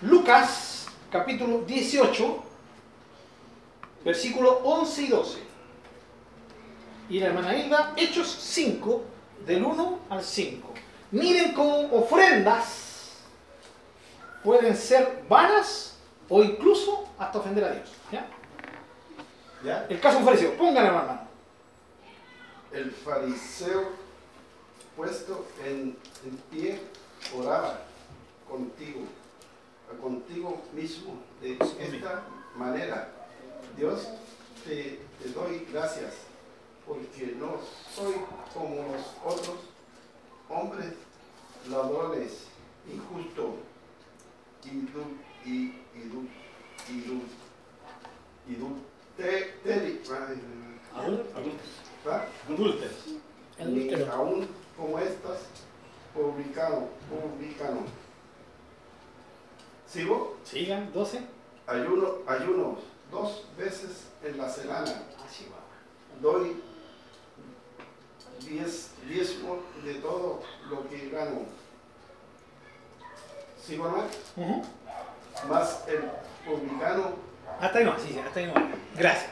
Lucas, 0.00 0.86
capítulo 1.12 1.58
18, 1.66 2.42
versículo 4.02 4.60
11 4.64 5.02
y 5.02 5.08
12. 5.08 5.38
Y 7.10 7.20
la 7.20 7.26
hermana 7.26 7.54
Hilda, 7.54 7.92
Hechos 7.96 8.28
5, 8.28 9.02
del 9.44 9.62
1 9.62 9.98
al 10.08 10.24
5. 10.24 10.72
Miren 11.10 11.52
cómo 11.52 11.92
ofrendas 11.92 13.18
pueden 14.42 14.74
ser 14.74 15.24
vanas 15.28 15.98
o 16.30 16.42
incluso 16.42 17.08
hasta 17.18 17.38
ofender 17.38 17.64
a 17.64 17.72
Dios. 17.72 17.90
¿ya? 18.10 18.26
¿Ya? 19.62 19.86
El 19.90 20.00
caso 20.00 20.16
de 20.16 20.20
un 20.22 20.28
fariseo, 20.28 20.56
pónganle 20.56 20.88
hermano. 20.88 21.20
El 22.72 22.90
fariseo 22.90 23.99
puesto 25.00 25.46
en, 25.64 25.96
en 26.26 26.36
pie 26.50 26.78
oraba 27.34 27.80
contigo, 28.46 29.00
contigo 29.98 30.62
mismo 30.74 31.14
de 31.40 31.52
esta 31.54 32.22
manera. 32.54 33.10
Dios, 33.78 34.06
te, 34.62 35.00
te 35.22 35.28
doy 35.34 35.66
gracias 35.72 36.16
porque 36.86 37.34
no 37.38 37.60
soy 37.94 38.12
como 38.52 38.92
los 38.92 39.06
otros 39.24 39.56
hombres 40.50 40.92
ladrones. 41.70 42.44
Adúlteros. 52.48 52.92
ni 53.64 53.92
aún 54.04 54.59
como 54.80 54.98
estas 54.98 55.40
publicano, 56.14 56.88
publicano. 57.10 57.80
¿Sigo? 59.86 60.38
Sigan, 60.42 60.90
12. 60.92 61.20
Ayuno, 61.66 62.14
ayuno 62.26 62.78
dos 63.10 63.44
veces 63.58 64.08
en 64.24 64.38
la 64.38 64.48
semana. 64.48 65.02
Así 65.24 65.46
va. 65.50 65.60
Doy 66.20 66.62
diez, 68.40 68.92
diezmo 69.06 69.58
de 69.84 69.94
todo 69.94 70.42
lo 70.70 70.88
que 70.88 71.10
gano. 71.10 71.42
¿Sigo 73.62 73.86
hermano? 73.86 74.08
Ujú. 74.36 74.62
Más 75.48 75.84
el 75.86 76.02
publicano 76.44 77.12
Hasta 77.60 77.78
ahí 77.78 77.84
no, 77.84 77.98
sí, 77.98 78.08
sí, 78.12 78.18
hasta 78.18 78.40
ahí 78.40 78.46
no. 78.46 78.54
Gracias. 78.96 79.30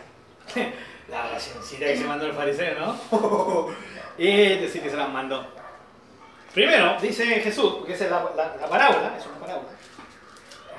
La 1.08 1.24
oracióncita 1.26 1.86
que 1.86 1.96
se 1.96 2.04
mandó 2.04 2.26
el 2.26 2.32
fariseo, 2.34 2.78
¿no? 2.78 3.68
y 4.18 4.26
decir 4.58 4.82
que 4.82 4.90
se 4.90 4.96
las 4.96 5.08
mandó. 5.08 5.46
Primero, 6.52 6.96
dice 7.00 7.24
Jesús, 7.40 7.74
porque 7.78 7.94
esa 7.94 8.04
es 8.06 8.10
la, 8.10 8.24
la- 8.36 8.56
la 8.56 8.68
parábola, 8.68 9.14
es 9.16 9.24
una 9.26 9.38
parábola. 9.38 9.68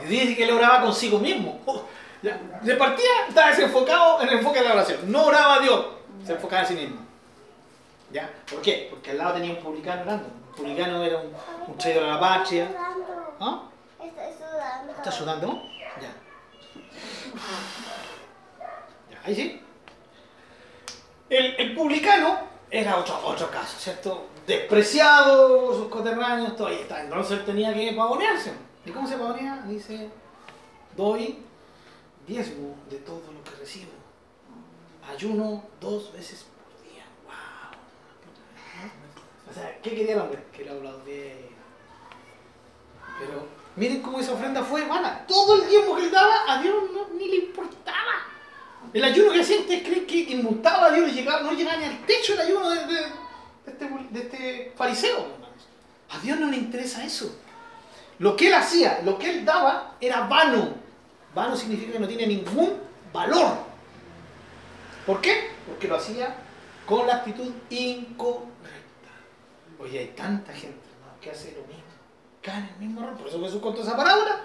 Dice 0.07 0.35
que 0.35 0.43
él 0.43 0.51
oraba 0.51 0.81
consigo 0.81 1.19
mismo. 1.19 1.61
Oh, 1.65 1.83
De 2.21 2.75
partida 2.75 3.07
estaba 3.27 3.49
desenfocado 3.49 4.21
en 4.21 4.27
el 4.29 4.33
enfoque 4.39 4.59
de 4.59 4.65
la 4.67 4.73
oración. 4.75 5.11
No 5.11 5.25
oraba 5.25 5.55
a 5.55 5.59
Dios, 5.59 5.85
se 6.25 6.33
enfocaba 6.33 6.61
en 6.63 6.67
sí 6.67 6.73
mismo. 6.75 6.97
¿Ya? 8.11 8.29
¿Por 8.49 8.61
qué? 8.61 8.87
Porque 8.89 9.11
al 9.11 9.17
lado 9.19 9.33
tenía 9.35 9.51
un 9.53 9.59
publicano 9.59 10.01
orando. 10.01 10.27
Un 10.49 10.55
publicano 10.55 11.03
era 11.03 11.17
un, 11.17 11.33
un 11.67 11.77
traidor 11.77 12.03
a 12.05 12.07
la 12.15 12.19
patria. 12.19 12.67
¿Ah? 13.39 13.63
Estoy 14.03 14.33
sudando. 14.37 14.91
¿Estás 14.93 15.15
sudando? 15.15 15.63
Ya. 16.01 16.11
Ya, 19.11 19.19
ahí 19.25 19.35
sí. 19.35 19.63
El, 21.29 21.55
el 21.57 21.75
publicano 21.75 22.39
era 22.71 22.97
otro, 22.97 23.19
otro 23.23 23.49
caso, 23.49 23.77
¿cierto? 23.79 24.27
Despreciado 24.45 25.73
sus 25.75 25.87
coterráneos, 25.87 26.55
todo 26.55 26.67
ahí 26.67 26.79
está. 26.81 27.03
Entonces 27.03 27.45
tenía 27.45 27.73
que 27.73 27.93
pavonearse. 27.93 28.53
¿Y 28.85 28.91
cómo 28.91 29.07
se 29.07 29.17
pavonea? 29.17 29.63
Dice, 29.67 30.09
doy 30.95 31.39
diezmo 32.27 32.75
de 32.89 32.97
todo 32.97 33.21
lo 33.31 33.43
que 33.43 33.59
recibo. 33.59 33.91
Ayuno 35.11 35.63
dos 35.81 36.13
veces 36.13 36.45
por 36.45 36.83
día. 36.83 37.03
¡Wow! 37.25 37.79
O 39.49 39.53
sea, 39.53 39.79
¿qué 39.81 39.95
quería 39.95 40.13
el 40.13 40.21
hombre? 40.21 40.43
Que 40.51 40.65
lo 40.65 40.73
aplaudiera. 40.73 41.47
Pero 43.19 43.47
miren 43.75 44.01
cómo 44.01 44.19
esa 44.19 44.33
ofrenda 44.33 44.63
fue 44.63 44.81
hermana. 44.81 45.25
Todo 45.27 45.61
el 45.61 45.67
tiempo 45.67 45.95
que 45.95 46.03
él 46.03 46.11
daba, 46.11 46.43
a 46.47 46.61
Dios 46.61 46.75
no, 46.93 47.09
ni 47.15 47.27
le 47.27 47.35
importaba. 47.47 48.13
El 48.93 49.03
ayuno 49.03 49.31
que 49.31 49.41
hacía, 49.41 49.59
¿ustedes 49.59 49.83
creen 49.83 50.05
que 50.05 50.17
inmutaba 50.17 50.87
a 50.87 50.91
Dios 50.91 51.13
llegaba, 51.13 51.41
no 51.41 51.51
llegaba 51.51 51.77
ni 51.77 51.85
al 51.85 52.05
techo 52.05 52.33
el 52.33 52.41
ayuno 52.41 52.69
de, 52.69 52.79
este, 53.67 53.85
de 54.09 54.19
este 54.19 54.73
fariseo? 54.75 55.27
A 56.09 56.19
Dios 56.19 56.39
no 56.39 56.49
le 56.49 56.57
interesa 56.57 57.05
eso. 57.05 57.39
Lo 58.17 58.35
que 58.35 58.47
él 58.47 58.53
hacía, 58.53 59.01
lo 59.03 59.17
que 59.17 59.29
él 59.29 59.45
daba, 59.45 59.95
era 60.01 60.21
vano. 60.21 60.73
Vano 61.35 61.55
significa 61.55 61.93
que 61.93 61.99
no 61.99 62.07
tiene 62.07 62.25
ningún 62.25 62.79
valor. 63.13 63.57
¿Por 65.05 65.21
qué? 65.21 65.51
Porque 65.67 65.87
lo 65.87 65.95
hacía 65.95 66.35
con 66.85 67.05
la 67.05 67.17
actitud 67.17 67.51
incorrecta. 67.69 68.49
Oye, 69.79 69.99
hay 69.99 70.07
tanta 70.07 70.51
gente 70.51 70.89
que 71.21 71.29
hace 71.29 71.51
lo 71.51 71.61
mismo 71.67 71.89
cae 72.41 72.59
en 72.59 72.69
el 72.69 72.75
mismo 72.79 73.01
error. 73.01 73.17
Por 73.17 73.27
eso 73.27 73.41
Jesús 73.41 73.61
contó 73.61 73.81
esa 73.81 73.95
parábola 73.95 74.41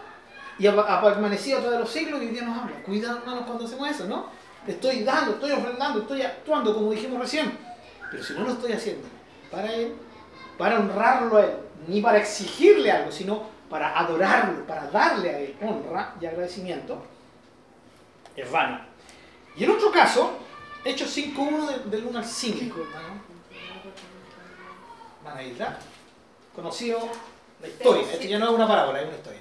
y 0.59 0.67
ha, 0.67 1.01
permanecido 1.03 1.59
a 1.59 1.61
través 1.61 1.79
de 1.79 1.85
los 1.85 1.93
siglos 1.93 2.23
y 2.23 2.27
hoy 2.27 2.33
día 2.33 2.43
nos 2.43 2.59
habla. 2.59 2.77
Cuidado, 2.85 3.19
hermanos, 3.19 3.45
cuando 3.47 3.65
hacemos 3.65 3.89
eso, 3.89 4.07
¿no? 4.07 4.27
Estoy 4.67 5.03
dando, 5.03 5.33
estoy 5.33 5.53
ofrendando, 5.53 6.01
estoy 6.01 6.23
actuando 6.23 6.75
como 6.75 6.91
dijimos 6.91 7.21
recién. 7.21 7.59
Pero 8.11 8.23
si 8.23 8.33
no 8.35 8.45
lo 8.45 8.53
estoy 8.53 8.73
haciendo 8.73 9.07
para 9.51 9.73
Él, 9.73 9.95
para 10.57 10.79
honrarlo 10.79 11.37
a 11.37 11.45
Él, 11.45 11.57
ni 11.89 12.01
para 12.01 12.19
exigirle 12.19 12.91
algo, 12.91 13.11
sino 13.11 13.43
para 13.69 13.99
adorarlo, 13.99 14.65
para 14.67 14.87
darle 14.89 15.31
a 15.31 15.39
Él 15.41 15.57
honra 15.61 16.15
y 16.21 16.27
agradecimiento, 16.27 17.03
es 18.37 18.51
vano. 18.51 18.81
Y 19.57 19.65
en 19.65 19.71
otro 19.71 19.91
caso, 19.91 20.39
Hechos 20.85 21.17
5.1 21.17 21.67
de- 21.67 21.91
del 21.91 22.07
1 22.07 22.19
al 22.19 22.25
5, 22.25 22.81
hermano. 22.81 23.23
Conocido 26.55 26.99
la 27.61 27.69
historia. 27.69 28.13
Esto 28.13 28.25
ya 28.25 28.39
no 28.39 28.47
es 28.47 28.53
una 28.53 28.69
parábola, 28.69 29.01
es 29.01 29.09
una 29.09 29.17
historia. 29.17 29.41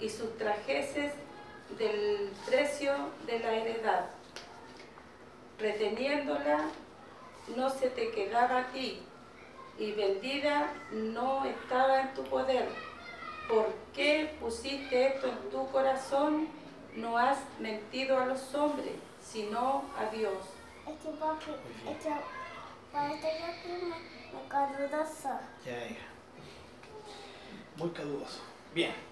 y 0.00 0.08
sustrajeses 0.08 1.12
del 1.78 2.30
precio 2.46 2.92
de 3.26 3.38
la 3.40 3.54
heredad? 3.54 4.06
Reteniéndola 5.58 6.70
no 7.56 7.70
se 7.70 7.90
te 7.90 8.10
quedaba 8.10 8.58
a 8.58 8.66
ti 8.68 9.02
y 9.78 9.92
vendida 9.92 10.72
no 10.92 11.44
estaba 11.44 12.00
en 12.00 12.14
tu 12.14 12.24
poder. 12.24 12.68
¿Por 13.48 13.72
qué 13.94 14.36
pusiste 14.40 15.06
esto 15.06 15.28
en 15.28 15.50
tu 15.50 15.66
corazón? 15.70 16.48
No 16.94 17.16
has 17.16 17.38
mentido 17.58 18.18
a 18.18 18.26
los 18.26 18.54
hombres, 18.54 18.92
sino 19.22 19.84
a 19.96 20.06
Dios. 20.14 20.34
Este 20.86 21.10
papi, 21.10 21.52
este, 21.88 22.10
para 22.92 23.14
este 23.14 23.28
me, 23.82 23.88
me 23.88 24.48
cadudoso. 24.48 25.28
Ya, 25.64 25.86
ya. 25.86 25.96
Muy 27.76 27.90
cadudoso. 27.90 28.40
Bien. 28.74 29.07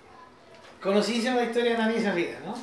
Conocidísima 0.87 1.35
la 1.35 1.45
historia 1.45 1.73
de 1.73 1.83
Ananías 1.83 2.05
Zafira, 2.05 2.39
¿no? 2.47 2.55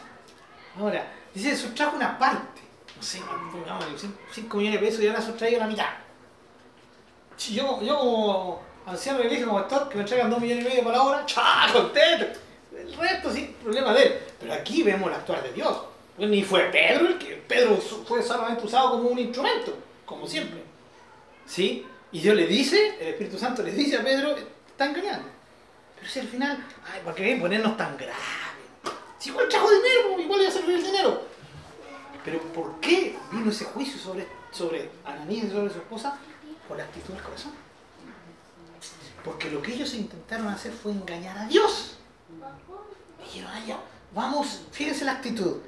Ahora, 0.82 1.06
dice, 1.34 1.58
sustrajo 1.58 1.98
una 1.98 2.18
parte. 2.18 2.62
No 2.96 3.04
sé, 3.04 3.20
pongamos 3.52 3.86
5 4.32 4.58
millones 4.58 4.80
de 4.80 4.88
pesos 4.88 5.04
y 5.04 5.08
ahora 5.08 5.22
sustraído 5.22 5.60
la 5.60 5.68
mitad. 5.68 5.90
Yo, 7.52 7.82
yo 7.82 8.00
como 8.00 8.62
anciano 8.86 9.20
de 9.20 9.26
iglesia, 9.26 9.46
como 9.46 9.60
pastor, 9.60 9.90
que 9.90 9.98
me 9.98 10.06
traigan 10.06 10.30
2 10.30 10.40
millones 10.40 10.66
y 10.66 10.70
medio 10.70 10.84
para 10.86 10.98
la 11.00 11.04
hora, 11.04 11.24
¡chá! 11.26 11.68
¡Contento! 11.74 12.40
El 12.74 12.94
resto 12.94 13.34
sí, 13.34 13.58
problema 13.62 13.94
de 13.94 14.04
él. 14.04 14.20
Pero 14.40 14.54
aquí 14.54 14.84
vemos 14.84 15.10
el 15.10 15.16
actuar 15.16 15.44
de 15.44 15.52
Dios. 15.52 15.82
Pues 16.16 16.30
ni 16.30 16.44
fue 16.44 16.62
Pedro 16.72 17.08
el 17.08 17.18
que 17.18 17.36
Pedro 17.46 17.76
fue 17.76 18.24
solamente 18.24 18.66
usado 18.66 18.92
como 18.92 19.10
un 19.10 19.20
instrumento, 19.20 19.78
como 20.06 20.26
siempre. 20.26 20.64
¿Sí? 21.46 21.86
Y 22.14 22.22
Dios 22.22 22.38
le 22.38 22.48
dice, 22.48 22.96
el 23.02 23.08
Espíritu 23.10 23.38
Santo 23.38 23.64
le 23.64 23.72
dice 23.72 23.98
a 23.98 24.02
Pedro, 24.02 24.34
"Te 24.34 24.44
está 24.72 24.86
engañando. 24.86 25.28
Pero 26.04 26.12
si 26.16 26.20
al 26.20 26.28
final, 26.28 26.66
ay, 26.92 27.00
¿para 27.06 27.16
qué 27.16 27.38
ponernos 27.38 27.78
tan 27.78 27.96
grave? 27.96 28.12
Si 29.18 29.30
igual 29.30 29.48
trajo 29.48 29.70
dinero, 29.72 30.20
igual 30.20 30.42
iba 30.42 30.50
a 30.50 30.52
servir 30.54 30.76
el 30.76 30.84
dinero. 30.84 31.22
Pero 32.26 32.42
¿por 32.42 32.78
qué 32.82 33.18
vino 33.32 33.50
ese 33.50 33.64
juicio 33.64 33.98
sobre, 33.98 34.28
sobre 34.52 34.90
Ananías 35.06 35.46
y 35.46 35.50
sobre 35.52 35.72
su 35.72 35.78
esposa? 35.80 36.18
Por 36.68 36.76
la 36.76 36.84
actitud 36.84 37.14
del 37.14 37.24
corazón. 37.24 37.54
Porque 39.24 39.50
lo 39.50 39.62
que 39.62 39.76
ellos 39.76 39.94
intentaron 39.94 40.50
hacer 40.50 40.74
fue 40.74 40.92
engañar 40.92 41.38
a 41.38 41.46
Dios. 41.46 41.96
Dijeron, 43.24 43.52
"Ah, 43.54 43.62
ya, 43.66 43.80
vamos, 44.14 44.64
fíjense 44.74 45.06
la 45.06 45.14
actitud. 45.14 45.60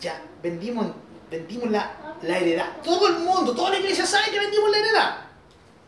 Ya, 0.00 0.20
vendimos, 0.42 0.88
vendimos 1.30 1.70
la, 1.70 2.16
la 2.22 2.38
heredad. 2.38 2.82
Todo 2.82 3.06
el 3.06 3.20
mundo, 3.20 3.54
toda 3.54 3.70
la 3.70 3.78
iglesia 3.78 4.04
sabe 4.04 4.32
que 4.32 4.40
vendimos 4.40 4.68
la 4.68 4.78
heredad. 4.78 5.16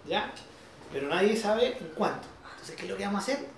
¿Ya? 0.07 0.33
Pero 0.93 1.09
nadie 1.09 1.37
sabe 1.37 1.77
en 1.79 1.89
cuánto. 1.97 2.29
Entonces, 2.53 2.77
¿qué 2.77 2.83
es 2.85 2.89
lo 2.89 2.97
que 2.97 3.05
vamos 3.05 3.19
a 3.19 3.23
hacer? 3.25 3.52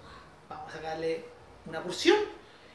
Sacarle 0.74 1.24
una 1.66 1.80
porción 1.80 2.16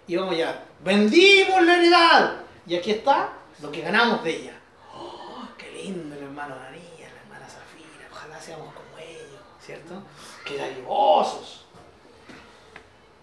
y 0.07 0.15
vamos 0.15 0.33
a 0.33 0.37
llevar. 0.37 0.65
Vendimos 0.83 1.61
la 1.63 1.75
heredad. 1.75 2.35
Y 2.65 2.75
aquí 2.75 2.91
está 2.91 3.33
lo 3.61 3.69
que 3.69 3.81
ganamos 3.81 4.23
de 4.23 4.37
ella. 4.37 4.53
¡Oh, 4.93 5.45
qué 5.57 5.69
lindo 5.71 6.15
el 6.15 6.23
hermano 6.23 6.55
Ananías, 6.55 7.11
la 7.13 7.21
hermana 7.23 7.45
Zafira! 7.45 8.07
Ojalá 8.09 8.39
seamos 8.39 8.73
como 8.73 8.97
ellos, 8.97 9.41
¿cierto? 9.59 10.01
¡Qué 10.45 10.55
dadivosos! 10.55 11.65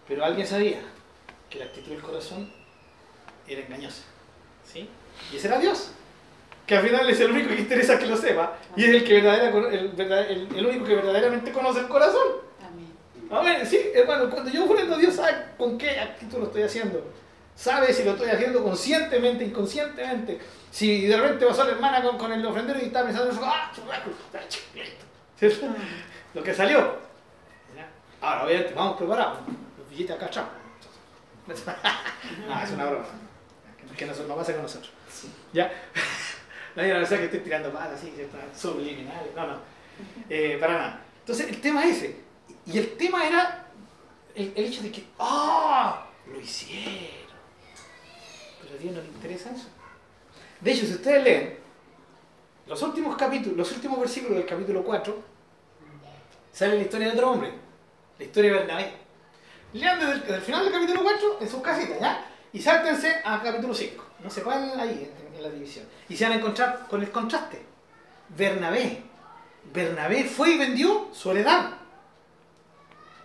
Pero 0.06 0.24
alguien 0.24 0.46
sabía 0.46 0.82
que 1.48 1.58
la 1.58 1.64
actitud 1.64 1.92
del 1.92 2.02
corazón 2.02 2.52
era 3.48 3.62
engañosa. 3.62 4.02
¿Sí? 4.70 4.90
Y 5.32 5.36
ese 5.36 5.48
era 5.48 5.58
Dios. 5.58 5.92
Que 6.66 6.76
al 6.76 6.86
final 6.86 7.08
es 7.08 7.20
el 7.20 7.30
único 7.30 7.48
que 7.48 7.60
interesa 7.60 7.98
que 7.98 8.06
lo 8.06 8.16
sepa. 8.16 8.58
Y 8.76 8.84
es 8.84 8.90
el, 8.90 9.04
que 9.04 9.18
el 9.18 10.66
único 10.66 10.84
que 10.84 10.96
verdaderamente 10.96 11.50
conoce 11.50 11.80
el 11.80 11.88
corazón. 11.88 12.45
Amén. 13.30 13.54
Amén. 13.56 13.66
Sí, 13.66 13.80
hermano, 13.94 14.30
cuando 14.30 14.50
yo 14.50 14.64
ofrendo, 14.64 14.96
Dios 14.96 15.14
sabe 15.14 15.34
con 15.56 15.76
qué 15.78 15.98
actitud 15.98 16.38
lo 16.38 16.46
estoy 16.46 16.62
haciendo. 16.62 17.12
Sabe 17.54 17.92
si 17.92 18.04
lo 18.04 18.12
estoy 18.12 18.28
haciendo 18.28 18.62
conscientemente, 18.62 19.44
inconscientemente. 19.44 20.38
Si 20.70 21.06
de 21.06 21.16
repente 21.16 21.46
pasó 21.46 21.64
la 21.64 21.72
hermana 21.72 22.02
con, 22.02 22.18
con 22.18 22.30
el 22.30 22.44
ofrendero 22.44 22.78
y 22.80 22.86
está 22.86 23.02
pensando, 23.02 23.30
en 23.30 23.36
eso, 23.36 23.46
¡ah! 23.46 23.72
¿Cierto? 25.38 25.66
Lo 26.34 26.42
que 26.42 26.54
salió. 26.54 27.06
Ahora, 28.20 28.44
obviamente, 28.44 28.74
vamos 28.74 28.96
preparados. 28.98 29.38
Los 29.78 29.88
billetes 29.88 30.16
acá 30.16 30.26
atrás. 30.26 30.46
no, 31.46 32.62
es 32.62 32.70
una 32.72 32.84
broma. 32.86 33.06
Que 33.96 34.04
no, 34.04 34.12
no 34.14 34.36
pasa 34.36 34.52
con 34.52 34.62
nosotros. 34.62 34.92
¿Ya? 35.52 35.72
Nadie 36.76 36.92
va 36.92 36.98
a 36.98 37.00
pensar 37.00 37.18
que 37.18 37.24
estoy 37.26 37.40
tirando 37.40 37.72
palas 37.72 37.98
así, 37.98 38.12
subliminales. 38.54 39.34
No, 39.34 39.46
no. 39.46 39.58
Eh, 40.28 40.58
para 40.60 40.72
nada. 40.74 41.00
Entonces, 41.20 41.48
el 41.48 41.60
tema 41.60 41.84
es 41.84 41.96
ese. 41.96 42.25
Y 42.66 42.78
el 42.78 42.96
tema 42.96 43.26
era 43.26 43.66
el, 44.34 44.52
hecho 44.56 44.82
de 44.82 44.90
que, 44.90 45.04
¡ah! 45.18 46.06
Lo 46.26 46.40
hicieron. 46.40 47.26
Pero 48.60 48.74
a 48.74 48.78
Dios 48.78 48.94
no 48.94 49.00
le 49.00 49.08
interesa 49.08 49.50
eso. 49.50 49.68
De 50.60 50.72
hecho, 50.72 50.86
si 50.86 50.94
ustedes 50.94 51.22
leen 51.22 51.58
los 52.66 52.82
últimos 52.82 53.16
capítulos, 53.16 53.56
los 53.56 53.72
últimos 53.72 54.00
versículos 54.00 54.38
del 54.38 54.46
capítulo 54.46 54.82
4, 54.82 55.22
sale 56.52 56.76
la 56.76 56.82
historia 56.82 57.08
de 57.08 57.12
otro 57.12 57.30
hombre, 57.30 57.52
la 58.18 58.24
historia 58.24 58.52
de 58.52 58.58
Bernabé. 58.58 58.92
Lean 59.72 60.00
desde 60.00 60.34
el, 60.34 60.40
final 60.40 60.64
del 60.64 60.72
capítulo 60.72 61.02
4 61.04 61.38
en 61.40 61.48
sus 61.48 61.62
casitas, 61.62 62.00
¿ya? 62.00 62.26
Y 62.52 62.60
sáltense 62.60 63.20
al 63.24 63.42
capítulo 63.42 63.74
5. 63.74 64.04
No 64.24 64.30
se 64.30 64.40
pueden 64.40 64.80
ahí 64.80 65.12
en, 65.12 65.36
en 65.36 65.42
la 65.42 65.50
división. 65.50 65.86
Y 66.08 66.16
se 66.16 66.24
van 66.24 66.32
a 66.32 66.36
encontrar 66.36 66.86
con 66.88 67.02
el 67.02 67.10
contraste. 67.10 67.62
Bernabé. 68.36 69.02
Bernabé 69.72 70.24
fue 70.24 70.52
y 70.52 70.58
vendió 70.58 71.08
su 71.12 71.30
heredad. 71.30 71.85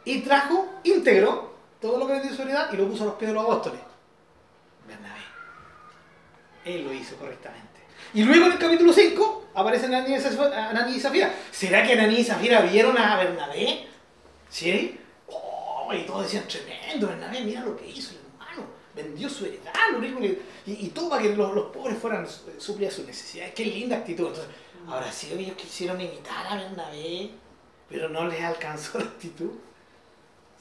Y 0.05 0.21
trajo 0.21 0.67
íntegro 0.83 1.53
todo 1.79 1.97
lo 1.99 2.07
que 2.07 2.13
vendió 2.13 2.33
su 2.35 2.41
heredad 2.41 2.71
y 2.73 2.77
lo 2.77 2.87
puso 2.87 3.03
a 3.03 3.07
los 3.07 3.15
pies 3.15 3.29
de 3.29 3.35
los 3.35 3.43
apóstoles. 3.43 3.79
Bernabé. 4.87 5.21
Él 6.65 6.83
lo 6.85 6.93
hizo 6.93 7.15
correctamente. 7.17 7.67
Y 8.13 8.23
luego 8.23 8.45
en 8.47 8.51
el 8.53 8.57
capítulo 8.59 8.91
5 8.93 9.51
aparecen 9.55 9.93
Ananías 9.93 10.25
y 10.95 10.99
Zafira. 10.99 11.33
¿Será 11.51 11.83
que 11.85 11.93
Ananías 11.93 12.19
y 12.19 12.23
Zafira 12.25 12.61
vieron 12.61 12.97
a 12.97 13.15
Bernabé? 13.17 13.87
¿Sí? 14.49 14.99
Oh, 15.27 15.91
y 15.93 16.03
todos 16.05 16.23
decían, 16.23 16.45
tremendo, 16.47 17.07
Bernabé, 17.07 17.41
mira 17.41 17.61
lo 17.61 17.75
que 17.77 17.87
hizo 17.87 18.11
el 18.11 18.17
hermano. 18.17 18.63
Vendió 18.95 19.29
su 19.29 19.45
heredad, 19.45 19.73
lo 19.91 19.99
único 19.99 20.19
que- 20.19 20.41
y, 20.65 20.85
y 20.85 20.89
todo 20.89 21.09
para 21.09 21.21
que 21.21 21.35
los, 21.35 21.53
los 21.55 21.65
pobres 21.67 21.97
fueran 21.97 22.27
suplidas 22.57 22.93
sus 22.93 23.05
necesidades. 23.05 23.53
Qué 23.53 23.65
linda 23.65 23.97
actitud. 23.97 24.29
Ahora 24.87 25.11
sí, 25.11 25.31
ellos 25.37 25.55
quisieron 25.55 25.99
imitar 26.01 26.45
a 26.47 26.55
Bernabé, 26.55 27.29
pero 27.87 28.09
no 28.09 28.27
les 28.27 28.41
alcanzó 28.43 28.97
la 28.99 29.05
actitud. 29.05 29.51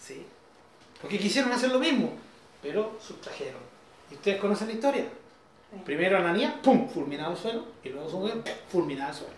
¿Sí? 0.00 0.26
Porque 1.00 1.18
quisieron 1.18 1.52
hacer 1.52 1.70
lo 1.70 1.78
mismo, 1.78 2.12
pero 2.62 2.98
sustrajeron. 3.00 3.60
¿Y 4.10 4.14
ustedes 4.14 4.40
conocen 4.40 4.68
la 4.68 4.74
historia? 4.74 5.04
Primero 5.84 6.18
Ananías, 6.18 6.54
pum, 6.62 6.88
fulminado 6.88 7.30
al 7.30 7.36
suelo, 7.36 7.64
y 7.84 7.90
luego 7.90 8.10
su 8.10 8.18
mujer, 8.18 8.42
pum, 8.42 8.52
fulminada 8.68 9.10
al 9.10 9.14
suelo. 9.14 9.34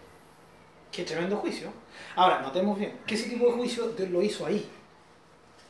Qué 0.90 1.05
tremendo 1.05 1.36
juicio. 1.36 1.72
Ahora, 2.16 2.40
notemos 2.40 2.78
bien, 2.78 3.01
que 3.06 3.14
ese 3.14 3.28
tipo 3.28 3.47
de 3.47 3.52
juicio 3.52 3.89
Dios 3.89 4.10
lo 4.10 4.22
hizo 4.22 4.47
ahí. 4.47 4.68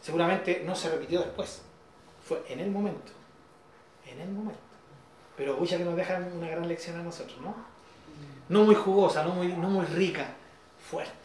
Seguramente 0.01 0.63
no 0.65 0.75
se 0.75 0.91
repitió 0.91 1.21
después. 1.21 1.63
Fue 2.27 2.43
en 2.49 2.61
el 2.61 2.71
momento. 2.71 3.13
En 4.07 4.21
el 4.21 4.29
momento. 4.29 4.61
Pero 5.37 5.57
mucha 5.57 5.79
que 5.79 5.85
nos 5.85 5.97
deja 5.97 6.19
una 6.19 6.49
gran 6.49 6.67
lección 6.69 6.99
a 6.99 7.03
nosotros, 7.03 7.41
¿no? 7.41 7.55
No 8.49 8.65
muy 8.65 8.75
jugosa, 8.75 9.23
no 9.23 9.31
muy, 9.31 9.49
no 9.49 9.69
muy 9.69 9.87
rica, 9.87 10.35
fuerte. 10.91 11.22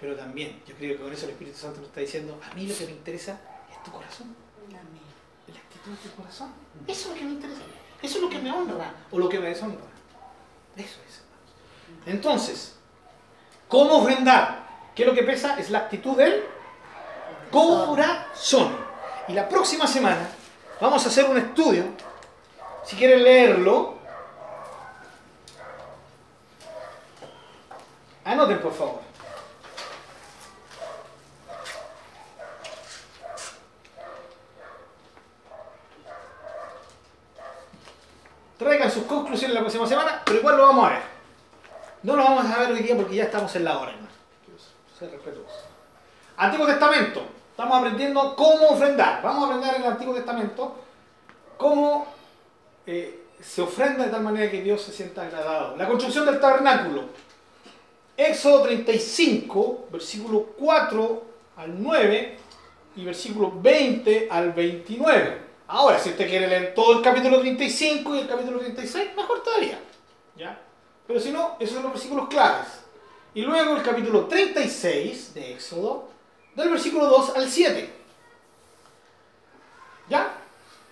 Pero 0.00 0.16
también, 0.16 0.62
yo 0.66 0.74
creo 0.74 0.96
que 0.96 1.02
con 1.02 1.12
eso 1.12 1.26
el 1.26 1.32
Espíritu 1.32 1.58
Santo 1.58 1.80
nos 1.80 1.88
está 1.88 2.00
diciendo, 2.00 2.40
a 2.42 2.54
mí 2.54 2.66
lo 2.66 2.76
que 2.76 2.86
me 2.86 2.92
interesa 2.92 3.40
es 3.70 3.82
tu 3.82 3.90
corazón 3.90 4.34
la 5.52 5.60
actitud 5.60 5.90
de 5.90 6.08
tu 6.08 6.16
corazón. 6.16 6.52
Eso 6.86 7.00
es 7.00 7.08
lo 7.08 7.14
que 7.14 7.24
me 7.24 7.30
interesa. 7.32 7.60
Eso 8.02 8.16
es 8.16 8.22
lo 8.22 8.30
que 8.30 8.38
me 8.38 8.52
honra 8.52 8.94
o 9.10 9.18
lo 9.18 9.28
que 9.28 9.38
me 9.38 9.48
deshonra. 9.48 9.84
Eso 10.76 10.98
es. 11.06 11.22
hermanos. 11.22 12.06
Entonces, 12.06 12.76
¿cómo 13.68 13.98
ofrendar? 13.98 14.68
¿Qué 14.94 15.02
es 15.02 15.08
lo 15.08 15.14
que 15.14 15.22
pesa? 15.22 15.58
Es 15.58 15.70
la 15.70 15.80
actitud 15.80 16.16
del 16.16 16.44
corazón. 17.50 18.76
Y 19.28 19.32
la 19.32 19.48
próxima 19.48 19.86
semana 19.86 20.28
vamos 20.80 21.04
a 21.04 21.08
hacer 21.08 21.24
un 21.26 21.36
estudio. 21.36 21.84
Si 22.84 22.96
quieren 22.96 23.22
leerlo, 23.22 23.98
anoten 28.24 28.60
por 28.60 28.72
favor. 28.72 29.09
Traigan 38.60 38.90
sus 38.90 39.04
conclusiones 39.04 39.54
la 39.54 39.60
próxima 39.60 39.86
semana, 39.86 40.20
pero 40.22 40.40
igual 40.40 40.58
lo 40.58 40.66
vamos 40.66 40.84
a 40.84 40.90
ver. 40.90 41.02
No 42.02 42.14
lo 42.14 42.22
vamos 42.22 42.44
a 42.44 42.58
ver 42.58 42.72
hoy 42.72 42.80
día 42.80 42.94
porque 42.94 43.14
ya 43.16 43.24
estamos 43.24 43.56
en 43.56 43.64
la 43.64 43.78
hora. 43.78 43.94
Antiguo 46.36 46.66
Testamento. 46.66 47.22
Estamos 47.52 47.78
aprendiendo 47.78 48.36
cómo 48.36 48.68
ofrendar. 48.68 49.22
Vamos 49.22 49.44
a 49.44 49.46
aprender 49.46 49.76
en 49.76 49.82
el 49.82 49.92
Antiguo 49.92 50.14
Testamento 50.14 50.76
cómo 51.56 52.06
eh, 52.84 53.28
se 53.40 53.62
ofrenda 53.62 54.04
de 54.04 54.10
tal 54.10 54.24
manera 54.24 54.50
que 54.50 54.60
Dios 54.60 54.82
se 54.82 54.92
sienta 54.92 55.22
agradado. 55.22 55.74
La 55.78 55.88
construcción 55.88 56.26
del 56.26 56.38
tabernáculo. 56.38 57.04
Éxodo 58.14 58.64
35, 58.64 59.88
versículo 59.90 60.48
4 60.58 61.22
al 61.56 61.82
9 61.82 62.38
y 62.96 63.04
versículo 63.06 63.54
20 63.56 64.28
al 64.30 64.52
29. 64.52 65.49
Ahora, 65.72 66.00
si 66.00 66.08
usted 66.08 66.28
quiere 66.28 66.48
leer 66.48 66.74
todo 66.74 66.98
el 66.98 67.02
capítulo 67.02 67.38
35 67.38 68.16
y 68.16 68.18
el 68.18 68.26
capítulo 68.26 68.58
36, 68.58 69.10
mejor 69.16 69.40
todavía. 69.44 69.78
¿Ya? 70.36 70.60
Pero 71.06 71.20
si 71.20 71.30
no, 71.30 71.56
esos 71.60 71.76
son 71.76 71.84
los 71.84 71.92
versículos 71.92 72.28
claves. 72.28 72.66
Y 73.34 73.42
luego 73.42 73.76
el 73.76 73.82
capítulo 73.84 74.24
36 74.26 75.32
de 75.32 75.52
Éxodo, 75.52 76.08
del 76.56 76.70
versículo 76.70 77.06
2 77.06 77.36
al 77.36 77.48
7. 77.48 77.88
¿Ya? 80.08 80.34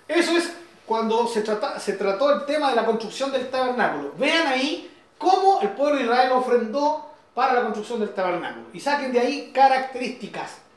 Eso 0.07 0.39
es 0.39 0.53
cuando 0.87 1.27
se, 1.27 1.43
trata, 1.43 1.81
se 1.81 1.95
trató 1.95 2.33
el 2.33 2.47
tema 2.47 2.71
de 2.71 2.77
la 2.77 2.87
construcción 2.87 3.33
del 3.33 3.51
tabernáculo. 3.51 4.13
Vean 4.17 4.47
ahí 4.47 4.97
cómo 5.19 5.61
el 5.61 5.71
pueblo 5.71 5.97
de 5.97 6.05
Israel 6.05 6.31
ofrendó 6.31 7.05
para 7.35 7.55
la 7.55 7.63
construcción 7.63 7.99
del 7.99 8.15
tabernáculo. 8.15 8.67
Y 8.73 8.79
saquen 8.79 9.13
de 9.13 9.19
ahí 9.19 9.51
características 9.53 10.68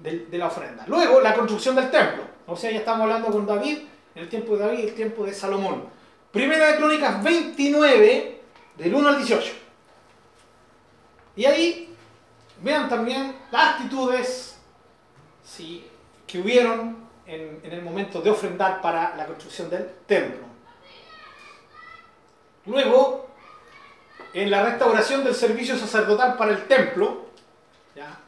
de, 0.00 0.38
la 0.38 0.46
ofrenda. 0.46 0.84
Luego, 0.86 1.20
la 1.20 1.34
construcción 1.34 1.76
del 1.76 1.90
templo. 1.90 2.24
O 2.46 2.56
sea, 2.56 2.70
ya 2.70 2.78
estamos 2.78 3.02
hablando 3.02 3.28
con 3.28 3.46
David, 3.46 3.78
en 4.14 4.22
el 4.22 4.28
tiempo 4.28 4.56
de 4.56 4.64
David 4.64 4.88
el 4.88 4.94
tiempo 4.94 5.24
de 5.24 5.32
Salomón. 5.32 5.84
Primera 6.32 6.72
de 6.72 6.76
Crónicas 6.78 7.22
29, 7.22 8.40
del 8.76 8.94
1 8.94 9.08
al 9.08 9.16
18. 9.18 9.52
Y 11.36 11.44
ahí 11.44 11.94
vean 12.62 12.88
también 12.88 13.36
las 13.50 13.74
actitudes 13.74 14.58
sí, 15.44 15.86
que 16.26 16.38
hubieron 16.38 17.08
en, 17.26 17.60
en 17.62 17.72
el 17.72 17.82
momento 17.82 18.20
de 18.20 18.30
ofrendar 18.30 18.80
para 18.80 19.16
la 19.16 19.26
construcción 19.26 19.70
del 19.70 19.88
templo. 20.06 20.46
Luego, 22.66 23.28
en 24.32 24.50
la 24.50 24.64
restauración 24.64 25.24
del 25.24 25.34
servicio 25.34 25.76
sacerdotal 25.76 26.36
para 26.36 26.52
el 26.52 26.66
templo, 26.66 27.26
¿ya? 27.94 28.18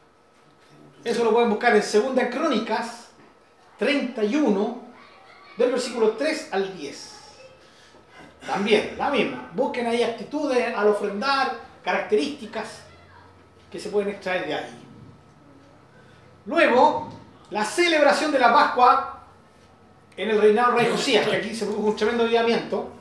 Eso 1.03 1.23
lo 1.23 1.31
pueden 1.31 1.49
buscar 1.49 1.75
en 1.75 1.83
Segunda 1.83 2.29
Crónicas 2.29 3.09
31, 3.77 4.81
del 5.57 5.71
versículo 5.71 6.11
3 6.11 6.49
al 6.51 6.77
10. 6.77 7.13
También, 8.45 8.95
la 8.97 9.09
misma. 9.09 9.51
Busquen 9.53 9.87
ahí 9.87 10.03
actitudes 10.03 10.73
al 10.75 10.87
ofrendar, 10.87 11.59
características 11.83 12.81
que 13.71 13.79
se 13.79 13.89
pueden 13.89 14.09
extraer 14.09 14.45
de 14.47 14.53
ahí. 14.53 14.83
Luego, 16.45 17.09
la 17.49 17.65
celebración 17.65 18.31
de 18.31 18.39
la 18.39 18.53
Pascua 18.53 19.23
en 20.15 20.29
el 20.29 20.39
reinado 20.39 20.73
del 20.73 20.85
rey 20.85 20.91
Josías, 20.91 21.27
que 21.27 21.37
aquí 21.37 21.55
se 21.55 21.65
produjo 21.65 21.87
un 21.87 21.95
tremendo 21.95 22.23
avivamiento. 22.23 22.91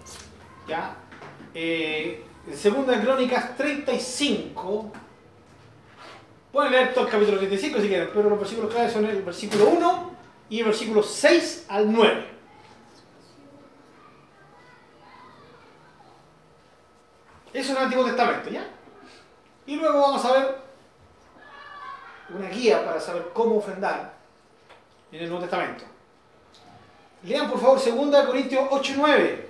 ¿ya? 0.67 0.97
Eh, 1.55 2.25
en 2.47 2.57
Segunda 2.57 3.01
Crónicas 3.01 3.57
35. 3.57 4.93
Pueden 6.53 6.71
leer 6.71 6.93
todo 6.93 7.07
el 7.07 7.11
capítulo 7.11 7.39
35 7.39 7.81
si 7.81 7.89
quieren, 7.89 8.11
pero 8.13 8.29
los 8.29 8.39
versículos 8.39 8.71
claves 8.71 8.93
son 8.93 9.07
el 9.07 9.23
versículo 9.23 9.71
1 9.71 10.17
y 10.51 10.59
el 10.59 10.67
versículo 10.67 11.03
6 11.03 11.67
al 11.69 11.91
9. 11.91 12.27
Eso 17.55 17.73
es 17.73 17.79
el 17.79 17.85
Antiguo 17.85 18.05
Testamento, 18.05 18.51
¿ya? 18.51 18.67
Y 19.67 19.77
luego 19.77 20.01
vamos 20.01 20.25
a 20.27 20.33
ver 20.33 20.59
una 22.35 22.49
guía 22.49 22.85
para 22.85 23.01
saber 23.01 23.31
cómo 23.33 23.57
ofrendar 23.57 24.13
en 25.11 25.23
el 25.23 25.29
Nuevo 25.29 25.43
Testamento. 25.43 25.85
Lean 27.23 27.49
por 27.49 27.61
favor 27.61 27.83
2 27.83 28.27
Corintios 28.27 28.67
8 28.71 28.93
y 28.93 28.97
9. 28.97 29.49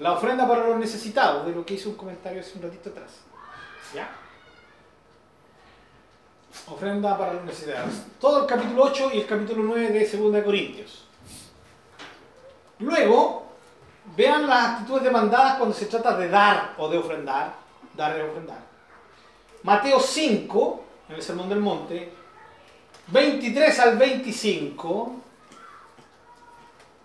La 0.00 0.12
ofrenda 0.12 0.46
para 0.46 0.66
los 0.66 0.76
necesitados, 0.76 1.46
de 1.46 1.52
lo 1.52 1.64
que 1.64 1.74
hizo 1.74 1.88
un 1.88 1.96
comentario 1.96 2.40
hace 2.40 2.56
un 2.56 2.62
ratito 2.62 2.90
atrás. 2.90 3.20
¿Ya? 3.94 4.08
Ofrenda 6.66 7.18
para 7.18 7.34
los 7.34 7.44
necesitados. 7.44 7.92
Todo 8.20 8.42
el 8.42 8.46
capítulo 8.46 8.84
8 8.84 9.10
y 9.14 9.20
el 9.20 9.26
capítulo 9.26 9.62
9 9.64 9.88
de 9.88 10.16
2 10.16 10.44
Corintios. 10.44 11.04
Luego, 12.78 13.44
vean 14.16 14.46
las 14.46 14.70
actitudes 14.70 15.04
demandadas 15.04 15.56
cuando 15.56 15.74
se 15.74 15.86
trata 15.86 16.16
de 16.16 16.28
dar 16.28 16.74
o 16.78 16.88
de 16.88 16.98
ofrendar. 16.98 17.54
Dar 17.94 18.18
y 18.18 18.22
ofrendar. 18.22 18.58
Mateo 19.62 20.00
5, 20.00 20.84
en 21.08 21.14
el 21.14 21.22
Sermón 21.22 21.48
del 21.48 21.60
Monte, 21.60 22.12
23 23.08 23.80
al 23.80 23.96
25, 23.96 25.14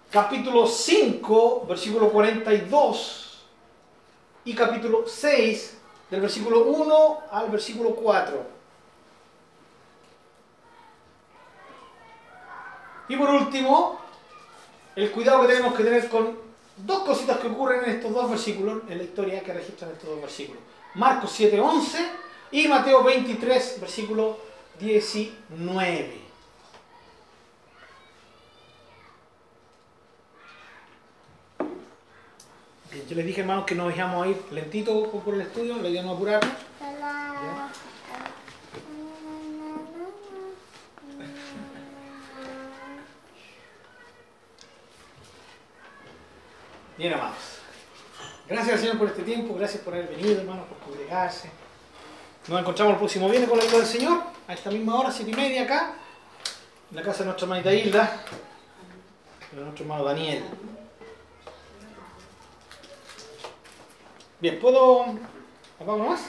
capítulo 0.09 0.67
5, 0.67 1.65
versículo 1.67 2.09
42, 2.09 3.45
y 4.45 4.55
capítulo 4.55 5.03
6, 5.07 5.77
del 6.09 6.21
versículo 6.21 6.63
1 6.63 7.17
al 7.31 7.49
versículo 7.49 7.91
4. 7.91 8.58
Y 13.09 13.17
por 13.17 13.29
último, 13.31 13.99
el 14.95 15.11
cuidado 15.11 15.41
que 15.41 15.47
tenemos 15.47 15.75
que 15.75 15.83
tener 15.83 16.07
con 16.09 16.37
dos 16.77 16.99
cositas 16.99 17.39
que 17.39 17.47
ocurren 17.47 17.83
en 17.83 17.89
estos 17.95 18.13
dos 18.13 18.29
versículos, 18.29 18.83
en 18.87 18.97
la 18.99 19.03
historia 19.03 19.41
que 19.41 19.51
registran 19.51 19.91
estos 19.91 20.09
dos 20.11 20.21
versículos. 20.21 20.61
Marcos 20.93 21.31
7, 21.33 21.59
11 21.59 21.97
y 22.51 22.67
Mateo 22.67 23.03
23, 23.03 23.81
versículo 23.81 24.37
19. 24.79 26.29
Bien, 32.91 33.07
yo 33.07 33.15
les 33.15 33.25
dije, 33.25 33.41
hermanos, 33.41 33.65
que 33.65 33.75
nos 33.75 33.91
a 33.97 34.27
ir 34.27 34.37
lentito 34.51 35.03
por 35.11 35.33
el 35.33 35.41
estudio, 35.41 35.77
le 35.77 35.89
íbamos 35.89 36.13
a 36.13 36.15
apurarnos. 36.15 36.68
Bien, 46.99 47.13
amados. 47.13 47.37
Gracias 48.45 48.73
al 48.73 48.79
Señor 48.81 48.97
por 48.97 49.07
este 49.07 49.23
tiempo, 49.23 49.55
gracias 49.55 49.81
por 49.83 49.93
haber 49.93 50.09
venido, 50.09 50.41
hermanos, 50.41 50.67
por 50.67 50.79
congregarse. 50.79 51.49
Nos 52.45 52.59
encontramos 52.59 52.91
el 52.91 52.99
próximo 52.99 53.29
viernes 53.29 53.49
con 53.49 53.57
la 53.57 53.63
ayuda 53.63 53.77
del 53.77 53.87
Señor, 53.87 54.21
a 54.45 54.53
esta 54.53 54.69
misma 54.69 54.99
hora, 54.99 55.09
siete 55.09 55.31
y 55.31 55.33
media 55.33 55.63
acá, 55.63 55.93
en 56.89 56.97
la 56.97 57.01
casa 57.01 57.19
de 57.19 57.25
nuestra 57.27 57.45
hermanita 57.45 57.73
Hilda, 57.73 58.21
de 59.49 59.61
nuestro 59.61 59.85
hermano 59.85 60.03
Daniel. 60.03 60.43
Bien, 64.41 64.59
¿puedo... 64.59 65.05
¿Apagamos 65.79 66.09
más? 66.09 66.21